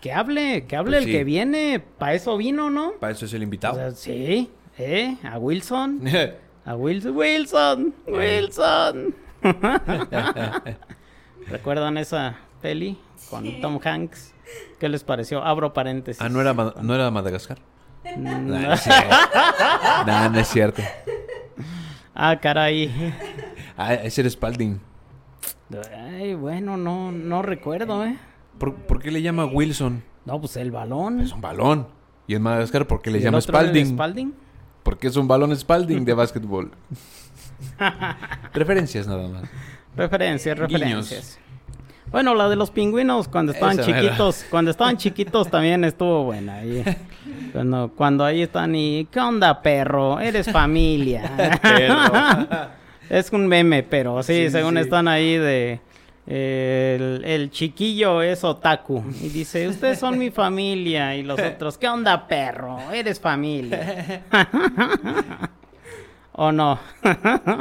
Que 0.00 0.12
hable, 0.12 0.66
que 0.66 0.74
hable 0.76 0.92
Pues 0.96 1.02
el 1.02 1.04
sí. 1.06 1.12
que 1.16 1.24
viene. 1.24 1.82
Para 1.98 2.14
eso 2.14 2.36
vino, 2.36 2.70
¿no? 2.70 2.92
Para 2.98 3.12
eso 3.12 3.24
es 3.26 3.32
el 3.34 3.40
O 3.42 3.44
invitado. 3.44 3.76
sea, 3.76 3.90
sí, 3.92 4.50
¿eh? 4.78 5.16
A 5.22 5.38
Wilson. 5.38 6.00
A 6.64 6.74
Wilson. 6.76 7.14
Wilson. 7.16 7.94
Wilson. 8.06 9.14
¿Recuerdan 11.48 11.98
esa 11.98 12.36
peli 12.62 12.98
con 13.30 13.60
Tom 13.60 13.78
Hanks? 13.84 14.32
¿Qué 14.78 14.88
les 14.88 15.04
pareció? 15.04 15.42
Abro 15.44 15.72
paréntesis. 15.72 16.20
ah, 16.22 16.28
¿no 16.28 16.40
era, 16.40 16.54
¿no 16.54 16.94
era 16.94 17.10
Madagascar? 17.10 17.58
Mm, 18.16 18.22
No, 18.22 18.38
no 18.38 18.72
es 18.72 18.80
cierto. 18.80 19.16
No, 20.06 20.30
no 20.30 20.38
es 20.38 20.48
cierto. 20.48 20.82
Ah, 22.14 22.38
caray. 22.40 22.90
Ah, 23.76 23.94
ese 23.94 24.20
era 24.22 24.30
Spalding. 24.30 24.80
Ay, 25.96 26.34
bueno, 26.34 26.76
no, 26.76 27.10
no 27.10 27.42
recuerdo, 27.42 28.04
¿eh? 28.04 28.16
¿Por, 28.58 28.74
por 28.74 29.00
qué 29.02 29.10
le 29.10 29.20
llama 29.22 29.46
Wilson? 29.46 30.02
No, 30.24 30.40
pues 30.40 30.56
el 30.56 30.70
balón. 30.70 31.20
Es 31.20 31.32
un 31.32 31.40
balón. 31.40 31.88
Y 32.26 32.34
en 32.34 32.42
Madagascar, 32.42 32.86
¿por 32.86 33.02
qué 33.02 33.10
le 33.10 33.18
¿Y 33.18 33.20
el 33.20 33.24
llama 33.24 33.40
Spalding? 33.40 33.86
Spalding? 33.94 34.34
Porque 34.84 35.08
es 35.08 35.16
un 35.16 35.26
balón 35.26 35.54
Spalding 35.56 36.04
de 36.04 36.14
básquetbol. 36.14 36.70
Referencias 38.54 39.06
nada 39.08 39.26
más. 39.28 39.42
Referencias, 39.96 40.56
Guiños. 40.56 40.70
referencias. 40.80 41.38
Bueno, 42.10 42.34
la 42.34 42.48
de 42.48 42.54
los 42.54 42.70
pingüinos 42.70 43.26
cuando 43.26 43.50
estaban 43.52 43.78
Esa 43.80 43.86
chiquitos, 43.86 44.44
cuando 44.50 44.70
estaban 44.70 44.96
chiquitos 44.96 45.50
también 45.50 45.82
estuvo 45.84 46.24
buena. 46.24 46.56
ahí. 46.56 46.84
Cuando, 47.52 47.90
cuando 47.96 48.24
ahí 48.24 48.42
están 48.42 48.74
y 48.76 49.06
¿qué 49.10 49.18
onda, 49.20 49.62
perro? 49.62 50.20
Eres 50.20 50.50
familia. 50.52 51.58
es 53.10 53.32
un 53.32 53.46
meme, 53.48 53.82
pero 53.82 54.22
sí, 54.22 54.44
Sí, 54.44 54.50
según 54.50 54.74
sí. 54.74 54.80
están 54.80 55.08
ahí 55.08 55.36
de 55.36 55.80
el, 56.26 57.22
el 57.24 57.50
chiquillo 57.50 58.22
es 58.22 58.44
otaku 58.44 59.04
y 59.20 59.28
dice, 59.28 59.68
"Ustedes 59.68 59.98
son 59.98 60.18
mi 60.18 60.30
familia" 60.30 61.14
y 61.16 61.22
los 61.22 61.38
otros, 61.38 61.76
¿qué 61.78 61.88
onda, 61.88 62.26
perro? 62.26 62.78
Eres 62.92 63.20
familia. 63.20 64.22
¿O 66.32 66.50
no? 66.50 66.78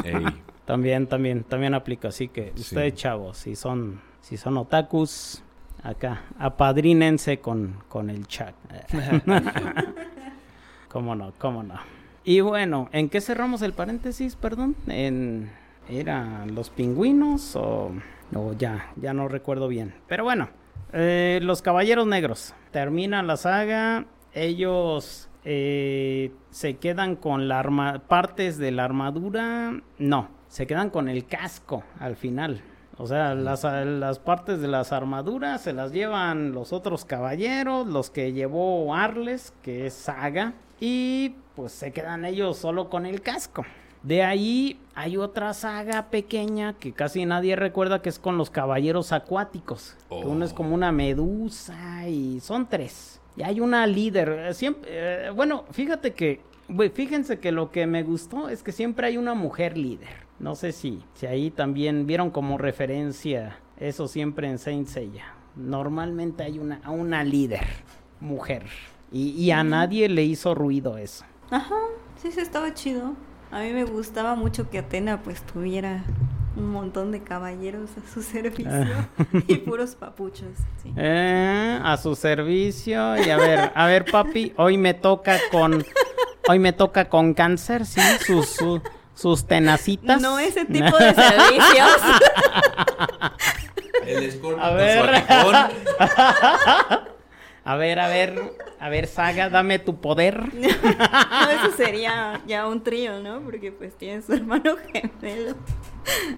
Ey. 0.03 0.26
También, 0.65 1.07
también, 1.07 1.44
también 1.44 1.73
aplica, 1.73 2.07
así 2.07 2.30
que 2.30 2.53
Sí. 2.56 2.61
ustedes 2.61 2.95
chavos, 2.95 3.38
si 3.38 3.56
son, 3.56 3.99
si 4.22 4.38
son 4.38 4.57
otakus, 4.57 5.44
acá, 5.84 6.23
apadrínense 6.40 7.40
con, 7.40 7.84
con 7.90 8.10
el 8.10 8.26
chat. 8.27 8.56
cómo 10.88 11.15
no, 11.15 11.34
cómo 11.38 11.64
no. 11.64 11.76
Y 12.23 12.40
bueno, 12.40 12.88
¿en 12.94 13.10
qué 13.10 13.19
cerramos 13.19 13.61
el 13.61 13.73
paréntesis, 13.73 14.35
perdón? 14.38 14.76
En 14.88 15.52
¿Eran 15.90 16.56
los 16.56 16.69
pingüinos 16.69 17.57
o, 17.57 17.91
o 18.35 18.53
ya? 18.53 18.91
Ya 18.95 19.14
no 19.14 19.27
recuerdo 19.27 19.68
bien. 19.68 19.95
Pero 20.07 20.23
bueno, 20.23 20.49
eh, 20.91 21.39
los 21.41 21.61
caballeros 21.61 22.07
negros. 22.07 22.53
Termina 22.72 23.23
la 23.23 23.38
saga. 23.38 24.05
Ellos 24.34 25.30
eh, 25.45 26.31
se 26.49 26.77
quedan 26.77 27.15
con 27.15 27.47
la 27.47 27.60
arma 27.60 28.03
partes 28.07 28.57
de 28.57 28.72
la 28.72 28.85
armadura. 28.85 29.81
No, 29.97 30.30
se 30.47 30.68
quedan 30.68 30.89
con 30.89 31.10
el 31.10 31.26
casco 31.26 31.84
al 31.99 32.15
final. 32.15 32.61
O 32.97 33.07
sea, 33.07 33.34
las, 33.34 33.64
las 33.64 34.19
partes 34.19 34.61
de 34.61 34.68
las 34.68 34.91
armaduras 34.91 35.61
se 35.61 35.73
las 35.73 35.91
llevan 35.91 36.51
los 36.51 36.73
otros 36.73 37.05
caballeros, 37.05 37.88
los 37.88 38.11
que 38.11 38.34
llevó 38.34 38.93
Arles, 38.93 39.51
que 39.64 39.88
es 39.88 39.93
Saga, 39.95 40.53
y 40.80 41.35
pues 41.55 41.72
se 41.72 41.91
quedan 41.91 42.23
ellos 42.23 42.57
solo 42.57 42.89
con 42.89 43.07
el 43.07 43.22
casco. 43.22 43.65
De 44.03 44.21
ahí 44.23 44.80
hay 44.95 45.15
otra 45.17 45.53
saga 45.53 46.07
pequeña 46.09 46.73
que 46.73 46.91
casi 46.91 47.25
nadie 47.25 47.55
recuerda 47.55 48.01
que 48.01 48.09
es 48.09 48.19
con 48.19 48.38
los 48.38 48.49
caballeros 48.49 49.11
acuáticos. 49.13 49.95
Que 50.09 50.15
uno 50.27 50.43
es 50.45 50.51
Oh. 50.51 50.55
como 50.55 50.75
una 50.75 50.91
medusa 50.91 52.07
y 52.07 52.39
son 52.41 52.67
tres. 52.67 53.21
Y 53.38 53.43
hay 53.43 53.59
una 53.61 53.88
líder. 53.88 54.30
eh, 54.30 54.53
Siempre, 54.53 54.89
eh, 54.91 55.30
bueno, 55.31 55.63
fíjate 55.71 56.13
que, 56.13 56.41
fíjense 56.93 57.39
que 57.39 57.51
lo 57.51 57.71
que 57.71 57.88
me 57.88 58.03
gustó 58.03 58.49
es 58.49 58.61
que 58.61 58.71
siempre 58.71 59.07
hay 59.07 59.17
una 59.17 59.34
mujer 59.34 59.77
líder. 59.77 60.23
No 60.39 60.55
sé 60.55 60.73
si, 60.73 61.01
si 61.13 61.25
ahí 61.25 61.49
también 61.49 62.05
vieron 62.05 62.30
como 62.30 62.57
referencia 62.57 63.57
eso 63.80 64.07
siempre 64.07 64.49
en 64.49 64.57
Saint 64.59 64.88
Seiya. 64.88 65.34
Normalmente 65.55 66.43
hay 66.43 66.59
una, 66.59 66.81
una 66.89 67.23
líder, 67.23 67.65
mujer. 68.19 68.65
Y, 69.11 69.30
y 69.31 69.51
a 69.51 69.63
nadie 69.63 70.09
le 70.09 70.23
hizo 70.23 70.53
ruido 70.55 70.97
eso. 70.97 71.23
Ajá, 71.49 71.75
sí, 72.17 72.31
sí, 72.31 72.39
estaba 72.41 72.73
chido. 72.73 73.13
A 73.53 73.59
mí 73.59 73.71
me 73.71 73.84
gustaba 73.84 74.35
mucho 74.35 74.69
que 74.69 74.80
Atena 74.80 75.21
pues 75.21 75.41
tuviera 75.43 76.03
un 76.55 76.71
montón 76.71 77.11
de 77.11 77.21
caballeros 77.23 77.89
a 77.97 78.13
su 78.13 78.21
servicio 78.31 78.71
Ah. 78.71 79.07
y 79.47 79.55
puros 79.57 79.95
papuchos. 79.95 80.49
Sí. 80.81 80.91
Eh, 80.97 81.80
a 81.84 81.97
su 81.97 82.15
servicio. 82.15 83.17
Y 83.23 83.30
a 83.30 83.38
ver, 83.38 83.71
a 83.75 83.85
ver, 83.88 84.05
papi, 84.11 84.53
hoy 84.57 84.77
me 84.77 84.93
toca 84.93 85.38
con. 85.51 85.85
Hoy 86.47 86.59
me 86.59 86.73
toca 86.73 87.07
con 87.09 87.34
cáncer, 87.34 87.85
sí, 87.85 88.01
sus, 88.25 88.47
su- 88.49 88.81
sus 89.15 89.45
tenacitas. 89.45 90.21
No 90.21 90.39
ese 90.39 90.65
tipo 90.65 90.97
de 90.97 91.13
servicios. 91.13 92.01
El 94.05 94.23
escorpión 94.23 94.59
A 94.61 94.71
ver. 94.71 95.23
A 97.65 97.76
ver, 97.77 97.99
a 97.99 98.07
ver, 98.10 98.53
a 98.80 98.90
ver, 98.90 99.07
Saga, 99.07 99.49
dame 99.49 99.80
tu 99.80 100.02
poder. 100.02 100.53
no, 100.53 100.68
eso 100.68 101.77
sería 101.77 102.41
ya 102.45 102.68
un 102.68 102.84
trío, 102.84 103.22
¿no? 103.22 103.40
Porque 103.41 103.72
pues 103.72 103.98
tiene 103.98 104.22
su 104.22 104.34
hermano 104.34 104.76
gemelo. 104.91 105.56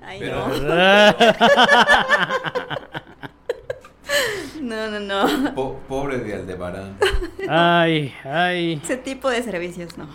Ay, 0.04 0.20
Pero- 0.20 0.48
no. 0.48 1.16
No, 4.62 4.90
no, 4.90 5.00
no. 5.00 5.54
Po- 5.56 5.80
pobre 5.88 6.20
de 6.20 6.34
Aldebarán. 6.36 6.98
Ay, 7.50 8.14
ay. 8.24 8.80
Ese 8.84 8.98
tipo 8.98 9.30
de 9.30 9.44
servicios 9.44 9.98
no. 9.98 10.08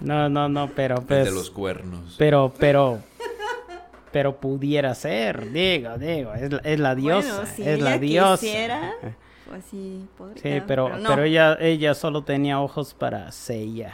No, 0.00 0.28
no, 0.28 0.48
no, 0.48 0.68
pero 0.74 0.96
pues. 1.02 1.24
de 1.26 1.30
los 1.32 1.50
cuernos. 1.50 2.14
Pero, 2.18 2.52
pero. 2.58 3.00
Pero 4.12 4.36
pudiera 4.36 4.94
ser, 4.94 5.50
digo, 5.52 5.96
digo, 5.96 6.34
es 6.34 6.52
la, 6.52 6.58
es 6.58 6.78
la 6.78 6.94
diosa, 6.94 7.36
bueno, 7.36 7.50
si 7.56 7.62
es 7.66 7.80
la 7.80 7.96
diosa. 7.96 8.40
quisiera, 8.42 8.92
sí 9.60 10.08
pero, 10.66 10.96
no. 10.96 11.08
pero 11.08 11.24
ella, 11.24 11.56
ella 11.60 11.94
solo 11.94 12.22
tenía 12.22 12.60
ojos 12.60 12.94
para 12.94 13.30
Seiya, 13.32 13.92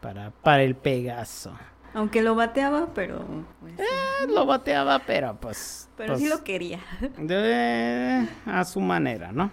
para, 0.00 0.30
para 0.30 0.62
el 0.62 0.74
Pegaso. 0.74 1.52
Aunque 1.92 2.22
lo 2.22 2.34
bateaba, 2.34 2.88
pero... 2.94 3.24
pues. 3.60 3.78
Eh, 3.78 4.28
lo 4.28 4.46
bateaba, 4.46 5.00
pero 5.00 5.36
pues... 5.40 5.88
pero 5.96 6.12
pues, 6.12 6.20
sí 6.20 6.28
lo 6.28 6.44
quería. 6.44 6.80
de- 7.18 8.28
a 8.46 8.64
su 8.64 8.80
manera, 8.80 9.32
¿no? 9.32 9.50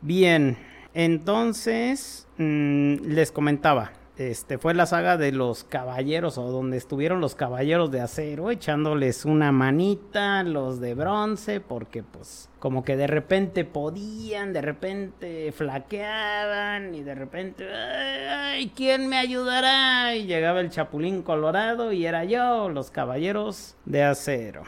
Bien, 0.00 0.56
entonces 0.94 2.28
mm, 2.38 2.94
les 3.06 3.32
comentaba, 3.32 3.90
este 4.16 4.58
fue 4.58 4.74
la 4.74 4.86
saga 4.86 5.16
de 5.16 5.32
los 5.32 5.64
caballeros 5.64 6.38
o 6.38 6.50
donde 6.50 6.76
estuvieron 6.76 7.20
los 7.20 7.34
caballeros 7.34 7.90
de 7.90 8.00
acero 8.00 8.50
echándoles 8.50 9.24
una 9.24 9.50
manita, 9.50 10.44
los 10.44 10.80
de 10.80 10.94
bronce, 10.94 11.60
porque 11.60 12.04
pues 12.04 12.48
como 12.60 12.84
que 12.84 12.96
de 12.96 13.08
repente 13.08 13.64
podían, 13.64 14.52
de 14.52 14.62
repente 14.62 15.52
flaqueaban 15.52 16.94
y 16.94 17.02
de 17.02 17.14
repente, 17.16 17.66
ay, 17.74 18.72
¿quién 18.74 19.08
me 19.08 19.18
ayudará? 19.18 20.14
Y 20.14 20.26
llegaba 20.26 20.60
el 20.60 20.70
chapulín 20.70 21.22
colorado 21.22 21.92
y 21.92 22.06
era 22.06 22.24
yo, 22.24 22.68
los 22.68 22.92
caballeros 22.92 23.74
de 23.84 24.04
acero. 24.04 24.62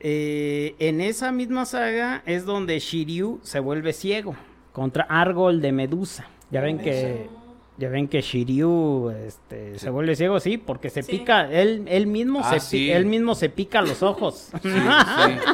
Eh, 0.00 0.74
en 0.80 1.00
esa 1.00 1.30
misma 1.30 1.64
saga 1.64 2.24
es 2.26 2.44
donde 2.44 2.80
Shiryu 2.80 3.38
se 3.42 3.60
vuelve 3.60 3.92
ciego 3.92 4.34
contra 4.72 5.04
Argol 5.04 5.60
de 5.60 5.70
Medusa. 5.70 6.26
Ya 6.50 6.60
ven 6.60 6.78
que 6.78 7.30
ya 7.78 7.88
ven 7.88 8.06
que 8.08 8.20
Shiryu 8.20 9.10
este, 9.26 9.78
se 9.78 9.90
vuelve 9.90 10.14
ciego, 10.14 10.38
sí, 10.40 10.58
porque 10.58 10.90
se 10.90 11.02
Sí. 11.02 11.12
pica 11.18 11.50
él 11.50 11.84
él 11.88 12.06
mismo 12.06 12.40
Ah, 12.44 12.50
se 12.50 12.56
pi- 12.56 12.60
sí. 12.60 12.90
él 12.90 13.06
mismo 13.06 13.34
se 13.34 13.48
pica 13.48 13.80
los 13.82 14.02
ojos. 14.02 14.50
Sí, 14.62 14.68
sí. 14.70 14.78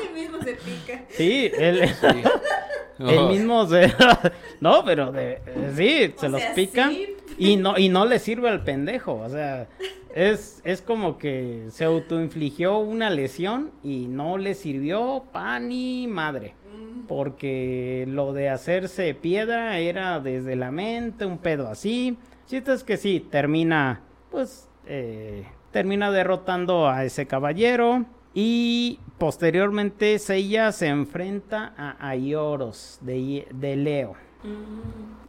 Él 0.03 0.15
mismo 0.15 0.39
se 0.43 0.53
pica. 0.55 1.05
Sí, 1.11 1.51
él, 1.59 1.89
sí. 1.89 2.07
él 2.99 3.19
Oh, 3.19 3.29
mismo 3.29 3.67
se 3.67 3.93
no, 4.61 4.85
pero 4.85 5.13
de, 5.13 5.41
sí, 5.77 6.13
se 6.19 6.29
los 6.29 6.43
pica 6.55 6.89
sí. 6.89 7.15
y 7.39 7.57
no 7.57 7.79
y 7.79 7.89
no 7.89 8.05
le 8.05 8.19
sirve 8.19 8.49
al 8.49 8.65
pendejo, 8.65 9.15
o 9.15 9.29
sea, 9.29 9.69
es, 10.15 10.61
es 10.65 10.83
como 10.83 11.17
que 11.19 11.67
se 11.71 11.85
autoinfligió 11.85 12.79
una 12.79 13.09
lesión 13.11 13.71
y 13.85 14.07
no 14.09 14.37
le 14.39 14.55
sirvió 14.55 15.23
pa 15.33 15.61
ni 15.61 16.09
madre. 16.09 16.55
Porque 17.07 18.05
lo 18.09 18.33
de 18.33 18.49
hacerse 18.49 19.15
piedra 19.15 19.79
era 19.79 20.21
desde 20.21 20.57
la 20.57 20.71
mente, 20.71 21.27
un 21.27 21.39
pedo 21.39 21.69
así. 21.69 22.19
Chiste 22.47 22.73
es 22.73 22.85
que 22.85 22.97
sí, 22.97 23.21
termina, 23.31 24.01
pues, 24.31 24.69
eh, 24.87 25.45
termina 25.71 26.11
derrotando 26.11 26.89
a 26.89 27.05
ese 27.05 27.27
caballero. 27.27 28.07
Y 28.35 29.01
posteriormente 29.19 30.19
Seiya 30.19 30.73
se 30.73 30.89
enfrenta 30.89 31.75
a 31.77 32.09
Aioros 32.09 32.99
de, 33.03 33.47
de 33.53 33.77
Leo 33.77 34.29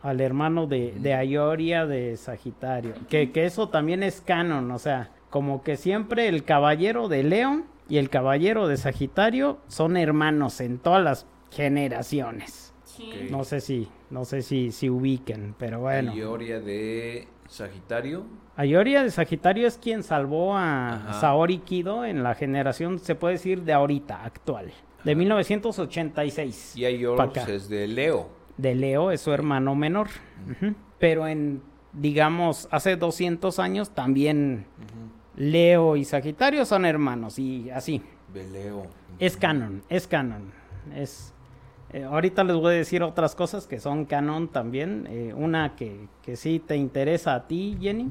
al 0.01 0.21
hermano 0.21 0.67
de, 0.67 0.93
de 0.99 1.13
Aioria 1.13 1.85
de 1.85 2.15
Sagitario. 2.17 2.93
Que, 3.09 3.31
que 3.31 3.45
eso 3.45 3.69
también 3.69 4.03
es 4.03 4.21
canon, 4.21 4.71
o 4.71 4.79
sea, 4.79 5.11
como 5.29 5.63
que 5.63 5.77
siempre 5.77 6.27
el 6.27 6.43
caballero 6.43 7.07
de 7.07 7.23
Leo 7.23 7.63
y 7.87 7.97
el 7.97 8.09
caballero 8.09 8.67
de 8.67 8.77
Sagitario 8.77 9.59
son 9.67 9.97
hermanos 9.97 10.61
en 10.61 10.77
todas 10.77 11.03
las 11.03 11.25
generaciones. 11.51 12.73
No 13.29 13.45
sé 13.45 13.61
si, 13.61 13.87
no 14.09 14.25
sé 14.25 14.41
si, 14.41 14.71
si 14.71 14.89
ubiquen, 14.89 15.55
pero 15.57 15.79
bueno. 15.79 16.13
Ioria 16.13 16.59
de 16.59 17.27
Sagitario. 17.47 18.25
Aioria 18.57 19.03
de 19.03 19.11
Sagitario 19.11 19.67
es 19.67 19.77
quien 19.77 20.03
salvó 20.03 20.55
a 20.57 20.95
Ajá. 20.95 21.13
Saori 21.21 21.59
Kido 21.59 22.03
en 22.03 22.23
la 22.23 22.35
generación, 22.35 22.99
se 22.99 23.15
puede 23.15 23.35
decir, 23.35 23.63
de 23.63 23.71
ahorita, 23.71 24.23
actual. 24.25 24.71
De 25.05 25.15
1986. 25.15 26.75
Y 26.75 27.05
acá. 27.05 27.45
es 27.47 27.69
de 27.69 27.87
Leo. 27.87 28.29
de 28.57 28.75
Leo 28.75 29.11
es 29.11 29.21
su 29.21 29.31
hermano 29.31 29.75
menor. 29.75 30.07
Pero 30.99 31.25
en, 31.25 31.61
digamos, 31.93 32.67
hace 32.69 32.97
200 32.97 33.59
años 33.59 33.91
también 33.91 34.65
Leo 35.37 35.95
y 35.95 36.03
Sagitario 36.03 36.65
son 36.65 36.85
hermanos 36.85 37.39
y 37.39 37.69
así. 37.69 38.01
De 38.33 38.45
Leo. 38.49 38.87
Es 39.19 39.37
canon, 39.37 39.83
es 39.87 40.05
canon. 40.05 40.51
Es, 40.93 41.33
eh, 41.93 42.03
ahorita 42.03 42.43
les 42.43 42.55
voy 42.55 42.73
a 42.73 42.77
decir 42.77 43.01
otras 43.03 43.35
cosas 43.35 43.67
que 43.67 43.79
son 43.79 44.05
canon 44.05 44.47
también. 44.47 45.07
eh, 45.09 45.33
una 45.35 45.75
que, 45.75 46.07
que 46.21 46.35
sí 46.35 46.59
te 46.59 46.75
interesa 46.75 47.35
a 47.35 47.47
ti, 47.47 47.77
Jenny, 47.81 48.09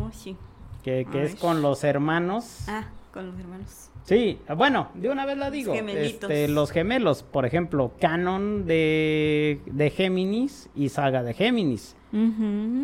Oh, 0.00 0.10
sí. 0.12 0.36
que, 0.82 1.06
es 1.14 1.36
con 1.36 1.62
los 1.62 1.84
hermanos. 1.84 2.64
Ah, 2.68 2.86
con 3.12 3.26
los 3.26 3.38
hermanos. 3.38 3.88
Sí, 4.04 4.40
bueno, 4.56 4.88
de 4.94 5.10
una 5.10 5.24
vez 5.24 5.38
la 5.38 5.50
digo. 5.50 5.72
gemelitos. 5.72 6.28
Este, 6.28 6.48
los 6.48 6.72
gemelos, 6.72 7.22
por 7.22 7.46
ejemplo, 7.46 7.92
canon 8.00 8.66
de, 8.66 9.60
de 9.66 9.90
Géminis 9.90 10.68
y 10.74 10.88
saga 10.88 11.22
de 11.22 11.34
Géminis. 11.34 11.94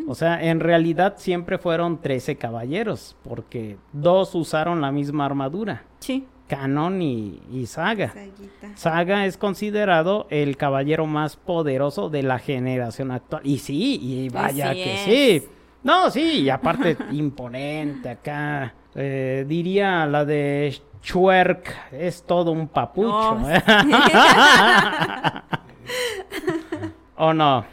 O 0.06 0.14
sea, 0.14 0.42
en 0.42 0.60
realidad 0.60 1.14
siempre 1.18 1.58
fueron 1.58 2.00
13 2.00 2.36
caballeros, 2.36 3.14
porque 3.24 3.76
dos 3.92 4.34
usaron 4.34 4.80
la 4.80 4.90
misma 4.92 5.26
armadura, 5.26 5.82
Sí. 5.98 6.24
Canon 6.48 7.00
y, 7.02 7.40
y 7.52 7.66
Saga. 7.66 8.12
Saguita. 8.12 8.68
Saga 8.74 9.26
es 9.26 9.36
considerado 9.36 10.26
el 10.30 10.56
caballero 10.56 11.06
más 11.06 11.36
poderoso 11.36 12.08
de 12.08 12.22
la 12.24 12.38
generación 12.38 13.10
actual. 13.12 13.42
Y 13.44 13.58
sí, 13.58 13.98
y 14.02 14.28
vaya 14.30 14.70
Así 14.70 14.82
que 14.82 14.94
es. 14.94 15.42
sí. 15.42 15.48
No, 15.84 16.10
sí, 16.10 16.40
y 16.40 16.50
aparte 16.50 16.96
imponente 17.12 18.08
acá. 18.08 18.74
Eh, 18.94 19.44
diría 19.46 20.06
la 20.06 20.24
de 20.24 20.76
Chuerk, 21.02 21.72
es 21.92 22.24
todo 22.24 22.50
un 22.50 22.66
papucho. 22.68 23.10
Oh, 23.10 23.48
¿eh? 23.48 23.62
¿O 27.16 27.32
no? 27.32 27.64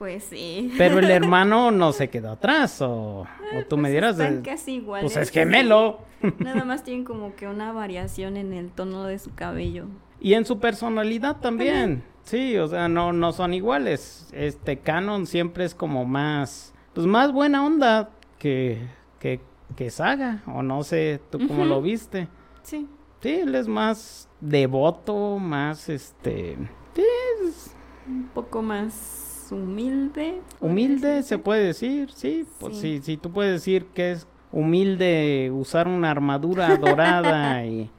Pues 0.00 0.24
sí. 0.24 0.72
Pero 0.78 0.98
el 0.98 1.10
hermano 1.10 1.70
no 1.70 1.92
se 1.92 2.08
quedó 2.08 2.30
atrás, 2.30 2.80
o, 2.80 3.20
o 3.26 3.64
tú 3.68 3.76
me 3.76 3.82
Pues 3.82 3.92
dirás, 3.92 4.18
Están 4.18 4.38
eh, 4.38 4.42
casi 4.42 4.72
iguales. 4.76 5.12
pues 5.12 5.28
es 5.28 5.30
gemelo. 5.30 5.98
Nada 6.38 6.64
más 6.64 6.84
tienen 6.84 7.04
como 7.04 7.36
que 7.36 7.46
una 7.46 7.70
variación 7.72 8.38
en 8.38 8.54
el 8.54 8.70
tono 8.70 9.04
de 9.04 9.18
su 9.18 9.34
cabello. 9.34 9.88
Y 10.18 10.32
en 10.32 10.46
su 10.46 10.58
personalidad 10.58 11.36
también. 11.40 12.02
Sí, 12.22 12.56
o 12.56 12.66
sea, 12.66 12.88
no, 12.88 13.12
no 13.12 13.32
son 13.32 13.52
iguales. 13.52 14.30
Este 14.32 14.78
Canon 14.78 15.26
siempre 15.26 15.66
es 15.66 15.74
como 15.74 16.06
más, 16.06 16.72
pues 16.94 17.06
más 17.06 17.30
buena 17.30 17.62
onda 17.66 18.08
que, 18.38 18.88
que, 19.18 19.42
que 19.76 19.90
Saga, 19.90 20.42
o 20.46 20.62
no 20.62 20.82
sé, 20.82 21.20
tú 21.30 21.46
cómo 21.46 21.66
lo 21.66 21.82
viste. 21.82 22.26
Sí. 22.62 22.88
Sí, 23.20 23.34
él 23.34 23.54
es 23.54 23.68
más 23.68 24.30
devoto, 24.40 25.38
más 25.38 25.90
este, 25.90 26.56
sí, 26.94 27.02
es 27.46 27.76
Un 28.06 28.28
poco 28.32 28.62
más 28.62 29.29
humilde. 29.52 30.40
humilde, 30.60 31.08
decirse. 31.08 31.28
se 31.28 31.38
puede 31.38 31.64
decir, 31.64 32.10
sí. 32.12 32.46
Pues 32.58 32.76
Sí. 32.76 32.98
sí, 32.98 33.00
sí, 33.02 33.16
tú 33.16 33.30
puedes 33.32 33.52
decir 33.52 33.86
que 33.94 34.12
es 34.12 34.26
humilde 34.52 35.50
usar 35.52 35.86
una 35.88 36.10
armadura 36.10 36.76
dorada 36.76 37.64
y, 37.66 37.90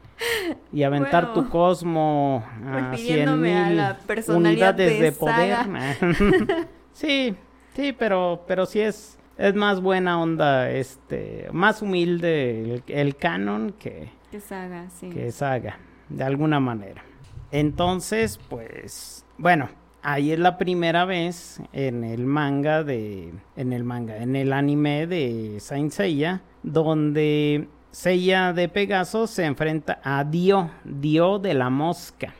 y 0.71 0.83
aventar 0.83 1.33
tu 1.33 1.49
cosmo 1.49 2.43
a 2.65 2.95
cien 2.95 3.25
refiriéndome 3.27 3.55
a 3.57 3.65
mil 3.67 3.77
la 3.77 3.97
personalidad 3.99 4.75
unidades 4.75 4.99
de 4.99 5.05
de, 5.05 5.11
poder. 5.11 6.67
Sí, 6.93 7.35
sí, 7.73 7.93
pero, 7.97 8.43
pero 8.47 8.65
sí 8.65 8.81
es, 8.81 9.17
es 9.37 9.55
más 9.55 9.81
buena 9.81 10.21
onda, 10.21 10.69
este, 10.69 11.47
más 11.53 11.81
humilde 11.81 12.75
el, 12.75 12.83
el 12.87 13.15
canon 13.15 13.73
que, 13.79 14.09
Que 14.29 14.39
saga, 14.41 14.89
sí. 14.89 15.09
que 15.09 15.31
Saga, 15.31 15.79
de 16.09 16.23
alguna 16.23 16.59
manera. 16.59 17.03
Entonces, 17.51 18.39
pues, 18.49 19.25
bueno, 19.37 19.69
ahí 20.03 20.31
es 20.31 20.39
la 20.39 20.57
primera 20.57 21.05
vez 21.05 21.61
en 21.73 22.03
el 22.03 22.25
manga 22.25 22.83
de, 22.83 23.33
en 23.55 23.73
el 23.73 23.83
manga, 23.83 24.17
en 24.17 24.35
el 24.35 24.53
anime 24.53 25.07
de 25.07 25.57
Saint 25.59 25.91
Seiya, 25.91 26.41
donde 26.63 27.67
Seiya 27.91 28.53
de 28.53 28.69
Pegaso 28.69 29.27
se 29.27 29.45
enfrenta 29.45 29.99
a 30.03 30.23
Dio, 30.23 30.69
Dio 30.83 31.39
de 31.39 31.53
la 31.53 31.69
mosca. 31.69 32.33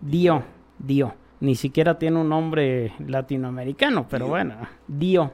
Dio, 0.00 0.42
Dio. 0.78 1.14
Ni 1.40 1.54
siquiera 1.54 1.98
tiene 1.98 2.18
un 2.20 2.28
nombre 2.28 2.92
latinoamericano, 3.06 4.06
pero 4.08 4.26
bueno, 4.28 4.54
Dio, 4.88 5.32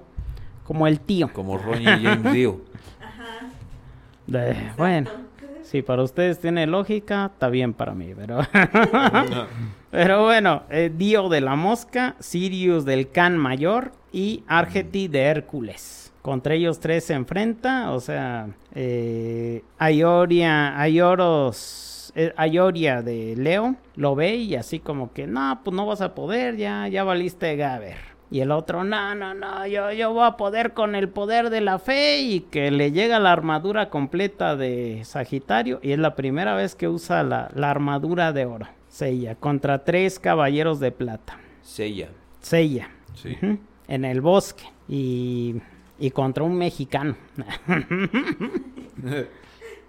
como 0.64 0.86
el 0.86 1.00
tío. 1.00 1.32
Como 1.32 1.56
Ronnie 1.58 1.86
James 1.86 2.32
Dio. 2.32 2.60
De- 4.26 4.72
bueno, 4.76 5.10
si 5.72 5.80
para 5.80 6.02
ustedes 6.02 6.38
tiene 6.38 6.66
lógica, 6.66 7.30
está 7.32 7.48
bien 7.48 7.72
para 7.72 7.94
mí, 7.94 8.12
pero... 8.14 8.40
pero 9.90 10.22
bueno, 10.22 10.64
eh, 10.68 10.92
Dio 10.94 11.30
de 11.30 11.40
la 11.40 11.56
Mosca, 11.56 12.14
Sirius 12.20 12.84
del 12.84 13.10
Can 13.10 13.38
Mayor 13.38 13.92
y 14.12 14.44
Argeti 14.48 15.08
de 15.08 15.20
Hércules. 15.20 16.12
Contra 16.20 16.52
ellos 16.52 16.78
tres 16.78 17.04
se 17.04 17.14
enfrenta, 17.14 17.90
o 17.92 18.00
sea, 18.00 18.48
eh, 18.74 19.62
Aioria, 19.78 20.78
Aioros, 20.78 22.12
eh, 22.14 22.34
Aioria 22.36 23.00
de 23.00 23.34
Leo 23.34 23.76
lo 23.96 24.14
ve 24.14 24.36
y 24.36 24.56
así 24.56 24.78
como 24.78 25.14
que, 25.14 25.26
no, 25.26 25.62
pues 25.64 25.74
no 25.74 25.86
vas 25.86 26.02
a 26.02 26.14
poder, 26.14 26.58
ya, 26.58 26.86
ya 26.88 27.02
valiste 27.02 27.56
Gaber. 27.56 28.11
Y 28.32 28.40
el 28.40 28.50
otro, 28.50 28.82
no, 28.82 29.14
no, 29.14 29.34
no, 29.34 29.66
yo, 29.66 29.92
yo 29.92 30.12
voy 30.12 30.26
a 30.26 30.38
poder 30.38 30.72
con 30.72 30.94
el 30.94 31.08
poder 31.10 31.50
de 31.50 31.60
la 31.60 31.78
fe 31.78 32.22
y 32.22 32.40
que 32.40 32.70
le 32.70 32.90
llega 32.90 33.18
la 33.20 33.30
armadura 33.30 33.90
completa 33.90 34.56
de 34.56 35.02
Sagitario. 35.04 35.78
Y 35.82 35.92
es 35.92 35.98
la 35.98 36.14
primera 36.16 36.54
vez 36.54 36.74
que 36.74 36.88
usa 36.88 37.22
la, 37.22 37.50
la 37.54 37.70
armadura 37.70 38.32
de 38.32 38.46
oro. 38.46 38.66
Seiya, 38.88 39.34
contra 39.34 39.84
tres 39.84 40.18
caballeros 40.18 40.80
de 40.80 40.92
plata. 40.92 41.38
Seiya. 41.60 42.08
Seiya, 42.40 42.90
Sí. 43.14 43.36
en 43.86 44.04
el 44.06 44.20
bosque. 44.22 44.64
Y, 44.88 45.56
y 45.98 46.10
contra 46.10 46.42
un 46.44 46.56
mexicano. 46.56 47.14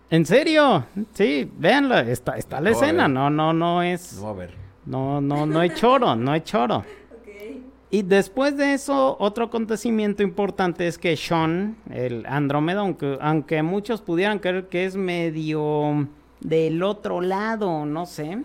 ¿En 0.10 0.26
serio? 0.26 0.86
Sí, 1.14 1.50
véanla, 1.58 2.02
está, 2.02 2.38
está 2.38 2.62
la 2.62 2.70
escena. 2.72 3.08
No, 3.08 3.30
no, 3.30 3.52
no 3.54 3.82
es... 3.82 4.20
No, 4.22 4.28
a 4.28 4.34
ver. 4.34 4.54
No, 4.86 5.22
no, 5.22 5.46
no 5.46 5.62
es 5.64 5.74
choro, 5.76 6.16
no 6.16 6.36
es 6.36 6.44
choro. 6.44 6.84
Y 7.94 8.02
después 8.02 8.58
de 8.58 8.74
eso, 8.74 9.16
otro 9.20 9.46
acontecimiento 9.46 10.24
importante 10.24 10.88
es 10.88 10.98
que 10.98 11.16
Sean, 11.16 11.78
el 11.92 12.26
Andrómeda, 12.26 12.80
aunque, 12.80 13.20
aunque 13.22 13.62
muchos 13.62 14.02
pudieran 14.02 14.40
creer 14.40 14.68
que 14.68 14.86
es 14.86 14.96
medio 14.96 16.08
del 16.40 16.82
otro 16.82 17.22
lado, 17.22 17.86
no 17.86 18.08
sé. 18.08 18.40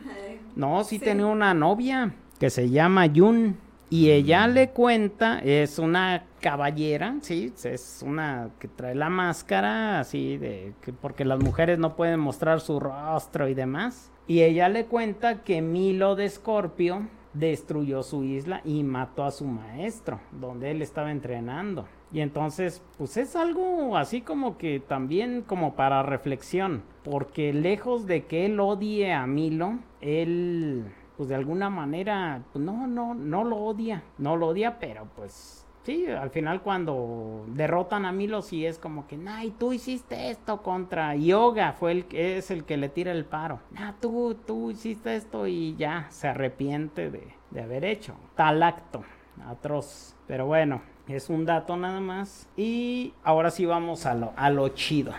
No, 0.54 0.84
sí, 0.84 0.98
tenía 0.98 1.24
una 1.24 1.54
novia 1.54 2.12
que 2.38 2.50
se 2.50 2.68
llama 2.68 3.06
Yun. 3.06 3.56
Y 3.88 4.10
ella 4.10 4.46
le 4.48 4.68
cuenta, 4.68 5.38
es 5.38 5.78
una 5.78 6.24
caballera, 6.42 7.16
sí, 7.22 7.50
es 7.64 8.04
una 8.06 8.50
que 8.58 8.68
trae 8.68 8.94
la 8.94 9.08
máscara, 9.08 9.98
así 9.98 10.36
de, 10.36 10.74
que 10.82 10.92
porque 10.92 11.24
las 11.24 11.42
mujeres 11.42 11.78
no 11.78 11.96
pueden 11.96 12.20
mostrar 12.20 12.60
su 12.60 12.80
rostro 12.80 13.48
y 13.48 13.54
demás. 13.54 14.10
Y 14.26 14.42
ella 14.42 14.68
le 14.68 14.84
cuenta 14.84 15.42
que 15.42 15.62
Milo 15.62 16.16
de 16.16 16.26
Escorpio 16.26 17.08
destruyó 17.38 18.02
su 18.02 18.24
isla 18.24 18.60
y 18.64 18.82
mató 18.82 19.24
a 19.24 19.30
su 19.30 19.44
maestro, 19.44 20.20
donde 20.32 20.70
él 20.70 20.82
estaba 20.82 21.10
entrenando. 21.10 21.86
Y 22.12 22.20
entonces, 22.20 22.82
pues 22.96 23.16
es 23.16 23.36
algo 23.36 23.96
así 23.96 24.22
como 24.22 24.56
que 24.56 24.80
también 24.80 25.42
como 25.42 25.74
para 25.74 26.02
reflexión, 26.02 26.82
porque 27.04 27.52
lejos 27.52 28.06
de 28.06 28.24
que 28.24 28.46
él 28.46 28.58
odie 28.60 29.12
a 29.12 29.26
Milo, 29.26 29.78
él 30.00 30.86
pues 31.18 31.28
de 31.28 31.34
alguna 31.34 31.68
manera, 31.68 32.44
pues 32.52 32.64
no, 32.64 32.86
no, 32.86 33.12
no 33.12 33.42
lo 33.42 33.56
odia, 33.56 34.04
no 34.18 34.36
lo 34.36 34.46
odia, 34.46 34.78
pero 34.78 35.08
pues 35.16 35.66
sí, 35.88 36.06
al 36.06 36.28
final 36.28 36.60
cuando 36.60 37.46
derrotan 37.46 38.04
a 38.04 38.12
Milo 38.12 38.42
sí 38.42 38.66
es 38.66 38.78
como 38.78 39.06
que, 39.06 39.18
ay, 39.26 39.54
tú 39.58 39.72
hiciste 39.72 40.30
esto 40.30 40.60
contra 40.60 41.16
Yoga, 41.16 41.72
fue 41.72 41.92
el 41.92 42.04
que 42.04 42.36
es 42.36 42.50
el 42.50 42.64
que 42.64 42.76
le 42.76 42.90
tira 42.90 43.10
el 43.10 43.24
paro. 43.24 43.60
Ah, 43.74 43.94
tú, 43.98 44.36
tú 44.46 44.70
hiciste 44.70 45.16
esto 45.16 45.46
y 45.46 45.76
ya 45.76 46.06
se 46.10 46.28
arrepiente 46.28 47.10
de, 47.10 47.32
de 47.50 47.62
haber 47.62 47.86
hecho. 47.86 48.14
Tal 48.34 48.62
acto, 48.62 49.02
atroz. 49.46 50.14
Pero 50.26 50.44
bueno, 50.44 50.82
es 51.08 51.30
un 51.30 51.46
dato 51.46 51.74
nada 51.78 52.00
más. 52.00 52.46
Y 52.54 53.14
ahora 53.24 53.50
sí 53.50 53.64
vamos 53.64 54.04
a 54.04 54.12
lo, 54.12 54.34
a 54.36 54.50
lo 54.50 54.68
chido, 54.68 55.12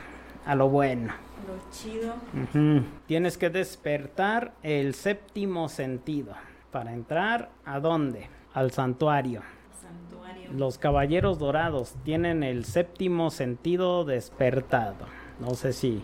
a 0.45 0.53
lo 0.53 0.69
bueno. 0.69 1.13
Lo 1.47 1.71
chido. 1.71 2.13
Tienes 3.07 3.39
que 3.39 3.49
despertar 3.49 4.53
el 4.61 4.93
séptimo 4.93 5.67
sentido. 5.67 6.33
Para 6.69 6.93
entrar, 6.93 7.49
¿a 7.65 7.79
dónde? 7.79 8.27
Al 8.53 8.69
santuario. 8.69 9.41
Los 10.55 10.77
caballeros 10.77 11.39
dorados 11.39 11.95
tienen 12.03 12.43
el 12.43 12.65
séptimo 12.65 13.29
sentido 13.29 14.05
despertado. 14.05 15.05
No 15.39 15.53
sé 15.53 15.73
si, 15.73 16.03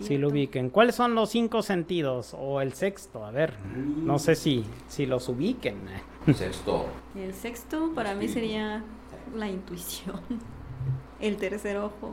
si 0.00 0.18
lo 0.18 0.28
ubiquen. 0.28 0.70
¿Cuáles 0.70 0.94
son 0.94 1.14
los 1.14 1.30
cinco 1.30 1.62
sentidos? 1.62 2.34
O 2.38 2.60
el 2.60 2.72
sexto, 2.74 3.24
a 3.24 3.30
ver. 3.30 3.54
No 3.76 4.18
sé 4.18 4.34
si, 4.34 4.64
si 4.88 5.06
los 5.06 5.28
ubiquen. 5.28 5.76
Sexto. 6.34 6.86
El 7.14 7.34
sexto 7.34 7.92
para 7.94 8.14
mí 8.14 8.28
sería 8.28 8.84
la 9.34 9.48
intuición. 9.48 10.20
El 11.20 11.36
tercer 11.36 11.78
ojo. 11.78 12.12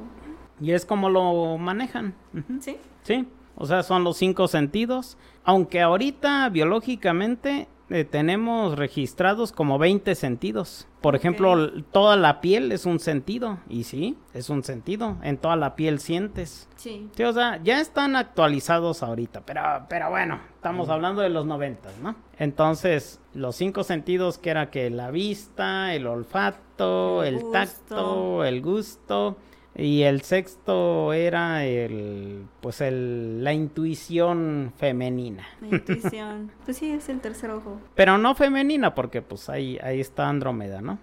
Y 0.60 0.72
es 0.72 0.86
como 0.86 1.10
lo 1.10 1.58
manejan. 1.58 2.16
¿Sí? 2.60 2.78
Sí, 3.04 3.28
o 3.56 3.66
sea, 3.66 3.84
son 3.84 4.04
los 4.04 4.18
cinco 4.18 4.48
sentidos. 4.48 5.18
Aunque 5.44 5.82
ahorita 5.82 6.50
biológicamente 6.50 7.68
eh, 7.90 8.04
tenemos 8.04 8.78
registrados 8.78 9.52
como 9.52 9.78
20 9.78 10.16
sentidos. 10.16 10.88
Por 11.02 11.16
ejemplo, 11.16 11.84
toda 11.92 12.16
la 12.16 12.42
piel 12.42 12.72
es 12.72 12.86
un 12.88 13.00
sentido. 13.00 13.60
Y 13.70 13.84
sí, 13.84 14.18
es 14.34 14.50
un 14.50 14.64
sentido. 14.64 15.18
En 15.22 15.38
toda 15.38 15.56
la 15.56 15.76
piel 15.76 16.00
sientes. 16.00 16.68
Sí. 16.78 17.10
Sí, 17.16 17.24
o 17.24 17.32
sea, 17.32 17.62
ya 17.64 17.80
están 17.80 18.16
actualizados 18.16 19.04
ahorita. 19.04 19.42
Pero, 19.46 19.62
pero 19.88 20.10
bueno, 20.10 20.40
estamos 20.56 20.90
hablando 20.90 21.22
de 21.22 21.30
los 21.30 21.46
90, 21.46 21.90
¿no? 22.02 22.16
Entonces, 22.40 23.20
los 23.34 23.56
cinco 23.56 23.84
sentidos 23.84 24.40
que 24.40 24.50
era 24.50 24.72
que 24.72 24.90
la 24.90 25.12
vista, 25.12 25.94
el 25.94 26.08
olfato, 26.08 27.24
El 27.24 27.52
tacto, 27.52 28.44
el 28.44 28.62
gusto. 28.62 29.38
Y 29.78 30.04
el 30.04 30.22
sexto 30.22 31.12
era 31.12 31.66
el, 31.66 32.46
pues 32.62 32.80
el, 32.80 33.44
la 33.44 33.52
intuición 33.52 34.72
femenina. 34.78 35.46
La 35.62 35.68
intuición. 35.76 36.52
pues 36.66 36.78
sí, 36.78 36.92
es 36.92 37.10
el 37.10 37.20
tercer 37.20 37.50
ojo. 37.52 37.82
Pero 37.94 38.18
no 38.18 38.36
femenina 38.36 38.96
porque 38.96 39.22
pues 39.22 39.50
ahí, 39.50 39.78
ahí 39.84 40.00
está 40.00 40.30
Andrómeda, 40.30 40.82
¿no? 40.82 40.98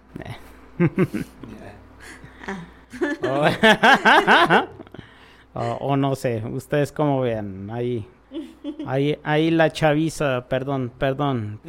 o, 3.23 3.47
o- 5.59 5.77
o 5.79 5.97
no 5.97 6.15
sé, 6.15 6.43
ustedes 6.51 6.91
cómo 6.91 7.21
vean, 7.21 7.69
ahí, 7.69 8.07
ahí, 8.87 9.19
ahí 9.23 9.51
la 9.51 9.71
chaviza, 9.71 10.47
perdón, 10.49 10.91
perdón. 10.97 11.59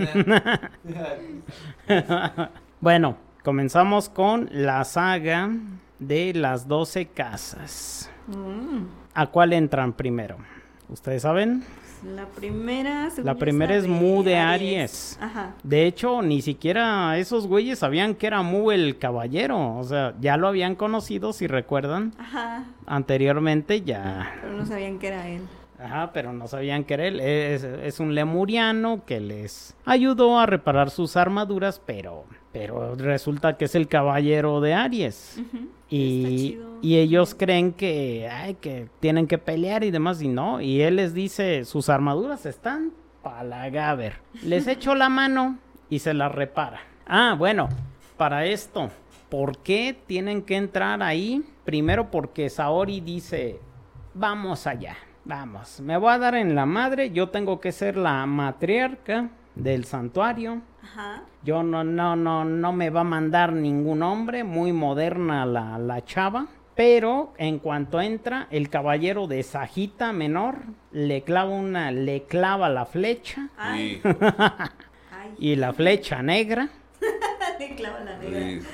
bueno, 2.81 3.17
comenzamos 3.43 4.09
con 4.09 4.49
la 4.53 4.85
saga 4.85 5.51
de 5.99 6.35
las 6.35 6.69
12 6.69 7.07
casas. 7.07 8.11
Mm. 8.27 8.85
¿A 9.15 9.27
cuál 9.27 9.53
entran 9.53 9.93
primero? 9.93 10.37
¿Ustedes 10.89 11.23
saben? 11.23 11.65
La 12.05 12.27
primera. 12.27 13.09
La 13.23 13.35
primera 13.35 13.75
es 13.75 13.87
Mu 13.87 14.23
de 14.23 14.37
Aries. 14.37 15.19
Ajá. 15.21 15.55
De 15.63 15.87
hecho, 15.87 16.21
ni 16.21 16.43
siquiera 16.43 17.17
esos 17.17 17.47
güeyes 17.47 17.79
sabían 17.79 18.15
que 18.15 18.27
era 18.27 18.43
Mu 18.43 18.71
el 18.71 18.99
caballero. 18.99 19.79
O 19.79 19.85
sea, 19.85 20.15
ya 20.21 20.37
lo 20.37 20.49
habían 20.49 20.75
conocido, 20.75 21.33
si 21.33 21.47
recuerdan. 21.47 22.13
Ajá. 22.19 22.67
Anteriormente 22.85 23.81
ya. 23.81 24.35
Pero 24.43 24.53
no 24.53 24.67
sabían 24.67 24.99
que 24.99 25.07
era 25.09 25.29
él. 25.29 25.43
Ajá, 25.79 26.13
pero 26.13 26.33
no 26.33 26.47
sabían 26.47 26.85
que 26.85 26.95
era 26.95 27.07
él. 27.07 27.21
Es, 27.21 27.65
es 27.65 28.01
un 28.01 28.15
lemuriano 28.15 29.05
que 29.07 29.21
les 29.21 29.75
ayudó 29.87 30.39
a 30.39 30.47
reparar 30.47 30.91
sus 30.91 31.17
armaduras, 31.17 31.81
pero, 31.85 32.27
pero 32.55 32.95
resulta 32.95 33.57
que 33.57 33.65
es 33.65 33.75
el 33.75 33.89
caballero 33.89 34.61
de 34.61 34.75
Aries. 34.75 35.43
Y, 35.91 36.61
y 36.83 36.99
ellos 36.99 37.35
creen 37.35 37.73
que, 37.73 38.29
ay, 38.31 38.55
que 38.55 38.89
tienen 39.01 39.27
que 39.27 39.39
pelear 39.39 39.83
y 39.83 39.91
demás, 39.91 40.23
y 40.23 40.29
no. 40.29 40.61
Y 40.61 40.81
él 40.81 40.97
les 40.97 41.15
dice, 41.15 41.65
sus 41.65 41.89
armaduras 41.89 42.47
están 42.47 42.93
para 43.25 43.43
la 43.43 43.69
Gaber. 43.71 44.21
Les 44.45 44.69
echo 44.69 44.95
la 44.95 45.09
mano 45.09 45.59
y 45.91 45.99
se 45.99 46.15
las 46.15 46.31
repara. 46.31 46.79
Ah, 47.09 47.35
bueno, 47.37 47.69
para 48.17 48.47
esto, 48.47 48.89
¿por 49.29 49.59
qué 49.59 49.97
tienen 50.07 50.41
que 50.41 50.55
entrar 50.55 51.03
ahí? 51.03 51.45
Primero 51.65 52.09
porque 52.09 52.49
Saori 52.51 53.01
dice, 53.01 53.59
vamos 54.15 54.69
allá, 54.69 54.97
vamos, 55.25 55.81
me 55.81 55.97
voy 55.97 56.13
a 56.13 56.19
dar 56.19 56.37
en 56.37 56.55
la 56.55 56.67
madre, 56.67 57.11
yo 57.11 57.31
tengo 57.31 57.61
que 57.61 57.73
ser 57.73 57.97
la 57.97 58.25
matriarca 58.27 59.29
del 59.55 59.85
santuario. 59.85 60.63
Ajá. 60.83 61.23
Yo 61.45 61.63
no, 61.63 61.85
no, 61.85 62.17
no, 62.17 62.45
no 62.45 62.73
me 62.73 62.91
va 62.91 63.01
a 63.03 63.05
mandar 63.05 63.53
ningún 63.53 64.03
hombre, 64.03 64.45
muy 64.45 64.73
moderna 64.73 65.45
la, 65.47 65.79
la 65.79 66.05
chava. 66.05 66.47
Pero 66.75 67.35
en 67.39 67.61
cuanto 67.61 68.01
entra, 68.01 68.49
el 68.51 68.69
caballero 68.69 69.29
de 69.29 69.45
Sajita 69.45 70.13
menor 70.13 70.57
le 70.91 71.23
clava 71.23 71.51
una, 71.51 71.93
le 71.93 72.25
clava 72.25 72.69
la 72.69 72.85
flecha 72.85 73.49
Ay, 73.57 74.03
y 75.39 75.55
la 75.57 75.73
flecha 75.73 76.21
negra. 76.23 76.69
Le 77.61 77.75
clava 77.77 78.01
la 78.01 78.19
negra. 78.19 78.67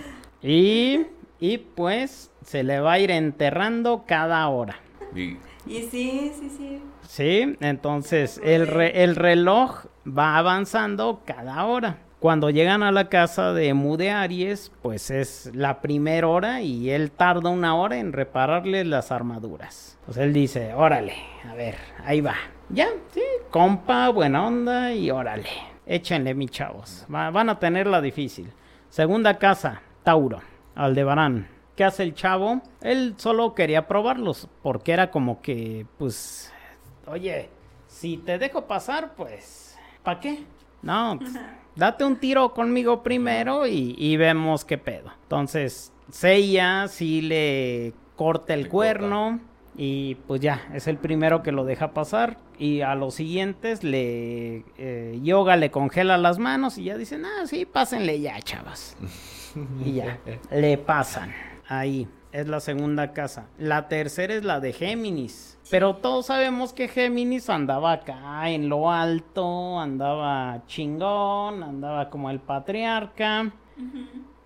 Y, 0.42 1.06
y 1.38 1.58
pues 1.58 2.30
se 2.42 2.62
le 2.62 2.80
va 2.80 2.92
a 2.92 2.98
ir 2.98 3.10
enterrando 3.10 4.04
cada 4.06 4.48
hora. 4.48 4.76
Y 5.14 5.36
Y 5.66 5.82
sí, 5.90 6.32
sí, 6.34 6.48
sí. 6.56 6.82
Sí, 7.02 7.56
entonces 7.60 8.40
el, 8.42 8.66
re- 8.66 9.02
el 9.04 9.16
reloj 9.16 9.84
va 10.06 10.36
avanzando 10.36 11.22
cada 11.24 11.64
hora. 11.66 11.98
Cuando 12.20 12.50
llegan 12.50 12.82
a 12.82 12.92
la 12.92 13.08
casa 13.08 13.54
de 13.54 13.72
Mu 13.72 13.96
de 13.96 14.10
Aries, 14.10 14.70
pues 14.82 15.10
es 15.10 15.50
la 15.54 15.80
primera 15.80 16.28
hora 16.28 16.60
y 16.60 16.90
él 16.90 17.10
tarda 17.10 17.48
una 17.48 17.74
hora 17.74 17.96
en 17.96 18.12
repararle 18.12 18.84
las 18.84 19.10
armaduras. 19.10 19.98
Pues 20.04 20.18
él 20.18 20.32
dice, 20.34 20.74
órale, 20.74 21.14
a 21.50 21.54
ver, 21.54 21.76
ahí 22.04 22.20
va. 22.20 22.34
Ya, 22.68 22.88
sí, 23.14 23.22
compa, 23.50 24.10
buena 24.10 24.46
onda 24.46 24.92
y 24.92 25.10
órale. 25.10 25.48
Échenle, 25.86 26.34
mis 26.34 26.50
chavos. 26.50 27.06
Va- 27.12 27.30
van 27.30 27.48
a 27.48 27.58
tenerla 27.58 28.02
difícil. 28.02 28.52
Segunda 28.90 29.38
casa, 29.38 29.80
Tauro, 30.02 30.40
Aldebarán. 30.74 31.48
¿Qué 31.74 31.84
hace 31.84 32.02
el 32.02 32.14
chavo? 32.14 32.60
Él 32.82 33.14
solo 33.16 33.54
quería 33.54 33.86
probarlos 33.88 34.46
porque 34.62 34.92
era 34.92 35.10
como 35.10 35.40
que, 35.40 35.86
pues, 35.96 36.52
oye, 37.06 37.48
si 37.86 38.18
te 38.18 38.38
dejo 38.38 38.66
pasar, 38.66 39.14
pues, 39.16 39.59
¿para 40.02 40.20
qué? 40.20 40.44
No, 40.82 41.16
pues, 41.18 41.32
date 41.76 42.04
un 42.04 42.16
tiro 42.16 42.52
conmigo 42.54 43.02
primero 43.02 43.66
y, 43.66 43.94
y 43.98 44.16
vemos 44.16 44.64
qué 44.64 44.78
pedo. 44.78 45.12
Entonces, 45.22 45.92
Seiya 46.10 46.88
sí 46.88 47.20
le 47.22 47.92
corta 48.16 48.54
el 48.54 48.64
Le 48.64 48.68
cuerno 48.68 49.40
y 49.76 50.16
pues 50.26 50.40
ya, 50.40 50.68
es 50.74 50.88
el 50.88 50.98
primero 50.98 51.42
que 51.42 51.52
lo 51.52 51.64
deja 51.64 51.92
pasar. 51.92 52.36
Y 52.58 52.82
a 52.82 52.94
los 52.94 53.14
siguientes 53.14 53.82
le 53.82 54.64
eh, 54.76 55.18
Yoga 55.22 55.56
le 55.56 55.70
congela 55.70 56.18
las 56.18 56.38
manos 56.38 56.76
y 56.76 56.84
ya 56.84 56.98
dicen, 56.98 57.24
ah, 57.24 57.46
sí, 57.46 57.64
pásenle 57.64 58.20
ya, 58.20 58.38
chavas. 58.40 58.96
y 59.84 59.94
ya, 59.94 60.18
le 60.50 60.76
pasan. 60.76 61.32
Ahí, 61.66 62.08
es 62.32 62.46
la 62.48 62.60
segunda 62.60 63.12
casa. 63.12 63.46
La 63.58 63.88
tercera 63.88 64.34
es 64.34 64.44
la 64.44 64.60
de 64.60 64.72
Géminis. 64.72 65.58
Pero 65.70 65.96
todos 65.96 66.26
sabemos 66.26 66.72
que 66.72 66.88
Géminis 66.88 67.48
andaba 67.48 67.92
acá 67.92 68.50
en 68.50 68.68
lo 68.68 68.90
alto, 68.90 69.78
andaba 69.78 70.64
chingón, 70.66 71.62
andaba 71.62 72.10
como 72.10 72.28
el 72.28 72.40
patriarca. 72.40 73.52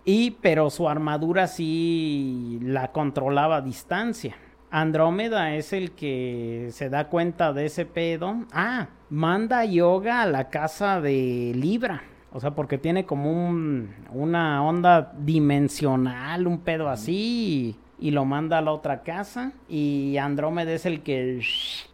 Y 0.05 0.33
pero 0.43 0.69
su 0.69 0.87
armadura 0.89 1.47
sí 1.47 2.59
la 2.63 2.93
controlaba 2.93 3.57
a 3.57 3.63
distancia. 3.63 4.37
Andrómeda 4.71 5.55
es 5.55 5.73
el 5.73 5.93
que 5.93 6.69
se 6.73 6.91
da 6.91 7.09
cuenta 7.09 7.53
de 7.53 7.67
ese 7.67 7.87
pedo. 7.87 8.45
Ah, 8.53 8.89
manda 9.09 9.65
yoga 9.65 10.23
a 10.23 10.27
la 10.27 10.51
casa 10.51 11.01
de 11.01 11.53
Libra. 11.55 12.03
O 12.33 12.41
sea, 12.41 12.55
porque 12.57 12.77
tiene 12.77 13.07
como 13.07 13.31
un, 13.31 13.95
una 14.11 14.63
onda 14.65 15.13
dimensional, 15.17 16.49
un 16.49 16.59
pedo 16.59 16.89
así, 16.89 17.79
y, 18.05 18.11
lo 18.11 18.25
manda 18.25 18.59
a 18.59 18.61
la 18.61 18.73
otra 18.73 19.03
casa. 19.03 19.53
Y 19.69 20.17
Andrómeda 20.19 20.73
es 20.73 20.87
el 20.87 21.03
que 21.03 21.41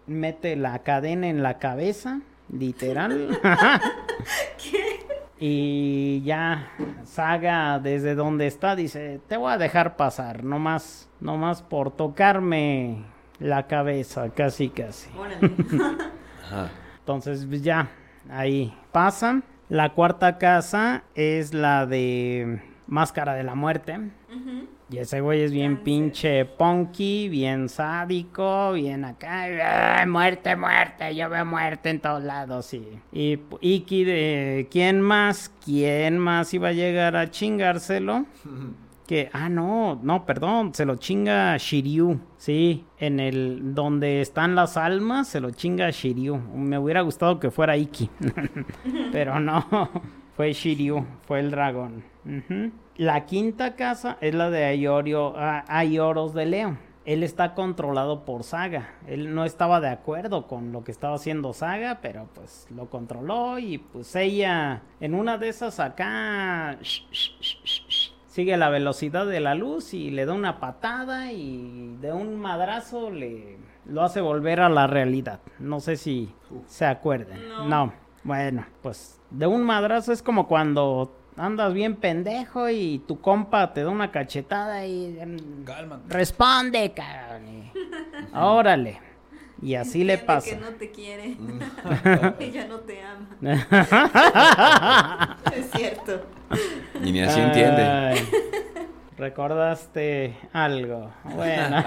mete 0.06 0.56
la 0.56 0.80
cadena 0.80 1.28
en 1.28 1.42
la 1.42 1.58
cabeza, 1.58 2.20
literal. 2.50 3.38
Y 5.42 6.20
ya 6.22 6.70
Saga 7.04 7.78
desde 7.78 8.14
donde 8.14 8.46
está 8.46 8.76
dice, 8.76 9.22
te 9.26 9.38
voy 9.38 9.50
a 9.50 9.56
dejar 9.56 9.96
pasar, 9.96 10.44
nomás, 10.44 11.08
nomás 11.18 11.62
por 11.62 11.96
tocarme 11.96 13.06
la 13.38 13.66
cabeza, 13.66 14.28
casi 14.28 14.68
casi. 14.68 15.08
Entonces 16.98 17.46
pues, 17.46 17.62
ya, 17.62 17.88
ahí 18.28 18.76
pasan. 18.92 19.42
La 19.70 19.94
cuarta 19.94 20.36
casa 20.36 21.04
es 21.14 21.54
la 21.54 21.86
de 21.86 22.60
Máscara 22.86 23.34
de 23.34 23.44
la 23.44 23.54
Muerte. 23.54 23.98
Ujú. 24.28 24.68
Y 24.92 24.98
ese 24.98 25.20
güey 25.20 25.42
es 25.42 25.52
bien 25.52 25.84
pinche 25.84 26.44
punky, 26.44 27.28
bien 27.28 27.68
sádico, 27.68 28.72
bien 28.72 29.04
acá. 29.04 30.04
muerte, 30.08 30.56
muerte, 30.56 31.14
yo 31.14 31.28
veo 31.28 31.44
muerte 31.44 31.90
en 31.90 32.00
todos 32.00 32.24
lados, 32.24 32.66
sí. 32.66 32.98
Y 33.12 33.38
Iki 33.60 34.04
de. 34.04 34.68
¿Quién 34.68 35.00
más? 35.00 35.52
¿Quién 35.64 36.18
más 36.18 36.52
iba 36.54 36.68
a 36.68 36.72
llegar 36.72 37.16
a 37.16 37.30
chingárselo? 37.30 38.26
Que, 39.10 39.28
ah, 39.32 39.48
no, 39.48 39.98
no, 40.04 40.24
perdón, 40.24 40.72
se 40.72 40.84
lo 40.84 40.94
chinga 40.94 41.56
Shiryu, 41.56 42.20
sí, 42.36 42.84
en 42.96 43.18
el 43.18 43.74
donde 43.74 44.20
están 44.20 44.54
las 44.54 44.76
almas, 44.76 45.26
se 45.26 45.40
lo 45.40 45.50
chinga 45.50 45.90
Shiryu. 45.90 46.36
Me 46.36 46.78
hubiera 46.78 47.00
gustado 47.00 47.40
que 47.40 47.50
fuera 47.50 47.76
Iki, 47.76 48.08
pero 49.12 49.40
no, 49.40 49.66
fue 50.36 50.52
Shiryu, 50.52 51.04
fue 51.26 51.40
el 51.40 51.50
dragón. 51.50 52.04
La 52.96 53.24
quinta 53.26 53.76
casa 53.76 54.18
es 54.20 54.34
la 54.34 54.50
de 54.50 54.64
Ayorio, 54.64 55.34
ah, 55.36 55.64
Ayoros 55.68 56.34
de 56.34 56.46
Leo. 56.46 56.78
Él 57.06 57.22
está 57.22 57.54
controlado 57.54 58.24
por 58.24 58.44
Saga. 58.44 58.90
Él 59.06 59.34
no 59.34 59.44
estaba 59.44 59.80
de 59.80 59.88
acuerdo 59.88 60.46
con 60.46 60.70
lo 60.70 60.84
que 60.84 60.92
estaba 60.92 61.14
haciendo 61.16 61.52
Saga, 61.54 62.00
pero 62.02 62.28
pues 62.34 62.66
lo 62.74 62.90
controló 62.90 63.58
y 63.58 63.78
pues 63.78 64.14
ella 64.16 64.82
en 65.00 65.14
una 65.14 65.38
de 65.38 65.48
esas 65.48 65.80
acá 65.80 66.74
sh- 66.80 67.08
sh- 67.10 67.38
sh- 67.40 67.62
sh- 67.64 67.86
sh, 67.88 68.12
sigue 68.26 68.56
la 68.58 68.68
velocidad 68.68 69.26
de 69.26 69.40
la 69.40 69.54
luz 69.54 69.94
y 69.94 70.10
le 70.10 70.26
da 70.26 70.34
una 70.34 70.60
patada 70.60 71.32
y 71.32 71.96
de 72.00 72.12
un 72.12 72.38
madrazo 72.38 73.10
le 73.10 73.56
lo 73.86 74.02
hace 74.02 74.20
volver 74.20 74.60
a 74.60 74.68
la 74.68 74.86
realidad. 74.86 75.40
No 75.58 75.80
sé 75.80 75.96
si 75.96 76.32
se 76.66 76.84
acuerden. 76.84 77.48
No. 77.48 77.64
no. 77.66 77.92
Bueno, 78.22 78.66
pues 78.82 79.18
de 79.30 79.46
un 79.46 79.62
madrazo 79.62 80.12
es 80.12 80.22
como 80.22 80.46
cuando 80.46 81.16
andas 81.40 81.72
bien 81.74 81.96
pendejo 81.96 82.68
y 82.68 82.98
tu 83.08 83.20
compa 83.20 83.72
te 83.72 83.82
da 83.82 83.90
una 83.90 84.10
cachetada 84.10 84.84
y 84.86 85.18
em, 85.18 85.64
Cálmate. 85.64 86.12
responde, 86.14 86.92
cabrón. 86.92 87.48
y- 87.48 87.72
Órale. 88.36 89.00
Y 89.62 89.74
así 89.74 90.04
le 90.04 90.16
pasa. 90.18 90.50
que 90.50 90.56
no 90.56 90.68
te 90.70 90.90
quiere. 90.90 91.36
Ella 92.40 92.66
no 92.66 92.78
te 92.80 93.00
ama. 93.02 93.28
es 95.54 95.70
cierto. 95.70 96.22
Y 97.02 97.12
ni 97.12 97.20
así 97.20 97.40
entiende. 97.40 97.82
Ay, 97.82 98.18
Recordaste 99.18 100.34
algo. 100.54 101.10
Bueno. 101.34 101.84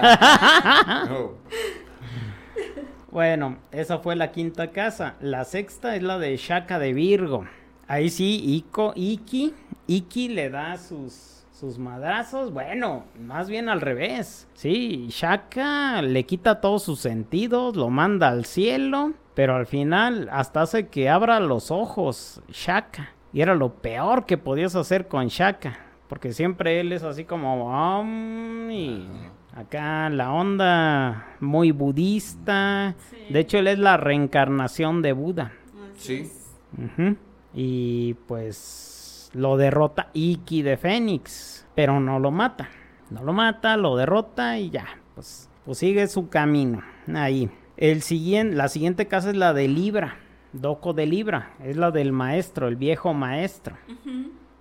Bueno, 3.10 3.56
esa 3.72 3.98
fue 3.98 4.14
la 4.16 4.30
quinta 4.30 4.70
casa. 4.70 5.14
La 5.20 5.44
sexta 5.44 5.96
es 5.96 6.02
la 6.02 6.18
de 6.18 6.36
Shaka 6.36 6.78
de 6.78 6.92
Virgo. 6.92 7.44
Ahí 7.86 8.08
sí, 8.10 8.40
Iko, 8.44 8.92
Iki, 8.96 9.52
Iki 9.86 10.28
le 10.30 10.50
da 10.50 10.76
sus, 10.78 11.44
sus 11.52 11.78
madrazos. 11.78 12.52
Bueno, 12.52 13.04
más 13.20 13.48
bien 13.48 13.68
al 13.68 13.80
revés. 13.80 14.48
Sí, 14.54 15.06
Shaka 15.10 16.00
le 16.02 16.24
quita 16.24 16.60
todos 16.60 16.82
sus 16.82 17.00
sentidos, 17.00 17.76
lo 17.76 17.90
manda 17.90 18.28
al 18.28 18.44
cielo, 18.46 19.12
pero 19.34 19.56
al 19.56 19.66
final 19.66 20.28
hasta 20.32 20.62
hace 20.62 20.88
que 20.88 21.08
abra 21.10 21.40
los 21.40 21.70
ojos 21.70 22.40
Shaka. 22.48 23.10
Y 23.32 23.40
era 23.42 23.54
lo 23.54 23.74
peor 23.74 24.26
que 24.26 24.38
podías 24.38 24.76
hacer 24.76 25.08
con 25.08 25.26
Shaka. 25.26 25.78
Porque 26.08 26.32
siempre 26.32 26.80
él 26.80 26.92
es 26.92 27.02
así 27.02 27.24
como... 27.24 27.66
"Om", 27.98 28.70
y 28.70 29.08
acá 29.54 30.08
la 30.10 30.32
onda 30.32 31.26
muy 31.40 31.72
budista. 31.72 32.94
Sí. 33.10 33.16
De 33.32 33.40
hecho, 33.40 33.58
él 33.58 33.66
es 33.66 33.78
la 33.78 33.96
reencarnación 33.96 35.02
de 35.02 35.12
Buda. 35.12 35.52
Sí. 35.96 36.30
Ujú. 36.76 37.16
Y 37.54 38.14
pues 38.26 39.30
lo 39.34 39.56
derrota 39.56 40.08
Iki 40.12 40.62
de 40.62 40.76
Fénix, 40.76 41.66
pero 41.74 42.00
no 42.00 42.18
lo 42.18 42.30
mata. 42.30 42.68
No 43.10 43.22
lo 43.22 43.32
mata, 43.32 43.76
lo 43.76 43.96
derrota 43.96 44.58
y 44.58 44.70
ya, 44.70 44.86
pues, 45.14 45.48
pues 45.64 45.78
sigue 45.78 46.06
su 46.08 46.28
camino. 46.28 46.82
Ahí. 47.14 47.50
El 47.76 48.02
siguiente, 48.02 48.56
la 48.56 48.68
siguiente 48.68 49.06
casa 49.06 49.30
es 49.30 49.36
la 49.36 49.52
de 49.52 49.68
Libra, 49.68 50.16
Doco 50.52 50.92
de 50.92 51.06
Libra, 51.06 51.54
es 51.62 51.76
la 51.76 51.90
del 51.90 52.12
maestro, 52.12 52.68
el 52.68 52.76
viejo 52.76 53.12
maestro. 53.14 53.76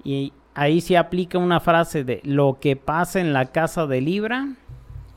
Y 0.03 0.33
ahí 0.55 0.81
se 0.81 0.97
aplica 0.97 1.37
una 1.37 1.59
frase 1.59 2.03
de 2.03 2.21
lo 2.23 2.57
que 2.59 2.75
pasa 2.75 3.19
en 3.19 3.33
la 3.33 3.51
casa 3.51 3.85
de 3.85 4.01
Libra 4.01 4.55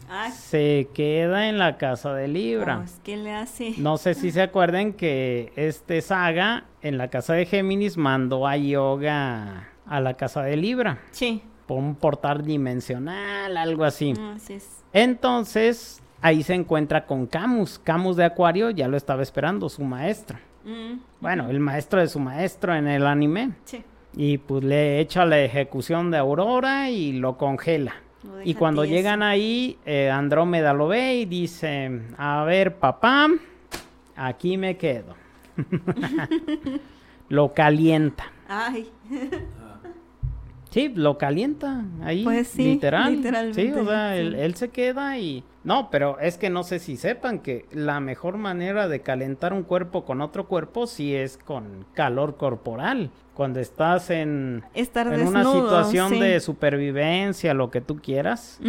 Ay, 0.08 0.30
se 0.32 0.88
queda 0.94 1.48
en 1.48 1.58
la 1.58 1.76
casa 1.78 2.14
de 2.14 2.28
Libra. 2.28 2.78
pues, 2.78 3.00
¿qué 3.04 3.16
le 3.16 3.32
hace? 3.32 3.74
No 3.78 3.96
sé 3.96 4.14
si 4.14 4.30
se 4.30 4.42
acuerdan 4.42 4.92
que 4.92 5.52
este 5.56 6.00
saga 6.02 6.64
en 6.82 6.98
la 6.98 7.08
casa 7.08 7.34
de 7.34 7.46
Géminis 7.46 7.96
mandó 7.96 8.46
a 8.46 8.56
Yoga 8.56 9.68
a 9.86 10.00
la 10.00 10.14
casa 10.14 10.42
de 10.42 10.56
Libra 10.56 10.98
Sí. 11.12 11.42
por 11.66 11.78
un 11.78 11.94
portal 11.94 12.44
dimensional, 12.44 13.56
algo 13.56 13.84
así. 13.84 14.14
Así 14.34 14.54
es. 14.54 14.84
Entonces 14.92 16.02
ahí 16.22 16.42
se 16.42 16.54
encuentra 16.54 17.06
con 17.06 17.26
Camus. 17.26 17.78
Camus 17.78 18.16
de 18.16 18.24
Acuario 18.24 18.70
ya 18.70 18.88
lo 18.88 18.96
estaba 18.96 19.22
esperando, 19.22 19.68
su 19.68 19.82
maestro. 19.84 20.38
Mm, 20.64 20.98
Bueno, 21.20 21.48
el 21.48 21.60
maestro 21.60 22.00
de 22.00 22.08
su 22.08 22.18
maestro 22.20 22.74
en 22.74 22.86
el 22.88 23.06
anime. 23.06 23.52
Sí. 23.64 23.82
Y 24.16 24.38
pues 24.38 24.64
le 24.64 24.98
echa 25.00 25.24
la 25.24 25.38
ejecución 25.40 26.10
de 26.10 26.18
Aurora 26.18 26.90
y 26.90 27.12
lo 27.12 27.36
congela. 27.36 27.94
Y 28.44 28.54
cuando 28.54 28.84
llegan 28.84 29.22
ahí, 29.22 29.78
eh, 29.84 30.10
Andrómeda 30.10 30.72
lo 30.72 30.88
ve 30.88 31.16
y 31.16 31.24
dice, 31.24 32.02
a 32.16 32.44
ver, 32.44 32.76
papá, 32.76 33.28
aquí 34.14 34.56
me 34.56 34.76
quedo. 34.76 35.14
lo 37.28 37.52
calienta. 37.54 38.30
Ay. 38.48 38.88
Sí, 40.70 40.92
lo 40.94 41.16
calienta 41.16 41.84
ahí. 42.02 42.22
Pues 42.22 42.48
sí, 42.48 42.64
literal. 42.64 43.16
literalmente, 43.16 43.62
Sí, 43.62 43.72
o 43.72 43.84
sea, 43.84 44.12
sí. 44.12 44.20
Él, 44.20 44.34
él 44.34 44.54
se 44.54 44.68
queda 44.68 45.18
y... 45.18 45.42
No, 45.66 45.90
pero 45.90 46.20
es 46.20 46.38
que 46.38 46.48
no 46.48 46.62
sé 46.62 46.78
si 46.78 46.96
sepan 46.96 47.40
que 47.40 47.64
la 47.72 47.98
mejor 47.98 48.36
manera 48.36 48.86
de 48.86 49.00
calentar 49.00 49.52
un 49.52 49.64
cuerpo 49.64 50.04
con 50.04 50.20
otro 50.20 50.46
cuerpo 50.46 50.86
sí 50.86 51.12
es 51.12 51.38
con 51.38 51.84
calor 51.92 52.36
corporal. 52.36 53.10
Cuando 53.34 53.58
estás 53.58 54.10
en, 54.10 54.62
Estar 54.74 55.12
en 55.12 55.26
una 55.26 55.42
situación 55.42 56.10
sí. 56.10 56.20
de 56.20 56.38
supervivencia, 56.38 57.52
lo 57.52 57.72
que 57.72 57.80
tú 57.80 57.96
quieras. 57.96 58.60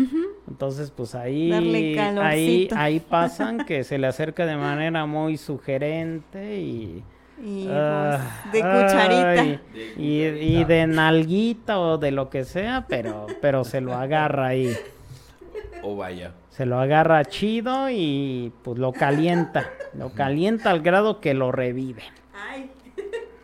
Entonces, 0.47 0.89
pues 0.89 1.13
ahí, 1.13 1.51
Darle 1.51 1.99
ahí, 2.19 2.67
ahí 2.75 2.99
pasan 3.09 3.67
que 3.67 3.83
se 3.83 3.99
le 3.99 4.07
acerca 4.07 4.47
de 4.47 4.57
manera 4.57 5.05
muy 5.05 5.37
sugerente 5.37 6.57
y... 6.59 7.03
Y 7.39 7.67
ah, 7.69 8.19
pues, 8.41 8.53
de 8.53 8.59
cucharita. 8.61 9.41
ay, 9.41 9.59
y, 9.97 10.23
y 10.23 10.63
de 10.63 10.87
nalguita 10.87 11.79
o 11.79 11.99
de 11.99 12.09
lo 12.09 12.31
que 12.31 12.43
sea, 12.43 12.87
pero, 12.89 13.27
pero 13.39 13.63
se 13.63 13.81
lo 13.81 13.93
agarra 13.93 14.47
ahí. 14.47 14.75
O 15.83 15.95
vaya. 15.95 16.33
Se 16.57 16.65
lo 16.65 16.79
agarra 16.79 17.23
chido 17.23 17.87
y 17.91 18.51
pues 18.63 18.79
lo 18.79 18.91
calienta. 18.91 19.69
Lo 19.93 20.09
calienta 20.09 20.71
al 20.71 20.81
grado 20.81 21.21
que 21.21 21.35
lo 21.35 21.51
revive. 21.51 22.01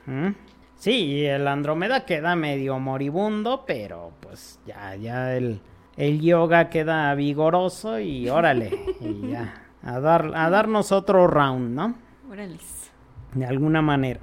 ¿Mm? 0.08 0.30
Sí, 0.76 1.06
y 1.06 1.26
el 1.26 1.48
Andrómeda 1.48 2.06
queda 2.06 2.36
medio 2.36 2.80
moribundo, 2.80 3.66
pero 3.68 4.14
pues 4.20 4.60
ya, 4.66 4.96
ya 4.96 5.38
el, 5.38 5.62
el 5.96 6.22
yoga 6.22 6.72
queda 6.72 7.14
vigoroso 7.14 8.00
y 8.00 8.30
órale, 8.30 8.72
y 9.00 9.30
ya, 9.30 9.62
a, 9.84 10.00
dar, 10.00 10.32
a 10.34 10.50
darnos 10.50 10.92
otro 10.92 11.28
round, 11.28 11.76
¿no? 11.76 11.94
Órales. 12.32 12.90
De 13.36 13.46
alguna 13.46 13.84
manera. 13.84 14.22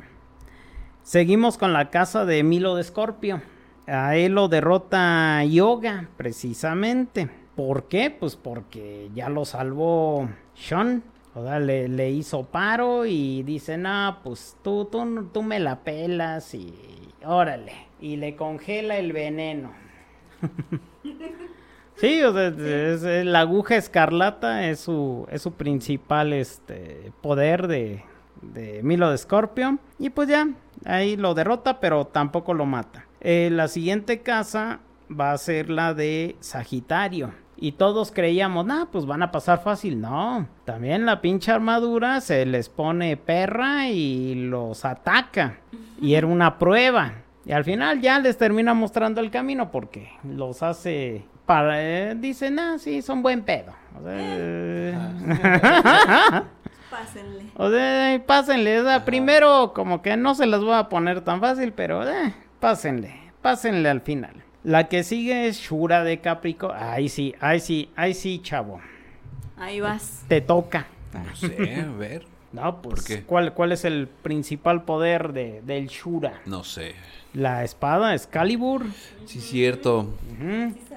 Seguimos 1.04 1.58
con 1.58 1.72
la 1.72 1.90
casa 1.90 2.24
de 2.24 2.42
Milo 2.42 2.74
de 2.74 2.80
Escorpio. 2.80 3.40
A 3.86 4.16
él 4.16 4.32
lo 4.32 4.48
derrota 4.48 5.44
Yoga, 5.44 6.08
precisamente. 6.16 7.39
¿Por 7.66 7.88
qué? 7.88 8.10
Pues 8.10 8.36
porque 8.36 9.10
ya 9.14 9.28
lo 9.28 9.44
salvó 9.44 10.26
Sean. 10.54 11.02
O 11.34 11.44
sea, 11.44 11.60
le, 11.60 11.88
le 11.88 12.10
hizo 12.10 12.44
paro 12.44 13.04
y 13.04 13.42
dice, 13.42 13.76
no, 13.76 14.16
pues 14.24 14.56
tú, 14.64 14.86
tú, 14.90 15.28
tú 15.30 15.42
me 15.42 15.60
la 15.60 15.80
pelas 15.80 16.54
y 16.54 16.72
órale. 17.22 17.72
Y 18.00 18.16
le 18.16 18.34
congela 18.34 18.96
el 18.96 19.12
veneno. 19.12 19.72
Sí, 21.96 22.22
o 22.22 22.32
sea, 22.32 22.46
es- 22.48 23.02
es- 23.02 23.26
la 23.26 23.40
aguja 23.40 23.76
escarlata 23.76 24.66
es 24.70 24.80
su, 24.80 25.26
es 25.30 25.42
su 25.42 25.52
principal 25.52 26.32
este, 26.32 27.12
poder 27.20 27.68
de, 27.68 28.02
de 28.40 28.82
Milo 28.82 29.10
de 29.10 29.18
Scorpio. 29.18 29.78
Y 29.98 30.08
pues 30.08 30.26
ya, 30.28 30.48
ahí 30.86 31.16
lo 31.18 31.34
derrota, 31.34 31.78
pero 31.78 32.06
tampoco 32.06 32.54
lo 32.54 32.64
mata. 32.64 33.04
Eh, 33.20 33.50
la 33.52 33.68
siguiente 33.68 34.20
casa 34.22 34.80
va 35.10 35.32
a 35.32 35.38
ser 35.38 35.68
la 35.68 35.92
de 35.92 36.36
Sagitario. 36.40 37.32
Y 37.62 37.72
todos 37.72 38.10
creíamos, 38.10 38.64
nah, 38.64 38.86
pues 38.86 39.04
van 39.04 39.22
a 39.22 39.30
pasar 39.30 39.62
fácil. 39.62 40.00
No, 40.00 40.48
también 40.64 41.04
la 41.04 41.20
pinche 41.20 41.52
armadura 41.52 42.22
se 42.22 42.46
les 42.46 42.70
pone 42.70 43.18
perra 43.18 43.88
y 43.88 44.34
los 44.34 44.86
ataca. 44.86 45.58
Y 46.00 46.14
era 46.14 46.26
una 46.26 46.58
prueba. 46.58 47.12
Y 47.44 47.52
al 47.52 47.64
final 47.64 48.00
ya 48.00 48.18
les 48.18 48.38
termina 48.38 48.72
mostrando 48.72 49.20
el 49.20 49.30
camino 49.30 49.70
porque 49.70 50.10
los 50.24 50.62
hace 50.62 51.24
para 51.44 51.82
eh, 51.82 52.14
dicen, 52.14 52.58
ah, 52.58 52.78
sí, 52.78 53.02
son 53.02 53.22
buen 53.22 53.42
pedo. 53.42 53.72
O 53.98 54.04
sea, 54.04 54.16
eh, 54.16 54.94
Pásenle. 56.90 57.46
o 57.56 57.70
sea, 57.70 58.22
pásenle. 58.26 58.80
o 58.80 58.84
sea, 58.84 59.04
primero 59.04 59.72
como 59.74 60.02
que 60.02 60.16
no 60.16 60.34
se 60.34 60.46
las 60.46 60.60
voy 60.60 60.74
a 60.74 60.88
poner 60.88 61.20
tan 61.22 61.40
fácil, 61.40 61.72
pero 61.72 62.08
eh, 62.08 62.34
pásenle, 62.58 63.14
pásenle 63.42 63.88
al 63.88 64.00
final. 64.00 64.42
La 64.62 64.88
que 64.88 65.04
sigue 65.04 65.46
es 65.48 65.58
Shura 65.58 66.04
de 66.04 66.20
Capricornio. 66.20 66.76
Ay, 66.78 67.08
sí, 67.08 67.34
ay, 67.40 67.60
sí, 67.60 67.90
ay, 67.96 68.14
sí, 68.14 68.40
chavo. 68.42 68.80
Ahí 69.56 69.80
vas. 69.80 70.24
Te 70.28 70.40
toca. 70.40 70.86
No 71.12 71.34
sé, 71.36 71.80
a 71.80 71.90
ver. 71.96 72.26
No, 72.52 72.82
pues, 72.82 72.96
¿Por 72.96 73.04
qué? 73.04 73.22
¿cuál, 73.22 73.54
¿cuál 73.54 73.72
es 73.72 73.84
el 73.84 74.08
principal 74.08 74.84
poder 74.84 75.32
de, 75.32 75.62
del 75.62 75.86
Shura? 75.88 76.42
No 76.46 76.64
sé. 76.64 76.94
La 77.32 77.62
espada 77.64 78.14
Excalibur. 78.14 78.84
Sí, 79.24 79.40
cierto. 79.40 80.08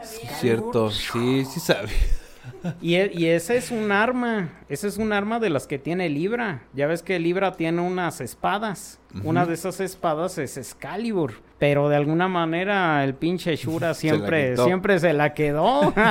Sí, 0.03 0.27
cierto. 0.39 0.89
Sí, 0.89 1.45
sí 1.45 1.59
sabe. 1.59 1.91
Y, 2.81 2.95
e- 2.95 3.11
y 3.13 3.25
ese 3.25 3.57
es 3.57 3.71
un 3.71 3.91
arma, 3.91 4.49
ese 4.69 4.87
es 4.87 4.97
un 4.97 5.11
arma 5.13 5.39
de 5.39 5.49
las 5.49 5.67
que 5.67 5.77
tiene 5.79 6.09
Libra. 6.09 6.63
Ya 6.73 6.87
ves 6.87 7.03
que 7.03 7.19
Libra 7.19 7.53
tiene 7.53 7.81
unas 7.81 8.21
espadas. 8.21 8.99
Una 9.23 9.45
de 9.45 9.53
esas 9.53 9.79
espadas 9.79 10.37
es 10.37 10.57
Excalibur. 10.57 11.33
Pero 11.59 11.87
de 11.89 11.95
alguna 11.97 12.27
manera 12.27 13.03
el 13.03 13.13
pinche 13.15 13.55
Shura 13.55 13.93
siempre, 13.93 14.51
quitó. 14.51 14.65
siempre 14.65 14.99
se 14.99 15.13
la 15.13 15.33
quedó. 15.33 15.93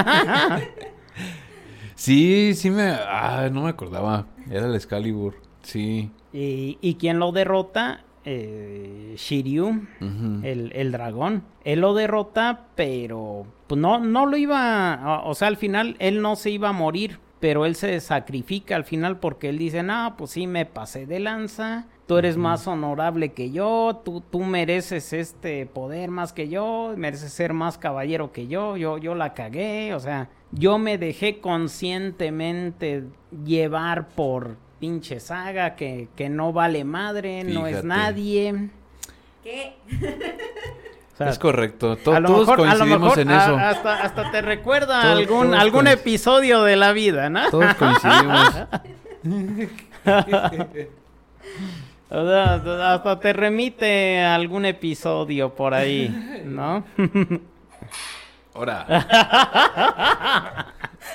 Sí, 1.95 2.55
sí 2.55 2.71
me... 2.71 2.91
Ah, 2.91 3.49
no 3.53 3.63
me 3.63 3.71
acordaba. 3.71 4.27
Era 4.51 4.67
el 4.67 4.75
Excalibur. 4.75 5.37
Sí. 5.63 6.11
y, 6.33 6.79
y 6.81 6.95
quien 6.97 7.21
lo 7.21 7.31
derrota, 7.31 8.03
eh, 8.25 9.15
Shiryu, 9.17 9.87
el, 10.01 10.73
el 10.75 10.93
dragón. 10.93 11.43
Él 11.65 11.81
lo 11.81 11.95
derrota, 11.95 12.67
pero 12.75 13.47
pues 13.67 13.81
no, 13.81 13.99
no 13.99 14.27
lo 14.27 14.37
iba, 14.37 15.23
o- 15.25 15.31
o 15.31 15.35
sea, 15.35 15.49
al 15.49 15.57
final 15.57 15.97
él 15.99 16.23
no 16.23 16.37
se 16.37 16.51
iba 16.51 16.69
a 16.71 16.73
morir, 16.73 17.19
pero 17.41 17.67
él 17.67 17.75
se 17.75 17.99
sacrifica 18.01 18.77
al 18.77 18.85
final 18.85 19.19
porque 19.19 19.49
él 19.49 19.59
dice, 19.59 19.83
no, 19.83 20.15
pues 20.17 20.31
sí, 20.33 20.47
me 20.47 20.65
pasé 20.67 21.07
de 21.07 21.19
lanza, 21.21 21.87
tú 22.07 22.17
eres 22.19 22.37
más 22.37 22.67
honorable 22.69 23.33
que 23.33 23.51
yo, 23.51 24.01
tú, 24.05 24.21
tú 24.31 24.41
mereces 24.41 25.13
este 25.13 25.67
poder 25.67 26.11
más 26.11 26.33
que 26.33 26.49
yo, 26.49 26.95
mereces 26.97 27.33
ser 27.33 27.53
más 27.53 27.79
caballero 27.79 28.31
que 28.33 28.47
yo, 28.47 28.77
yo, 28.77 28.99
yo 28.99 29.15
la 29.17 29.35
cagué, 29.35 29.95
o 29.95 30.01
sea, 30.01 30.29
yo 30.53 30.79
me 30.79 30.99
dejé 30.99 31.41
conscientemente 31.41 33.05
llevar 33.45 34.09
por 34.09 34.57
pinche 34.83 35.21
saga 35.21 35.77
que, 35.77 36.09
que 36.17 36.29
no 36.29 36.53
vale 36.53 36.83
madre, 36.83 37.45
no 37.45 37.69
es. 37.69 37.77
¿Qué? 37.77 37.87
nadie. 37.87 38.69
O 41.15 41.17
sea, 41.17 41.29
es 41.29 41.39
correcto. 41.39 41.95
To- 41.99 42.15
a 42.15 42.19
lo 42.19 42.27
todos 42.27 42.41
mejor, 42.49 42.61
a 42.63 42.65
lo 42.65 42.69
coincidimos 42.79 43.01
mejor 43.03 43.19
en 43.21 43.31
a- 43.31 43.45
eso. 43.45 43.57
hasta, 43.57 44.03
hasta 44.03 44.31
te 44.33 44.43
recuerda 44.43 45.03
Todos- 45.03 45.17
algún, 45.19 45.47
todos 45.51 45.61
algún 45.61 45.87
episodio 45.87 46.65
de 46.65 46.75
la 46.75 46.91
vida, 46.93 47.31
¿no? 47.31 47.49
Todos 47.49 47.75
coincidimos. 47.77 48.57
O 52.15 52.27
sea, 52.29 52.55
hasta 52.95 53.21
te 53.21 53.33
remite 53.33 54.21
a 54.21 54.35
algún 54.35 54.67
episodio 54.67 55.55
por 55.55 55.73
ahí, 55.73 56.43
¿no? 56.45 56.85
Ahora. 58.55 58.85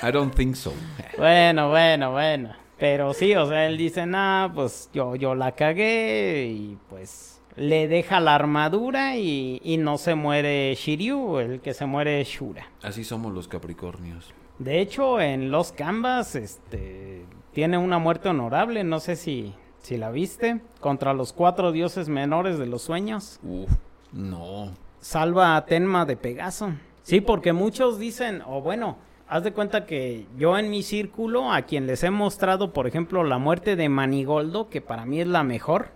I 0.02 0.10
don't 0.10 0.34
think 0.34 0.56
so. 0.56 0.72
bueno, 1.16 1.68
bueno, 1.68 2.10
bueno. 2.10 2.52
Pero 2.78 3.12
sí, 3.12 3.34
o 3.34 3.46
sea, 3.46 3.66
él 3.66 3.76
dice, 3.76 4.06
nah, 4.06 4.52
pues 4.52 4.88
yo, 4.92 5.16
yo 5.16 5.34
la 5.34 5.52
cagué 5.52 6.46
y 6.50 6.78
pues 6.88 7.42
le 7.56 7.88
deja 7.88 8.20
la 8.20 8.36
armadura 8.36 9.16
y, 9.16 9.60
y 9.64 9.78
no 9.78 9.98
se 9.98 10.14
muere 10.14 10.74
Shiryu, 10.74 11.38
el 11.38 11.60
que 11.60 11.74
se 11.74 11.86
muere 11.86 12.20
es 12.20 12.28
Shura. 12.28 12.70
Así 12.82 13.02
somos 13.02 13.32
los 13.32 13.48
Capricornios. 13.48 14.32
De 14.58 14.80
hecho, 14.80 15.20
en 15.20 15.50
Los 15.50 15.72
Canvas, 15.72 16.34
este, 16.34 17.24
tiene 17.52 17.78
una 17.78 17.98
muerte 17.98 18.28
honorable, 18.28 18.84
no 18.84 19.00
sé 19.00 19.16
si, 19.16 19.54
si 19.80 19.96
la 19.96 20.10
viste, 20.10 20.60
contra 20.80 21.14
los 21.14 21.32
cuatro 21.32 21.72
dioses 21.72 22.08
menores 22.08 22.58
de 22.58 22.66
los 22.66 22.82
sueños. 22.82 23.40
Uf, 23.42 23.70
no. 24.12 24.72
Salva 25.00 25.56
a 25.56 25.64
Tenma 25.64 26.04
de 26.06 26.16
Pegaso. 26.16 26.72
Sí, 27.02 27.20
porque 27.20 27.52
muchos 27.52 27.98
dicen, 27.98 28.42
o 28.46 28.60
bueno, 28.60 28.98
haz 29.28 29.44
de 29.44 29.52
cuenta 29.52 29.86
que 29.86 30.26
yo 30.36 30.58
en 30.58 30.70
mi 30.70 30.82
círculo, 30.82 31.52
a 31.52 31.62
quien 31.62 31.86
les 31.86 32.02
he 32.02 32.10
mostrado, 32.10 32.72
por 32.72 32.86
ejemplo, 32.86 33.24
la 33.24 33.38
muerte 33.38 33.76
de 33.76 33.88
Manigoldo, 33.88 34.68
que 34.68 34.80
para 34.80 35.04
mí 35.04 35.20
es 35.20 35.26
la 35.26 35.44
mejor, 35.44 35.90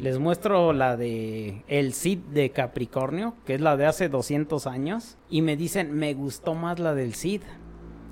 les 0.00 0.18
muestro 0.18 0.74
la 0.74 0.94
de 0.98 1.62
El 1.68 1.94
Cid 1.94 2.18
de 2.18 2.50
Capricornio, 2.50 3.34
que 3.46 3.54
es 3.54 3.62
la 3.62 3.78
de 3.78 3.86
hace 3.86 4.10
200 4.10 4.66
años, 4.66 5.16
y 5.30 5.40
me 5.40 5.56
dicen, 5.56 5.94
me 5.94 6.12
gustó 6.12 6.54
más 6.54 6.78
la 6.78 6.94
del 6.94 7.14
Cid. 7.14 7.40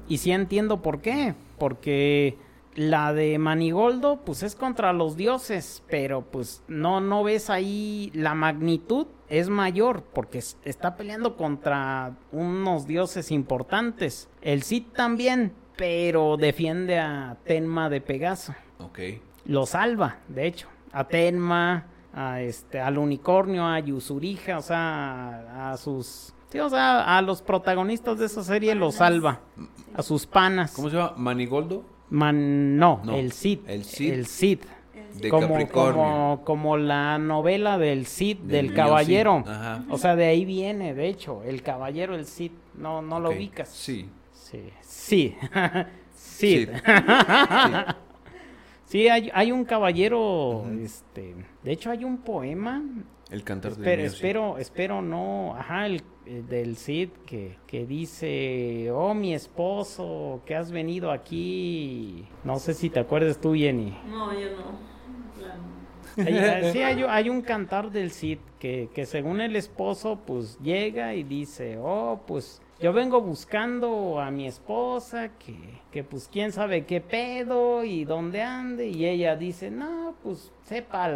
Y 0.08 0.18
sí 0.18 0.32
entiendo 0.32 0.80
por 0.80 1.00
qué, 1.00 1.34
porque 1.58 2.38
la 2.74 3.12
de 3.12 3.38
Manigoldo, 3.38 4.20
pues 4.24 4.42
es 4.42 4.54
contra 4.54 4.92
los 4.92 5.16
dioses, 5.16 5.82
pero 5.90 6.22
pues 6.22 6.62
no, 6.68 7.00
no 7.00 7.22
ves 7.22 7.50
ahí 7.50 8.10
la 8.14 8.34
magnitud 8.34 9.06
es 9.28 9.48
mayor, 9.48 10.02
porque 10.14 10.38
es- 10.38 10.56
está 10.64 10.96
peleando 10.96 11.36
contra 11.36 12.16
unos 12.32 12.86
dioses 12.86 13.30
importantes. 13.30 14.28
El 14.40 14.62
Cid 14.62 14.84
también, 14.94 15.52
pero 15.76 16.36
defiende 16.36 16.98
a 16.98 17.36
Tenma 17.44 17.88
de 17.90 18.00
Pegaso 18.00 18.54
Ok. 18.78 18.98
lo 19.44 19.66
salva, 19.66 20.18
de 20.28 20.46
hecho, 20.46 20.68
a 20.92 21.04
Tenma, 21.08 21.86
a 22.14 22.40
este, 22.42 22.78
al 22.80 22.98
unicornio, 22.98 23.66
a 23.66 23.78
Yusurija, 23.80 24.58
o 24.58 24.62
sea, 24.62 25.46
a, 25.50 25.72
a 25.72 25.76
sus, 25.78 26.34
sí, 26.50 26.58
o 26.58 26.68
sea, 26.68 27.16
a 27.16 27.22
los 27.22 27.40
protagonistas 27.42 28.18
de 28.18 28.26
esa 28.26 28.42
serie 28.42 28.74
los 28.74 28.96
salva, 28.96 29.40
a 29.94 30.02
sus 30.02 30.26
panas. 30.26 30.72
¿Cómo 30.72 30.90
se 30.90 30.96
llama? 30.96 31.14
¿Manigoldo? 31.16 31.84
Man, 32.12 32.76
no, 32.76 33.00
No, 33.04 33.16
el 33.16 33.32
Cid, 33.32 33.60
el 33.66 33.84
Cid. 33.84 34.12
el 34.12 34.26
Cid, 34.26 34.58
De 35.20 35.28
como, 35.30 35.48
Capricornio. 35.48 35.94
como, 35.94 36.42
como 36.44 36.76
la 36.76 37.16
novela 37.18 37.78
del 37.78 38.06
Cid, 38.06 38.36
Del 38.38 38.74
caballero. 38.74 39.42
Cid, 39.44 39.50
ajá. 39.50 39.84
O 39.88 39.96
sea, 39.96 40.14
de 40.14 40.26
ahí 40.26 40.44
viene, 40.44 40.92
de 40.94 41.08
hecho, 41.08 41.42
el 41.42 41.62
caballero, 41.62 42.14
el 42.14 42.26
Cid. 42.26 42.52
No, 42.74 43.00
no 43.00 43.18
lo 43.18 43.30
ubicas. 43.30 43.68
Sí. 43.70 44.08
Sí. 44.32 44.68
Sí. 44.82 45.34
Cid. 46.14 46.68
Cid. 46.68 46.68
Sí, 48.84 49.08
hay, 49.08 49.30
hay 49.32 49.50
un 49.52 49.64
caballero, 49.64 50.66
este, 50.82 51.34
de 51.62 51.72
hecho 51.72 51.90
hay 51.90 52.04
un 52.04 52.18
poema, 52.18 52.82
El 53.30 53.42
cantar 53.42 53.74
del 53.74 54.00
espero, 54.00 54.04
espero, 54.04 54.58
espero 54.58 55.00
no, 55.02 55.56
ajá, 55.56 55.86
el 55.86 56.02
del 56.26 56.76
Cid 56.76 57.10
que, 57.26 57.56
que 57.66 57.86
dice, 57.86 58.90
oh 58.92 59.14
mi 59.14 59.34
esposo, 59.34 60.40
que 60.46 60.54
has 60.54 60.70
venido 60.70 61.10
aquí, 61.10 62.24
no 62.44 62.58
sé 62.58 62.74
si 62.74 62.90
te 62.90 63.00
acuerdas 63.00 63.38
tú, 63.40 63.54
Jenny. 63.54 63.96
No, 64.08 64.32
yo 64.32 64.48
no. 64.56 64.92
Hay- 66.16 66.72
sí, 66.72 66.82
hay, 66.82 67.02
hay 67.08 67.28
un 67.30 67.40
cantar 67.42 67.90
del 67.90 68.10
Cid 68.10 68.38
que, 68.58 68.88
que 68.94 69.06
según 69.06 69.40
el 69.40 69.56
esposo, 69.56 70.18
pues 70.26 70.58
llega 70.60 71.14
y 71.14 71.22
dice, 71.22 71.78
oh, 71.80 72.20
pues 72.26 72.60
yo 72.80 72.92
vengo 72.92 73.20
buscando 73.20 74.20
a 74.20 74.30
mi 74.30 74.46
esposa, 74.46 75.30
que, 75.38 75.56
que 75.90 76.04
pues 76.04 76.28
quién 76.30 76.52
sabe 76.52 76.84
qué 76.84 77.00
pedo 77.00 77.84
y 77.84 78.04
dónde 78.04 78.42
ande, 78.42 78.88
y 78.88 79.06
ella 79.06 79.36
dice, 79.36 79.70
no, 79.70 80.14
pues 80.22 80.52
sepa 80.64 81.08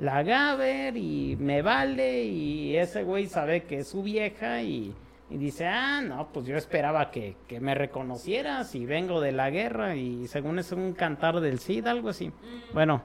la, 0.00 0.22
Gaber 0.22 0.96
y 0.96 1.36
me 1.38 1.62
vale, 1.62 2.24
y 2.24 2.76
ese 2.76 3.02
güey 3.04 3.26
sabe 3.26 3.64
que 3.64 3.78
es 3.80 3.88
su 3.88 4.02
vieja 4.02 4.62
y... 4.62 4.94
Y 5.32 5.36
dice, 5.36 5.64
ah, 5.64 6.00
no, 6.02 6.32
pues 6.32 6.44
yo 6.46 6.56
esperaba 6.56 7.12
que, 7.12 7.36
que 7.46 7.60
me 7.60 7.76
reconocieras 7.76 8.74
y 8.74 8.84
vengo 8.84 9.20
de 9.20 9.30
la 9.30 9.48
guerra 9.48 9.94
y 9.94 10.26
según 10.26 10.58
es 10.58 10.72
un 10.72 10.92
cantar 10.92 11.38
del 11.38 11.60
Cid, 11.60 11.86
algo 11.86 12.08
así. 12.08 12.32
Bueno, 12.74 13.04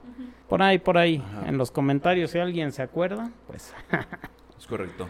por 0.50 0.64
ahí, 0.64 0.80
por 0.80 0.98
ahí, 0.98 1.24
Ajá. 1.24 1.48
en 1.48 1.60
los 1.60 1.70
comentarios 1.70 2.32
si 2.32 2.40
alguien 2.40 2.72
se 2.72 2.82
acuerda, 2.82 3.30
pues... 3.46 3.76
Es 4.58 4.66
correcto. 4.66 5.08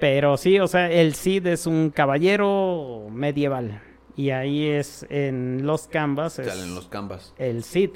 Pero 0.00 0.36
sí, 0.36 0.58
o 0.58 0.66
sea, 0.66 0.90
el 0.90 1.14
Cid 1.14 1.46
es 1.46 1.68
un 1.68 1.90
caballero 1.90 3.06
medieval 3.12 3.80
y 4.16 4.30
ahí 4.30 4.66
es 4.66 5.06
en 5.08 5.64
los 5.66 5.86
canvas 5.86 6.40
es 6.40 6.48
Salen 6.48 6.74
los 6.74 6.88
canvas. 6.88 7.32
el 7.38 7.62
Cid. 7.62 7.90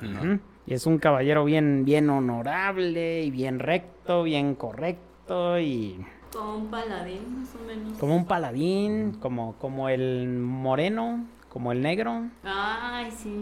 Ajá. 0.00 0.40
Y 0.66 0.74
es 0.74 0.86
un 0.86 0.98
caballero 0.98 1.44
bien, 1.44 1.84
bien 1.84 2.10
honorable 2.10 3.22
y 3.22 3.30
bien 3.30 3.58
recto, 3.60 4.24
bien 4.24 4.54
correcto 4.56 5.58
y 5.60 6.04
Como 6.32 6.56
un 6.56 6.66
paladín, 6.68 7.40
más 7.40 7.54
o 7.54 7.64
menos. 7.66 7.98
como 7.98 8.16
un 8.16 8.24
paladín, 8.26 9.12
como, 9.20 9.54
como 9.58 9.88
el 9.88 10.26
moreno, 10.28 11.24
como 11.48 11.70
el 11.72 11.80
negro. 11.82 12.24
Ay, 12.44 13.10
sí. 13.16 13.32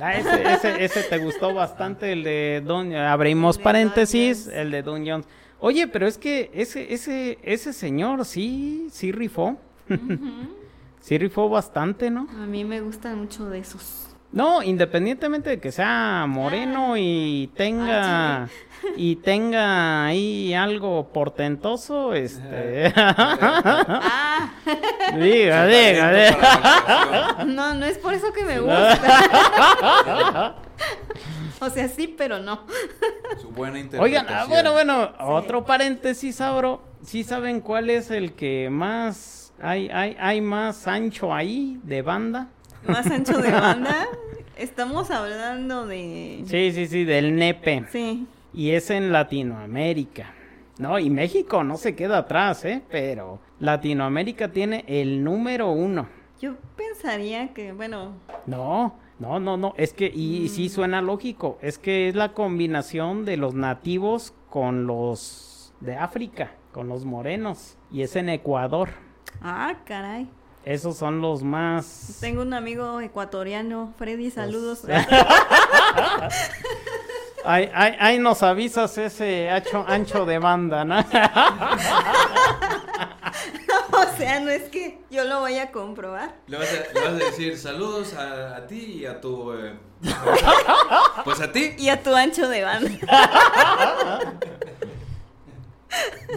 Ah, 0.00 0.14
ese, 0.14 0.52
ese, 0.52 0.84
ese 0.84 1.02
te 1.04 1.18
gustó 1.18 1.54
bastante, 1.54 2.12
el 2.12 2.24
de 2.24 2.62
Don... 2.64 2.92
Abrimos 2.94 3.56
El 3.56 3.58
de 3.60 3.64
paréntesis, 3.64 4.46
Don 4.46 4.54
el 4.56 4.70
de 4.72 4.82
Don 4.82 5.06
Jones. 5.06 5.26
Oye, 5.60 5.86
pero 5.88 6.06
es 6.06 6.18
que 6.18 6.50
ese, 6.54 6.92
ese, 6.92 7.38
ese 7.42 7.72
señor 7.72 8.24
sí, 8.24 8.88
sí 8.90 9.12
rifó. 9.12 9.56
Sí 11.00 11.16
rifó 11.16 11.48
bastante, 11.48 12.10
¿no? 12.10 12.26
A 12.28 12.44
mí 12.44 12.64
me 12.64 12.80
gustan 12.80 13.18
mucho 13.20 13.48
de 13.48 13.60
esos. 13.60 14.07
No, 14.30 14.62
independientemente 14.62 15.50
de 15.50 15.60
que 15.60 15.72
sea 15.72 16.26
moreno 16.28 16.96
y 16.96 17.50
tenga... 17.54 18.42
Ah, 18.44 18.48
Y 18.96 19.16
tenga 19.16 20.06
ahí 20.06 20.54
algo 20.54 21.12
portentoso, 21.12 22.14
este... 22.14 22.92
Ah, 22.96 24.52
diga, 25.18 25.66
diga, 25.66 26.12
diga. 26.12 27.44
no, 27.46 27.74
no 27.74 27.86
es 27.86 27.98
por 27.98 28.14
eso 28.14 28.32
que 28.32 28.44
me 28.44 28.60
gusta. 28.60 30.54
o 31.60 31.70
sea, 31.70 31.88
sí, 31.88 32.14
pero 32.16 32.38
no. 32.38 32.66
Su 33.40 33.50
buena. 33.50 33.80
Oigan, 33.98 34.26
ah, 34.28 34.46
bueno, 34.48 34.72
bueno, 34.72 35.12
otro 35.20 35.64
paréntesis, 35.64 36.40
Abro. 36.40 36.82
¿Sí 37.02 37.24
saben 37.24 37.60
cuál 37.60 37.90
es 37.90 38.10
el 38.10 38.32
que 38.32 38.68
más 38.70 39.52
hay, 39.60 39.88
hay, 39.90 40.16
hay 40.18 40.40
más 40.40 40.86
ancho 40.86 41.34
ahí 41.34 41.78
de 41.82 42.02
banda? 42.02 42.48
Más 42.86 43.06
ancho 43.10 43.38
de 43.38 43.50
banda. 43.52 44.06
Estamos 44.56 45.10
hablando 45.10 45.86
de. 45.86 46.42
Sí, 46.46 46.72
sí, 46.72 46.86
sí, 46.86 47.04
del 47.04 47.36
nepe. 47.36 47.84
Sí. 47.90 48.26
Y 48.54 48.70
es 48.70 48.90
en 48.90 49.12
Latinoamérica. 49.12 50.34
No, 50.78 50.98
y 50.98 51.10
México 51.10 51.64
no 51.64 51.76
se 51.76 51.94
queda 51.94 52.18
atrás, 52.18 52.64
¿eh? 52.64 52.82
Pero 52.90 53.40
Latinoamérica 53.60 54.48
tiene 54.52 54.84
el 54.86 55.22
número 55.24 55.70
uno. 55.70 56.08
Yo 56.40 56.54
pensaría 56.76 57.52
que, 57.52 57.72
bueno, 57.72 58.14
No, 58.46 58.94
no, 59.18 59.40
no, 59.40 59.56
no. 59.56 59.74
Es 59.76 59.92
que, 59.92 60.06
y, 60.14 60.42
y 60.44 60.48
sí 60.48 60.68
suena 60.68 61.02
lógico. 61.02 61.58
Es 61.62 61.78
que 61.78 62.08
es 62.08 62.14
la 62.14 62.32
combinación 62.32 63.24
de 63.24 63.36
los 63.36 63.54
nativos 63.54 64.34
con 64.48 64.86
los 64.86 65.74
de 65.80 65.96
África, 65.96 66.52
con 66.72 66.88
los 66.88 67.04
morenos. 67.04 67.76
Y 67.90 68.02
es 68.02 68.14
en 68.16 68.28
Ecuador. 68.28 68.90
ah, 69.42 69.74
caray. 69.84 70.28
Esos 70.64 70.96
son 70.98 71.20
los 71.22 71.42
más. 71.42 72.16
Tengo 72.20 72.42
un 72.42 72.52
amigo 72.52 73.00
ecuatoriano, 73.00 73.94
Freddy, 73.96 74.30
saludos. 74.30 74.82
Ahí, 77.44 77.70
ahí- 77.72 77.96
ahí 78.00 78.18
nos 78.18 78.42
avisas 78.42 78.98
ese 78.98 79.48
ancho, 79.48 79.84
ancho 79.86 80.26
de 80.26 80.38
banda, 80.40 80.84
¿no? 80.84 80.98
o 83.92 84.16
sea, 84.18 84.40
no 84.40 84.50
es 84.50 84.64
que 84.64 84.98
yo 85.08 85.22
lo 85.24 85.38
voy 85.40 85.56
a 85.56 85.70
comprobar. 85.70 86.34
Le 86.48 86.58
vas, 86.58 86.66
a, 86.68 86.92
le 86.92 87.00
vas 87.00 87.10
a 87.10 87.24
decir 87.24 87.56
saludos 87.56 88.12
a, 88.14 88.56
a 88.56 88.66
ti 88.66 88.98
y 89.00 89.06
a 89.06 89.20
tu. 89.20 89.52
eh, 89.54 89.72
pues 91.24 91.40
a 91.40 91.50
ti. 91.52 91.74
Y 91.78 91.88
a 91.88 92.02
tu 92.02 92.14
ancho 92.14 92.48
de 92.48 92.64
banda. 92.64 92.90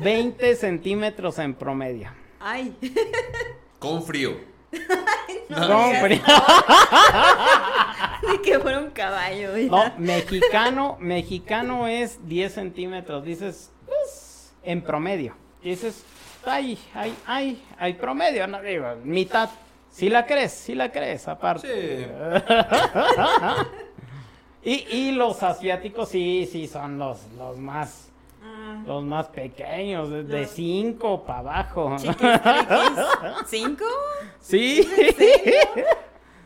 20 0.02 0.56
centímetros 0.56 1.40
en 1.40 1.56
promedio. 1.56 2.10
Ay. 2.40 2.76
Con 3.82 4.04
frío. 4.04 4.38
No, 5.50 5.68
Con 5.68 5.96
frío. 5.96 6.22
Ni 8.30 8.38
que 8.38 8.58
fuera 8.60 8.80
un 8.80 8.92
caballo. 8.92 9.58
ya. 9.58 9.70
No, 9.70 9.84
mexicano, 9.98 10.96
mexicano 11.02 11.88
es 11.90 12.26
10 12.26 12.54
centímetros. 12.54 13.26
Dices, 13.26 13.70
pues, 13.86 14.54
en 14.64 14.82
promedio. 14.82 15.36
Dices, 15.62 16.06
ay, 16.46 16.80
ay, 16.94 17.14
ay, 17.26 17.62
hay 17.78 17.94
promedio, 17.96 18.48
no 18.48 18.62
digo, 18.62 18.96
mitad. 19.04 19.50
Si 19.92 20.08
la 20.08 20.26
crees, 20.26 20.54
si 20.54 20.74
la 20.74 20.90
crees, 20.90 21.28
aparte. 21.28 21.68
Sí. 21.68 22.06
Y, 24.64 24.74
y 24.96 25.12
los 25.14 25.42
asiáticos 25.42 26.10
sí, 26.10 26.48
sí 26.52 26.68
son 26.68 27.00
los, 27.00 27.18
los 27.36 27.58
más, 27.58 28.11
Ah, 28.64 28.84
los 28.86 29.04
más 29.04 29.28
pequeños, 29.30 30.10
de- 30.12 30.24
de 30.24 30.42
Los- 30.42 30.52
5 30.52 31.24
para 31.26 31.40
abajo. 31.40 31.96
¿Cinco? 33.48 33.86
Sí, 34.40 34.88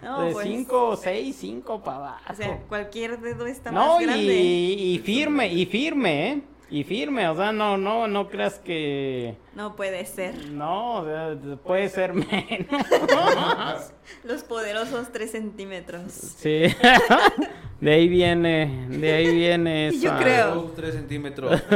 No, 0.01 0.21
de 0.21 0.31
pues, 0.33 0.47
5, 0.47 0.95
6, 0.97 1.35
5 1.39 1.81
para 1.83 1.97
abajo. 1.97 2.23
O 2.31 2.35
sea, 2.35 2.59
cualquier 2.69 3.19
dedo 3.19 3.45
está 3.47 3.71
No, 3.71 3.93
más 3.95 4.01
y, 4.01 4.05
grande. 4.05 4.33
y 4.33 4.99
firme, 4.99 5.47
y 5.47 5.65
firme, 5.65 6.29
¿eh? 6.31 6.41
Y 6.69 6.83
firme, 6.83 7.27
o 7.29 7.35
sea, 7.35 7.51
no, 7.51 7.77
no, 7.77 8.07
no 8.07 8.27
creas 8.27 8.57
que... 8.59 9.37
No 9.53 9.75
puede 9.75 10.03
ser. 10.05 10.49
No, 10.49 10.95
o 10.95 11.05
sea, 11.05 11.35
puede 11.63 11.89
ser 11.89 12.13
menos. 12.13 12.31
Los 14.23 14.43
poderosos 14.43 15.11
tres 15.11 15.31
centímetros. 15.31 16.11
Sí, 16.11 16.63
de 17.81 17.91
ahí 17.93 18.07
viene, 18.07 18.88
de 18.89 19.14
ahí 19.14 19.35
viene 19.35 19.91
Yo 20.02 20.18
creo. 20.18 20.56
Dos, 20.56 20.76
tres 20.76 20.93
centímetros. 20.95 21.61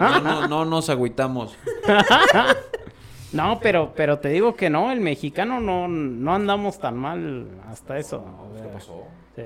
No, 0.00 0.20
no, 0.20 0.48
no 0.48 0.64
nos 0.64 0.88
agüitamos. 0.90 1.56
No, 3.32 3.60
pero, 3.60 3.94
pero 3.96 4.18
te 4.18 4.28
digo 4.28 4.54
que 4.56 4.68
no, 4.68 4.92
el 4.92 5.00
mexicano 5.00 5.58
no, 5.58 5.88
no 5.88 6.34
andamos 6.34 6.78
tan 6.78 6.98
mal 6.98 7.48
hasta 7.66 7.96
eso. 7.96 8.22
sea, 8.54 8.62
¿Qué 8.62 8.68
pasó? 8.68 9.06
Sí. 9.34 9.42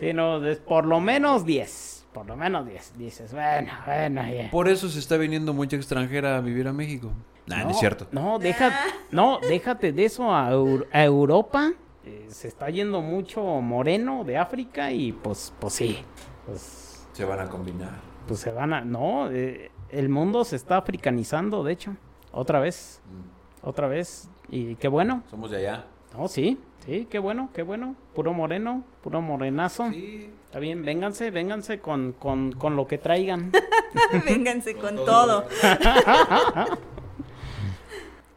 Sí, 0.00 0.12
no, 0.12 0.44
es 0.44 0.58
por 0.58 0.84
lo 0.84 0.98
menos 0.98 1.44
10, 1.44 2.06
por 2.12 2.26
lo 2.26 2.36
menos 2.36 2.66
10. 2.66 2.98
Dices, 2.98 3.32
bueno, 3.32 3.70
bueno, 3.86 4.22
ya. 4.26 4.50
Por 4.50 4.68
eso 4.68 4.88
se 4.88 4.98
está 4.98 5.16
viniendo 5.16 5.52
mucha 5.52 5.76
extranjera 5.76 6.36
a 6.36 6.40
vivir 6.40 6.66
a 6.66 6.72
México. 6.72 7.12
Nah, 7.46 7.62
no, 7.62 7.70
es 7.70 7.78
cierto. 7.78 8.08
No, 8.10 8.40
deja, 8.40 8.72
no, 9.12 9.38
déjate 9.38 9.92
de 9.92 10.04
eso 10.04 10.34
a 10.34 10.50
Europa. 10.50 11.72
Eh, 12.04 12.26
se 12.28 12.48
está 12.48 12.68
yendo 12.70 13.00
mucho 13.00 13.42
moreno 13.42 14.24
de 14.24 14.36
África 14.38 14.90
y 14.92 15.12
pues, 15.12 15.52
pues 15.60 15.72
sí, 15.74 15.98
pues, 16.46 17.06
Se 17.12 17.24
van 17.24 17.40
a 17.40 17.48
combinar. 17.48 17.90
pues 18.26 18.40
se 18.40 18.50
van 18.50 18.72
a, 18.72 18.80
no, 18.82 19.30
eh, 19.30 19.70
el 19.90 20.08
mundo 20.08 20.44
se 20.44 20.56
está 20.56 20.78
africanizando, 20.78 21.62
de 21.64 21.72
hecho, 21.72 21.96
otra 22.32 22.58
vez, 22.60 23.00
Mm. 23.06 23.68
otra 23.68 23.86
vez 23.88 24.28
y 24.48 24.74
qué 24.76 24.88
bueno, 24.88 25.22
Somos 25.30 25.50
de 25.50 25.58
allá. 25.58 25.84
no, 26.16 26.26
sí, 26.28 26.58
sí, 26.84 27.06
qué 27.10 27.18
bueno, 27.18 27.50
qué 27.54 27.62
bueno, 27.62 27.94
puro 28.14 28.32
moreno, 28.32 28.82
puro 29.02 29.20
morenazo, 29.20 29.90
Sí. 29.92 30.30
está 30.46 30.58
bien, 30.58 30.84
vénganse, 30.84 31.30
vénganse 31.30 31.80
con, 31.80 32.12
con, 32.12 32.52
con 32.52 32.74
lo 32.76 32.86
que 32.86 32.98
traigan. 32.98 33.52
Vénganse 34.26 34.74
con, 34.74 34.96
Con 34.96 35.04
todo. 35.04 35.42
todo. 35.42 35.44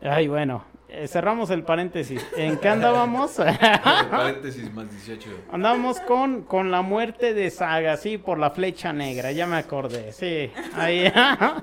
Ay, 0.02 0.28
bueno. 0.28 0.64
Eh, 0.98 1.08
cerramos 1.08 1.50
el 1.50 1.64
paréntesis. 1.64 2.26
¿En 2.38 2.58
qué 2.58 2.70
andábamos? 2.70 3.34
paréntesis 4.12 4.74
más 4.74 4.90
18. 4.90 5.30
Andábamos 5.52 6.00
con, 6.02 6.44
con 6.44 6.72
la 6.72 6.82
muerte 6.82 7.34
de 7.34 7.50
Saga, 7.50 7.98
sí, 7.98 8.18
por 8.18 8.40
la 8.40 8.52
flecha 8.52 8.94
negra, 8.94 9.32
ya 9.32 9.48
me 9.48 9.58
acordé, 9.58 10.12
sí. 10.12 10.52
Ahí, 10.76 11.12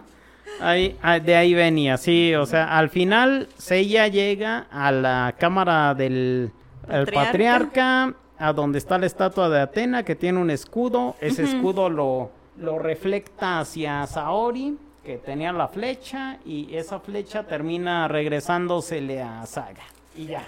ahí, 0.60 0.96
ah, 1.02 1.18
de 1.18 1.34
ahí 1.34 1.54
venía, 1.54 1.96
sí, 1.96 2.34
o 2.34 2.46
sea, 2.46 2.76
al 2.78 2.90
final 2.90 3.48
Seiya 3.56 4.08
llega 4.08 4.66
a 4.70 4.92
la 4.92 5.34
cámara 5.38 5.94
del 5.94 6.52
el 6.88 7.06
Patriarca. 7.06 7.24
patriarca, 7.24 8.14
a 8.38 8.52
donde 8.52 8.78
está 8.78 8.98
la 8.98 9.06
estatua 9.06 9.48
de 9.48 9.60
Atena, 9.60 10.04
que 10.04 10.16
tiene 10.16 10.38
un 10.40 10.50
escudo, 10.50 11.16
ese 11.20 11.44
escudo 11.44 11.88
lo, 11.88 12.30
lo 12.56 12.78
reflecta 12.78 13.60
hacia 13.60 14.06
Saori, 14.06 14.76
que 15.04 15.16
tenía 15.18 15.52
la 15.52 15.68
flecha, 15.68 16.38
y 16.44 16.74
esa 16.74 17.00
flecha 17.00 17.42
termina 17.44 18.06
regresándosele 18.08 19.22
a 19.22 19.44
Saga. 19.46 19.82
Y 20.16 20.26
ya. 20.26 20.44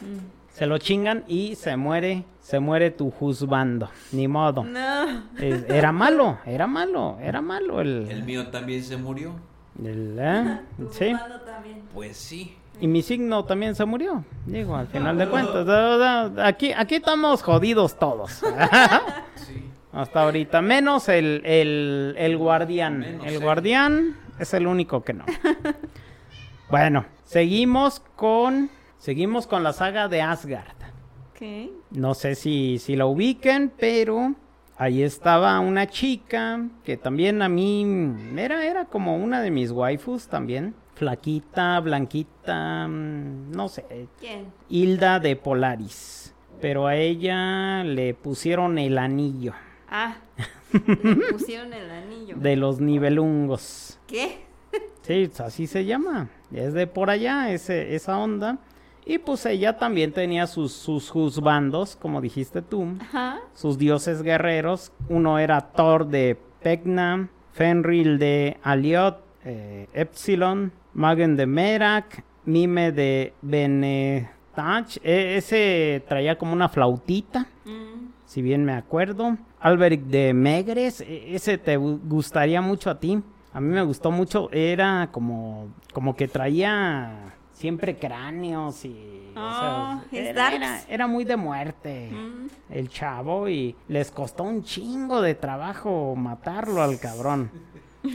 Se 0.52 0.66
lo 0.66 0.78
chingan 0.78 1.24
y 1.26 1.56
se 1.56 1.76
muere, 1.76 2.24
se 2.40 2.60
muere 2.60 2.90
tu 2.92 3.10
juzgando. 3.10 3.88
Ni 4.12 4.28
modo. 4.28 4.62
No. 4.62 5.24
Es- 5.38 5.68
era 5.68 5.90
malo, 5.90 6.38
era 6.46 6.66
malo, 6.68 7.18
era 7.20 7.40
malo 7.40 7.80
el... 7.80 8.06
El 8.08 8.22
mío 8.22 8.46
también 8.48 8.84
se 8.84 8.96
murió. 8.96 9.34
el, 9.82 10.16
¿eh? 10.20 10.60
Sí. 10.92 11.12
también. 11.44 11.82
Pues 11.92 12.16
sí. 12.16 12.56
Y 12.80 12.86
mi 12.86 13.02
signo 13.02 13.44
también 13.44 13.74
se 13.74 13.84
murió. 13.84 14.24
Digo, 14.46 14.76
al 14.76 14.86
final 14.86 15.18
de 15.18 15.26
cuentas. 15.30 15.66
Aquí, 16.38 16.72
aquí 16.72 16.96
estamos 16.96 17.42
jodidos 17.42 17.98
todos. 17.98 18.30
Sí. 18.30 18.44
Hasta 19.92 20.22
ahorita. 20.22 20.60
Menos 20.62 21.08
el, 21.08 21.42
el, 21.44 22.14
el 22.18 22.36
guardián. 22.36 22.98
Menos 23.00 23.26
el 23.26 23.40
guardián 23.40 24.16
es 24.38 24.54
el 24.54 24.66
único 24.66 25.02
que 25.02 25.12
no. 25.12 25.24
bueno, 26.70 27.06
seguimos 27.24 28.00
con. 28.16 28.70
Seguimos 28.98 29.46
con 29.46 29.62
la 29.62 29.72
saga 29.72 30.08
de 30.08 30.22
Asgard. 30.22 30.84
No 31.90 32.14
sé 32.14 32.34
si, 32.34 32.78
si 32.78 32.96
la 32.96 33.06
ubiquen, 33.06 33.72
pero 33.78 34.34
ahí 34.76 35.02
estaba 35.02 35.60
una 35.60 35.86
chica 35.86 36.66
que 36.84 36.96
también 36.96 37.42
a 37.42 37.48
mí 37.48 37.86
era, 38.36 38.64
era 38.64 38.86
como 38.86 39.16
una 39.16 39.42
de 39.42 39.50
mis 39.50 39.70
waifus 39.70 40.28
también. 40.28 40.74
Flaquita, 40.94 41.80
blanquita, 41.80 42.86
mm, 42.88 43.50
no 43.50 43.68
sé, 43.68 44.08
¿Quién? 44.20 44.46
Hilda 44.68 45.18
de 45.18 45.36
Polaris. 45.36 46.34
Pero 46.60 46.86
a 46.86 46.96
ella 46.96 47.82
le 47.82 48.14
pusieron 48.14 48.78
el 48.78 48.96
anillo 48.96 49.52
Ah. 49.96 50.16
Le 50.72 51.32
pusieron 51.32 51.72
el 51.72 51.88
anillo. 51.90 52.36
de 52.36 52.56
los 52.56 52.80
nivelungos. 52.80 53.98
¿Qué? 54.08 54.40
Sí, 55.02 55.30
así 55.38 55.66
se 55.68 55.84
llama. 55.84 56.28
Es 56.52 56.72
de 56.74 56.86
por 56.88 57.10
allá, 57.10 57.52
ese, 57.52 57.94
esa 57.94 58.18
onda. 58.18 58.58
Y 59.06 59.18
pues 59.18 59.44
ella 59.46 59.76
también 59.78 60.12
tenía 60.12 60.46
sus, 60.46 60.72
sus 60.72 61.10
juzbandos, 61.10 61.94
como 61.94 62.20
dijiste 62.20 62.62
tú. 62.62 62.96
Ajá. 63.00 63.38
sus 63.54 63.78
dioses 63.78 64.22
guerreros. 64.22 64.92
Uno 65.08 65.38
era 65.38 65.60
Thor 65.60 66.06
de 66.08 66.38
Pegna, 66.62 67.28
Fenrir 67.52 68.18
de 68.18 68.56
Aliot, 68.62 69.18
eh, 69.44 69.88
Epsilon, 69.92 70.72
Magen 70.94 71.36
de 71.36 71.46
Merak, 71.46 72.24
Mime 72.46 72.90
de 72.92 73.34
Benetach. 73.42 74.96
E- 75.04 75.36
ese 75.36 76.02
traía 76.08 76.36
como 76.38 76.52
una 76.52 76.68
flautita, 76.68 77.46
Mm. 77.64 78.08
si 78.24 78.42
bien 78.42 78.64
me 78.64 78.72
acuerdo. 78.72 79.36
Alberic 79.64 80.02
de 80.02 80.34
Megres, 80.34 81.00
e- 81.00 81.34
ese 81.34 81.56
te 81.58 81.78
gu- 81.78 81.98
gustaría 82.04 82.60
mucho 82.60 82.90
a 82.90 83.00
ti. 83.00 83.20
A 83.52 83.60
mí 83.60 83.68
me 83.68 83.82
gustó 83.82 84.10
mucho, 84.10 84.50
era 84.52 85.08
como, 85.10 85.68
como 85.92 86.14
que 86.14 86.28
traía 86.28 87.32
siempre 87.52 87.96
cráneos 87.96 88.84
y... 88.84 89.30
o 89.30 89.34
sea, 89.34 90.02
Oh, 90.12 90.16
era- 90.16 90.82
era 90.88 91.06
muy 91.06 91.24
de 91.24 91.36
muerte 91.36 92.10
Mm. 92.12 92.46
el 92.74 92.88
chavo 92.90 93.48
y 93.48 93.74
les 93.88 94.10
costó 94.10 94.42
un 94.42 94.62
chingo 94.64 95.22
de 95.22 95.34
trabajo 95.34 96.14
matarlo 96.14 96.82
al 96.82 96.98
cabrón. 97.00 97.50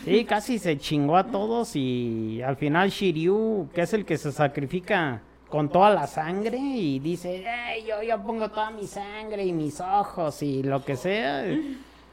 Sí, 0.05 0.23
casi 0.25 0.59
se 0.59 0.77
chingó 0.77 1.17
a 1.17 1.23
todos 1.25 1.75
y 1.75 2.43
al 2.43 2.57
final 2.57 2.89
Shiryu, 2.91 3.69
que 3.73 3.81
es 3.81 3.93
el 3.93 4.05
que 4.05 4.17
se 4.19 4.31
sacrifica 4.31 5.23
con 5.49 5.69
toda 5.69 5.89
la 5.91 6.07
sangre 6.07 6.57
y 6.57 6.99
dice, 6.99 7.43
"Ey, 7.45 7.83
yo, 7.85 8.01
yo 8.03 8.21
pongo 8.21 8.49
toda 8.49 8.69
mi 8.71 8.85
sangre 8.87 9.43
y 9.45 9.51
mis 9.53 9.79
ojos 9.81 10.41
y 10.43 10.63
lo 10.63 10.83
que 10.83 10.95
sea. 10.95 11.43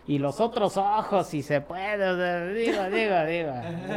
Y 0.09 0.19
los 0.21 0.41
otros 0.41 0.77
ojos, 0.77 1.27
si 1.27 1.43
se 1.43 1.61
puede, 1.61 2.55
digo, 2.55 2.85
digo, 2.85 3.25
digo. 3.25 3.53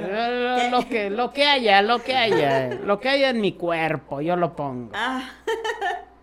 Lo, 0.10 0.70
lo 0.80 0.90
que, 0.90 1.10
lo 1.12 1.32
que 1.32 1.46
haya, 1.46 1.82
lo 1.84 2.00
que 2.04 2.16
haya, 2.16 2.74
lo 2.84 3.00
que 3.00 3.10
haya 3.10 3.30
en 3.30 3.40
mi 3.42 3.52
cuerpo, 3.54 4.20
yo 4.20 4.36
lo 4.36 4.56
pongo. 4.56 4.90
Ah. 4.96 5.30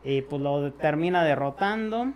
Y 0.03 0.23
pues 0.23 0.43
lo 0.43 0.73
termina 0.73 1.23
derrotando. 1.25 2.09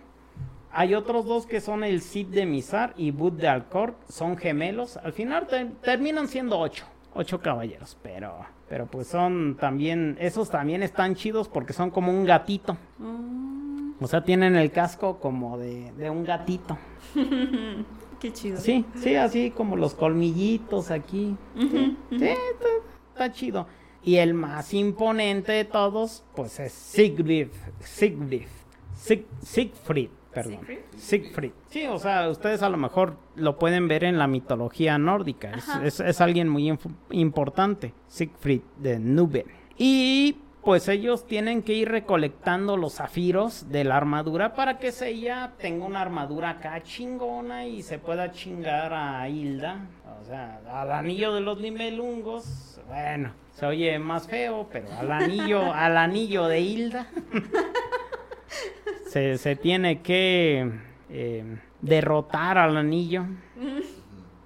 Hay 0.73 0.95
otros 0.95 1.25
dos 1.25 1.45
que 1.45 1.59
son 1.61 1.83
el 1.83 2.01
Cid 2.01 2.27
de 2.27 2.45
Mizar 2.45 2.93
y 2.97 3.11
Bud 3.11 3.33
de 3.33 3.47
Alcor, 3.47 3.95
son 4.09 4.37
gemelos. 4.37 4.97
Al 4.97 5.13
final 5.13 5.47
te- 5.47 5.65
terminan 5.81 6.27
siendo 6.27 6.59
ocho, 6.59 6.85
ocho 7.13 7.39
caballeros, 7.41 7.97
pero, 8.01 8.45
pero 8.69 8.85
pues 8.85 9.07
son 9.07 9.57
también, 9.59 10.17
esos 10.19 10.49
también 10.49 10.83
están 10.83 11.15
chidos 11.15 11.47
porque 11.49 11.73
son 11.73 11.89
como 11.91 12.11
un 12.11 12.25
gatito. 12.25 12.77
Mm. 12.99 13.91
O 14.03 14.07
sea, 14.07 14.23
tienen 14.23 14.55
el 14.55 14.71
casco 14.71 15.19
como 15.19 15.57
de, 15.57 15.91
de 15.93 16.09
un 16.09 16.23
gatito. 16.23 16.77
Qué 18.19 18.31
chido. 18.33 18.57
Sí, 18.57 18.85
sí, 18.95 19.15
así 19.15 19.51
como 19.51 19.75
los 19.75 19.93
colmillitos 19.95 20.91
aquí. 20.91 21.35
Sí, 21.57 21.97
sí, 22.09 22.15
está, 22.15 22.67
está 23.13 23.31
chido. 23.31 23.67
Y 24.03 24.15
el 24.17 24.33
más 24.33 24.73
imponente 24.73 25.51
de 25.51 25.65
todos, 25.65 26.23
pues 26.35 26.59
es 26.59 26.71
Siegfried. 26.71 27.49
Siegfried. 27.79 28.47
Sig- 28.95 29.25
Siegfried, 29.41 30.09
perdón. 30.33 30.53
¿Siegfried? 30.65 30.79
Siegfried. 30.97 31.51
Sí, 31.69 31.85
o 31.87 31.97
sea, 31.99 32.29
ustedes 32.29 32.61
a 32.63 32.69
lo 32.69 32.77
mejor 32.77 33.17
lo 33.35 33.57
pueden 33.59 33.87
ver 33.87 34.03
en 34.03 34.17
la 34.17 34.27
mitología 34.27 34.97
nórdica. 34.97 35.51
Es, 35.51 35.69
Ajá. 35.69 35.85
es- 35.85 35.99
es 35.99 36.21
alguien 36.21 36.47
muy 36.49 36.77
importante. 37.11 37.93
Siegfried 38.07 38.61
de 38.77 38.99
Nube. 38.99 39.45
Y 39.77 40.37
pues 40.63 40.87
ellos 40.89 41.25
tienen 41.25 41.63
que 41.63 41.73
ir 41.73 41.89
recolectando 41.89 42.77
los 42.77 42.93
zafiros 42.97 43.69
de 43.71 43.83
la 43.83 43.97
armadura 43.97 44.53
para 44.53 44.77
que 44.77 44.91
Seiya 44.91 45.53
tenga 45.57 45.85
una 45.85 46.01
armadura 46.01 46.51
acá 46.51 46.83
chingona 46.83 47.65
y 47.65 47.81
se 47.81 47.97
pueda 47.97 48.31
chingar 48.31 48.93
a 48.93 49.27
Hilda. 49.27 49.87
O 50.21 50.23
sea, 50.25 50.61
al 50.71 50.91
anillo 50.91 51.33
de 51.33 51.41
los 51.41 51.59
limelungos. 51.59 52.79
Bueno, 52.87 53.33
se 53.53 53.65
oye 53.65 53.97
más 53.97 54.27
feo, 54.27 54.67
pero 54.71 54.85
al 54.99 55.11
anillo, 55.11 55.73
al 55.73 55.97
anillo 55.97 56.45
de 56.47 56.59
Hilda. 56.59 57.07
se, 59.11 59.37
se 59.37 59.57
tiene 59.57 60.01
que 60.01 60.71
eh, 61.09 61.57
derrotar 61.81 62.57
al 62.57 62.77
anillo. 62.77 63.25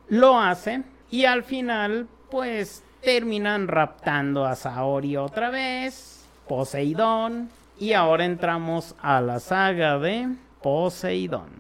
Lo 0.09 0.39
hace 0.39 0.81
y 1.11 1.25
al 1.25 1.43
final 1.43 2.07
pues 2.31 2.83
terminan 3.03 3.67
raptando 3.67 4.43
a 4.45 4.55
Saori 4.55 5.17
otra 5.17 5.51
vez, 5.51 6.27
Poseidón 6.47 7.49
y 7.77 7.93
ahora 7.93 8.25
entramos 8.25 8.95
a 9.03 9.21
la 9.21 9.39
saga 9.39 9.99
de 9.99 10.29
Poseidón. 10.63 11.51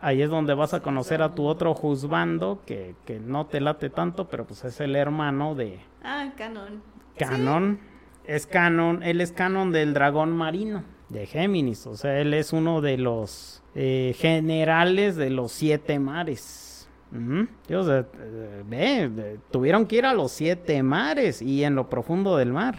Ahí 0.00 0.22
es 0.22 0.30
donde 0.30 0.54
vas 0.54 0.72
a 0.72 0.80
conocer 0.80 1.20
a 1.20 1.34
tu 1.34 1.44
otro 1.44 1.74
juzgando 1.74 2.62
que, 2.64 2.94
que 3.04 3.20
no 3.20 3.46
te 3.46 3.60
late 3.60 3.90
tanto, 3.90 4.28
pero 4.28 4.46
pues 4.46 4.64
es 4.64 4.80
el 4.80 4.96
hermano 4.96 5.54
de 5.54 5.80
Ah, 6.02 6.30
canon. 6.38 6.80
Canon. 7.18 7.80
Es 8.24 8.46
Canon, 8.46 9.02
él 9.02 9.20
es 9.20 9.32
Canon 9.32 9.72
del 9.72 9.92
dragón 9.94 10.32
marino 10.32 10.95
de 11.08 11.26
Géminis, 11.26 11.86
o 11.86 11.96
sea, 11.96 12.18
él 12.20 12.34
es 12.34 12.52
uno 12.52 12.80
de 12.80 12.98
los 12.98 13.62
eh, 13.74 14.14
generales 14.18 15.16
de 15.16 15.30
los 15.30 15.52
siete 15.52 15.98
mares. 15.98 16.88
O 17.12 17.82
sea, 17.84 18.00
eh, 18.18 18.62
ve, 18.66 19.08
de- 19.08 19.38
tuvieron 19.50 19.86
que 19.86 19.96
ir 19.96 20.06
a 20.06 20.12
los 20.12 20.32
siete 20.32 20.82
mares 20.82 21.40
y 21.40 21.62
en 21.64 21.74
lo 21.76 21.88
profundo 21.88 22.36
del 22.36 22.52
mar. 22.52 22.78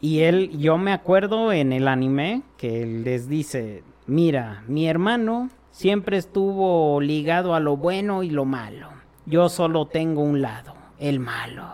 Y 0.00 0.20
él, 0.20 0.56
yo 0.58 0.78
me 0.78 0.92
acuerdo 0.92 1.52
en 1.52 1.72
el 1.72 1.88
anime 1.88 2.42
que 2.56 2.82
él 2.82 3.02
les 3.04 3.28
dice, 3.28 3.82
mira, 4.06 4.62
mi 4.68 4.86
hermano 4.86 5.50
siempre 5.72 6.16
estuvo 6.18 7.00
ligado 7.00 7.54
a 7.54 7.60
lo 7.60 7.76
bueno 7.76 8.22
y 8.22 8.30
lo 8.30 8.44
malo. 8.44 8.88
Yo 9.26 9.48
solo 9.48 9.86
tengo 9.86 10.22
un 10.22 10.40
lado, 10.40 10.74
el 10.98 11.18
malo. 11.18 11.64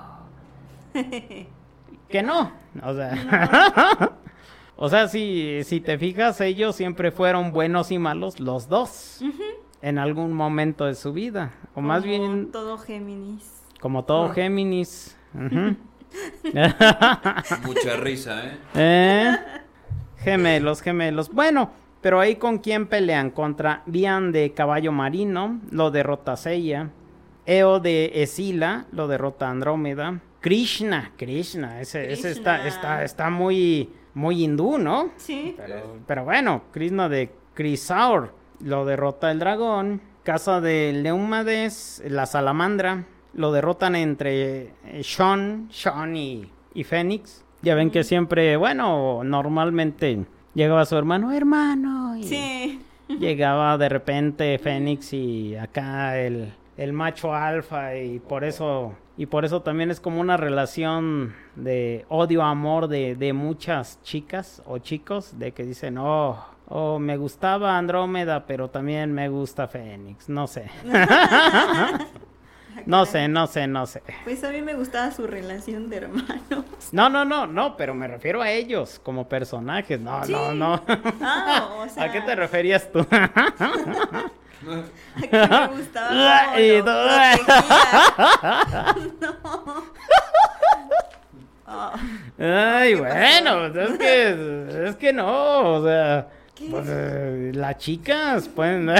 que 2.09 2.23
no, 2.23 2.51
o 2.83 2.95
sea, 2.95 4.13
o 4.77 4.89
sea, 4.89 5.09
si, 5.09 5.63
si 5.65 5.81
te 5.81 5.99
fijas, 5.99 6.41
ellos 6.41 6.77
siempre 6.77 7.11
fueron 7.11 7.53
buenos 7.53 7.91
y 7.93 7.99
malos 7.99 8.41
los 8.41 8.69
dos 8.69 9.21
en 9.81 9.99
algún 9.99 10.33
momento 10.33 10.87
de 10.87 10.95
su 10.95 11.13
vida, 11.13 11.53
o 11.75 11.81
más 11.81 12.03
Como 12.03 12.11
bien 12.11 12.53
Todo 12.53 12.79
Géminis. 12.79 13.63
como 13.81 14.05
todo 14.05 14.31
Géminis. 14.31 15.17
Ujú. 15.35 15.77
Mucha 17.67 17.97
risa, 17.97 18.45
¿eh? 18.47 18.59
¿Eh? 18.75 19.37
Gemelos, 20.19 20.83
gemelos. 20.83 21.31
Bueno, 21.33 21.71
pero 22.01 22.21
ahí 22.21 22.37
con 22.37 22.59
quién 22.59 22.87
pelean? 22.87 23.31
Contra 23.31 23.83
Bian 23.87 24.31
de 24.33 24.53
Caballo 24.53 24.93
Marino, 24.93 25.61
lo 25.71 25.91
derrota 25.91 26.37
Seiya. 26.37 26.91
Eo 27.47 27.81
de 27.81 28.23
Esila, 28.23 28.87
lo 28.93 29.09
derrota 29.09 29.51
Andrómeda. 29.51 30.21
Krishna, 30.41 31.13
Krishna, 31.17 31.81
ese, 31.81 32.13
ese 32.13 32.31
está, 32.33 32.67
está, 32.67 33.05
está 33.05 33.31
muy, 33.31 33.91
muy 34.15 34.43
hindú, 34.45 34.79
¿no? 34.79 35.11
Sí. 35.17 35.55
Pero, 35.57 35.99
pero 36.07 36.25
bueno, 36.25 36.63
Krishna 36.73 37.09
de 37.09 37.31
Krisaur 37.55 38.35
lo 38.61 38.85
derrota 38.85 39.31
el 39.31 39.39
dragón. 39.39 40.01
Casa 40.23 40.61
de 40.61 40.93
Leumades, 40.93 42.03
la 42.07 42.27
salamandra, 42.27 43.07
lo 43.35 43.51
derrotan 43.51 43.97
entre 43.97 44.73
eh, 44.85 45.03
Sean, 45.03 45.69
Sean 45.71 46.15
y, 46.17 46.49
y 46.75 46.85
Fénix. 46.85 47.45
Ya 47.63 47.75
ven 47.75 47.91
que 47.91 48.05
siempre, 48.05 48.57
bueno, 48.57 49.23
normalmente 49.25 50.25
llegaba 50.55 50.85
su 50.85 50.97
hermano, 50.97 51.33
hermano. 51.33 52.17
Y 52.17 52.25
Sí. 52.25 52.81
Llegaba 53.19 53.77
de 53.79 53.89
repente 53.89 54.59
Fénix 54.59 55.13
y 55.13 55.57
acá 55.57 56.19
el, 56.19 56.55
el 56.77 56.93
macho 56.93 57.35
alfa 57.35 57.97
y 57.97 58.21
por 58.21 58.45
eso 58.45 58.95
y 59.23 59.27
por 59.27 59.45
eso 59.45 59.63
también 59.63 59.93
es 59.93 60.01
como 60.01 60.21
una 60.21 60.37
relación 60.37 61.33
de 61.55 62.05
odio 62.09 62.43
amor 62.43 62.89
de, 62.89 63.15
de 63.15 63.33
muchas 63.33 64.03
chicas 64.03 64.61
o 64.67 64.79
chicos 64.79 65.39
de 65.39 65.53
que 65.53 65.63
dicen 65.63 65.97
oh 65.97 66.45
oh 66.67 66.99
me 66.99 67.17
gustaba 67.17 67.79
Andrómeda 67.79 68.47
pero 68.47 68.69
también 68.69 69.13
me 69.13 69.29
gusta 69.29 69.69
Fénix 69.69 70.29
no 70.29 70.49
sé 70.49 70.69
no 72.87 73.07
sé 73.07 73.29
no 73.29 73.47
sé 73.47 73.67
no 73.69 73.87
sé 73.87 74.03
Pues 74.25 74.43
a 74.43 74.51
mí 74.51 74.61
me 74.61 74.75
gustaba 74.75 75.13
su 75.13 75.25
relación 75.27 75.89
de 75.89 75.99
hermanos. 75.99 76.65
no 76.91 77.09
no 77.09 77.25
no 77.25 77.47
no 77.47 77.77
pero 77.77 77.95
me 77.95 78.09
refiero 78.09 78.43
a 78.43 78.51
ellos 78.51 78.99
como 79.05 79.29
personajes 79.29 80.01
no 80.01 80.25
Sí. 80.25 80.33
no 80.33 80.53
no 80.53 80.83
Ah, 81.21 81.69
o 81.79 81.89
sea. 81.89 82.03
¿A 82.07 82.11
qué 82.13 82.23
te 82.23 82.35
referías 82.35 82.91
tú? 82.91 83.07
me 84.65 85.69
gustaba. 85.69 86.59
Y 86.61 86.83
todo. 86.83 87.07
no. 89.21 89.93
Ay, 92.39 92.95
bueno, 92.95 93.73
pues 93.73 93.91
es 93.91 93.99
que, 93.99 94.89
es 94.89 94.97
que 94.97 95.13
no, 95.13 95.77
o 95.77 95.85
sea, 95.85 96.29
pues, 96.71 96.87
eh, 96.89 97.53
las 97.55 97.77
chicas 97.79 98.49
pueden, 98.49 98.91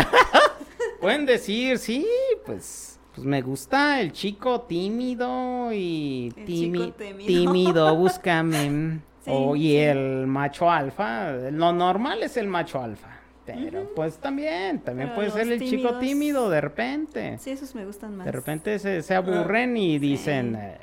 pueden 1.01 1.27
decir, 1.27 1.79
sí, 1.79 2.07
pues, 2.47 2.99
pues 3.15 3.27
me 3.27 3.43
gusta 3.43 4.01
el 4.01 4.13
chico 4.13 4.63
tímido 4.63 5.71
y 5.73 6.33
tímido. 6.47 6.93
tímido, 6.93 7.95
búscame. 7.97 9.01
Sí, 9.25 9.31
o, 9.33 9.55
y 9.55 9.69
sí. 9.69 9.77
el 9.79 10.27
macho 10.27 10.71
alfa, 10.71 11.31
lo 11.31 11.73
normal 11.73 12.23
es 12.23 12.37
el 12.37 12.49
macho 12.49 12.83
alfa. 12.83 13.09
Pero 13.47 13.93
pues 13.95 14.19
también, 14.19 14.81
también 14.81 15.09
Pero 15.09 15.17
puede 15.17 15.31
ser 15.31 15.53
el 15.53 15.61
chico 15.61 15.99
tímido 15.99 16.49
de 16.51 16.61
repente. 16.61 17.39
sí, 17.39 17.51
esos 17.51 17.75
me 17.75 17.85
gustan 17.85 18.17
más. 18.17 18.27
De 18.27 18.33
repente 18.33 18.79
se, 18.79 19.03
se 19.03 19.15
aburren 19.15 19.77
y 19.77 19.99
dicen 19.99 20.57
eh, 20.57 20.79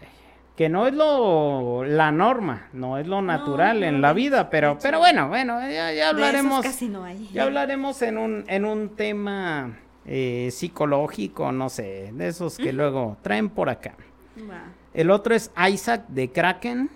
que 0.56 0.68
no 0.68 0.88
es 0.88 0.94
lo 0.94 1.86
la 1.86 2.12
norma, 2.12 2.68
no 2.74 2.98
es 2.98 3.08
lo 3.08 3.22
natural 3.22 3.80
no, 3.80 3.86
en 3.86 4.02
la 4.02 4.14
vida, 4.14 4.50
pero 4.50 4.72
hecho. 4.72 4.80
pero 4.82 5.00
bueno, 5.00 5.30
bueno, 5.30 5.60
ya, 5.62 5.94
ya 5.94 6.10
hablaremos 6.10 6.64
casi 6.64 6.90
no 6.90 7.04
hay. 7.06 7.30
ya 7.32 7.44
hablaremos 7.44 8.02
en 8.02 8.18
un 8.18 8.44
en 8.48 8.66
un 8.66 8.90
tema 8.96 9.78
eh, 10.06 10.50
psicológico, 10.52 11.52
no 11.52 11.70
sé, 11.70 12.12
de 12.14 12.28
esos 12.28 12.58
que 12.58 12.74
luego 12.74 13.18
traen 13.22 13.50
por 13.50 13.70
acá. 13.70 13.94
El 14.94 15.12
otro 15.12 15.36
es 15.36 15.52
Isaac 15.72 16.06
de 16.08 16.32
Kraken. 16.32 16.90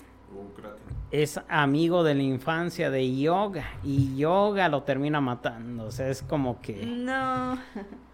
Es 1.14 1.40
amigo 1.48 2.03
de 2.03 2.15
la 2.15 2.23
infancia 2.23 2.90
de 2.90 3.15
Yoga 3.15 3.65
y 3.84 4.15
Yoga 4.18 4.68
lo 4.68 4.81
termina 4.81 5.22
matando, 5.22 5.85
o 5.85 5.91
sea, 5.91 6.10
es 6.10 6.23
como 6.23 6.60
que 6.60 6.84
No. 6.88 7.56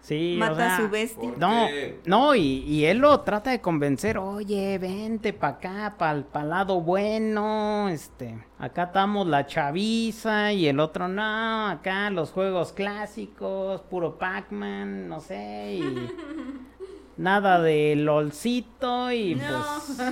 sí, 0.02 0.34
o 0.36 0.38
Mata 0.38 0.54
sea, 0.56 0.76
a 0.76 0.80
su 0.82 0.90
bestia. 0.90 1.30
¿Por 1.30 1.38
no, 1.38 1.66
no, 2.04 2.34
y, 2.34 2.42
y 2.42 2.84
él 2.84 2.98
lo 2.98 3.18
trata 3.20 3.52
de 3.52 3.60
convencer, 3.62 4.18
oye, 4.18 4.76
vente 4.76 5.32
para 5.32 5.54
acá, 5.54 5.94
para 5.98 6.12
el 6.44 6.48
lado 6.50 6.82
bueno, 6.82 7.88
este, 7.88 8.38
acá 8.58 8.82
estamos 8.82 9.26
la 9.26 9.46
chaviza, 9.46 10.52
y 10.52 10.66
el 10.66 10.78
otro, 10.78 11.08
no, 11.08 11.68
acá 11.68 12.10
los 12.10 12.30
juegos 12.32 12.74
clásicos, 12.74 13.80
puro 13.80 14.18
Pac-Man, 14.18 15.08
no 15.08 15.20
sé, 15.20 15.76
y 15.80 16.08
nada 17.16 17.62
de 17.62 17.96
LOLcito, 17.96 19.10
y 19.10 19.36
No. 19.36 19.42
pues 19.96 20.02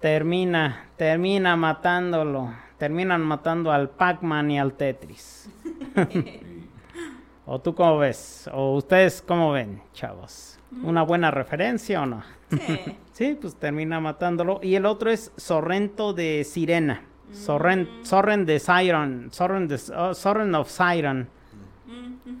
termina, 0.00 0.88
termina 0.96 1.56
matándolo, 1.56 2.52
terminan 2.78 3.20
matando 3.20 3.70
al 3.70 3.90
Pac-Man 3.90 4.50
y 4.50 4.58
al 4.58 4.72
Tetris. 4.72 5.48
¿O 7.46 7.60
tú 7.60 7.74
cómo 7.74 7.98
ves? 7.98 8.48
¿O 8.52 8.76
ustedes 8.76 9.22
cómo 9.22 9.52
ven, 9.52 9.82
chavos? 9.92 10.58
¿Una 10.82 11.02
buena 11.02 11.30
referencia 11.30 12.02
o 12.02 12.06
no? 12.06 12.22
Sí. 12.50 12.96
Sí, 13.20 13.36
pues 13.38 13.54
termina 13.56 14.00
matándolo. 14.00 14.60
Y 14.62 14.76
el 14.76 14.86
otro 14.86 15.10
es 15.10 15.30
Sorrento 15.36 16.14
de 16.14 16.42
Sirena. 16.42 17.02
Sorren, 17.32 17.86
Sorren 18.02 18.46
de 18.46 18.58
Siren. 18.58 19.28
Sorren, 19.30 19.68
de, 19.68 19.78
oh, 19.94 20.14
Sorren 20.14 20.54
of 20.54 20.70
Siren. 20.70 21.28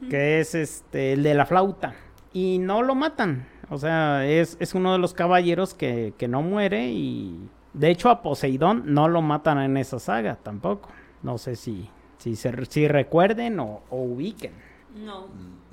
Que 0.08 0.40
es 0.40 0.54
este, 0.54 1.12
el 1.12 1.22
de 1.22 1.34
la 1.34 1.44
flauta. 1.44 1.94
Y 2.32 2.60
no 2.60 2.82
lo 2.82 2.94
matan. 2.94 3.46
O 3.70 3.78
sea, 3.78 4.26
es, 4.26 4.56
es 4.60 4.74
uno 4.74 4.92
de 4.92 4.98
los 4.98 5.14
caballeros 5.14 5.74
que, 5.74 6.12
que 6.18 6.28
no 6.28 6.42
muere. 6.42 6.88
Y 6.90 7.38
de 7.72 7.90
hecho, 7.90 8.10
a 8.10 8.22
Poseidón 8.22 8.82
no 8.86 9.08
lo 9.08 9.22
matan 9.22 9.58
en 9.58 9.76
esa 9.76 9.98
saga 9.98 10.36
tampoco. 10.42 10.88
No 11.22 11.38
sé 11.38 11.54
si, 11.56 11.88
si, 12.18 12.34
se, 12.36 12.52
si 12.66 12.88
recuerden 12.88 13.60
o, 13.60 13.82
o 13.90 14.02
ubiquen. 14.02 14.52
No. 14.96 15.26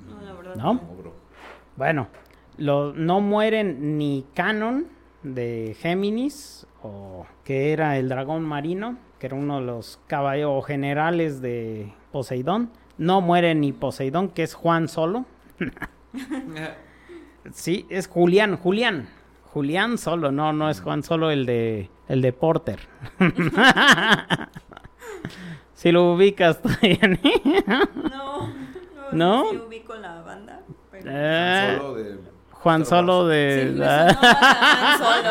No, 0.08 0.20
la 0.24 0.32
verdad. 0.32 0.54
¿No? 0.56 0.74
No, 0.74 0.80
bro. 0.96 1.12
Bueno, 1.76 2.06
lo- 2.56 2.92
no 2.92 3.20
mueren 3.20 3.98
ni 3.98 4.24
Canon 4.34 4.86
de 5.24 5.76
Géminis, 5.80 6.66
o 6.82 7.26
que 7.44 7.72
era 7.72 7.98
el 7.98 8.08
dragón 8.08 8.44
marino, 8.44 8.96
que 9.18 9.26
era 9.26 9.36
uno 9.36 9.58
de 9.58 9.66
los 9.66 10.00
caballeros 10.06 10.64
generales 10.64 11.40
de 11.42 11.92
Poseidón. 12.12 12.70
No 12.96 13.20
muere 13.20 13.54
ni 13.56 13.72
Poseidón, 13.72 14.28
que 14.28 14.44
es 14.44 14.54
Juan 14.54 14.86
solo. 14.88 15.24
Sí, 17.52 17.86
es 17.88 18.06
Julián, 18.08 18.56
Julián. 18.56 19.08
Julián 19.52 19.98
solo, 19.98 20.30
no, 20.30 20.52
no 20.52 20.68
es 20.70 20.80
Juan 20.80 21.02
solo 21.02 21.30
el 21.30 21.46
de 21.46 21.90
el 22.08 22.22
de 22.22 22.32
Porter. 22.32 22.80
si 25.74 25.92
lo 25.92 26.12
ubicas 26.12 26.60
Yanni. 26.82 27.42
No. 28.10 28.52
¿No? 29.12 29.50
Sí 29.50 29.56
ubico 29.56 29.94
la 29.94 30.20
banda. 30.22 30.60
Pero... 30.90 31.04
Eh, 31.10 31.76
Solo 31.78 31.94
de... 31.94 32.18
Juan 32.50 32.84
solo 32.86 33.26
de... 33.28 33.72
Sí, 33.74 33.82
Han 33.82 34.98
Solo. 34.98 35.30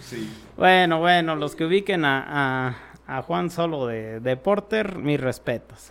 Sí. 0.00 0.30
Bueno, 0.56 0.98
bueno, 0.98 1.36
los 1.36 1.54
que 1.56 1.64
ubiquen 1.64 2.04
a, 2.04 2.68
a- 2.68 2.76
a 3.18 3.22
Juan 3.22 3.50
Solo 3.50 3.86
de, 3.86 4.20
de 4.20 4.36
Porter, 4.36 4.96
mis 4.98 5.20
respetos. 5.20 5.90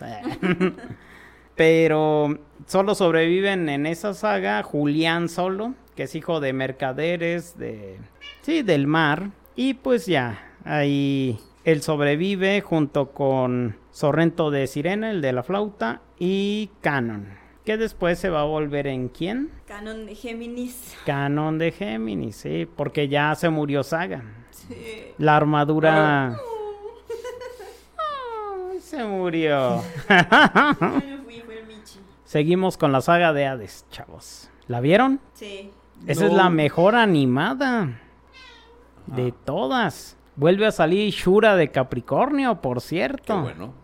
Pero 1.60 2.38
solo 2.64 2.94
sobreviven 2.94 3.68
en 3.68 3.84
esa 3.84 4.14
saga 4.14 4.62
Julián 4.62 5.28
Solo, 5.28 5.74
que 5.94 6.04
es 6.04 6.14
hijo 6.14 6.40
de 6.40 6.54
mercaderes 6.54 7.58
de... 7.58 7.98
Sí, 8.40 8.62
del 8.62 8.86
mar. 8.86 9.28
Y 9.56 9.74
pues 9.74 10.06
ya, 10.06 10.42
ahí 10.64 11.38
él 11.64 11.82
sobrevive 11.82 12.62
junto 12.62 13.10
con 13.10 13.76
Sorrento 13.90 14.50
de 14.50 14.66
Sirena, 14.68 15.10
el 15.10 15.20
de 15.20 15.34
la 15.34 15.42
flauta, 15.42 16.00
y 16.18 16.70
Canon. 16.80 17.28
Que 17.66 17.76
después 17.76 18.18
se 18.18 18.30
va 18.30 18.40
a 18.40 18.44
volver 18.44 18.86
en 18.86 19.08
quién? 19.08 19.50
Canon 19.66 20.06
de 20.06 20.14
Géminis. 20.14 20.96
Canon 21.04 21.58
de 21.58 21.72
Géminis, 21.72 22.36
sí, 22.36 22.66
porque 22.74 23.08
ya 23.08 23.34
se 23.34 23.50
murió 23.50 23.82
Saga. 23.82 24.24
Sí. 24.50 25.12
La 25.18 25.36
armadura. 25.36 26.38
Ay, 28.72 28.80
se 28.80 29.04
murió. 29.04 29.82
Yo 30.08 31.16
no 31.16 31.22
fui, 31.24 31.40
fue 31.44 31.58
el 31.58 31.66
Michi. 31.66 32.00
Seguimos 32.34 32.76
con 32.78 32.92
la 32.92 33.00
saga 33.00 33.32
de 33.32 33.44
Hades, 33.44 33.84
chavos. 33.90 34.50
¿La 34.68 34.78
vieron? 34.80 35.18
Sí. 35.32 35.72
Esa 36.06 36.26
es 36.26 36.32
la 36.32 36.48
mejor 36.48 36.94
animada 36.94 37.98
de 39.06 39.32
todas. 39.32 40.16
Vuelve 40.36 40.64
a 40.66 40.70
salir 40.70 41.12
Shura 41.12 41.56
de 41.56 41.72
Capricornio, 41.72 42.60
por 42.60 42.76
Qué 42.76 42.80
cierto. 42.82 43.40
bueno. 43.40 43.74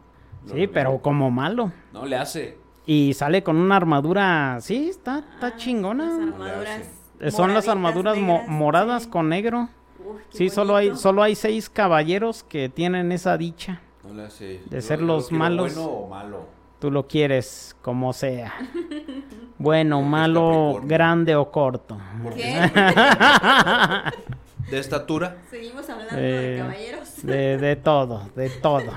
Lo 0.47 0.55
Sí, 0.55 0.69
pero 0.69 1.03
como 1.03 1.29
malo. 1.29 1.73
No 1.93 2.07
le 2.07 2.15
hace. 2.15 2.57
Y 2.87 3.15
sale 3.15 3.43
con 3.43 3.57
una 3.57 3.75
armadura. 3.79 4.59
Sí, 4.61 4.91
está, 4.91 5.19
está 5.19 5.49
Ah, 5.49 5.51
Las 5.51 5.57
chingona. 5.57 6.15
armaduras. 6.15 6.83
Eh, 7.19 7.31
Son 7.33 7.53
las 7.53 7.67
armaduras 7.67 8.17
mo- 8.17 8.45
moradas 8.47 9.03
sí. 9.03 9.09
con 9.11 9.29
negro. 9.29 9.71
Uf, 10.09 10.21
qué 10.31 10.39
Sí, 10.39 10.51
solo 10.51 10.77
hay, 10.77 10.95
solo 10.95 11.25
hay 11.25 11.35
seis 11.35 11.69
caballeros 11.69 12.45
que 12.45 12.69
tienen 12.69 13.11
esa 13.11 13.37
dicha. 13.37 13.81
No 14.05 14.15
le 14.15 14.27
hace. 14.27 14.61
De 14.71 14.77
Yo- 14.77 14.83
ser 14.83 15.01
yo 15.01 15.07
los 15.07 15.33
malos. 15.33 15.75
Bueno 15.75 15.91
o 15.91 16.09
malo. 16.09 16.56
Tú 16.79 16.91
lo 16.91 17.07
quieres 17.07 17.77
como 17.83 18.13
sea. 18.13 18.53
Bueno, 19.59 20.03
malo, 20.03 20.83
grande 20.85 21.35
o 21.35 21.51
corto. 21.51 21.97
¿Qué? 22.35 22.61
de 24.71 24.79
estatura. 24.79 25.39
Seguimos 25.51 25.89
hablando 25.89 26.15
Eh, 26.15 26.21
de 26.21 26.59
caballeros. 26.59 27.23
De, 27.27 27.57
de 27.57 27.77
todo, 27.77 28.29
de 28.37 28.51
todo. 28.51 28.93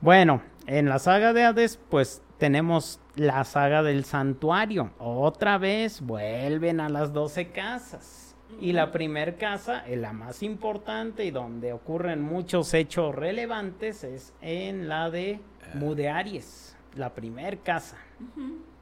Bueno, 0.00 0.40
en 0.66 0.88
la 0.88 0.98
saga 0.98 1.34
de 1.34 1.44
Hades, 1.44 1.78
pues 1.90 2.22
tenemos 2.38 3.00
la 3.16 3.44
saga 3.44 3.82
del 3.82 4.06
santuario. 4.06 4.92
Otra 4.98 5.58
vez 5.58 6.00
vuelven 6.00 6.80
a 6.80 6.88
las 6.88 7.12
12 7.12 7.48
casas. 7.48 8.34
Y 8.60 8.72
la 8.72 8.90
primer 8.90 9.36
casa, 9.36 9.84
eh, 9.86 9.96
la 9.96 10.14
más 10.14 10.42
importante 10.42 11.26
y 11.26 11.30
donde 11.30 11.74
ocurren 11.74 12.22
muchos 12.22 12.72
hechos 12.72 13.14
relevantes, 13.14 14.04
es 14.04 14.32
en 14.40 14.88
la 14.88 15.10
de 15.10 15.38
Mu 15.74 15.94
de 15.94 16.08
Aries, 16.08 16.74
la 16.98 17.14
primer 17.14 17.60
casa. 17.60 17.96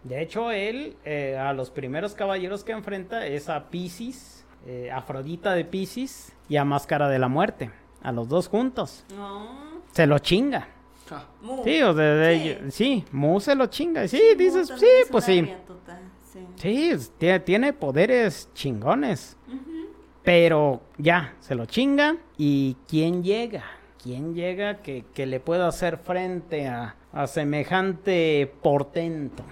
De 0.03 0.23
hecho, 0.23 0.51
él 0.51 0.97
eh, 1.05 1.37
a 1.39 1.53
los 1.53 1.71
primeros 1.71 2.15
caballeros 2.15 2.65
que 2.65 2.73
enfrenta 2.73 3.27
es 3.27 3.49
a 3.49 3.69
Pisces, 3.71 4.45
eh, 4.67 4.91
Afrodita 4.93 5.53
de 5.53 5.65
Pisces 5.65 6.33
y 6.49 6.57
a 6.57 6.65
Máscara 6.65 7.09
de 7.09 7.19
la 7.19 7.29
Muerte, 7.29 7.71
a 8.03 8.13
los 8.13 8.29
dos 8.29 8.49
juntos. 8.49 9.05
No. 9.17 9.83
Se 9.93 10.07
lo 10.07 10.19
chinga. 10.19 10.69
Mu. 11.41 11.63
Sí, 11.63 11.81
o 11.83 11.95
sea, 11.95 12.05
de- 12.15 12.71
Sí. 12.71 12.71
sí, 12.71 13.05
Mu 13.13 13.39
se 13.41 13.55
lo 13.55 13.67
chinga. 13.67 14.09
Sí, 14.09 14.21
Mu 14.33 14.39
dices, 14.39 14.69
sí, 14.77 14.87
es 15.03 15.09
pues 15.09 15.25
sí. 15.25 15.49
sí. 16.33 16.47
Sí, 16.57 17.41
tiene 17.45 17.73
poderes 17.73 18.51
chingones. 18.55 19.37
Pero 20.23 20.83
ya, 20.99 21.35
se 21.41 21.55
lo 21.55 21.67
chinga. 21.67 22.17
¿Y 22.37 22.77
quién 22.89 23.23
llega? 23.23 23.63
¿Quién 24.03 24.35
llega 24.35 24.79
que, 24.83 25.05
que 25.15 25.27
le 25.27 25.39
pueda 25.41 25.69
hacer 25.69 25.99
frente 25.99 26.67
a, 26.67 26.97
a 27.17 27.27
semejante 27.27 28.53
portento? 28.63 29.43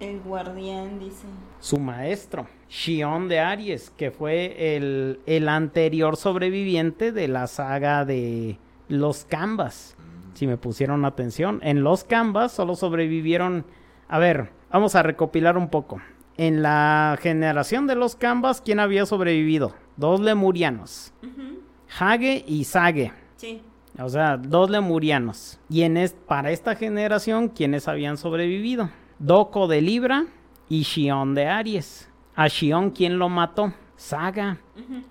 El 0.00 0.20
guardián 0.20 0.98
dice. 0.98 1.26
Su 1.60 1.78
maestro, 1.78 2.46
Shion 2.68 3.26
de 3.28 3.40
Aries, 3.40 3.90
que 3.96 4.10
fue 4.10 4.76
el, 4.76 5.18
el 5.26 5.48
anterior 5.48 6.16
sobreviviente 6.16 7.10
de 7.10 7.26
la 7.26 7.46
saga 7.46 8.04
de 8.04 8.58
los 8.88 9.24
Canvas. 9.24 9.96
Si 10.34 10.46
me 10.46 10.56
pusieron 10.56 11.04
atención, 11.04 11.58
en 11.64 11.82
los 11.82 12.04
Canvas 12.04 12.52
solo 12.52 12.76
sobrevivieron. 12.76 13.64
A 14.06 14.18
ver, 14.18 14.50
vamos 14.70 14.94
a 14.94 15.02
recopilar 15.02 15.56
un 15.56 15.68
poco. 15.68 16.00
En 16.36 16.62
la 16.62 17.18
generación 17.20 17.88
de 17.88 17.96
los 17.96 18.14
Canvas, 18.14 18.60
¿quién 18.60 18.78
había 18.78 19.04
sobrevivido? 19.06 19.74
Dos 19.96 20.20
lemurianos, 20.20 21.12
Ujú. 21.24 21.60
Hage 21.98 22.44
y 22.46 22.62
Sage. 22.64 23.12
Sí. 23.36 23.62
O 24.00 24.08
sea, 24.08 24.36
dos 24.36 24.70
lemurianos. 24.70 25.58
Y 25.68 25.82
en 25.82 25.96
es- 25.96 26.12
para 26.12 26.50
esta 26.50 26.74
generación, 26.76 27.48
¿quiénes 27.48 27.88
habían 27.88 28.16
sobrevivido? 28.16 28.90
Doko 29.18 29.66
de 29.66 29.80
Libra 29.82 30.26
y 30.68 30.82
Shion 30.82 31.34
de 31.34 31.46
Aries. 31.46 32.08
A 32.36 32.46
Shion, 32.48 32.90
¿quién 32.90 33.18
lo 33.18 33.28
mató? 33.28 33.72
Saga. 33.96 34.58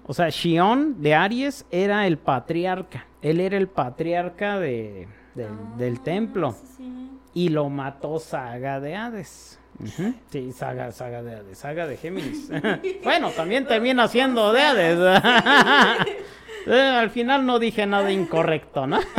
O 0.05 0.13
sea, 0.13 0.29
Shion 0.29 1.01
de 1.01 1.13
Aries 1.15 1.65
era 1.71 2.07
el 2.07 2.17
patriarca. 2.17 3.05
Él 3.21 3.41
era 3.41 3.57
el 3.57 3.67
patriarca 3.67 4.57
de, 4.59 5.07
del- 5.35 5.77
del 5.77 5.95
Ah, 5.99 6.03
templo. 6.03 6.55
sí. 6.77 7.09
Y 7.33 7.49
lo 7.49 7.69
mató 7.69 8.17
Saga 8.19 8.79
de 8.79 8.95
Hades. 8.95 9.59
Sí, 10.31 10.51
Saga, 10.51 10.91
Saga 10.91 11.21
de 11.21 11.35
Hades, 11.35 11.57
Saga 11.57 11.85
de 11.87 11.97
Géminis. 11.97 12.49
bueno, 13.03 13.29
también 13.31 13.67
termina 13.67 14.07
siendo 14.07 14.51
de 14.53 14.61
Hades. 14.61 15.23
Eh, 16.69 16.81
al 16.81 17.09
final 17.11 17.45
no 17.45 17.59
dije 17.59 17.85
nada 17.85 18.11
incorrecto, 18.11 18.85
¿no? 18.85 18.99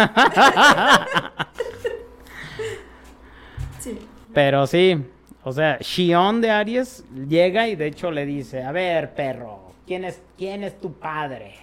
Sí. 3.78 3.98
Pero 4.34 4.66
sí, 4.66 5.02
o 5.44 5.52
sea, 5.52 5.78
Shion 5.80 6.42
de 6.42 6.50
Aries 6.50 7.04
llega 7.26 7.66
y 7.68 7.74
de 7.74 7.86
hecho 7.86 8.10
le 8.10 8.26
dice, 8.26 8.62
a 8.62 8.70
ver, 8.72 9.14
perro, 9.14 9.72
¿quién 9.86 10.04
es, 10.04 10.20
quién 10.36 10.62
es 10.62 10.78
tu 10.78 10.92
padre? 10.92 11.54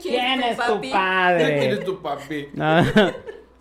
¿Quién 0.00 0.42
es 0.42 0.56
tu 0.58 0.74
papi? 0.74 0.90
padre? 0.90 1.58
¿Quién 1.58 1.72
es 1.72 1.84
tu 1.84 2.00
papi? 2.00 2.48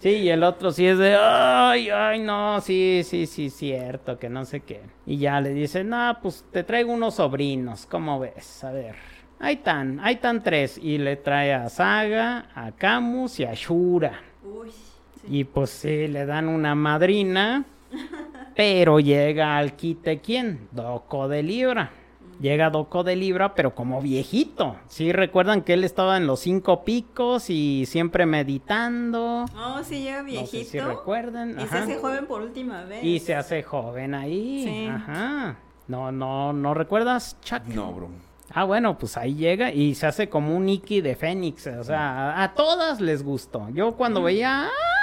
Sí, 0.02 0.10
y 0.10 0.30
el 0.30 0.42
otro 0.42 0.72
sí 0.72 0.88
es 0.88 0.98
de, 0.98 1.16
ay, 1.16 1.92
ay, 1.92 2.20
no, 2.20 2.60
sí, 2.60 3.04
sí, 3.06 3.28
sí, 3.28 3.52
cierto, 3.52 4.18
que 4.18 4.30
no 4.30 4.46
sé 4.46 4.62
qué. 4.62 4.82
Y 5.06 5.18
ya 5.18 5.40
le 5.40 5.52
dice, 5.54 5.84
no, 5.84 6.18
pues 6.24 6.44
te 6.52 6.64
traigo 6.64 6.92
unos 6.92 7.14
sobrinos, 7.14 7.86
¿cómo 7.86 8.20
ves? 8.20 8.64
A 8.64 8.72
ver, 8.72 8.96
ahí 9.40 9.54
están, 9.58 10.00
ahí 10.00 10.16
están 10.16 10.42
tres. 10.42 10.80
Y 10.80 10.98
le 10.98 11.18
trae 11.18 11.54
a 11.54 11.70
Saga, 11.70 12.50
a 12.56 12.72
Camus 12.72 13.40
y 13.42 13.44
a 13.44 13.54
Shura. 13.54 14.20
Uy. 14.44 14.72
sí. 14.72 15.28
Y 15.28 15.44
pues 15.44 15.70
sí, 15.70 16.08
le 16.08 16.26
dan 16.26 16.48
una 16.48 16.74
madrina, 16.74 17.64
pero 18.56 19.00
llega 19.00 19.56
al 19.56 19.76
quite, 19.76 20.20
¿quién? 20.20 20.68
Doco 20.72 21.28
de 21.28 21.44
Libra. 21.44 21.92
Llega 22.42 22.72
Doco 22.72 23.04
de 23.04 23.16
Libra, 23.16 23.54
pero 23.54 23.76
como 23.76 24.02
viejito. 24.02 24.76
Sí, 24.88 25.12
recuerdan 25.12 25.62
que 25.62 25.74
él 25.74 25.84
estaba 25.84 26.18
en 26.18 26.26
los 26.26 26.40
cinco 26.40 26.84
picos 26.84 27.50
y 27.52 27.86
siempre 27.86 28.26
meditando. 28.26 29.46
Oh, 29.56 29.80
sí, 29.84 30.02
llega 30.02 30.24
No 30.24 30.28
sé 30.28 30.32
viejito. 30.32 30.72
si 30.72 30.80
recuerdan. 30.80 31.60
y 31.60 31.68
se 31.68 31.78
hace 31.78 31.96
joven 31.98 32.26
por 32.26 32.42
última 32.42 32.84
vez. 32.84 33.04
Y 33.04 33.20
se 33.20 33.36
hace 33.36 33.62
joven 33.62 34.16
ahí. 34.16 34.64
Sí. 34.66 34.88
Ajá. 34.88 35.58
No, 35.88 36.12
no, 36.12 36.52
¿no 36.54 36.74
recuerdas, 36.74 37.38
Chuck? 37.42 37.64
No, 37.68 37.92
bro. 37.94 38.10
Ah, 38.54 38.64
bueno, 38.66 38.98
pues 38.98 39.18
ahí 39.18 39.36
llega 39.36 39.72
y 39.72 39.94
se 39.96 40.08
hace 40.08 40.28
como 40.28 40.56
un 40.58 40.68
Iki 40.68 41.02
de 41.02 41.16
Fénix. 41.16 41.68
O 41.68 41.84
sea, 41.84 42.32
a, 42.32 42.44
a 42.44 42.54
todas 42.54 43.00
les 43.00 43.24
gustó. 43.24 43.70
Yo 43.70 43.94
cuando 43.96 44.24
veía, 44.24 44.64
¡ay, 44.64 44.70
Doco! 44.70 45.01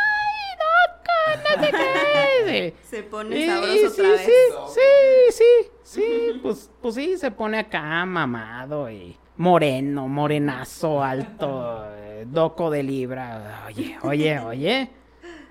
No 1.37 1.65
sé 1.65 1.71
qué. 1.71 2.75
Se 2.83 3.03
pone 3.03 3.47
sabroso 3.47 3.73
sí, 3.77 3.87
otra 3.87 4.09
vez. 4.11 4.27
sí, 4.27 4.33
sí, 4.75 4.85
sí, 5.33 5.71
sí, 5.83 6.41
pues, 6.43 6.71
pues 6.81 6.95
sí, 6.95 7.17
se 7.19 7.31
pone 7.31 7.59
acá 7.59 8.05
mamado 8.07 8.91
y 8.91 9.17
moreno, 9.37 10.09
morenazo, 10.09 11.03
alto, 11.03 11.85
eh, 11.95 12.25
doco 12.27 12.71
de 12.71 12.83
libra. 12.83 13.65
Oye, 13.67 13.99
oye, 14.03 14.39
oye, 14.41 14.91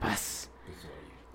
pues, 0.02 0.50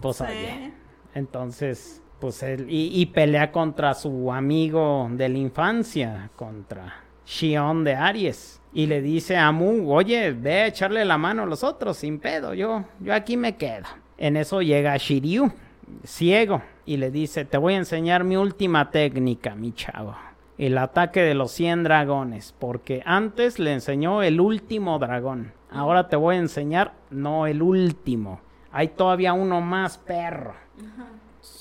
pues 0.00 0.20
oye. 0.20 0.72
Entonces, 1.14 2.02
pues 2.18 2.42
él, 2.42 2.66
y, 2.68 3.00
y 3.00 3.06
pelea 3.06 3.52
contra 3.52 3.94
su 3.94 4.32
amigo 4.32 5.08
de 5.12 5.28
la 5.28 5.38
infancia, 5.38 6.30
contra 6.36 7.02
Shion 7.24 7.84
de 7.84 7.94
Aries. 7.94 8.60
Y 8.74 8.86
le 8.86 9.02
dice 9.02 9.36
a 9.36 9.52
Mu, 9.52 9.92
oye, 9.92 10.32
ve 10.32 10.62
a 10.62 10.66
echarle 10.68 11.04
la 11.04 11.18
mano 11.18 11.42
a 11.42 11.46
los 11.46 11.62
otros, 11.62 11.98
sin 11.98 12.18
pedo, 12.18 12.54
yo, 12.54 12.84
yo 13.00 13.12
aquí 13.14 13.36
me 13.36 13.56
quedo. 13.56 13.86
En 14.22 14.36
eso 14.36 14.62
llega 14.62 14.96
Shiryu, 14.96 15.50
ciego, 16.04 16.62
y 16.86 16.96
le 16.96 17.10
dice, 17.10 17.44
te 17.44 17.58
voy 17.58 17.74
a 17.74 17.78
enseñar 17.78 18.22
mi 18.22 18.36
última 18.36 18.92
técnica, 18.92 19.56
mi 19.56 19.72
chavo. 19.72 20.14
El 20.58 20.78
ataque 20.78 21.22
de 21.22 21.34
los 21.34 21.50
100 21.50 21.82
dragones, 21.82 22.54
porque 22.56 23.02
antes 23.04 23.58
le 23.58 23.72
enseñó 23.72 24.22
el 24.22 24.40
último 24.40 25.00
dragón. 25.00 25.52
Ahora 25.72 26.08
te 26.08 26.14
voy 26.14 26.36
a 26.36 26.38
enseñar, 26.38 26.92
no 27.10 27.48
el 27.48 27.62
último. 27.62 28.40
Hay 28.70 28.90
todavía 28.90 29.32
uno 29.32 29.60
más 29.60 29.98
perro. 29.98 30.54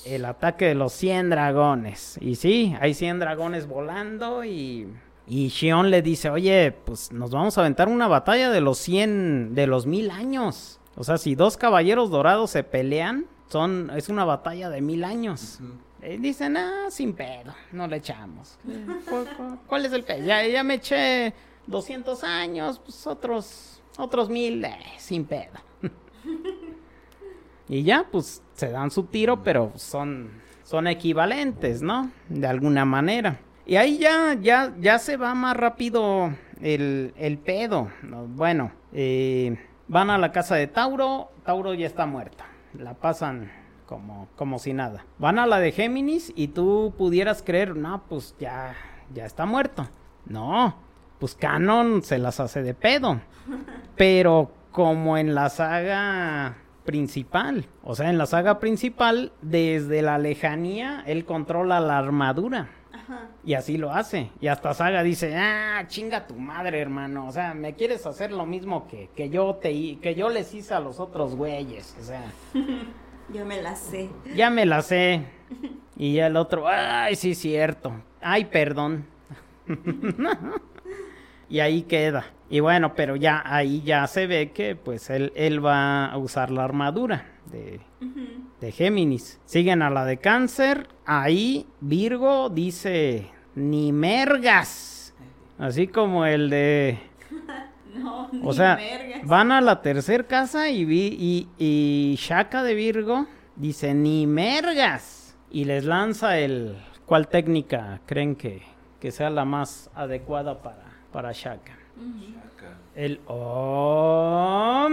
El 0.06 0.24
ataque 0.24 0.66
de 0.66 0.76
los 0.76 0.92
100 0.92 1.30
dragones. 1.30 2.16
Y 2.20 2.36
sí, 2.36 2.76
hay 2.80 2.94
100 2.94 3.18
dragones 3.18 3.66
volando 3.66 4.44
y... 4.44 4.86
Y 5.26 5.48
Shion 5.48 5.90
le 5.90 6.00
dice, 6.00 6.30
oye, 6.30 6.70
pues 6.84 7.10
nos 7.10 7.32
vamos 7.32 7.58
a 7.58 7.62
aventar 7.62 7.88
una 7.88 8.06
batalla 8.06 8.50
de 8.50 8.60
los 8.60 8.78
100, 8.78 9.56
de 9.56 9.66
los 9.66 9.84
mil 9.84 10.12
años. 10.12 10.78
O 10.96 11.04
sea, 11.04 11.16
si 11.18 11.34
dos 11.34 11.56
caballeros 11.56 12.10
dorados 12.10 12.50
se 12.50 12.64
pelean, 12.64 13.26
son, 13.48 13.90
es 13.96 14.08
una 14.08 14.24
batalla 14.24 14.68
de 14.70 14.80
mil 14.80 15.04
años. 15.04 15.58
Y 16.02 16.16
dicen, 16.16 16.56
ah, 16.56 16.86
sin 16.90 17.14
pedo, 17.14 17.54
no 17.70 17.86
le 17.86 17.96
echamos. 17.96 18.58
Eh, 18.68 18.86
¿cu- 19.08 19.24
cu- 19.36 19.58
¿Cuál 19.66 19.86
es 19.86 19.92
el 19.92 20.02
pedo? 20.04 20.24
Ya, 20.24 20.46
ya 20.46 20.62
me 20.64 20.74
eché 20.74 21.32
200 21.66 22.24
años, 22.24 22.80
pues 22.84 23.06
otros, 23.06 23.80
otros 23.98 24.28
mil, 24.28 24.64
eh, 24.64 24.76
sin 24.98 25.24
pedo. 25.24 25.58
Y 27.68 27.84
ya, 27.84 28.06
pues 28.10 28.42
se 28.54 28.70
dan 28.70 28.90
su 28.90 29.04
tiro, 29.04 29.42
pero 29.42 29.72
son, 29.76 30.30
son 30.62 30.86
equivalentes, 30.88 31.80
¿no? 31.80 32.10
De 32.28 32.46
alguna 32.46 32.84
manera. 32.84 33.40
Y 33.64 33.76
ahí 33.76 33.98
ya, 33.98 34.34
ya, 34.38 34.74
ya 34.78 34.98
se 34.98 35.16
va 35.16 35.34
más 35.34 35.56
rápido 35.56 36.34
el, 36.60 37.14
el 37.16 37.38
pedo. 37.38 37.88
¿no? 38.02 38.26
Bueno, 38.26 38.72
eh, 38.92 39.56
van 39.88 40.10
a 40.10 40.18
la 40.18 40.32
casa 40.32 40.56
de 40.56 40.66
Tauro, 40.66 41.30
Tauro 41.44 41.74
ya 41.74 41.86
está 41.86 42.06
muerta. 42.06 42.46
La 42.78 42.94
pasan 42.94 43.50
como, 43.86 44.28
como 44.36 44.58
si 44.58 44.72
nada. 44.72 45.04
Van 45.18 45.38
a 45.38 45.46
la 45.46 45.58
de 45.58 45.72
Géminis 45.72 46.32
y 46.34 46.48
tú 46.48 46.94
pudieras 46.96 47.42
creer, 47.42 47.76
no, 47.76 48.02
pues 48.08 48.34
ya, 48.38 48.74
ya 49.12 49.26
está 49.26 49.44
muerto. 49.46 49.88
No, 50.24 50.76
pues 51.18 51.34
Canon 51.34 52.02
se 52.02 52.18
las 52.18 52.40
hace 52.40 52.62
de 52.62 52.74
pedo. 52.74 53.20
Pero 53.96 54.50
como 54.70 55.18
en 55.18 55.34
la 55.34 55.50
saga 55.50 56.56
principal, 56.84 57.66
o 57.84 57.94
sea, 57.94 58.10
en 58.10 58.18
la 58.18 58.26
saga 58.26 58.58
principal, 58.58 59.32
desde 59.42 60.02
la 60.02 60.18
lejanía, 60.18 61.02
él 61.06 61.24
controla 61.24 61.80
la 61.80 61.98
armadura. 61.98 62.70
Y 63.44 63.54
así 63.54 63.76
lo 63.76 63.92
hace. 63.92 64.30
Y 64.40 64.46
hasta 64.48 64.74
Saga 64.74 65.02
dice, 65.02 65.36
ah, 65.36 65.84
chinga 65.86 66.26
tu 66.26 66.34
madre, 66.34 66.80
hermano. 66.80 67.26
O 67.26 67.32
sea, 67.32 67.54
me 67.54 67.74
quieres 67.74 68.06
hacer 68.06 68.32
lo 68.32 68.46
mismo 68.46 68.86
que, 68.88 69.10
que 69.16 69.28
yo 69.30 69.54
te 69.56 69.98
que 70.00 70.14
yo 70.14 70.28
les 70.28 70.54
hice 70.54 70.74
a 70.74 70.80
los 70.80 71.00
otros 71.00 71.34
güeyes. 71.34 71.96
O 72.00 72.04
sea, 72.04 72.24
Yo 73.32 73.46
me 73.46 73.62
la 73.62 73.74
sé. 73.76 74.10
ya 74.34 74.50
me 74.50 74.66
la 74.66 74.82
sé. 74.82 75.24
Y 75.94 76.14
ya 76.14 76.26
el 76.28 76.36
otro, 76.36 76.66
ay, 76.66 77.14
sí, 77.14 77.34
cierto. 77.34 77.92
Ay, 78.22 78.46
perdón. 78.46 79.06
y 81.50 81.60
ahí 81.60 81.82
queda. 81.82 82.24
Y 82.48 82.60
bueno, 82.60 82.94
pero 82.96 83.14
ya 83.14 83.42
ahí 83.44 83.82
ya 83.82 84.06
se 84.06 84.26
ve 84.26 84.52
que 84.52 84.74
pues 84.74 85.10
él, 85.10 85.32
él 85.36 85.64
va 85.64 86.06
a 86.06 86.16
usar 86.16 86.50
la 86.50 86.64
armadura 86.64 87.26
de, 87.52 87.78
de 88.62 88.72
Géminis. 88.72 89.40
Siguen 89.44 89.82
a 89.82 89.90
la 89.90 90.04
de 90.06 90.16
cáncer. 90.16 90.86
Ahí 91.04 91.66
Virgo 91.80 92.48
dice, 92.48 93.30
ni 93.54 93.92
mergas. 93.92 95.14
Así 95.58 95.88
como 95.88 96.24
el 96.24 96.48
de... 96.48 96.98
No, 97.92 98.26
ni 98.32 98.40
O 98.42 98.54
sea, 98.54 98.78
van 99.24 99.52
a 99.52 99.60
la 99.60 99.82
tercer 99.82 100.26
casa 100.26 100.70
y, 100.70 100.86
vi, 100.86 101.14
y, 101.20 101.48
y 101.58 102.14
Shaka 102.16 102.62
de 102.62 102.72
Virgo 102.72 103.26
dice, 103.54 103.92
ni 103.92 104.26
mergas. 104.26 105.36
Y 105.50 105.66
les 105.66 105.84
lanza 105.84 106.38
el... 106.38 106.78
¿Cuál 107.04 107.28
técnica 107.28 108.00
creen 108.06 108.34
que, 108.34 108.62
que 108.98 109.10
sea 109.10 109.28
la 109.28 109.44
más 109.44 109.90
adecuada 109.94 110.62
para, 110.62 110.84
para 111.12 111.32
Shaka? 111.32 111.76
El 112.94 113.20
Om. 113.26 114.92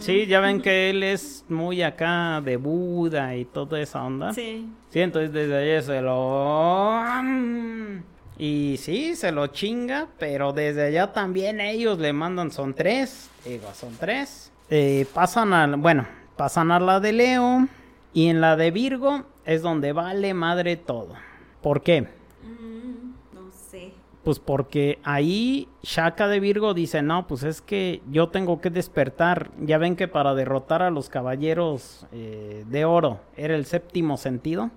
Sí, 0.00 0.26
ya 0.26 0.40
ven 0.40 0.60
que 0.60 0.90
él 0.90 1.02
es 1.02 1.46
muy 1.48 1.82
acá 1.82 2.42
de 2.44 2.56
Buda 2.56 3.34
y 3.36 3.46
toda 3.46 3.80
esa 3.80 4.02
onda. 4.02 4.34
Sí. 4.34 4.68
Sí, 4.90 5.00
entonces 5.00 5.32
desde 5.32 5.56
ahí 5.56 5.70
es 5.70 5.88
el 5.88 6.06
Om. 6.08 8.02
Y 8.36 8.76
sí, 8.78 9.16
se 9.16 9.32
lo 9.32 9.46
chinga, 9.46 10.08
pero 10.18 10.52
desde 10.52 10.88
allá 10.88 11.12
también 11.12 11.60
ellos 11.60 11.98
le 11.98 12.12
mandan, 12.12 12.50
son 12.50 12.74
tres, 12.74 13.30
digo, 13.44 13.68
son 13.72 13.96
tres. 13.98 14.52
Eh, 14.68 15.06
pasan 15.14 15.54
a, 15.54 15.66
bueno, 15.76 16.06
pasan 16.36 16.70
a 16.70 16.80
la 16.80 17.00
de 17.00 17.12
Leo 17.12 17.68
y 18.12 18.28
en 18.28 18.40
la 18.40 18.56
de 18.56 18.70
Virgo 18.70 19.24
es 19.46 19.62
donde 19.62 19.92
vale 19.92 20.34
madre 20.34 20.76
todo. 20.76 21.14
¿Por 21.62 21.82
qué? 21.82 22.08
Pues 24.24 24.38
porque 24.38 25.00
ahí 25.02 25.68
Shaka 25.82 26.28
de 26.28 26.38
Virgo 26.38 26.74
dice, 26.74 27.02
no, 27.02 27.26
pues 27.26 27.42
es 27.42 27.60
que 27.60 28.02
yo 28.10 28.28
tengo 28.28 28.60
que 28.60 28.70
despertar. 28.70 29.50
Ya 29.60 29.78
ven 29.78 29.96
que 29.96 30.06
para 30.06 30.34
derrotar 30.34 30.80
a 30.82 30.90
los 30.90 31.08
caballeros 31.08 32.06
eh, 32.12 32.64
de 32.68 32.84
oro 32.84 33.20
era 33.36 33.56
el 33.56 33.64
séptimo 33.66 34.16
sentido. 34.16 34.70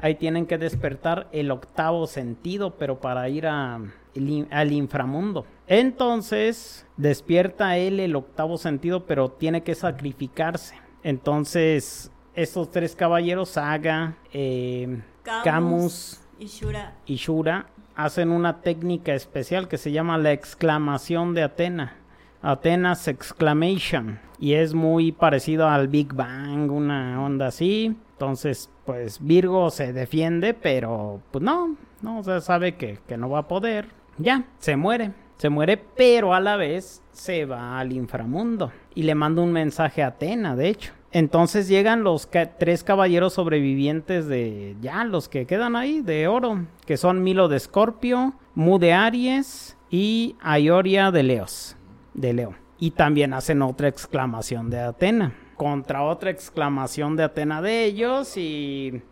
Ahí 0.00 0.16
tienen 0.16 0.46
que 0.46 0.58
despertar 0.58 1.28
el 1.30 1.50
octavo 1.52 2.08
sentido, 2.08 2.74
pero 2.76 2.98
para 3.00 3.28
ir 3.28 3.46
a, 3.46 3.78
el 4.14 4.28
in- 4.28 4.48
al 4.50 4.72
inframundo. 4.72 5.44
Entonces, 5.68 6.86
despierta 6.96 7.76
él 7.76 8.00
el 8.00 8.16
octavo 8.16 8.58
sentido, 8.58 9.06
pero 9.06 9.28
tiene 9.30 9.62
que 9.62 9.74
sacrificarse. 9.76 10.74
Entonces, 11.04 12.10
estos 12.34 12.70
tres 12.72 12.96
caballeros, 12.96 13.50
Saga, 13.50 14.16
eh, 14.32 15.00
Camus. 15.22 15.44
Camus 15.44 16.20
Y 16.40 16.46
Shura. 16.46 16.96
y 17.06 17.14
Shura 17.16 17.66
hacen 17.96 18.30
una 18.30 18.60
técnica 18.60 19.14
especial 19.14 19.68
que 19.68 19.78
se 19.78 19.92
llama 19.92 20.18
la 20.18 20.32
exclamación 20.32 21.34
de 21.34 21.42
Atena. 21.42 21.96
Atenas 22.42 23.06
Exclamation. 23.06 24.18
Y 24.38 24.54
es 24.54 24.74
muy 24.74 25.12
parecido 25.12 25.68
al 25.68 25.88
Big 25.88 26.12
Bang, 26.12 26.70
una 26.70 27.22
onda 27.22 27.46
así. 27.46 27.96
Entonces, 28.12 28.70
pues 28.84 29.24
Virgo 29.24 29.70
se 29.70 29.92
defiende, 29.92 30.52
pero 30.52 31.20
pues 31.30 31.42
no, 31.42 31.76
no, 32.02 32.18
o 32.18 32.22
sea, 32.24 32.40
sabe 32.40 32.74
que, 32.74 32.98
que 33.06 33.16
no 33.16 33.30
va 33.30 33.40
a 33.40 33.48
poder. 33.48 33.86
Ya, 34.18 34.44
se 34.58 34.76
muere. 34.76 35.12
Se 35.36 35.48
muere, 35.48 35.76
pero 35.76 36.34
a 36.34 36.40
la 36.40 36.56
vez 36.56 37.02
se 37.12 37.44
va 37.46 37.78
al 37.78 37.92
inframundo. 37.92 38.72
Y 38.94 39.02
le 39.02 39.14
manda 39.14 39.42
un 39.42 39.52
mensaje 39.52 40.02
a 40.02 40.08
Atena, 40.08 40.54
de 40.54 40.68
hecho. 40.68 40.92
Entonces 41.12 41.68
llegan 41.68 42.04
los 42.04 42.28
tres 42.58 42.82
caballeros 42.82 43.34
sobrevivientes 43.34 44.26
de 44.28 44.76
ya, 44.80 45.04
los 45.04 45.28
que 45.28 45.46
quedan 45.46 45.76
ahí 45.76 46.00
de 46.00 46.26
oro, 46.26 46.64
que 46.86 46.96
son 46.96 47.22
Milo 47.22 47.48
de 47.48 47.58
Escorpio, 47.58 48.32
Mu 48.54 48.78
de 48.78 48.94
Aries 48.94 49.76
y 49.90 50.36
Aioria 50.40 51.10
de 51.10 51.22
Leos, 51.22 51.76
de 52.14 52.32
Leo. 52.32 52.54
Y 52.78 52.92
también 52.92 53.34
hacen 53.34 53.60
otra 53.60 53.88
exclamación 53.88 54.70
de 54.70 54.80
Atena, 54.80 55.34
contra 55.54 56.02
otra 56.02 56.30
exclamación 56.30 57.14
de 57.14 57.24
Atena 57.24 57.60
de 57.60 57.84
ellos 57.84 58.36
y 58.38 59.02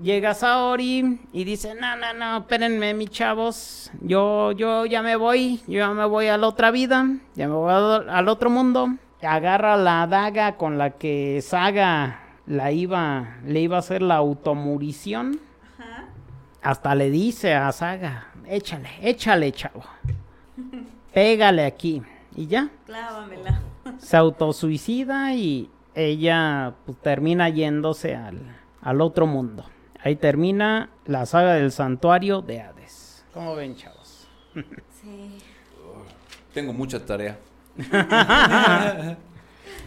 llega 0.00 0.34
Saori 0.34 1.20
y 1.32 1.44
dice, 1.44 1.74
no, 1.74 1.96
no, 1.96 2.14
no, 2.14 2.38
espérenme, 2.38 2.94
mis 2.94 3.10
chavos, 3.10 3.90
yo, 4.00 4.52
yo 4.52 4.86
ya 4.86 5.02
me 5.02 5.16
voy, 5.16 5.60
yo 5.66 5.78
ya 5.78 5.90
me 5.90 6.04
voy 6.04 6.28
a 6.28 6.38
la 6.38 6.46
otra 6.46 6.70
vida, 6.70 7.06
ya 7.34 7.48
me 7.48 7.54
voy 7.54 7.72
al 7.72 8.28
otro 8.28 8.50
mundo. 8.50 8.88
Agarra 9.26 9.76
la 9.76 10.06
daga 10.06 10.56
con 10.56 10.78
la 10.78 10.90
que 10.90 11.40
Saga 11.42 12.20
la 12.46 12.72
iba, 12.72 13.36
le 13.46 13.60
iba 13.60 13.76
a 13.76 13.80
hacer 13.80 14.02
la 14.02 14.16
automurición. 14.16 15.40
Ajá. 15.78 16.06
Hasta 16.62 16.94
le 16.94 17.10
dice 17.10 17.54
a 17.54 17.72
Saga, 17.72 18.28
échale, 18.46 18.88
échale, 19.02 19.52
chavo. 19.52 19.82
Pégale 21.12 21.64
aquí. 21.64 22.02
Y 22.36 22.46
ya, 22.46 22.68
Clávamela. 22.86 23.60
se 23.98 24.16
autosuicida 24.16 25.34
y 25.34 25.70
ella 25.94 26.74
pues, 26.84 26.98
termina 26.98 27.48
yéndose 27.48 28.16
al, 28.16 28.56
al 28.82 29.00
otro 29.00 29.26
mundo. 29.26 29.64
Ahí 30.02 30.16
termina 30.16 30.90
la 31.06 31.24
saga 31.24 31.54
del 31.54 31.72
santuario 31.72 32.42
de 32.42 32.60
Hades. 32.60 33.24
¿Cómo 33.32 33.54
ven, 33.56 33.76
chavos? 33.76 34.28
Sí. 35.04 35.38
Tengo 36.54 36.72
mucha 36.72 37.04
tarea. 37.04 37.36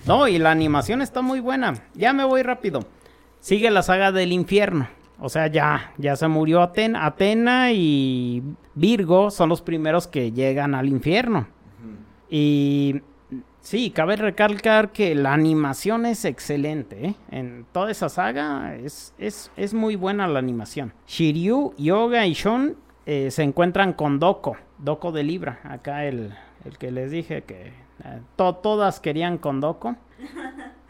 No, 0.08 0.26
y 0.30 0.40
la 0.40 0.52
animación 0.52 1.02
está 1.02 1.22
muy 1.22 1.42
buena. 1.42 1.74
Ya 1.94 2.14
me 2.14 2.24
voy 2.24 2.42
rápido. 2.42 2.86
Sigue 3.42 3.70
la 3.70 3.84
saga 3.84 4.14
del 4.14 4.32
infierno. 4.32 4.88
O 5.20 5.28
sea, 5.28 5.48
ya, 5.48 5.92
ya 5.98 6.16
se 6.16 6.30
murió 6.30 6.62
Atena. 6.62 7.06
Atena 7.06 7.74
y 7.74 8.42
Virgo 8.74 9.32
son 9.32 9.50
los 9.50 9.62
primeros 9.62 10.08
que 10.08 10.32
llegan 10.32 10.76
al 10.76 10.88
infierno. 10.88 11.48
Y 12.30 13.02
sí, 13.60 13.92
cabe 13.92 14.16
recalcar 14.16 14.94
que 14.94 15.14
la 15.14 15.34
animación 15.34 16.06
es 16.06 16.24
excelente. 16.24 17.08
¿eh? 17.08 17.16
En 17.30 17.66
toda 17.74 17.92
esa 17.92 18.08
saga 18.08 18.76
es, 18.76 19.14
es, 19.18 19.52
es 19.58 19.74
muy 19.74 19.98
buena 19.98 20.26
la 20.28 20.40
animación. 20.40 20.94
Shiryu, 21.06 21.74
Yoga 21.78 22.26
y 22.26 22.34
Shon 22.34 22.78
eh, 23.06 23.30
se 23.30 23.44
encuentran 23.44 23.92
con 23.92 24.20
Doko. 24.20 24.56
Doko 24.78 25.12
de 25.12 25.24
Libra. 25.24 25.60
Acá 25.66 26.06
el, 26.06 26.34
el 26.68 26.78
que 26.78 26.92
les 26.92 27.12
dije 27.12 27.44
que 27.44 27.68
eh, 28.04 28.22
to- 28.36 28.56
todas 28.56 29.00
querían 29.00 29.38
con 29.38 29.60
Doko. 29.60 29.96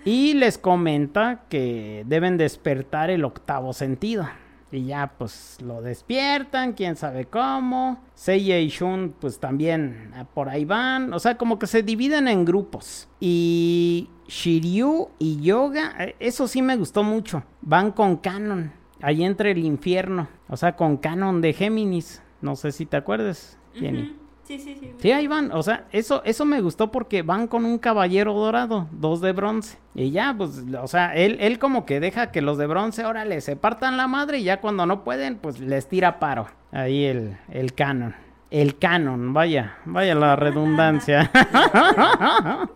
Y 0.06 0.34
les 0.36 0.58
comenta 0.58 1.44
que 1.50 2.04
deben 2.08 2.38
despertar 2.38 3.10
el 3.10 3.26
octavo 3.26 3.74
sentido. 3.74 4.28
Y 4.72 4.86
ya 4.86 5.14
pues 5.18 5.58
lo 5.62 5.82
despiertan, 5.82 6.74
quién 6.74 6.96
sabe 6.98 7.26
cómo. 7.26 8.04
Seiya 8.16 8.60
y 8.60 8.68
Shun 8.70 9.16
pues 9.20 9.40
también 9.40 10.12
ah, 10.16 10.26
por 10.26 10.50
ahí 10.50 10.66
van. 10.66 11.14
O 11.14 11.20
sea, 11.20 11.38
como 11.38 11.58
que 11.60 11.68
se 11.68 11.84
dividen 11.84 12.28
en 12.28 12.44
grupos. 12.46 13.08
Y 13.20 14.10
Shiryu 14.28 15.10
y 15.20 15.42
Yoga, 15.42 15.94
eh, 16.00 16.16
eso 16.20 16.48
sí 16.48 16.62
me 16.62 16.76
gustó 16.76 17.04
mucho. 17.04 17.44
Van 17.62 17.92
con 17.92 18.18
Canon, 18.18 18.72
ahí 19.02 19.24
entre 19.24 19.52
el 19.52 19.60
infierno. 19.66 20.28
O 20.50 20.58
sea, 20.58 20.76
con 20.76 20.98
Canon 20.98 21.40
de 21.42 21.54
Géminis. 21.54 22.22
No 22.42 22.56
sé 22.56 22.72
si 22.74 22.86
te 22.86 22.98
acuerdas, 22.98 23.58
Jenny. 23.74 24.16
Sí, 24.48 24.60
sí, 24.60 24.78
sí. 24.80 24.94
Sí, 24.98 25.12
ahí 25.12 25.28
van, 25.28 25.52
o 25.52 25.62
sea, 25.62 25.88
eso, 25.92 26.22
eso 26.24 26.46
me 26.46 26.62
gustó 26.62 26.90
porque 26.90 27.22
van 27.22 27.48
con 27.48 27.66
un 27.66 27.78
caballero 27.78 28.34
dorado, 28.34 28.88
dos 28.92 29.20
de 29.20 29.34
bronce. 29.34 29.78
Y 29.94 30.12
ya, 30.12 30.34
pues, 30.38 30.64
o 30.82 30.88
sea, 30.88 31.14
él, 31.16 31.38
él 31.42 31.60
como 31.60 31.86
que 31.86 32.00
deja 32.00 32.32
que 32.32 32.42
los 32.42 32.58
de 32.58 32.66
bronce, 32.66 33.04
órale, 33.04 33.42
se 33.42 33.58
partan 33.58 33.98
la 33.98 34.08
madre 34.08 34.40
y 34.40 34.44
ya 34.44 34.62
cuando 34.62 34.86
no 34.86 35.04
pueden, 35.04 35.38
pues 35.38 35.60
les 35.60 35.90
tira 35.90 36.20
paro. 36.20 36.48
Ahí 36.72 37.04
el, 37.04 37.38
el 37.50 37.74
canon. 37.74 38.16
El 38.50 38.78
canon, 38.78 39.34
vaya, 39.34 39.80
vaya 39.84 40.16
la 40.16 40.38
redundancia. 40.38 41.30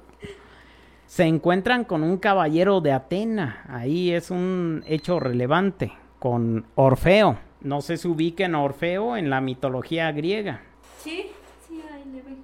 se 1.05 1.23
encuentran 1.23 1.85
con 1.85 2.03
un 2.03 2.17
caballero 2.17 2.81
de 2.81 2.91
Atena. 2.91 3.63
Ahí 3.69 4.11
es 4.11 4.31
un 4.31 4.83
hecho 4.87 5.19
relevante. 5.19 5.93
Con 6.19 6.65
Orfeo. 6.75 7.37
No 7.61 7.81
sé 7.81 7.97
si 7.97 8.07
ubiquen 8.07 8.55
a 8.55 8.61
Orfeo 8.61 9.15
en 9.15 9.29
la 9.29 9.39
mitología 9.41 10.11
griega. 10.11 10.61
Sí, 10.99 11.27
sí, 11.67 11.81
ahí 11.93 12.03
le 12.11 12.21
ve. 12.21 12.37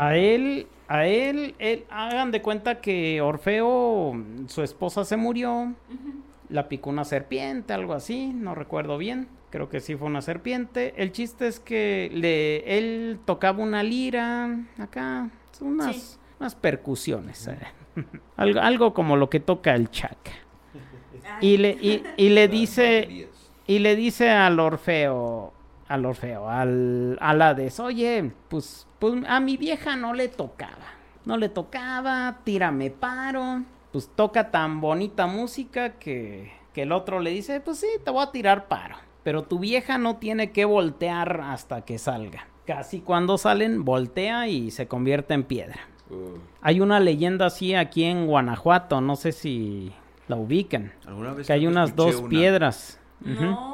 A 0.00 0.16
él, 0.16 0.66
a 0.88 1.06
él, 1.06 1.54
él, 1.58 1.84
hagan 1.90 2.30
de 2.30 2.40
cuenta 2.40 2.80
que 2.80 3.20
Orfeo, 3.20 4.14
su 4.46 4.62
esposa 4.62 5.04
se 5.04 5.16
murió, 5.18 5.74
la 6.48 6.68
picó 6.68 6.88
una 6.88 7.04
serpiente, 7.04 7.74
algo 7.74 7.92
así, 7.92 8.32
no 8.34 8.54
recuerdo 8.54 8.96
bien, 8.96 9.28
creo 9.50 9.68
que 9.68 9.80
sí 9.80 9.96
fue 9.96 10.06
una 10.08 10.22
serpiente. 10.22 10.94
El 10.96 11.12
chiste 11.12 11.46
es 11.48 11.60
que 11.60 12.10
le, 12.14 12.78
él 12.78 13.18
tocaba 13.26 13.62
una 13.62 13.82
lira, 13.82 14.58
acá, 14.78 15.28
unas, 15.60 15.94
Sí. 15.96 16.16
unas 16.40 16.54
percusiones, 16.54 17.46
eh. 17.48 17.58
algo, 18.38 18.60
algo 18.60 18.94
como 18.94 19.16
lo 19.16 19.28
que 19.28 19.40
toca 19.40 19.74
el 19.74 19.90
Chaka. 19.90 20.32
Ay, 21.40 21.46
Y 21.46 21.56
le, 21.58 21.70
y, 21.72 22.02
y 22.16 22.28
le 22.30 22.48
dice, 22.48 23.28
y 23.66 23.78
le 23.80 23.96
dice 23.96 24.30
al 24.30 24.58
Orfeo, 24.58 25.52
al 25.90 26.06
Orfeo, 26.06 26.48
al, 26.48 27.18
al 27.20 27.42
Hades, 27.42 27.80
oye, 27.80 28.30
pues, 28.48 28.86
pues 28.98 29.14
a 29.28 29.40
mi 29.40 29.56
vieja 29.56 29.96
no 29.96 30.14
le 30.14 30.28
tocaba, 30.28 30.86
no 31.24 31.36
le 31.36 31.48
tocaba, 31.48 32.38
tírame 32.44 32.90
paro, 32.90 33.62
pues 33.92 34.08
toca 34.14 34.50
tan 34.52 34.80
bonita 34.80 35.26
música 35.26 35.94
que, 35.98 36.52
que 36.72 36.82
el 36.82 36.92
otro 36.92 37.18
le 37.18 37.30
dice, 37.30 37.60
pues 37.60 37.78
sí, 37.78 37.88
te 38.04 38.10
voy 38.12 38.22
a 38.22 38.30
tirar 38.30 38.68
paro, 38.68 38.96
pero 39.24 39.42
tu 39.42 39.58
vieja 39.58 39.98
no 39.98 40.16
tiene 40.16 40.52
que 40.52 40.64
voltear 40.64 41.40
hasta 41.42 41.84
que 41.84 41.98
salga. 41.98 42.46
Casi 42.66 43.00
cuando 43.00 43.36
salen, 43.36 43.84
voltea 43.84 44.46
y 44.46 44.70
se 44.70 44.86
convierte 44.86 45.34
en 45.34 45.42
piedra. 45.42 45.80
Uh, 46.08 46.38
Hay 46.60 46.80
una 46.80 47.00
leyenda 47.00 47.46
así 47.46 47.74
aquí 47.74 48.04
en 48.04 48.26
Guanajuato, 48.26 49.00
no 49.00 49.16
sé 49.16 49.32
si 49.32 49.92
la 50.28 50.36
ubican. 50.36 50.92
¿Alguna 51.04 51.32
vez 51.34 51.48
Que 51.48 51.52
hay 51.52 51.66
unas 51.66 51.96
dos 51.96 52.14
una? 52.16 52.28
piedras. 52.28 53.00
No. 53.20 53.69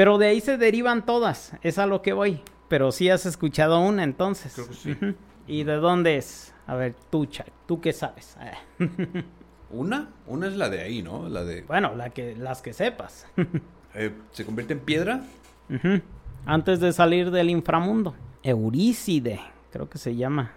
Pero 0.00 0.16
de 0.16 0.28
ahí 0.28 0.40
se 0.40 0.56
derivan 0.56 1.04
todas. 1.04 1.52
Es 1.60 1.76
a 1.76 1.84
lo 1.84 2.00
que 2.00 2.14
voy. 2.14 2.40
pero 2.68 2.90
sí 2.90 3.10
has 3.10 3.26
escuchado 3.26 3.80
una 3.80 4.02
entonces. 4.02 4.54
Creo 4.54 4.68
que 4.68 4.72
sí. 4.72 4.96
¿Y 5.46 5.64
de 5.64 5.74
dónde 5.74 6.16
es? 6.16 6.54
A 6.66 6.74
ver, 6.74 6.94
tú, 7.10 7.26
Chuck, 7.26 7.48
¿tú 7.66 7.82
qué 7.82 7.92
sabes? 7.92 8.34
¿Una? 9.70 10.08
Una 10.26 10.46
es 10.46 10.56
la 10.56 10.70
de 10.70 10.80
ahí, 10.80 11.02
¿no? 11.02 11.28
La 11.28 11.44
de... 11.44 11.60
bueno, 11.64 11.94
la 11.94 12.08
que, 12.08 12.34
las 12.34 12.62
que 12.62 12.72
sepas. 12.72 13.26
eh, 13.94 14.10
¿Se 14.30 14.46
convierte 14.46 14.72
en 14.72 14.80
piedra? 14.80 15.22
Antes 16.46 16.80
de 16.80 16.94
salir 16.94 17.30
del 17.30 17.50
inframundo. 17.50 18.14
Eurícide, 18.42 19.38
creo 19.70 19.90
que 19.90 19.98
se 19.98 20.16
llama. 20.16 20.54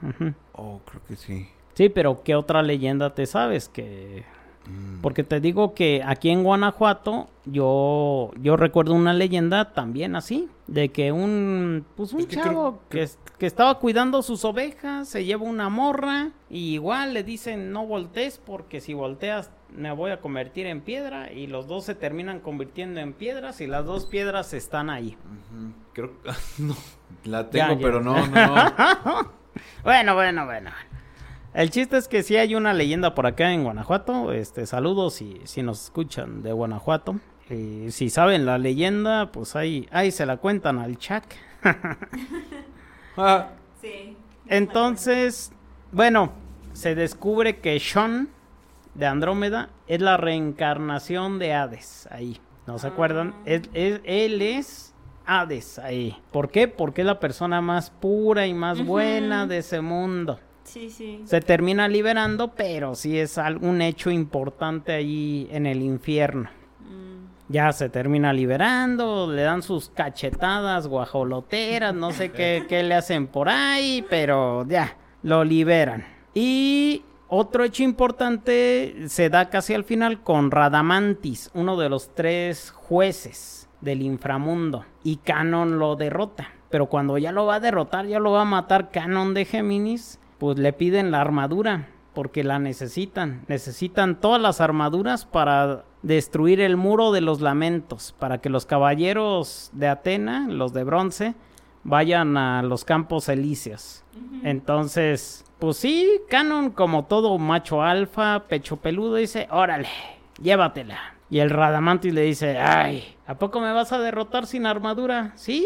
Oh, 0.54 0.80
creo 0.86 1.02
que 1.06 1.18
sí. 1.18 1.50
Sí, 1.74 1.90
pero 1.90 2.24
¿qué 2.24 2.36
otra 2.36 2.64
leyenda 2.64 3.14
te 3.14 3.26
sabes? 3.26 3.68
Que 3.68 4.24
Mm. 4.66 5.02
porque 5.02 5.24
te 5.24 5.40
digo 5.42 5.74
que 5.74 6.02
aquí 6.06 6.30
en 6.30 6.44
Guanajuato 6.44 7.28
yo 7.46 8.32
yo 8.42 8.56
recuerdo 8.56 8.94
una 8.94 9.14
leyenda 9.14 9.74
también 9.74 10.16
así 10.16 10.48
de 10.68 10.90
que 10.90 11.12
un 11.12 11.86
pues 11.98 12.14
un 12.14 12.22
Es 12.22 12.28
que 12.28 12.36
creo- 12.36 12.46
chavo 12.46 12.80
que, 12.90 13.04
es- 13.04 13.20
que 13.38 13.46
estaba 13.46 13.78
cuidando 13.80 14.22
sus 14.22 14.46
ovejas 14.46 15.10
se 15.10 15.26
lleva 15.26 15.44
una 15.44 15.68
morra 15.68 16.30
y 16.50 16.74
igual 16.76 17.14
le 17.14 17.24
dicen 17.24 17.72
no 17.74 17.86
voltees 17.86 18.38
porque 18.38 18.80
si 18.80 18.94
volteas 18.94 19.52
me 19.76 19.92
voy 19.92 20.12
a 20.12 20.22
convertir 20.22 20.66
en 20.68 20.80
piedra 20.82 21.32
y 21.34 21.48
los 21.48 21.68
dos 21.68 21.84
se 21.84 21.96
terminan 21.96 22.40
convirtiendo 22.40 23.02
en 23.02 23.12
piedras 23.12 23.60
y 23.60 23.68
las 23.68 23.86
dos 23.86 24.06
piedras 24.06 24.54
están 24.54 24.90
ahí. 24.92 25.18
Creo 25.94 26.22
que... 26.22 26.30
no, 26.60 26.76
la 27.26 27.50
tengo, 27.50 27.74
ya. 27.74 27.80
pero 27.82 28.00
no, 28.02 28.16
no. 28.28 28.56
Bueno, 29.84 30.16
bueno, 30.16 30.46
bueno. 30.46 30.72
El 31.54 31.70
chiste 31.70 31.98
es 31.98 32.08
que 32.08 32.24
sí 32.24 32.36
hay 32.36 32.56
una 32.56 32.74
leyenda 32.74 33.14
por 33.14 33.26
acá 33.28 33.52
en 33.54 33.64
Guanajuato. 33.64 34.32
Este, 34.32 34.66
saludos 34.66 35.14
si, 35.16 35.40
si 35.44 35.62
nos 35.62 35.84
escuchan 35.84 36.42
de 36.42 36.52
Guanajuato. 36.52 37.18
Y 37.50 37.92
si 37.92 38.10
saben 38.10 38.46
la 38.46 38.58
leyenda, 38.58 39.32
pues 39.32 39.56
ahí, 39.56 39.88
ahí 39.92 40.12
se 40.12 40.26
la 40.26 40.38
cuentan 40.38 40.80
al 40.80 40.98
Chuck. 40.98 41.24
Ah, 43.16 43.50
Sí. 43.82 44.18
Entonces, 44.48 45.52
bueno, 45.92 46.32
se 46.74 46.96
descubre 46.96 47.60
que 47.60 47.80
Sean 47.80 48.30
de 48.96 49.06
Andrómeda 49.06 49.70
es 49.88 50.02
la 50.02 50.18
reencarnación 50.18 51.38
de 51.38 51.54
Hades. 51.54 52.08
Ahí, 52.12 52.40
¿no 52.66 52.80
se 52.80 52.88
acuerdan? 52.88 53.36
Es- 53.46 53.70
es- 53.74 54.02
él 54.04 54.42
es 54.42 54.96
Hades 55.28 55.78
ahí. 55.80 56.18
¿Por 56.32 56.50
qué? 56.50 56.68
Porque 56.68 57.02
es 57.02 57.06
la 57.08 57.20
persona 57.20 57.62
más 57.62 57.92
pura 57.92 58.48
y 58.48 58.54
más 58.56 58.84
buena 58.84 59.46
de 59.46 59.60
ese 59.60 59.82
mundo. 59.82 60.40
Sí, 60.64 60.90
sí. 60.90 61.22
se 61.26 61.42
termina 61.42 61.88
liberando, 61.88 62.50
pero 62.50 62.96
sí 62.96 63.18
es 63.20 63.38
algún 63.38 63.82
hecho 63.82 64.10
importante 64.10 64.94
ahí 64.94 65.48
en 65.52 65.66
el 65.66 65.82
infierno. 65.82 66.50
Mm. 66.82 67.26
Ya 67.50 67.72
se 67.72 67.90
termina 67.90 68.34
liberando, 68.34 69.32
le 69.32 69.44
dan 69.44 69.62
sus 69.62 69.90
cachetadas 69.90 70.88
guajoloteras, 70.88 71.94
no 71.94 72.12
sé 72.12 72.32
qué, 72.32 72.66
qué 72.68 72.84
le 72.84 72.96
hacen 72.96 73.28
por 73.28 73.50
ahí, 73.50 74.06
pero 74.10 74.66
ya, 74.68 74.98
lo 75.22 75.44
liberan. 75.44 76.06
Y 76.34 77.04
otro 77.28 77.64
hecho 77.64 77.82
importante 77.82 79.06
se 79.08 79.30
da 79.30 79.50
casi 79.50 79.74
al 79.74 79.84
final 79.84 80.22
con 80.22 80.52
Radamantis, 80.52 81.50
uno 81.56 81.78
de 81.78 81.90
los 81.90 82.14
tres 82.14 82.70
jueces 82.72 83.68
del 83.82 84.02
inframundo, 84.02 84.86
y 85.04 85.18
Canon 85.18 85.80
lo 85.80 85.96
derrota. 85.96 86.50
Pero 86.70 86.88
cuando 86.88 87.18
ya 87.18 87.32
lo 87.32 87.46
va 87.46 87.56
a 87.56 87.60
derrotar, 87.60 88.06
ya 88.06 88.20
lo 88.20 88.32
va 88.32 88.42
a 88.42 88.46
matar 88.46 88.92
Canon 88.92 89.34
de 89.34 89.46
Géminis, 89.46 90.20
pues 90.44 90.60
le 90.60 90.74
piden 90.74 91.10
la 91.10 91.22
armadura, 91.22 91.88
porque 92.14 92.44
la 92.44 92.60
necesitan. 92.60 93.46
Necesitan 93.48 94.20
todas 94.20 94.42
las 94.42 94.60
armaduras 94.60 95.24
para 95.24 95.86
destruir 96.02 96.60
el 96.60 96.76
muro 96.76 97.14
de 97.14 97.22
los 97.22 97.40
lamentos, 97.40 98.14
para 98.20 98.40
que 98.40 98.50
los 98.50 98.66
caballeros 98.66 99.70
de 99.72 99.88
Atena, 99.88 100.50
los 100.50 100.74
de 100.74 100.84
bronce, 100.84 101.34
vayan 101.86 102.36
a 102.36 102.62
los 102.62 102.84
campos 102.84 103.30
elíseos. 103.30 104.04
Entonces, 104.44 105.46
pues 105.60 105.78
sí, 105.78 106.12
Canon, 106.30 106.72
como 106.72 107.06
todo 107.06 107.38
macho 107.38 107.82
alfa, 107.82 108.44
pecho 108.50 108.76
peludo, 108.76 109.16
dice, 109.16 109.48
órale, 109.50 109.88
llévatela. 110.42 111.16
Y 111.30 111.40
el 111.40 111.52
Radamantis 111.52 112.14
le 112.14 112.24
dice, 112.24 112.58
ay, 112.60 113.16
¿a 113.28 113.36
poco 113.36 113.62
me 113.62 113.72
vas 113.72 113.94
a 113.94 114.00
derrotar 114.00 114.46
sin 114.46 114.66
armadura? 114.66 115.32
Sí, 115.36 115.66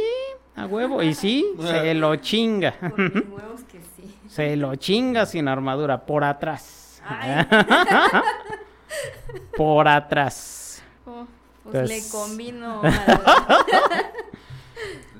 a 0.55 0.65
huevo. 0.65 1.01
Y 1.03 1.13
sí, 1.13 1.45
se 1.61 1.93
lo 1.93 2.15
chinga. 2.17 2.73
Por 2.79 2.99
mis 2.99 3.13
huevos 3.29 3.63
que 3.63 3.79
sí. 3.95 3.96
Se 4.27 4.55
lo 4.55 4.75
chinga 4.75 5.25
sin 5.25 5.47
armadura, 5.47 6.05
por 6.05 6.23
atrás. 6.23 7.01
Por 9.55 9.87
atrás. 9.87 10.83
Oh, 11.05 11.25
pues, 11.63 11.89
le 11.89 12.01
combino 12.09 12.81
al- 12.81 13.63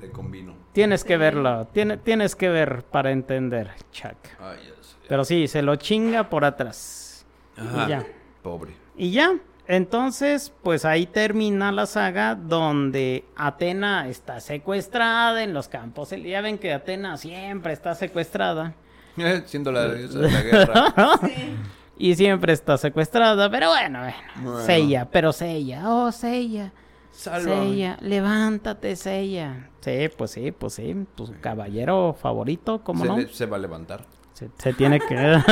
le 0.00 0.10
combino. 0.10 0.54
Tienes 0.72 1.04
que 1.04 1.16
verlo, 1.16 1.66
tiene- 1.66 1.96
tienes 1.98 2.36
que 2.36 2.48
ver 2.48 2.84
para 2.84 3.10
entender, 3.10 3.70
Chuck. 3.90 4.16
Ay, 4.40 4.58
ya 4.64 4.82
sé. 4.82 4.96
Pero 5.08 5.24
sí, 5.24 5.48
se 5.48 5.62
lo 5.62 5.76
chinga 5.76 6.28
por 6.30 6.44
atrás. 6.44 7.26
Ajá. 7.56 7.84
Y 7.84 7.88
ya. 7.88 8.06
Pobre. 8.42 8.74
Y 8.96 9.10
ya. 9.10 9.34
Entonces, 9.66 10.52
pues 10.62 10.84
ahí 10.86 11.06
termina 11.06 11.72
la 11.72 11.84
saga 11.86 12.34
donde 12.34 13.24
Atena 13.36 14.08
está 14.08 14.40
secuestrada 14.40 15.42
en 15.42 15.52
los 15.52 15.68
campos. 15.68 16.10
Ya 16.10 16.40
ven 16.40 16.56
que 16.58 16.72
Atena 16.72 17.16
siempre 17.18 17.72
está 17.74 17.94
secuestrada. 17.94 18.74
Siendo 19.46 19.72
la 19.72 19.92
diosa 19.94 20.18
de 20.20 20.30
la 20.30 20.42
guerra. 20.42 20.94
Sí. 21.26 21.54
Y 22.00 22.14
siempre 22.14 22.52
está 22.52 22.78
secuestrada, 22.78 23.50
pero 23.50 23.70
bueno, 23.70 23.98
bueno. 23.98 24.14
Bueno. 24.36 24.60
Sella, 24.60 25.08
pero 25.10 25.32
Sella, 25.32 25.82
oh 25.90 26.12
Sella. 26.12 26.70
Sálvame. 27.10 27.70
Sella, 27.70 27.96
levántate, 28.00 28.94
Sella. 28.94 29.68
Sí, 29.80 30.08
pues 30.16 30.30
sí, 30.30 30.52
pues 30.52 30.74
sí. 30.74 30.94
Tu 31.16 31.34
caballero 31.40 32.16
favorito, 32.20 32.84
¿cómo 32.84 33.02
se, 33.02 33.08
no? 33.08 33.18
le- 33.18 33.28
se 33.28 33.46
va 33.46 33.56
a 33.56 33.60
levantar. 33.60 34.04
Se, 34.32 34.48
se 34.56 34.72
tiene 34.74 35.00
que. 35.00 35.16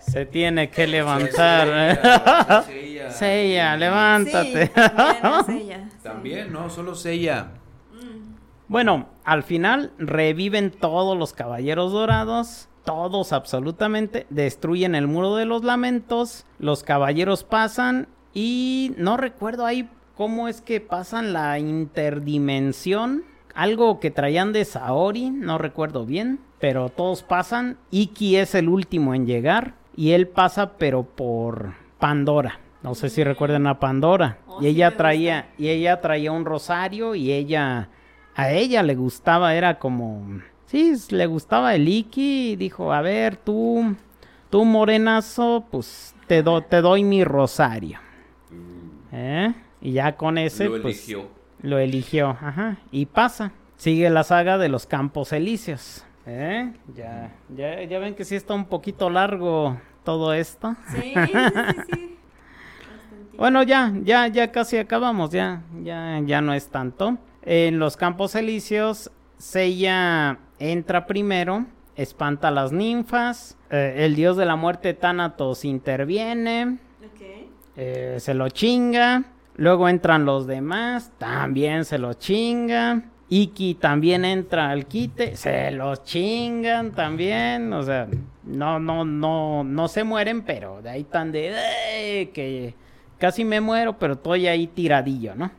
se 0.00 0.26
tiene 0.26 0.70
que 0.70 0.86
levantar. 0.88 2.64
Sella. 3.10 3.76
Levántate. 3.76 4.66
Sí, 4.66 4.72
sí. 5.46 5.72
También, 6.02 6.52
no, 6.52 6.68
solo 6.68 6.96
Sella. 6.96 7.46
Bueno, 8.70 9.08
al 9.24 9.42
final 9.42 9.90
reviven 9.98 10.70
todos 10.70 11.18
los 11.18 11.32
caballeros 11.32 11.90
dorados. 11.90 12.68
Todos 12.84 13.32
absolutamente. 13.32 14.28
Destruyen 14.30 14.94
el 14.94 15.08
muro 15.08 15.34
de 15.34 15.44
los 15.44 15.64
lamentos. 15.64 16.46
Los 16.60 16.84
caballeros 16.84 17.42
pasan. 17.42 18.06
Y 18.32 18.92
no 18.96 19.16
recuerdo 19.16 19.66
ahí 19.66 19.90
cómo 20.16 20.46
es 20.46 20.60
que 20.60 20.80
pasan 20.80 21.32
la 21.32 21.58
interdimensión. 21.58 23.24
Algo 23.56 23.98
que 23.98 24.12
traían 24.12 24.52
de 24.52 24.64
Saori. 24.64 25.30
No 25.30 25.58
recuerdo 25.58 26.06
bien. 26.06 26.38
Pero 26.60 26.90
todos 26.90 27.24
pasan. 27.24 27.76
Iki 27.90 28.36
es 28.36 28.54
el 28.54 28.68
último 28.68 29.16
en 29.16 29.26
llegar. 29.26 29.74
Y 29.96 30.12
él 30.12 30.28
pasa 30.28 30.74
pero 30.78 31.02
por 31.02 31.74
Pandora. 31.98 32.60
No 32.84 32.94
sé 32.94 33.10
si 33.10 33.24
recuerdan 33.24 33.66
a 33.66 33.80
Pandora. 33.80 34.38
Oh, 34.46 34.62
y 34.62 34.68
ella 34.68 34.96
traía, 34.96 35.50
y 35.58 35.68
ella 35.68 36.00
traía 36.00 36.32
un 36.32 36.44
rosario 36.46 37.14
y 37.14 37.32
ella, 37.32 37.90
a 38.34 38.50
ella 38.50 38.82
le 38.82 38.94
gustaba, 38.94 39.54
era 39.54 39.78
como, 39.78 40.40
sí, 40.66 40.92
le 41.10 41.26
gustaba 41.26 41.74
el 41.74 41.88
Iki 41.88 42.52
y 42.52 42.56
dijo, 42.56 42.92
a 42.92 43.00
ver, 43.02 43.36
tú, 43.36 43.94
tú 44.50 44.64
morenazo, 44.64 45.64
pues 45.70 46.14
te, 46.26 46.42
do- 46.42 46.62
te 46.62 46.80
doy 46.80 47.04
mi 47.04 47.24
rosario. 47.24 47.98
¿Eh? 49.12 49.52
Y 49.80 49.92
ya 49.92 50.16
con 50.16 50.38
ese, 50.38 50.64
Lo 50.66 50.80
pues, 50.82 50.96
eligió. 50.98 51.28
lo 51.62 51.78
eligió, 51.78 52.30
ajá, 52.30 52.76
y 52.92 53.06
pasa. 53.06 53.52
Sigue 53.76 54.10
la 54.10 54.24
saga 54.24 54.58
de 54.58 54.68
los 54.68 54.86
Campos 54.86 55.32
Elíseos. 55.32 56.04
¿Eh? 56.26 56.70
Ya, 56.94 57.32
ya, 57.56 57.82
ya 57.82 57.98
ven 57.98 58.14
que 58.14 58.24
sí 58.26 58.36
está 58.36 58.52
un 58.54 58.66
poquito 58.66 59.08
largo 59.10 59.78
todo 60.04 60.34
esto. 60.34 60.76
Sí, 60.92 61.00
sí, 61.14 61.32
sí. 61.92 62.16
Bueno, 63.38 63.62
ya, 63.62 63.90
ya, 64.02 64.26
ya 64.26 64.52
casi 64.52 64.76
acabamos, 64.76 65.30
ya, 65.30 65.62
ya, 65.82 66.20
ya 66.26 66.42
no 66.42 66.52
es 66.52 66.68
tanto. 66.68 67.16
En 67.42 67.78
los 67.78 67.96
Campos 67.96 68.34
Elíseos, 68.34 69.10
Seiya 69.38 70.38
entra 70.58 71.06
primero, 71.06 71.66
espanta 71.96 72.48
a 72.48 72.50
las 72.50 72.72
ninfas, 72.72 73.56
eh, 73.70 73.94
el 73.98 74.14
dios 74.14 74.36
de 74.36 74.44
la 74.44 74.56
muerte 74.56 74.92
Thanatos 74.92 75.64
interviene, 75.64 76.78
eh, 77.76 78.16
se 78.18 78.34
lo 78.34 78.48
chinga. 78.48 79.24
Luego 79.56 79.88
entran 79.88 80.24
los 80.24 80.46
demás, 80.46 81.12
también 81.18 81.84
se 81.84 81.98
lo 81.98 82.14
chinga. 82.14 83.02
Iki 83.28 83.74
también 83.76 84.24
entra 84.24 84.70
al 84.70 84.86
quite, 84.86 85.36
se 85.36 85.70
los 85.70 86.02
chingan 86.02 86.92
también. 86.92 87.72
O 87.72 87.82
sea, 87.82 88.08
no, 88.44 88.80
no, 88.80 89.04
no, 89.04 89.64
no 89.64 89.88
se 89.88 90.04
mueren, 90.04 90.42
pero 90.42 90.82
de 90.82 90.90
ahí 90.90 91.04
tan 91.04 91.30
de 91.30 92.30
que 92.34 92.74
casi 93.18 93.44
me 93.44 93.60
muero, 93.60 93.98
pero 93.98 94.14
estoy 94.14 94.46
ahí 94.46 94.66
tiradillo, 94.66 95.34
¿no? 95.34 95.50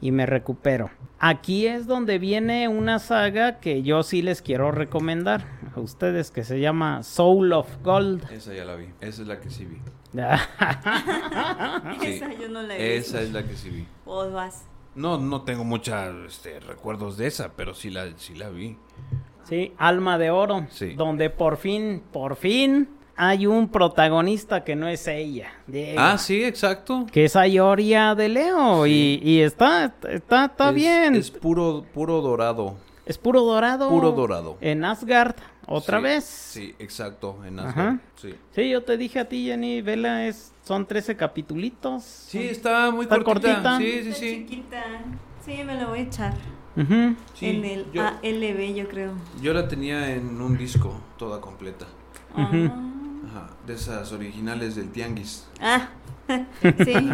Y 0.00 0.12
me 0.12 0.26
recupero. 0.26 0.90
Aquí 1.18 1.66
es 1.66 1.86
donde 1.86 2.18
viene 2.18 2.68
una 2.68 3.00
saga 3.00 3.58
que 3.58 3.82
yo 3.82 4.02
sí 4.02 4.22
les 4.22 4.40
quiero 4.40 4.70
recomendar 4.70 5.44
a 5.74 5.80
ustedes, 5.80 6.30
que 6.30 6.44
se 6.44 6.60
llama 6.60 7.02
Soul 7.02 7.52
of 7.52 7.68
Gold. 7.82 8.30
Esa 8.30 8.54
ya 8.54 8.64
la 8.64 8.76
vi. 8.76 8.86
Esa 9.00 9.22
es 9.22 9.28
la 9.28 9.40
que 9.40 9.50
sí 9.50 9.64
vi. 9.64 9.78
Sí. 12.00 12.06
Esa 12.06 12.32
yo 12.32 12.48
no 12.48 12.62
la 12.62 12.76
he 12.76 12.98
visto. 12.98 13.18
Esa 13.18 13.22
es 13.22 13.32
la 13.32 13.42
que 13.42 13.54
sí 13.54 13.70
vi. 13.70 13.86
Vos 14.04 14.32
vas. 14.32 14.64
No, 14.94 15.18
no 15.18 15.42
tengo 15.42 15.64
muchos 15.64 15.94
este, 16.26 16.60
recuerdos 16.60 17.16
de 17.16 17.26
esa, 17.26 17.52
pero 17.56 17.74
sí 17.74 17.90
la, 17.90 18.06
sí 18.16 18.34
la 18.34 18.48
vi. 18.48 18.76
Sí, 19.44 19.72
Alma 19.78 20.18
de 20.18 20.30
Oro. 20.30 20.66
Sí. 20.70 20.94
Donde 20.94 21.30
por 21.30 21.56
fin, 21.56 22.02
por 22.12 22.36
fin, 22.36 22.88
hay 23.18 23.46
un 23.46 23.68
protagonista 23.68 24.62
que 24.64 24.76
no 24.76 24.88
es 24.88 25.06
ella. 25.08 25.50
Diego, 25.66 26.00
Ah, 26.00 26.16
sí, 26.18 26.42
exacto. 26.44 27.04
Que 27.12 27.24
es 27.24 27.34
Ayoria 27.36 28.14
de 28.14 28.28
Leo. 28.28 28.84
Sí. 28.84 29.20
Y, 29.22 29.30
y 29.32 29.40
está, 29.42 29.92
está, 30.08 30.44
está 30.46 30.68
Es- 30.70 30.74
bien. 30.74 31.14
Es 31.16 31.30
puro, 31.30 31.84
puro 31.92 32.20
dorado. 32.22 32.76
Es 33.04 33.18
puro 33.18 33.42
dorado. 33.42 33.88
Puro 33.88 34.12
dorado. 34.12 34.56
En 34.60 34.84
Asgard, 34.84 35.34
otra 35.66 35.98
Sí, 35.98 36.02
vez. 36.04 36.24
Sí, 36.24 36.74
exacto, 36.78 37.38
en 37.44 37.58
Ajá. 37.58 37.68
Asgard. 37.68 37.96
Sí. 38.16 38.34
Sí, 38.54 38.70
yo 38.70 38.82
te 38.84 38.96
dije 38.96 39.18
a 39.20 39.28
ti, 39.28 39.46
Jenny, 39.46 39.82
vela, 39.82 40.26
es, 40.26 40.52
son 40.62 40.86
13 40.86 41.16
capitulitos. 41.16 42.04
Sí, 42.04 42.38
está 42.48 42.90
muy 42.90 43.04
Está 43.04 43.22
cortita. 43.24 43.52
cortita. 43.62 43.78
Sí, 43.78 43.90
sí, 43.90 44.08
Está 44.10 44.14
sí. 44.20 44.46
chiquita. 44.46 44.84
Sí, 45.44 45.64
me 45.64 45.74
la 45.76 45.86
voy 45.86 46.00
a 46.00 46.02
echar. 46.02 46.34
Sí, 47.34 47.46
en 47.46 47.64
el 47.64 47.90
yo, 47.92 48.02
ALB, 48.06 48.74
yo 48.76 48.86
creo. 48.88 49.12
yo 49.42 49.52
la 49.52 49.66
tenía 49.66 50.12
en 50.14 50.40
un 50.40 50.56
disco, 50.56 50.92
toda 51.16 51.40
completa. 51.40 51.86
Ajá, 53.44 53.50
de 53.66 53.74
esas 53.74 54.12
originales 54.12 54.76
del 54.76 54.90
Tianguis. 54.90 55.46
Ah, 55.60 55.88
sí. 56.84 57.10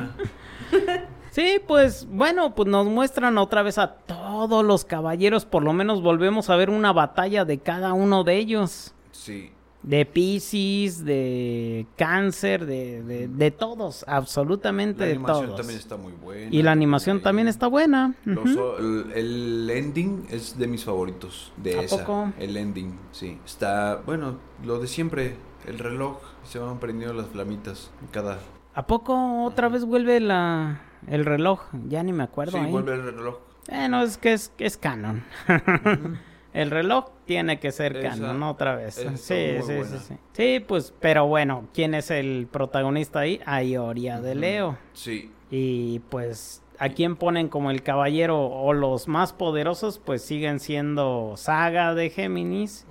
Sí, 1.30 1.60
pues 1.66 2.06
bueno, 2.08 2.54
pues 2.54 2.68
nos 2.68 2.86
muestran 2.86 3.38
otra 3.38 3.62
vez 3.62 3.76
a 3.78 3.88
todos 3.94 4.64
los 4.64 4.84
caballeros, 4.84 5.44
por 5.44 5.64
lo 5.64 5.72
menos 5.72 6.00
volvemos 6.00 6.48
a 6.48 6.56
ver 6.56 6.70
una 6.70 6.92
batalla 6.92 7.44
de 7.44 7.58
cada 7.58 7.92
uno 7.92 8.22
de 8.22 8.36
ellos. 8.36 8.94
Sí. 9.10 9.50
De 9.82 10.06
Pisces, 10.06 11.04
de 11.04 11.86
Cáncer, 11.98 12.64
de, 12.64 13.02
de, 13.02 13.28
de 13.28 13.50
todos, 13.50 14.02
absolutamente 14.08 15.00
La 15.00 15.06
de 15.06 15.12
animación 15.12 15.46
todos. 15.46 15.56
también 15.60 15.78
está 15.78 15.96
muy 15.98 16.12
buena. 16.12 16.48
Y 16.54 16.62
la 16.62 16.72
animación 16.72 17.20
también 17.20 17.48
está 17.48 17.66
buena. 17.66 18.14
Los 18.24 18.46
el, 18.78 19.12
el 19.14 19.68
ending 19.70 20.26
es 20.30 20.56
de 20.56 20.68
mis 20.68 20.84
favoritos 20.84 21.52
de 21.58 21.80
¿A 21.80 21.82
esa. 21.82 21.98
poco? 21.98 22.32
El 22.38 22.56
ending, 22.56 22.98
sí. 23.12 23.38
Está, 23.44 24.00
bueno, 24.06 24.38
lo 24.64 24.78
de 24.78 24.86
siempre, 24.86 25.34
el 25.66 25.78
reloj, 25.78 26.18
se 26.44 26.58
van 26.58 26.78
prendiendo 26.78 27.14
las 27.14 27.28
flamitas 27.28 27.90
en 28.00 28.08
cada... 28.08 28.38
¿A 28.74 28.86
poco 28.86 29.44
otra 29.44 29.68
vez 29.68 29.84
vuelve 29.84 30.18
la, 30.20 30.80
el 31.06 31.24
reloj? 31.24 31.60
Ya 31.88 32.02
ni 32.02 32.12
me 32.12 32.24
acuerdo. 32.24 32.52
sí, 32.52 32.58
ahí. 32.58 32.70
vuelve 32.72 32.94
el 32.94 33.02
reloj. 33.04 33.36
Bueno, 33.68 34.02
es 34.02 34.18
que 34.18 34.32
es, 34.32 34.52
es 34.58 34.76
canon. 34.76 35.22
el 36.52 36.70
reloj 36.70 37.06
tiene 37.24 37.60
que 37.60 37.70
ser 37.70 37.96
Esa- 37.96 38.10
canon 38.10 38.42
otra 38.42 38.74
vez. 38.74 38.94
Sí, 38.96 39.06
sí, 39.16 39.56
sí, 39.62 39.98
sí. 40.08 40.14
Sí, 40.32 40.64
pues, 40.66 40.92
pero 41.00 41.26
bueno, 41.26 41.68
¿quién 41.72 41.94
es 41.94 42.10
el 42.10 42.48
protagonista 42.50 43.20
ahí? 43.20 43.40
Ayoria 43.46 44.20
de. 44.20 44.34
Leo. 44.34 44.76
Sí, 44.92 45.30
Y 45.50 46.00
pues, 46.10 46.63
¿a 46.78 46.88
quién 46.90 47.16
ponen 47.16 47.48
como 47.48 47.70
el 47.70 47.82
caballero 47.82 48.46
o 48.46 48.72
los 48.72 49.08
más 49.08 49.32
poderosos? 49.32 49.98
Pues 49.98 50.22
siguen 50.22 50.60
siendo 50.60 51.34
Saga 51.36 51.94
de 51.94 52.10
Géminis 52.10 52.86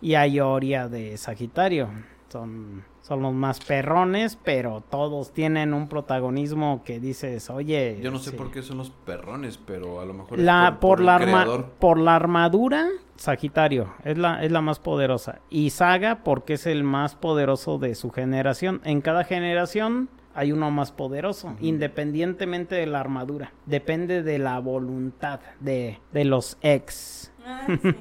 y 0.00 0.14
Ayoria 0.14 0.88
de 0.88 1.16
Sagitario. 1.16 1.88
Son, 2.28 2.82
son 3.02 3.22
los 3.22 3.32
más 3.32 3.60
perrones, 3.60 4.36
pero 4.42 4.82
todos 4.90 5.32
tienen 5.32 5.72
un 5.74 5.88
protagonismo 5.88 6.82
que 6.84 6.98
dices, 6.98 7.48
oye... 7.50 7.98
Yo 8.02 8.10
no 8.10 8.18
sé 8.18 8.32
sí. 8.32 8.36
por 8.36 8.50
qué 8.50 8.62
son 8.62 8.78
los 8.78 8.90
perrones, 8.90 9.58
pero 9.58 10.00
a 10.00 10.04
lo 10.04 10.12
mejor 10.12 10.38
es 10.40 10.44
La, 10.44 10.78
por, 10.80 10.98
el 11.00 11.06
la 11.06 11.14
arma- 11.16 11.66
por 11.78 11.98
la 11.98 12.16
armadura, 12.16 12.88
Sagitario 13.14 13.94
es 14.04 14.18
la, 14.18 14.42
es 14.44 14.50
la 14.50 14.60
más 14.60 14.80
poderosa. 14.80 15.38
Y 15.50 15.70
Saga 15.70 16.24
porque 16.24 16.54
es 16.54 16.66
el 16.66 16.82
más 16.82 17.14
poderoso 17.14 17.78
de 17.78 17.94
su 17.94 18.10
generación. 18.10 18.80
En 18.84 19.00
cada 19.00 19.22
generación 19.24 20.08
hay 20.36 20.52
uno 20.52 20.70
más 20.70 20.92
poderoso, 20.92 21.56
independientemente 21.60 22.74
de 22.74 22.86
la 22.86 23.00
armadura. 23.00 23.52
Depende 23.64 24.22
de 24.22 24.38
la 24.38 24.58
voluntad 24.58 25.40
de, 25.60 25.98
de 26.12 26.24
los 26.26 26.58
ex. 26.60 27.32
Ah, 27.44 27.62
sí, 27.66 27.72
el 27.82 27.92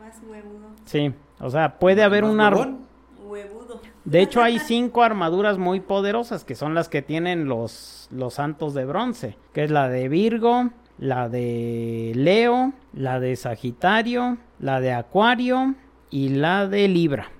más 0.00 0.20
huevudo. 0.28 0.70
Sí, 0.84 1.14
o 1.40 1.50
sea, 1.50 1.78
puede 1.78 2.02
haber 2.02 2.24
¿Más 2.24 2.52
un? 2.58 2.86
Huevudo. 3.24 3.80
De 4.04 4.20
hecho, 4.20 4.42
hay 4.42 4.58
cinco 4.58 5.02
armaduras 5.02 5.56
muy 5.56 5.80
poderosas 5.80 6.44
que 6.44 6.56
son 6.56 6.74
las 6.74 6.88
que 6.88 7.00
tienen 7.00 7.46
los, 7.46 8.08
los 8.10 8.34
santos 8.34 8.74
de 8.74 8.84
bronce, 8.84 9.38
que 9.52 9.64
es 9.64 9.70
la 9.70 9.88
de 9.88 10.08
Virgo, 10.08 10.70
la 10.98 11.28
de 11.28 12.12
Leo, 12.14 12.72
la 12.92 13.20
de 13.20 13.36
Sagitario, 13.36 14.38
la 14.58 14.80
de 14.80 14.92
Acuario 14.92 15.74
y 16.10 16.30
la 16.30 16.66
de 16.66 16.88
Libra. 16.88 17.30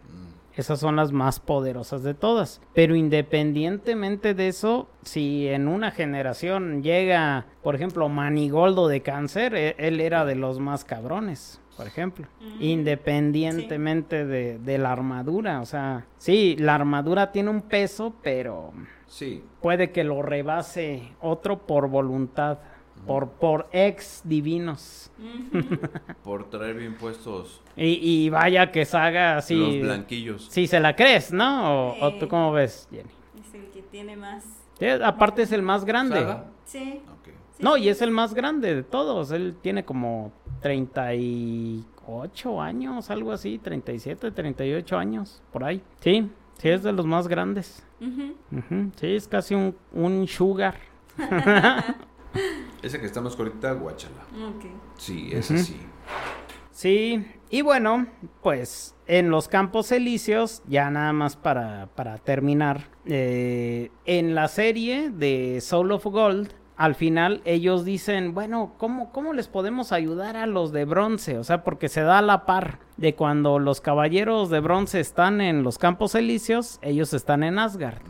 Esas 0.56 0.78
son 0.78 0.96
las 0.96 1.12
más 1.12 1.40
poderosas 1.40 2.02
de 2.02 2.14
todas. 2.14 2.60
Pero 2.74 2.94
independientemente 2.94 4.34
de 4.34 4.48
eso, 4.48 4.88
si 5.02 5.48
en 5.48 5.68
una 5.68 5.90
generación 5.90 6.82
llega, 6.82 7.46
por 7.62 7.74
ejemplo, 7.74 8.08
Manigoldo 8.08 8.88
de 8.88 9.00
cáncer, 9.02 9.54
e- 9.54 9.74
él 9.78 10.00
era 10.00 10.24
de 10.24 10.36
los 10.36 10.60
más 10.60 10.84
cabrones, 10.84 11.60
por 11.76 11.86
ejemplo. 11.86 12.26
Mm. 12.40 12.62
Independientemente 12.62 14.24
de, 14.24 14.58
de 14.58 14.78
la 14.78 14.92
armadura. 14.92 15.60
O 15.60 15.66
sea, 15.66 16.06
sí, 16.18 16.56
la 16.58 16.74
armadura 16.76 17.32
tiene 17.32 17.50
un 17.50 17.62
peso, 17.62 18.14
pero 18.22 18.72
Sí, 19.06 19.44
puede 19.60 19.92
que 19.92 20.02
lo 20.02 20.22
rebase 20.22 21.12
otro 21.20 21.66
por 21.66 21.88
voluntad. 21.88 22.58
Por, 23.06 23.28
por 23.32 23.68
ex 23.72 24.22
divinos. 24.24 25.10
Por 26.22 26.48
traer 26.48 26.74
bien 26.76 26.94
puestos 26.96 27.60
Y, 27.76 27.98
y 28.24 28.30
vaya 28.30 28.70
que 28.72 28.84
Saga 28.86 29.36
así. 29.36 29.54
los 29.56 29.78
blanquillos. 29.80 30.46
Si 30.50 30.66
se 30.66 30.80
la 30.80 30.96
crees, 30.96 31.32
¿no? 31.32 31.90
O, 31.90 32.04
o 32.06 32.14
tú 32.14 32.28
cómo 32.28 32.50
ves, 32.52 32.88
Jenny. 32.90 33.10
Es 33.46 33.54
el 33.54 33.66
que 33.70 33.82
tiene 33.82 34.16
más. 34.16 34.44
Sí, 34.78 34.86
aparte 34.86 35.42
es 35.42 35.52
el 35.52 35.62
más 35.62 35.84
grande. 35.84 36.20
¿Saga? 36.20 36.46
Sí. 36.64 37.00
Sí, 37.56 37.62
No, 37.62 37.76
sí. 37.76 37.82
y 37.82 37.88
es 37.88 38.00
el 38.02 38.10
más 38.10 38.32
grande 38.34 38.74
de 38.74 38.82
todos. 38.82 39.30
Él 39.30 39.54
tiene 39.60 39.84
como 39.84 40.32
38 40.62 42.60
años, 42.60 43.10
algo 43.10 43.32
así, 43.32 43.58
37, 43.58 44.30
38 44.32 44.98
años, 44.98 45.42
por 45.52 45.62
ahí. 45.64 45.82
Sí, 46.00 46.28
sí, 46.58 46.68
es 46.70 46.82
de 46.82 46.92
los 46.92 47.06
más 47.06 47.28
grandes. 47.28 47.86
Ujú, 48.00 48.90
Sí, 48.96 49.14
es 49.14 49.28
casi 49.28 49.54
un, 49.54 49.76
un 49.92 50.26
sugar. 50.26 50.76
Ese 52.84 53.00
que 53.00 53.06
estamos 53.06 53.38
ahorita, 53.38 53.72
guáchala. 53.72 54.20
Ok. 54.46 54.66
Sí, 54.98 55.30
es 55.32 55.50
Ujú. 55.50 55.58
así. 55.58 55.80
Sí, 56.70 57.26
y 57.48 57.62
bueno, 57.62 58.06
pues 58.42 58.94
en 59.06 59.30
los 59.30 59.48
campos 59.48 59.90
elíseos, 59.90 60.62
ya 60.66 60.90
nada 60.90 61.14
más 61.14 61.34
para, 61.36 61.88
para 61.94 62.18
terminar, 62.18 62.88
eh, 63.06 63.90
en 64.04 64.34
la 64.34 64.48
serie 64.48 65.08
de 65.08 65.62
Soul 65.62 65.92
of 65.92 66.04
Gold, 66.04 66.52
al 66.76 66.94
final 66.94 67.40
ellos 67.46 67.86
dicen, 67.86 68.34
bueno, 68.34 68.74
¿cómo, 68.76 69.12
¿cómo 69.12 69.32
les 69.32 69.48
podemos 69.48 69.92
ayudar 69.92 70.36
a 70.36 70.46
los 70.46 70.70
de 70.72 70.84
bronce? 70.84 71.38
O 71.38 71.44
sea, 71.44 71.64
porque 71.64 71.88
se 71.88 72.02
da 72.02 72.18
a 72.18 72.22
la 72.22 72.44
par 72.44 72.80
de 72.98 73.14
cuando 73.14 73.58
los 73.60 73.80
caballeros 73.80 74.50
de 74.50 74.60
bronce 74.60 75.00
están 75.00 75.40
en 75.40 75.62
los 75.62 75.78
campos 75.78 76.14
elíseos, 76.14 76.80
ellos 76.82 77.14
están 77.14 77.44
en 77.44 77.58
Asgard. 77.58 78.02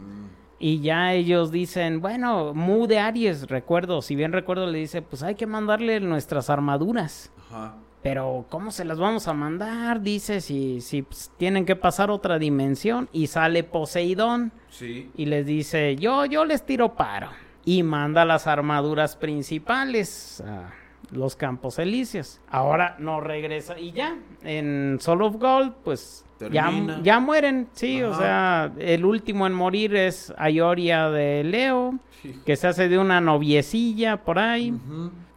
Y 0.66 0.80
ya 0.80 1.12
ellos 1.12 1.50
dicen, 1.50 2.00
bueno, 2.00 2.54
Mu 2.54 2.86
de 2.86 2.98
Aries, 2.98 3.48
recuerdo, 3.50 4.00
si 4.00 4.16
bien 4.16 4.32
recuerdo, 4.32 4.66
le 4.66 4.78
dice, 4.78 5.02
pues 5.02 5.22
hay 5.22 5.34
que 5.34 5.46
mandarle 5.46 6.00
nuestras 6.00 6.48
armaduras. 6.48 7.30
Ajá. 7.50 7.74
Pero 8.02 8.46
¿cómo 8.48 8.70
se 8.70 8.86
las 8.86 8.98
vamos 8.98 9.28
a 9.28 9.34
mandar? 9.34 10.00
Dice 10.00 10.40
si, 10.40 10.80
si 10.80 11.02
pues, 11.02 11.30
tienen 11.36 11.66
que 11.66 11.76
pasar 11.76 12.10
otra 12.10 12.38
dimensión. 12.38 13.10
Y 13.12 13.26
sale 13.26 13.62
Poseidón 13.62 14.52
Sí. 14.70 15.10
y 15.14 15.26
les 15.26 15.44
dice, 15.44 15.96
yo, 15.96 16.24
yo 16.24 16.46
les 16.46 16.64
tiro 16.64 16.94
paro. 16.94 17.28
Y 17.66 17.82
manda 17.82 18.24
las 18.24 18.46
armaduras 18.46 19.16
principales 19.16 20.42
a 20.46 20.70
los 21.10 21.36
campos 21.36 21.78
elíseos. 21.78 22.40
Ahora 22.48 22.96
no 22.98 23.20
regresa 23.20 23.78
y 23.78 23.92
ya. 23.92 24.16
En 24.42 24.96
Soul 24.98 25.20
of 25.24 25.36
Gold, 25.36 25.74
pues 25.84 26.24
Termina. 26.50 27.00
ya 27.02 27.20
mueren. 27.20 27.68
Sí, 27.72 28.02
o 28.02 28.14
sea, 28.14 28.72
el 28.78 29.04
último 29.04 29.46
en 29.46 29.52
morir 29.52 29.94
es 29.94 30.32
Ayoria 30.36 31.10
de 31.10 31.44
Leo, 31.44 31.98
que 32.44 32.56
se 32.56 32.66
hace 32.66 32.88
de 32.88 32.98
una 32.98 33.20
noviecilla 33.20 34.18
por 34.24 34.38
ahí. 34.38 34.74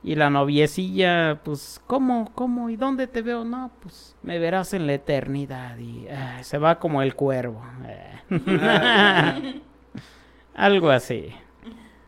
Y 0.04 0.16
la 0.16 0.30
noviecilla, 0.30 1.42
pues, 1.44 1.82
¿cómo? 1.86 2.32
¿Cómo? 2.34 2.70
¿Y 2.70 2.78
dónde 2.78 3.08
te 3.08 3.22
veo? 3.22 3.44
No, 3.44 3.72
pues, 3.82 4.16
me 4.24 4.40
verás 4.40 4.74
en 4.74 4.88
la 4.88 4.94
eternidad. 4.94 5.78
Y 5.78 6.08
se 6.42 6.58
va 6.58 6.80
como 6.80 7.02
el 7.02 7.14
cuervo. 7.16 7.62
Eh. 7.86 8.14
Algo 10.56 10.90
así. 10.90 11.34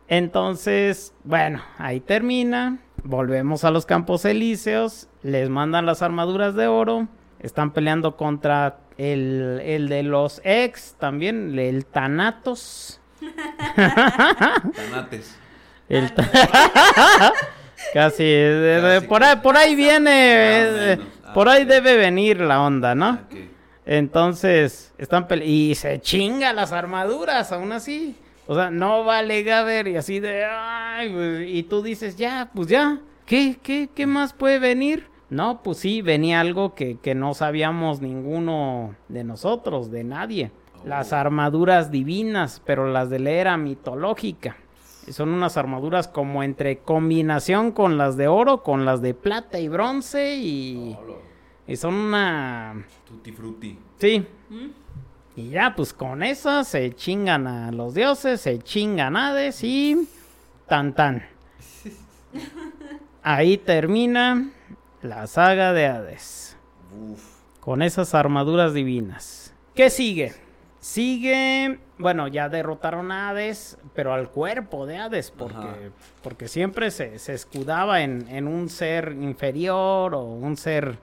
Entonces, 0.08 1.14
bueno, 1.24 1.60
ahí 1.78 2.00
termina. 2.00 2.78
Volvemos 3.04 3.64
a 3.64 3.70
los 3.70 3.86
campos 3.86 4.24
elíseos. 4.24 5.08
Les 5.22 5.48
mandan 5.48 5.86
las 5.86 6.02
armaduras 6.02 6.54
de 6.54 6.66
oro. 6.66 7.06
Están 7.38 7.70
peleando 7.72 8.16
contra 8.16 8.78
el, 9.00 9.60
el 9.64 9.88
de 9.88 10.02
los 10.02 10.40
ex, 10.44 10.94
también, 10.98 11.58
el 11.58 11.86
Thanatos. 11.86 13.00
Tanates. 13.76 15.36
El 15.88 16.12
ta- 16.12 16.30
Casi, 17.94 18.22
de- 18.24 18.80
de- 18.80 18.94
Casi, 18.98 19.06
por, 19.08 19.22
ahí, 19.24 19.36
por 19.36 19.56
ahí 19.56 19.74
viene, 19.74 20.10
o 20.10 20.12
eh, 20.12 20.96
menos. 20.96 21.06
Ah, 21.24 21.32
por 21.32 21.48
ahí 21.48 21.64
debe 21.64 21.96
venir 21.96 22.40
la 22.40 22.62
onda, 22.62 22.94
¿no? 22.94 23.18
Entonces, 23.86 24.92
están 24.98 25.26
pele- 25.26 25.46
y 25.46 25.74
se 25.74 26.00
chinga 26.00 26.52
las 26.52 26.72
armaduras, 26.72 27.50
aún 27.52 27.72
así. 27.72 28.14
O 28.46 28.54
sea, 28.54 28.70
no 28.70 29.04
vale 29.04 29.42
Gaber 29.42 29.88
y 29.88 29.96
así 29.96 30.20
de, 30.20 30.44
ay, 30.44 31.10
pues", 31.12 31.48
y 31.48 31.62
tú 31.64 31.82
dices, 31.82 32.16
ya, 32.16 32.50
pues 32.54 32.68
ya, 32.68 32.98
¿qué, 33.26 33.58
qué, 33.62 33.88
qué 33.94 34.06
más 34.06 34.32
puede 34.32 34.58
venir? 34.58 35.06
No, 35.30 35.62
pues 35.62 35.78
sí, 35.78 36.02
venía 36.02 36.40
algo 36.40 36.74
que, 36.74 36.98
que 36.98 37.14
no 37.14 37.34
sabíamos 37.34 38.00
ninguno 38.00 38.96
de 39.08 39.22
nosotros, 39.22 39.90
de 39.92 40.02
nadie. 40.02 40.50
Las 40.84 41.12
armaduras 41.12 41.92
divinas, 41.92 42.60
pero 42.64 42.90
las 42.90 43.10
de 43.10 43.20
la 43.20 43.30
era 43.30 43.56
mitológica. 43.56 44.56
Son 45.08 45.30
unas 45.30 45.56
armaduras 45.56 46.08
como 46.08 46.42
entre 46.42 46.78
combinación 46.78 47.70
con 47.72 47.96
las 47.96 48.16
de 48.16 48.28
oro, 48.28 48.62
con 48.62 48.84
las 48.84 49.02
de 49.02 49.14
plata 49.14 49.58
y 49.60 49.68
bronce 49.68 50.36
y, 50.36 50.96
y 51.66 51.76
son 51.76 51.94
una... 51.94 52.84
Tutti 53.06 53.32
frutti. 53.32 53.78
Sí. 53.98 54.26
Y 55.36 55.48
ya, 55.50 55.74
pues 55.76 55.92
con 55.92 56.22
eso 56.22 56.64
se 56.64 56.92
chingan 56.92 57.46
a 57.46 57.70
los 57.70 57.94
dioses, 57.94 58.40
se 58.40 58.58
chingan 58.58 59.16
a 59.16 59.28
Hades 59.28 59.62
y... 59.62 60.08
Tan 60.66 60.94
tan. 60.94 61.22
Ahí 63.22 63.58
termina 63.58 64.50
la 65.02 65.26
saga 65.26 65.72
de 65.72 65.86
Hades. 65.86 66.56
Uf. 67.12 67.40
Con 67.60 67.82
esas 67.82 68.14
armaduras 68.14 68.72
divinas. 68.74 69.54
¿Qué 69.74 69.90
sigue? 69.90 70.34
Sigue, 70.80 71.78
bueno, 71.98 72.26
ya 72.26 72.48
derrotaron 72.48 73.12
a 73.12 73.28
Hades, 73.28 73.76
pero 73.94 74.14
al 74.14 74.30
cuerpo 74.30 74.86
de 74.86 74.96
Hades, 74.96 75.30
porque, 75.30 75.56
Ajá. 75.58 75.76
porque 76.22 76.48
siempre 76.48 76.90
se, 76.90 77.18
se 77.18 77.34
escudaba 77.34 78.00
en, 78.00 78.26
en 78.28 78.48
un 78.48 78.70
ser 78.70 79.12
inferior 79.20 80.14
o 80.14 80.22
un 80.22 80.56
ser, 80.56 80.98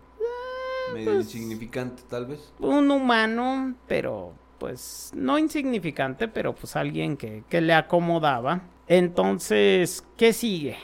Medio 0.93 1.15
insignificante, 1.15 2.01
tal 2.09 2.25
vez. 2.25 2.51
un 2.59 2.89
humano, 2.89 3.75
pero 3.87 4.33
pues 4.57 5.11
no 5.13 5.37
insignificante, 5.37 6.27
pero 6.27 6.55
pues 6.55 6.75
alguien 6.75 7.15
que, 7.15 7.43
que 7.47 7.61
le 7.61 7.73
acomodaba. 7.73 8.61
Entonces, 8.87 10.03
¿qué 10.17 10.33
sigue? 10.33 10.77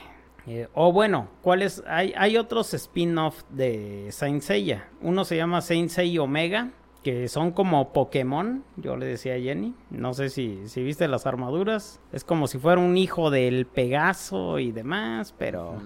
Eh, 0.46 0.68
o 0.74 0.92
bueno, 0.92 1.28
¿cuáles? 1.42 1.82
Hay, 1.86 2.12
hay 2.16 2.36
otros 2.36 2.74
spin-off 2.74 3.42
de 3.50 4.08
Saint 4.10 4.42
Seiya. 4.42 4.88
Uno 5.00 5.24
se 5.24 5.36
llama 5.36 5.60
Saint 5.60 5.90
Seiya 5.90 6.22
Omega, 6.22 6.70
que 7.02 7.28
son 7.28 7.52
como 7.52 7.92
Pokémon, 7.92 8.64
yo 8.76 8.96
le 8.96 9.06
decía 9.06 9.34
a 9.34 9.38
Jenny. 9.38 9.74
No 9.90 10.14
sé 10.14 10.30
si, 10.30 10.68
si 10.68 10.82
viste 10.82 11.08
las 11.08 11.26
armaduras. 11.26 12.00
Es 12.12 12.24
como 12.24 12.46
si 12.46 12.58
fuera 12.58 12.80
un 12.80 12.96
hijo 12.96 13.30
del 13.30 13.66
Pegaso 13.66 14.58
y 14.58 14.72
demás, 14.72 15.34
pero 15.38 15.80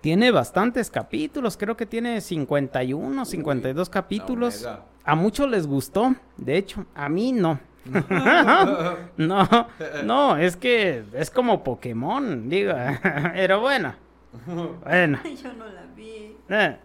tiene 0.00 0.30
bastantes 0.30 0.90
capítulos. 0.90 1.56
Creo 1.56 1.76
que 1.76 1.86
tiene 1.86 2.20
51, 2.20 3.24
52 3.24 3.90
capítulos. 3.90 4.64
Omega. 4.64 4.84
A 5.04 5.14
muchos 5.14 5.48
les 5.48 5.66
gustó, 5.66 6.16
de 6.36 6.56
hecho, 6.56 6.84
a 6.94 7.08
mí 7.08 7.32
no. 7.32 7.60
no, 9.16 9.48
no, 10.04 10.36
es 10.36 10.56
que 10.56 11.04
es 11.14 11.30
como 11.30 11.62
Pokémon, 11.62 12.48
digo. 12.48 12.72
Pero 13.34 13.60
bueno, 13.60 13.94
bueno. 14.84 15.18
Yo 15.42 15.52
no 15.52 15.66
la 15.66 15.84
vi. 15.94 16.36
Eh, 16.48 16.76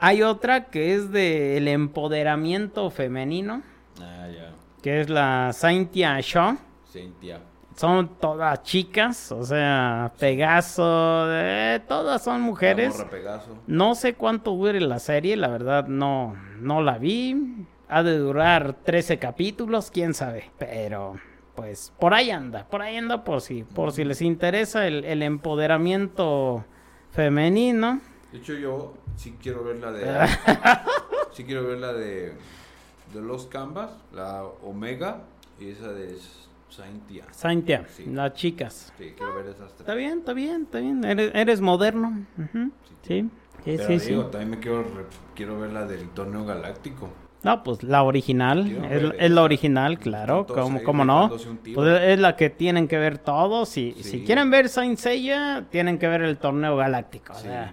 Hay 0.00 0.22
otra 0.22 0.64
que 0.66 0.94
es 0.94 1.10
del 1.10 1.68
empoderamiento 1.68 2.90
femenino, 2.90 3.62
Ah, 4.00 4.26
ya. 4.28 4.52
que 4.82 5.00
es 5.00 5.08
la 5.10 5.52
Saintia 5.52 6.18
Shaw. 6.20 6.56
Cynthia. 6.90 7.40
Son 7.76 8.08
todas 8.18 8.62
chicas, 8.64 9.30
o 9.30 9.44
sea, 9.44 10.10
Pegaso, 10.18 11.26
eh, 11.30 11.80
todas 11.86 12.24
son 12.24 12.40
mujeres. 12.40 12.90
La 12.98 13.04
morra 13.04 13.10
Pegaso. 13.10 13.58
No 13.68 13.94
sé 13.94 14.14
cuánto 14.14 14.50
dure 14.52 14.80
la 14.80 14.98
serie, 14.98 15.36
la 15.36 15.46
verdad 15.46 15.86
no, 15.86 16.34
no 16.58 16.82
la 16.82 16.98
vi. 16.98 17.36
Ha 17.88 18.02
de 18.02 18.18
durar 18.18 18.74
13 18.84 19.18
capítulos, 19.18 19.90
quién 19.90 20.12
sabe. 20.14 20.50
Pero, 20.58 21.16
pues, 21.54 21.92
por 21.98 22.12
ahí 22.14 22.30
anda, 22.30 22.66
por 22.68 22.82
ahí 22.82 22.96
anda 22.96 23.24
por 23.24 23.40
si, 23.40 23.64
por 23.64 23.92
si 23.92 24.04
les 24.04 24.20
interesa 24.22 24.86
el, 24.86 25.04
el 25.04 25.22
empoderamiento 25.22 26.64
femenino. 27.12 28.00
De 28.32 28.38
hecho, 28.38 28.54
yo 28.54 28.94
sí 29.16 29.36
quiero 29.42 29.64
ver 29.64 29.78
la 29.78 29.92
de. 29.92 30.04
sí 31.32 31.44
quiero 31.44 31.66
ver 31.66 31.78
la 31.78 31.92
de. 31.92 32.34
De 33.12 33.22
los 33.22 33.46
Canvas, 33.46 33.90
la 34.12 34.42
Omega 34.62 35.22
y 35.58 35.70
esa 35.70 35.88
de 35.94 36.14
Cynthia. 36.70 37.24
Saintia, 37.30 37.86
Sí. 37.88 38.04
las 38.04 38.34
chicas. 38.34 38.92
Sí, 38.98 39.14
quiero 39.16 39.34
ver 39.34 39.46
esas 39.46 39.68
tres. 39.68 39.80
Está 39.80 39.94
bien, 39.94 40.18
está 40.18 40.34
bien, 40.34 40.62
está 40.64 40.78
bien. 40.80 41.02
Eres, 41.04 41.30
eres 41.34 41.60
moderno. 41.62 42.26
Ujú, 42.36 42.70
Sí, 43.06 43.22
sí, 43.22 43.30
Pero 43.64 43.86
sí, 43.86 43.98
sí. 43.98 44.10
digo, 44.10 44.26
también 44.26 44.50
me 44.50 44.58
quiero, 44.58 44.84
quiero 45.34 45.58
ver 45.58 45.72
la 45.72 45.86
del 45.86 46.10
torneo 46.10 46.44
galáctico. 46.44 47.08
No, 47.42 47.62
pues 47.62 47.82
la 47.84 48.02
original, 48.02 48.66
es, 48.66 48.80
ver 48.80 49.04
es 49.18 49.24
esa. 49.24 49.34
la 49.34 49.42
original, 49.42 49.98
claro, 49.98 50.44
como, 50.46 50.82
como 50.82 51.04
no. 51.04 51.30
Pues 51.74 52.02
es 52.02 52.18
la 52.18 52.34
que 52.36 52.50
tienen 52.50 52.88
que 52.88 52.98
ver 52.98 53.18
todos. 53.18 53.76
Y 53.76 53.92
Sí. 53.92 54.02
si 54.02 54.24
quieren 54.24 54.50
ver 54.50 54.68
Saint 54.68 54.98
Seiya, 54.98 55.64
tienen 55.70 55.98
que 55.98 56.08
ver 56.08 56.22
el 56.22 56.36
torneo 56.38 56.76
galáctico. 56.76 57.32
o 57.32 57.36
Sí. 57.36 57.42
sea, 57.44 57.72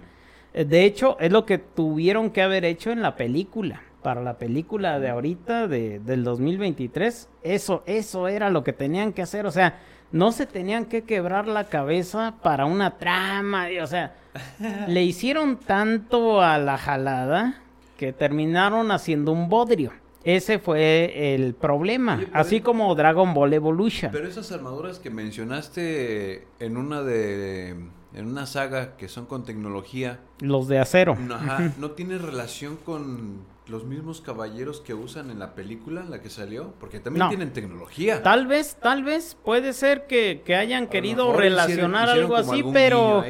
eh, 0.54 0.64
de 0.64 0.84
hecho, 0.84 1.16
es 1.18 1.32
lo 1.32 1.44
que 1.44 1.58
tuvieron 1.58 2.30
que 2.30 2.42
haber 2.42 2.64
hecho 2.64 2.90
en 2.92 3.02
la 3.02 3.16
película. 3.16 3.82
Para 4.02 4.22
la 4.22 4.38
película 4.38 5.00
de 5.00 5.08
ahorita, 5.08 5.66
de, 5.66 5.98
del 5.98 6.22
2023, 6.22 7.28
eso, 7.42 7.82
eso 7.86 8.28
era 8.28 8.50
lo 8.50 8.62
que 8.62 8.72
tenían 8.72 9.12
que 9.12 9.22
hacer. 9.22 9.46
O 9.46 9.50
sea, 9.50 9.80
no 10.12 10.30
se 10.30 10.46
tenían 10.46 10.84
que 10.84 11.02
quebrar 11.02 11.48
la 11.48 11.64
cabeza 11.64 12.34
para 12.40 12.66
una 12.66 12.92
trama. 12.98 13.66
O 13.82 13.86
sea, 13.88 14.14
le 14.86 15.02
hicieron 15.02 15.56
tanto 15.56 16.40
a 16.40 16.56
la 16.58 16.78
jalada 16.78 17.62
que 17.96 18.12
terminaron 18.12 18.90
haciendo 18.90 19.32
un 19.32 19.48
bodrio. 19.48 19.92
Ese 20.24 20.58
fue 20.58 21.34
el 21.34 21.54
problema. 21.54 22.16
Pero- 22.18 22.30
Así 22.34 22.60
como 22.60 22.92
Dragon 22.96 23.32
Ball 23.32 23.52
Evolution. 23.54 24.10
Pero 24.10 24.26
esas 24.26 24.50
armaduras 24.50 24.98
que 24.98 25.08
mencionaste 25.10 26.46
en 26.58 26.76
una 26.76 27.02
de. 27.02 27.76
En 28.14 28.26
una 28.26 28.46
saga 28.46 28.96
que 28.96 29.08
son 29.08 29.26
con 29.26 29.44
tecnología, 29.44 30.20
Los 30.40 30.68
de 30.68 30.78
acero. 30.78 31.16
no, 31.20 31.34
ajá, 31.34 31.72
¿no 31.78 31.90
tiene 31.90 32.16
relación 32.16 32.76
con 32.76 33.42
los 33.66 33.84
mismos 33.84 34.22
caballeros 34.22 34.80
que 34.80 34.94
usan 34.94 35.28
en 35.30 35.38
la 35.38 35.54
película, 35.54 36.00
en 36.00 36.10
la 36.10 36.22
que 36.22 36.30
salió? 36.30 36.72
Porque 36.80 36.98
también 36.98 37.24
No. 37.24 37.28
tienen 37.28 37.52
tecnología. 37.52 38.22
Tal 38.22 38.46
vez, 38.46 38.78
tal 38.80 39.04
vez 39.04 39.36
puede 39.44 39.74
ser 39.74 40.06
que, 40.06 40.40
que 40.46 40.54
hayan 40.54 40.84
A 40.84 40.88
querido 40.88 41.26
mejor 41.26 41.44
hicieron- 41.44 41.52
relacionar 41.66 42.08
hicieron 42.08 42.22
algo 42.32 42.36
así, 42.36 42.64
pero. 42.72 43.22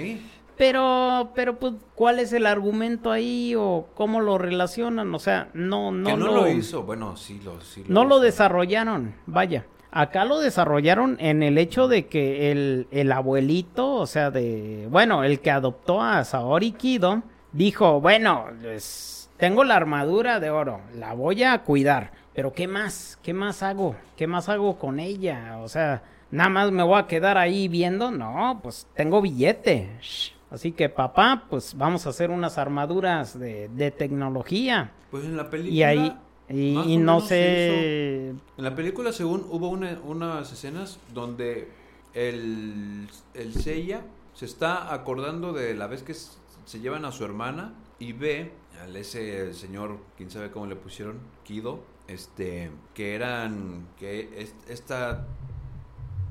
Pero, 0.56 1.30
pero, 1.34 1.58
pues, 1.58 1.74
¿cuál 1.94 2.18
es 2.18 2.32
el 2.32 2.46
argumento 2.46 3.10
ahí 3.10 3.54
o 3.56 3.88
cómo 3.94 4.20
lo 4.20 4.38
relacionan? 4.38 5.14
O 5.14 5.18
sea, 5.18 5.48
no, 5.52 5.92
no, 5.92 6.08
que 6.08 6.16
no 6.16 6.26
lo, 6.26 6.34
lo 6.42 6.48
hizo, 6.48 6.82
bueno, 6.82 7.16
sí 7.16 7.40
lo, 7.44 7.60
sí 7.60 7.84
no 7.88 8.04
lo 8.04 8.20
desarrollaron, 8.20 9.14
vaya. 9.26 9.66
Acá 9.90 10.24
lo 10.24 10.40
desarrollaron 10.40 11.16
en 11.20 11.42
el 11.42 11.56
hecho 11.58 11.88
de 11.88 12.06
que 12.06 12.50
el, 12.50 12.86
el 12.90 13.12
abuelito, 13.12 13.94
o 13.94 14.06
sea, 14.06 14.30
de, 14.30 14.88
bueno, 14.90 15.24
el 15.24 15.40
que 15.40 15.50
adoptó 15.50 16.02
a 16.02 16.24
Saori 16.24 16.72
Kido, 16.72 17.22
dijo, 17.52 18.00
bueno, 18.00 18.46
pues, 18.62 19.30
tengo 19.36 19.64
la 19.64 19.76
armadura 19.76 20.40
de 20.40 20.50
oro, 20.50 20.80
la 20.94 21.14
voy 21.14 21.42
a 21.44 21.62
cuidar, 21.62 22.12
pero 22.34 22.52
¿qué 22.52 22.66
más? 22.66 23.18
¿Qué 23.22 23.32
más 23.32 23.62
hago? 23.62 23.96
¿Qué 24.16 24.26
más 24.26 24.48
hago 24.48 24.78
con 24.78 25.00
ella? 25.00 25.58
O 25.60 25.68
sea, 25.68 26.02
nada 26.30 26.50
más 26.50 26.70
me 26.72 26.82
voy 26.82 26.98
a 26.98 27.06
quedar 27.06 27.38
ahí 27.38 27.68
viendo, 27.68 28.10
no, 28.10 28.60
pues 28.62 28.86
tengo 28.94 29.22
billete. 29.22 29.98
Shh. 30.00 30.35
Así 30.50 30.72
que 30.72 30.88
papá, 30.88 31.44
pues 31.50 31.76
vamos 31.76 32.06
a 32.06 32.10
hacer 32.10 32.30
unas 32.30 32.56
armaduras 32.58 33.38
de, 33.38 33.68
de 33.68 33.90
tecnología. 33.90 34.92
Pues 35.10 35.24
en 35.24 35.36
la 35.36 35.50
película. 35.50 35.74
Y 35.74 35.82
ahí, 35.82 36.16
y, 36.48 36.96
no 36.98 37.20
sé, 37.20 38.28
En 38.28 38.40
la 38.56 38.74
película, 38.76 39.12
según 39.12 39.44
hubo 39.50 39.68
una- 39.68 39.98
unas 40.04 40.52
escenas 40.52 41.00
donde 41.12 41.68
el, 42.14 43.08
el 43.34 43.54
Seiya 43.54 44.02
se 44.34 44.44
está 44.44 44.92
acordando 44.94 45.52
de 45.52 45.74
la 45.74 45.86
vez 45.88 46.02
que 46.02 46.14
se 46.14 46.80
llevan 46.80 47.04
a 47.04 47.12
su 47.12 47.24
hermana 47.24 47.74
y 47.98 48.12
ve 48.12 48.52
al 48.82 48.94
ese 48.96 49.52
señor, 49.54 49.98
quién 50.16 50.30
sabe 50.30 50.50
cómo 50.50 50.66
le 50.66 50.76
pusieron, 50.76 51.18
Kido, 51.44 51.80
este, 52.08 52.70
que 52.94 53.14
eran, 53.14 53.86
que 53.98 54.30
es- 54.40 54.54
esta 54.68 55.26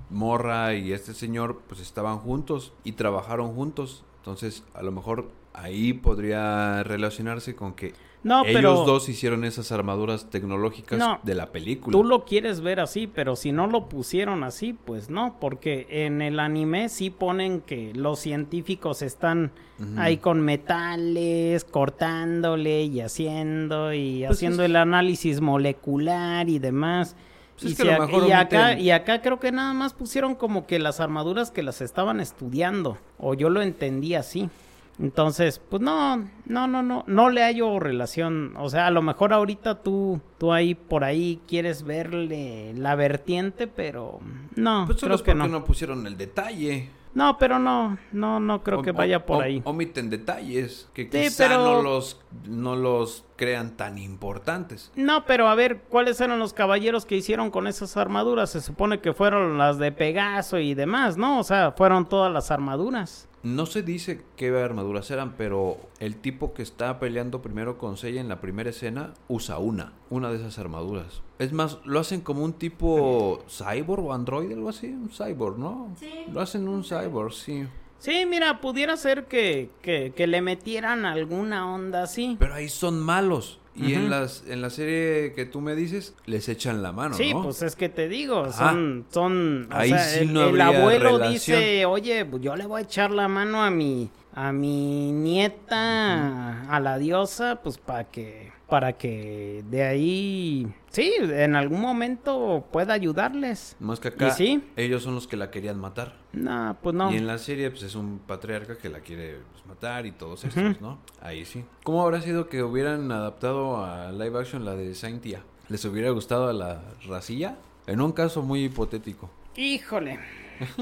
morra 0.09 0.73
y 0.75 0.91
este 0.93 1.13
señor 1.13 1.61
pues 1.67 1.79
estaban 1.81 2.17
juntos 2.19 2.73
y 2.83 2.93
trabajaron 2.93 3.53
juntos. 3.53 4.03
Entonces, 4.17 4.63
a 4.73 4.81
lo 4.81 4.91
mejor 4.91 5.29
ahí 5.53 5.93
podría 5.93 6.83
relacionarse 6.83 7.55
con 7.55 7.73
que 7.73 7.93
no, 8.23 8.41
ellos 8.43 8.53
pero 8.53 8.73
dos 8.85 9.07
hicieron 9.07 9.45
esas 9.45 9.71
armaduras 9.71 10.31
tecnológicas 10.31 10.97
No, 10.97 11.19
de 11.21 11.35
la 11.35 11.51
película. 11.51 11.95
tú 11.95 12.03
lo 12.03 12.25
quieres 12.25 12.59
ver 12.61 12.79
así, 12.79 13.05
pero 13.05 13.35
si 13.35 13.51
no 13.51 13.67
lo 13.67 13.87
pusieron 13.87 14.43
así, 14.43 14.73
pues 14.73 15.11
no, 15.11 15.37
porque 15.39 15.85
en 15.89 16.23
el 16.23 16.39
anime 16.39 16.89
sí 16.89 17.11
ponen 17.11 17.61
que 17.61 17.93
los 17.93 18.17
científicos 18.19 19.03
están 19.03 19.51
ahí 19.97 20.17
con 20.17 20.41
metales, 20.41 21.63
cortándole 21.65 22.83
y 22.83 22.99
haciendo 23.01 23.93
y 23.93 24.23
Pues 24.25 24.37
haciendo 24.37 24.63
es- 24.63 24.69
el 24.69 24.75
análisis 24.75 25.39
molecular 25.41 26.49
y 26.49 26.57
demás. 26.59 27.15
Pues 27.59 27.65
y, 27.65 27.67
es 27.73 27.77
que 27.77 27.83
si 27.83 27.89
a 27.89 27.97
lo 27.97 28.03
ac- 28.03 28.07
mejor 28.07 28.27
y 28.27 28.31
acá, 28.31 28.77
y 28.79 28.91
acá 28.91 29.21
creo 29.21 29.39
que 29.39 29.51
nada 29.51 29.73
más 29.73 29.93
pusieron 29.93 30.35
como 30.35 30.67
que 30.67 30.77
las 30.79 30.99
armaduras 30.99 31.51
que 31.51 31.63
las 31.63 31.81
estaban 31.81 32.19
estudiando, 32.19 32.97
o 33.17 33.33
yo 33.33 33.49
lo 33.49 33.61
entendí 33.61 34.15
así. 34.15 34.49
Entonces, 34.97 35.59
pues 35.69 35.81
no, 35.81 36.15
no, 36.45 36.67
no, 36.67 36.81
no, 36.81 37.03
no 37.05 37.29
le 37.29 37.41
hallo 37.43 37.79
relación. 37.79 38.53
O 38.57 38.69
sea, 38.69 38.87
a 38.87 38.91
lo 38.91 39.01
mejor 39.01 39.33
ahorita 39.33 39.83
tú, 39.83 40.21
tú 40.37 40.53
ahí 40.53 40.73
por 40.73 41.03
ahí 41.03 41.41
quieres 41.49 41.83
verle 41.83 42.73
la 42.77 42.95
vertiente, 42.95 43.67
pero 43.67 44.19
no, 44.55 44.85
Pues 44.85 44.99
solo 45.01 45.09
creo 45.09 45.15
es 45.17 45.21
que 45.23 45.31
porque 45.33 45.49
no. 45.51 45.59
no 45.59 45.65
pusieron 45.65 46.07
el 46.07 46.15
detalle. 46.15 46.89
No, 47.15 47.37
pero 47.39 47.57
no, 47.59 47.97
no, 48.11 48.39
no 48.39 48.61
creo 48.61 48.81
que 48.83 48.91
vaya 48.91 49.25
por 49.25 49.37
o- 49.37 49.41
ahí. 49.41 49.61
Omiten 49.65 50.09
detalles 50.09 50.87
que 50.93 51.03
Sí, 51.03 51.09
quizá 51.09 51.47
pero- 51.47 51.63
no 51.63 51.81
los 51.81 52.21
no 52.45 52.75
los 52.75 53.23
crean 53.37 53.77
tan 53.77 53.97
importantes. 53.97 54.91
No, 54.95 55.25
pero 55.25 55.47
a 55.47 55.55
ver, 55.55 55.81
¿cuáles 55.89 56.19
eran 56.21 56.37
los 56.39 56.53
caballeros 56.53 57.05
que 57.05 57.15
hicieron 57.15 57.49
con 57.51 57.67
esas 57.67 57.95
armaduras? 57.97 58.49
Se 58.51 58.59
supone 58.61 58.99
que 58.99 59.13
fueron 59.13 59.57
las 59.57 59.77
de 59.79 59.91
Pegaso 59.93 60.59
y 60.59 60.73
demás, 60.73 61.15
¿no? 61.17 61.39
O 61.39 61.43
sea, 61.43 61.71
fueron 61.71 62.07
todas 62.07 62.31
las 62.31 62.51
armaduras. 62.51 63.27
No 63.45 63.67
se 63.67 63.83
dice 63.83 64.23
qué 64.37 64.49
armaduras 64.57 65.11
eran, 65.11 65.35
pero 65.37 65.77
el 65.99 66.15
tipo 66.15 66.55
que 66.55 66.63
está 66.63 66.99
peleando 66.99 67.43
primero 67.43 67.77
con 67.77 67.95
Seiya 67.95 68.19
en 68.19 68.27
la 68.27 68.41
primera 68.41 68.71
escena 68.71 69.13
usa 69.27 69.59
una, 69.59 69.93
una 70.09 70.31
de 70.31 70.37
esas 70.37 70.57
armaduras. 70.57 71.21
Es 71.37 71.53
más, 71.53 71.77
lo 71.85 71.99
hacen 71.99 72.21
como 72.21 72.43
un 72.43 72.53
tipo 72.53 73.43
cyborg 73.47 74.03
o 74.03 74.13
android, 74.13 74.51
algo 74.51 74.69
así, 74.69 74.87
un 74.87 75.11
cyborg, 75.11 75.59
¿no? 75.59 75.93
Sí. 75.99 76.25
Lo 76.33 76.41
hacen 76.41 76.67
un 76.67 76.83
cyborg, 76.83 77.33
sí. 77.33 77.67
Sí, 77.99 78.25
mira, 78.25 78.61
pudiera 78.61 78.97
ser 78.97 79.25
que, 79.25 79.69
que, 79.83 80.11
que 80.15 80.25
le 80.25 80.41
metieran 80.41 81.05
alguna 81.05 81.71
onda 81.71 82.01
así. 82.01 82.37
Pero 82.39 82.55
ahí 82.55 82.67
son 82.67 82.99
malos. 82.99 83.59
Y 83.77 83.93
en 83.93 84.09
las 84.09 84.43
en 84.47 84.61
la 84.61 84.69
serie 84.69 85.33
que 85.33 85.45
tú 85.45 85.59
me 85.61 85.75
dices, 85.75 86.13
les 86.25 86.47
echan 86.47 86.81
la 86.81 86.91
mano, 86.93 87.15
Sí, 87.15 87.33
¿no? 87.33 87.43
pues 87.43 87.61
es 87.61 87.75
que 87.75 87.89
te 87.89 88.07
digo, 88.07 88.51
son, 88.53 89.05
son, 89.11 89.67
o 89.71 89.75
Ahí 89.75 89.89
sea, 89.89 89.99
sí 89.99 90.19
el, 90.19 90.33
no 90.33 90.41
el 90.49 90.61
habría 90.61 90.79
abuelo 90.79 91.17
relación. 91.17 91.33
dice, 91.33 91.85
oye, 91.85 92.23
pues 92.25 92.41
yo 92.41 92.55
le 92.55 92.65
voy 92.65 92.79
a 92.81 92.83
echar 92.85 93.11
la 93.11 93.27
mano 93.27 93.61
a 93.61 93.69
mi, 93.69 94.09
a 94.33 94.51
mi 94.53 95.11
nieta, 95.11 96.69
a 96.69 96.79
la 96.79 96.97
diosa, 96.97 97.61
pues 97.63 97.77
para 97.77 98.05
que, 98.05 98.51
para 98.69 98.93
que 98.93 99.63
de 99.69 99.83
ahí, 99.83 100.67
sí, 100.95 101.13
en 101.19 101.55
algún 101.55 101.81
momento 101.81 102.65
pueda 102.71 102.93
ayudarles. 102.93 103.75
Más 103.79 103.99
que 103.99 104.07
acá, 104.09 104.29
¿Y 104.29 104.31
sí? 104.31 104.63
ellos 104.77 105.03
son 105.03 105.15
los 105.15 105.27
que 105.27 105.35
la 105.37 105.51
querían 105.51 105.79
matar. 105.79 106.13
No, 106.33 106.77
pues 106.81 106.95
no. 106.95 107.11
Y 107.11 107.17
en 107.17 107.27
la 107.27 107.37
serie, 107.37 107.69
pues 107.69 107.83
es 107.83 107.95
un 107.95 108.19
patriarca 108.19 108.77
que 108.77 108.89
la 108.89 108.99
quiere 109.01 109.39
pues, 109.51 109.65
matar 109.65 110.05
y 110.05 110.11
todos 110.11 110.43
estos, 110.45 110.79
¿no? 110.81 110.99
Ahí 111.21 111.45
sí. 111.45 111.65
¿Cómo 111.83 112.01
habrá 112.03 112.21
sido 112.21 112.47
que 112.47 112.63
hubieran 112.63 113.11
adaptado 113.11 113.83
a 113.83 114.11
live 114.11 114.39
action 114.39 114.63
la 114.65 114.75
de 114.75 114.95
Saintia? 114.95 115.41
¿Les 115.69 115.83
hubiera 115.85 116.09
gustado 116.11 116.47
a 116.47 116.53
la 116.53 116.81
racilla? 117.07 117.57
En 117.87 118.01
un 118.01 118.11
caso 118.11 118.41
muy 118.41 118.63
hipotético. 118.65 119.29
Híjole, 119.55 120.19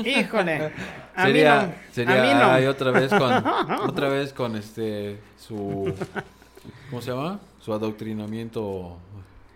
híjole. 0.03 0.71
A 1.15 1.25
sería, 1.25 1.61
mí 1.61 1.67
no, 1.67 1.73
sería 1.93 2.21
a 2.21 2.25
mí 2.25 2.39
no. 2.39 2.51
ay, 2.51 2.65
otra 2.65 2.89
vez 2.91 3.13
con 3.13 3.31
otra 3.87 4.09
vez 4.09 4.33
con 4.33 4.55
este 4.55 5.19
su 5.37 5.93
¿cómo 6.89 7.01
se 7.03 7.11
llama? 7.11 7.39
Su 7.59 7.71
adoctrinamiento 7.71 8.97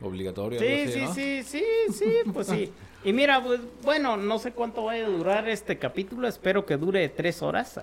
obligatorio. 0.02 0.60
Sí, 0.60 0.66
así, 0.66 0.92
sí, 0.92 1.00
¿no? 1.02 1.14
sí, 1.14 1.44
sí, 1.44 1.64
sí, 1.94 2.14
pues 2.34 2.48
sí. 2.48 2.72
Y 3.04 3.14
mira, 3.14 3.42
pues 3.42 3.60
bueno, 3.84 4.18
no 4.18 4.38
sé 4.40 4.52
cuánto 4.52 4.84
vaya 4.86 5.06
a 5.06 5.10
durar 5.10 5.48
este 5.48 5.78
capítulo, 5.78 6.28
espero 6.28 6.66
que 6.66 6.76
dure 6.78 7.08
tres 7.10 7.42
horas. 7.42 7.80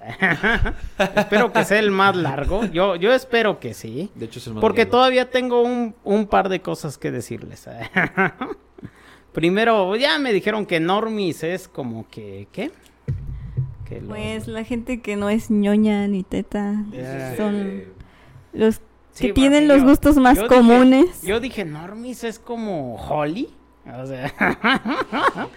espero 1.17 1.53
que 1.53 1.65
sea 1.65 1.79
el 1.79 1.91
más 1.91 2.15
largo, 2.17 2.65
yo, 2.67 2.97
yo 2.97 3.13
espero 3.13 3.59
que 3.59 3.75
sí. 3.75 4.11
De 4.15 4.27
hecho 4.27 4.39
es 4.39 4.47
el 4.49 4.55
más 4.55 4.61
Porque 4.61 4.81
largo. 4.83 4.91
todavía 4.93 5.31
tengo 5.31 5.63
un, 5.63 5.95
un 6.05 6.27
par 6.27 6.49
de 6.49 6.61
cosas 6.61 6.99
que 6.99 7.11
decirles. 7.11 7.67
Primero, 9.33 9.97
ya 9.97 10.19
me 10.19 10.33
dijeron 10.33 10.65
que 10.67 10.79
Normis 10.79 11.43
es 11.43 11.67
como 11.69 12.09
que, 12.09 12.47
¿qué? 12.53 12.71
Que 13.89 14.01
lo- 14.01 14.09
Pues 14.09 14.47
la 14.47 14.63
gente 14.65 15.01
que 15.01 15.17
no 15.17 15.29
es 15.29 15.51
ñoña 15.51 16.07
ni 16.07 16.23
teta 16.23 16.85
Ya. 16.93 17.37
son 17.37 17.83
los 18.53 18.81
Sí, 19.15 19.29
que 19.29 19.33
tienen 19.33 19.67
los 19.69 19.79
yo- 19.83 19.89
gustos 19.89 20.17
más 20.17 20.37
yo 20.37 20.43
dije- 20.45 20.55
comunes. 20.57 21.23
yo 21.23 21.41
dije, 21.41 21.65
Normis 21.65 22.23
es 22.25 22.39
como 22.39 22.97
Holly. 22.97 23.49
O 24.01 24.07
sea, 24.07 24.33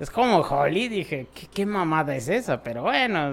es 0.00 0.10
como 0.10 0.38
Holly. 0.38 0.88
Dije, 0.88 1.26
¿qué, 1.34 1.46
qué 1.52 1.66
mamada 1.66 2.14
es 2.16 2.28
esa? 2.28 2.62
Pero 2.62 2.82
bueno, 2.82 3.32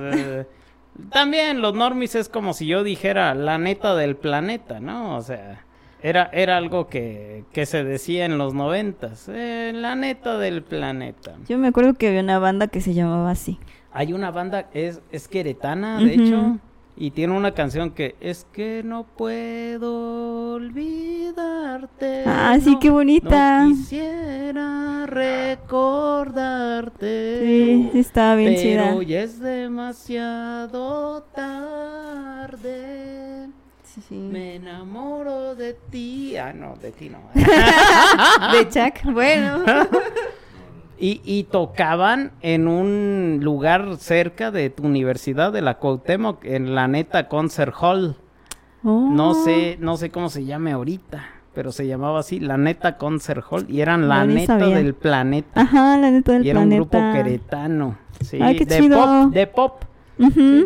también 1.11 1.61
los 1.61 1.73
Normis 1.73 2.15
es 2.15 2.29
como 2.29 2.53
si 2.53 2.65
yo 2.67 2.83
dijera 2.83 3.33
la 3.35 3.57
neta 3.57 3.95
del 3.95 4.15
planeta, 4.15 4.79
¿no? 4.79 5.15
O 5.15 5.21
sea, 5.21 5.63
era, 6.01 6.29
era 6.33 6.57
algo 6.57 6.87
que, 6.87 7.43
que 7.53 7.65
se 7.65 7.83
decía 7.83 8.25
en 8.25 8.37
los 8.37 8.53
noventas. 8.53 9.29
eh, 9.29 9.71
la 9.75 9.95
neta 9.95 10.37
del 10.37 10.63
planeta. 10.63 11.35
Yo 11.47 11.57
me 11.57 11.67
acuerdo 11.67 11.93
que 11.93 12.07
había 12.07 12.21
una 12.21 12.39
banda 12.39 12.67
que 12.67 12.81
se 12.81 12.93
llamaba 12.93 13.31
así. 13.31 13.59
Hay 13.91 14.13
una 14.13 14.31
banda, 14.31 14.67
es, 14.73 15.01
es 15.11 15.27
queretana, 15.27 15.97
de 15.99 16.03
Ujú. 16.15 16.23
hecho, 16.23 16.57
y 16.99 17.11
tiene 17.11 17.38
una 17.38 17.52
canción 17.52 17.91
que 17.91 18.15
es 18.19 18.48
que 18.52 18.82
no 18.84 19.03
puedo 19.03 20.53
olvidarte. 20.53 22.24
Ah, 22.26 22.57
sí, 22.61 22.72
no, 22.72 22.80
qué 22.80 22.90
bonita. 22.90 23.65
No 23.65 23.69
quisiera 23.69 25.06
recordarte. 25.06 27.40
Sí, 27.44 27.90
sí 27.94 27.99
estaba 27.99 28.34
bien 28.36 28.56
pero 28.56 28.61
chida. 28.61 29.03
ya 29.03 29.22
es 29.22 29.40
demasiado 29.40 31.22
tarde. 31.36 32.65
Sí, 33.84 34.02
sí. 34.10 34.15
Me 34.15 34.56
enamoro 34.56 35.53
de 35.53 35.74
ti. 35.74 36.36
Ah, 36.36 36.52
no, 36.52 36.78
de 36.78 36.91
ti 36.91 37.10
no. 37.10 37.19
De 37.36 38.68
Chuck, 38.69 39.03
bueno. 39.14 39.64
Y, 40.99 41.22
y 41.24 41.44
tocaban 41.44 42.32
en 42.41 42.68
un 42.68 43.40
lugar 43.44 43.98
cerca 43.98 44.49
de 44.52 44.69
tu 44.69 44.84
universidad 44.86 45.52
de 45.53 45.61
la 45.61 45.76
Cuauhtémoc, 45.78 46.44
en 46.45 46.74
la 46.76 46.88
neta 46.88 47.28
Concert 47.28 47.74
Hall. 47.80 48.15
No 48.84 49.32
Oh. 49.32 49.34
sé, 49.34 49.78
no 49.80 49.98
sé 49.98 50.10
cómo 50.11 50.30
se 50.30 50.45
llame 50.45 50.72
ahorita, 50.72 51.24
pero 51.53 51.72
se 51.72 51.86
llamaba 51.88 52.19
así, 52.19 52.40
la 52.40 52.57
neta 52.57 52.98
Concert 52.98 53.44
Hall, 53.49 53.65
y 53.69 53.82
eran 53.82 54.07
la 54.07 54.26
No, 54.26 54.34
neta 54.34 54.60
sabía. 54.60 54.78
del 54.78 54.94
planeta. 54.94 55.61
Ajá, 55.61 55.98
la 55.98 56.10
neta 56.10 56.32
del 56.34 56.45
y 56.45 56.49
era 56.49 56.60
un 56.60 56.69
planeta. 56.69 56.76
grupo 56.99 57.14
queretano. 57.14 57.98
Sí, 58.22 58.40
Ay, 58.41 58.56
qué 58.56 58.65
de 58.65 58.78
chido. 58.80 58.98
pop, 58.98 59.34
de 59.34 59.48
pop. 59.48 59.84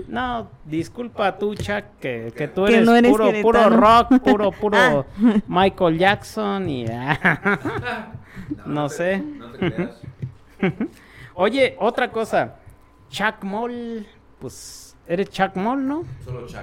No, 0.08 0.48
disculpa 0.66 1.38
tú, 1.38 1.56
Chuck, 1.56 1.84
que, 2.00 2.32
que 2.34 2.48
tú 2.48 2.64
Que 2.66 2.76
eres, 2.76 2.86
no 2.86 2.96
eres 2.96 3.12
puro, 3.12 3.32
puro 3.42 3.70
rock, 3.70 4.20
puro, 4.24 4.52
puro 4.52 4.78
Ah. 4.78 5.04
Michael 5.48 5.98
Jackson 5.98 6.70
y... 6.70 6.86
no 8.66 8.88
sé. 8.90 9.18
No 9.22 9.48
te 9.52 9.58
creas. 9.72 10.02
Oye, 11.36 11.76
otra 11.80 12.12
cosa. 12.12 12.56
Chuck 13.10 13.44
Moll, 13.44 14.06
pues, 14.40 14.96
¿eres 15.08 15.30
Chuck 15.30 15.56
Moll, 15.56 15.88
no? 15.88 16.04
Solo 16.24 16.48
Chuck. 16.48 16.60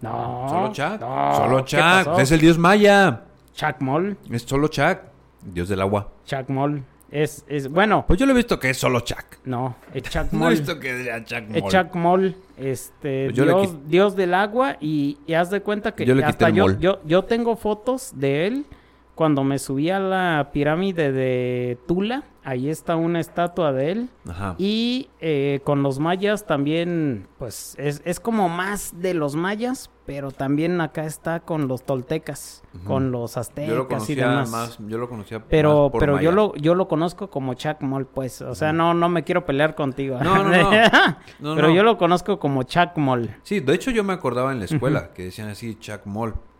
No. 0.00 0.46
Solo 0.48 0.72
Chuck. 0.72 1.00
no, 1.00 1.34
solo. 1.36 1.60
Chuck. 1.60 2.18
Es 2.18 2.30
el 2.32 2.40
dios 2.40 2.58
maya. 2.58 3.22
Chuck 3.54 3.80
Moll, 3.80 4.16
Es 4.30 4.42
solo 4.42 4.68
Chuck. 4.68 4.98
Dios 5.42 5.68
del 5.68 5.80
agua. 5.80 6.10
Chuck 6.24 6.48
Moll. 6.48 6.82
Es, 7.08 7.44
es, 7.48 7.70
bueno, 7.70 8.04
Pues 8.06 8.18
yo 8.18 8.26
lo 8.26 8.32
he 8.32 8.34
visto 8.36 8.58
que 8.58 8.68
es 8.70 8.76
solo 8.78 8.98
Chuck. 9.00 9.24
no, 9.44 9.76
es 9.94 10.02
Chuck 10.10 10.32
No 10.32 10.38
he 10.38 10.40
Moll. 10.40 10.50
visto 10.50 10.78
que 10.80 11.02
era 11.02 11.24
Chuck 11.24 11.44
Es 11.54 11.62
Moll. 11.62 11.70
Chuck 11.72 11.94
Moll, 11.94 12.36
este, 12.56 13.26
Pues 13.26 13.36
dios, 13.36 13.88
dios 13.88 14.16
del 14.16 14.34
agua 14.34 14.76
y, 14.80 15.18
y 15.24 15.34
haz 15.34 15.50
de 15.50 15.60
cuenta 15.62 15.94
que 15.94 16.04
Yo 16.04 16.14
le 16.16 16.22
quité 16.22 16.30
hasta 16.30 16.50
yo, 16.50 16.78
yo, 16.80 17.00
yo 17.04 17.22
tengo 17.24 17.54
fotos 17.56 18.10
de 18.16 18.48
él 18.48 18.66
cuando 19.14 19.44
me 19.44 19.58
subí 19.60 19.88
a 19.88 20.00
la 20.00 20.50
pirámide 20.52 21.12
de 21.12 21.78
Tula, 21.86 22.24
ahí 22.46 22.70
está 22.70 22.96
una 22.96 23.20
estatua 23.20 23.72
de 23.72 23.90
él 23.92 24.08
Ajá. 24.28 24.54
y 24.56 25.10
eh, 25.20 25.60
con 25.64 25.82
los 25.82 25.98
mayas 25.98 26.46
también, 26.46 27.26
pues 27.38 27.74
es, 27.78 28.00
es 28.04 28.20
como 28.20 28.48
más 28.48 29.00
de 29.00 29.14
los 29.14 29.34
mayas, 29.36 29.90
pero 30.06 30.30
también 30.30 30.80
acá 30.80 31.04
está 31.04 31.40
con 31.40 31.66
los 31.66 31.84
toltecas, 31.84 32.62
con 32.84 33.10
los 33.10 33.32
Yo 33.34 33.36
lo 33.36 33.40
aztecas 33.40 33.74
y 33.74 33.86
conocía 33.88 34.28
demás. 34.28 34.50
más, 34.50 34.78
yo 34.86 34.98
lo 34.98 35.08
conocía 35.08 35.42
Pero, 35.48 35.84
más 35.84 35.90
por 35.92 36.00
pero 36.00 36.20
yo 36.20 36.30
lo, 36.30 36.54
yo 36.54 36.76
lo 36.76 36.86
conozco 36.86 37.28
como 37.28 37.54
Chuck 37.54 37.80
Moll, 37.80 38.06
pues. 38.06 38.40
O 38.42 38.54
sea, 38.54 38.72
no, 38.72 38.94
no 38.94 39.08
me 39.08 39.24
quiero 39.24 39.44
pelear 39.44 39.74
contigo. 39.74 40.18
No, 40.22 40.44
no, 40.44 40.48
no. 40.50 40.70
No, 41.40 41.54
pero 41.56 41.68
no. 41.68 41.74
yo 41.74 41.82
lo 41.82 41.98
conozco 41.98 42.38
como 42.38 42.62
Chuck 42.62 42.96
Moll. 42.96 43.34
Sí, 43.42 43.58
de 43.58 43.74
hecho 43.74 43.90
yo 43.90 44.04
me 44.04 44.12
acordaba 44.12 44.52
en 44.52 44.60
la 44.60 44.66
escuela 44.66 45.12
que 45.12 45.24
decían 45.24 45.48
así 45.48 45.76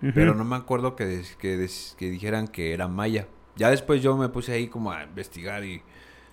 Ujú. 0.02 0.10
pero 0.15 0.34
no 0.34 0.44
me 0.44 0.56
acuerdo 0.56 0.97
que, 0.97 1.06
des- 1.06 1.36
que, 1.36 1.56
des- 1.56 1.94
que 1.98 2.10
dijeran 2.10 2.48
que 2.48 2.73
era 2.74 2.89
maya. 2.89 3.28
Ya 3.57 3.70
después 3.70 4.02
yo 4.02 4.17
me 4.17 4.28
puse 4.28 4.52
ahí 4.52 4.68
como 4.68 4.93
a 4.93 5.05
investigar 5.05 5.65
y 5.65 5.83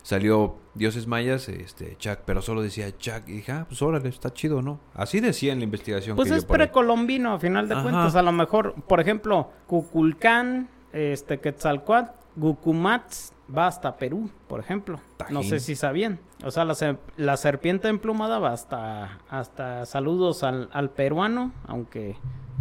salió 0.02 0.58
Dioses 0.76 1.08
Mayas, 1.08 1.48
este 1.50 1.96
Chuck, 1.98 2.20
pero 2.26 2.42
solo 2.42 2.62
decía 2.62 2.96
Chuck 2.98 3.24
y 3.28 3.34
dije, 3.34 3.52
ah, 3.54 3.66
pues 3.68 3.82
órale, 3.82 4.10
está 4.10 4.32
chido, 4.34 4.62
¿no? 4.62 4.80
Así 4.94 5.20
decía 5.22 5.54
en 5.54 5.60
la 5.60 5.64
investigación 5.64 6.16
Pues 6.16 6.30
que 6.30 6.38
es 6.38 6.46
precolombino, 6.46 7.34
a 7.34 7.40
final 7.40 7.68
de 7.68 7.76
Ajá. 7.76 7.84
cuentas. 7.84 8.16
A 8.16 8.22
lo 8.22 8.32
mejor, 8.32 8.76
por 8.88 9.00
ejemplo, 9.00 9.50
Cuculcán, 9.68 10.70
este, 10.92 11.40
Quetzalcoatl, 11.40 12.12
Gucumatz, 12.36 13.32
va 13.56 13.68
hasta 13.68 13.96
Perú, 13.98 14.30
por 14.48 14.60
ejemplo. 14.60 15.00
No 15.30 15.44
sé 15.44 15.60
si 15.60 15.76
sabían. 15.76 16.20
O 16.44 16.52
sea, 16.52 16.66
la, 16.66 16.76
la 17.16 17.38
serpiente 17.38 17.88
emplumada 17.88 18.40
va 18.40 18.52
hasta, 18.52 19.20
hasta 19.30 19.86
saludos 19.86 20.44
al, 20.44 20.70
al 20.74 20.90
peruano, 20.90 21.54
aunque 21.66 22.18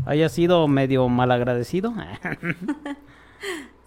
haya 0.07 0.29
sido 0.29 0.69
medio 0.69 1.09
malagradecido. 1.09 1.93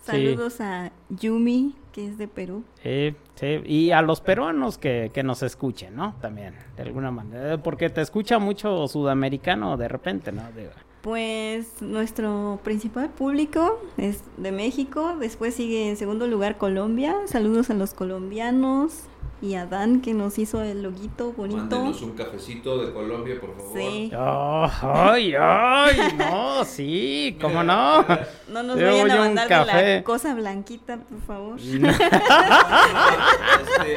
Saludos 0.06 0.62
a 0.62 0.92
Yumi, 1.10 1.76
que 1.92 2.08
es 2.08 2.18
de 2.18 2.28
Perú. 2.28 2.64
Sí, 2.84 3.16
sí. 3.36 3.62
Y 3.66 3.92
a 3.92 4.02
los 4.02 4.22
peruanos 4.22 4.78
que, 4.78 5.12
que 5.14 5.24
nos 5.24 5.42
escuchen, 5.44 5.96
¿no? 5.96 6.16
También, 6.22 6.54
de 6.76 6.84
alguna 6.84 7.12
manera. 7.12 7.62
Porque 7.62 7.90
te 7.90 8.02
escucha 8.02 8.38
mucho 8.40 8.88
sudamericano 8.88 9.78
de 9.78 9.88
repente, 9.88 10.32
¿no? 10.32 10.44
Digo, 10.56 10.72
Pues 11.02 11.82
nuestro 11.82 12.60
principal 12.64 13.10
público 13.10 13.80
es 13.98 14.24
de 14.38 14.52
México, 14.52 15.16
después 15.20 15.56
sigue 15.56 15.90
en 15.90 15.98
segundo 15.98 16.28
lugar 16.28 16.58
Colombia. 16.58 17.16
Saludos 17.26 17.70
a 17.70 17.74
los 17.74 17.94
colombianos 17.94 19.04
y 19.42 19.56
a 19.56 19.66
Dan 19.66 20.02
que 20.02 20.14
nos 20.14 20.38
hizo 20.40 20.62
el 20.64 20.82
loguito 20.84 21.32
bonito. 21.34 21.60
Mándenos 21.62 22.02
un 22.02 22.12
cafecito 22.12 22.78
de 22.84 22.92
Colombia, 22.94 23.36
por 23.40 23.56
favor. 23.56 23.74
Sí. 23.78 24.12
Oh, 24.18 24.70
ay, 24.82 25.34
ay, 25.40 25.98
no, 26.18 26.66
sí, 26.66 27.38
¿cómo 27.42 27.64
no? 27.64 28.06
No 28.48 28.64
nos 28.64 28.80
Yo 28.80 28.86
vayan 28.88 29.00
a 29.00 29.02
voy 29.02 29.12
a 29.12 29.16
un 29.30 29.36
mandar 29.36 29.68
la 29.68 30.04
cosa 30.04 30.34
blanquita, 30.36 30.98
por 30.98 31.22
favor. 31.22 31.60
Este, 31.66 31.86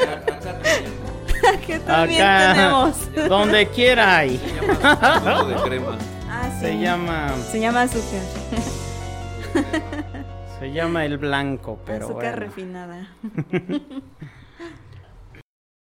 acá 0.09 0.59
que 1.67 1.79
también 1.79 2.23
Acá, 2.23 2.55
tenemos. 2.55 3.29
donde 3.29 3.67
quiera 3.69 4.19
hay. 4.19 4.39
Se 4.39 4.61
llama 4.61 5.45
de 5.45 5.55
crema. 5.69 5.99
Ah, 6.29 6.51
sí. 6.53 6.61
Se 6.67 6.79
llama, 6.81 7.29
Se 7.51 7.61
llama 7.61 7.83
azúcar. 7.83 8.23
se 10.59 10.73
llama 10.73 11.05
el 11.05 11.19
blanco, 11.19 11.79
pero 11.87 12.07
azúcar 12.07 12.33
bueno. 12.33 12.37
refinada. 12.47 13.09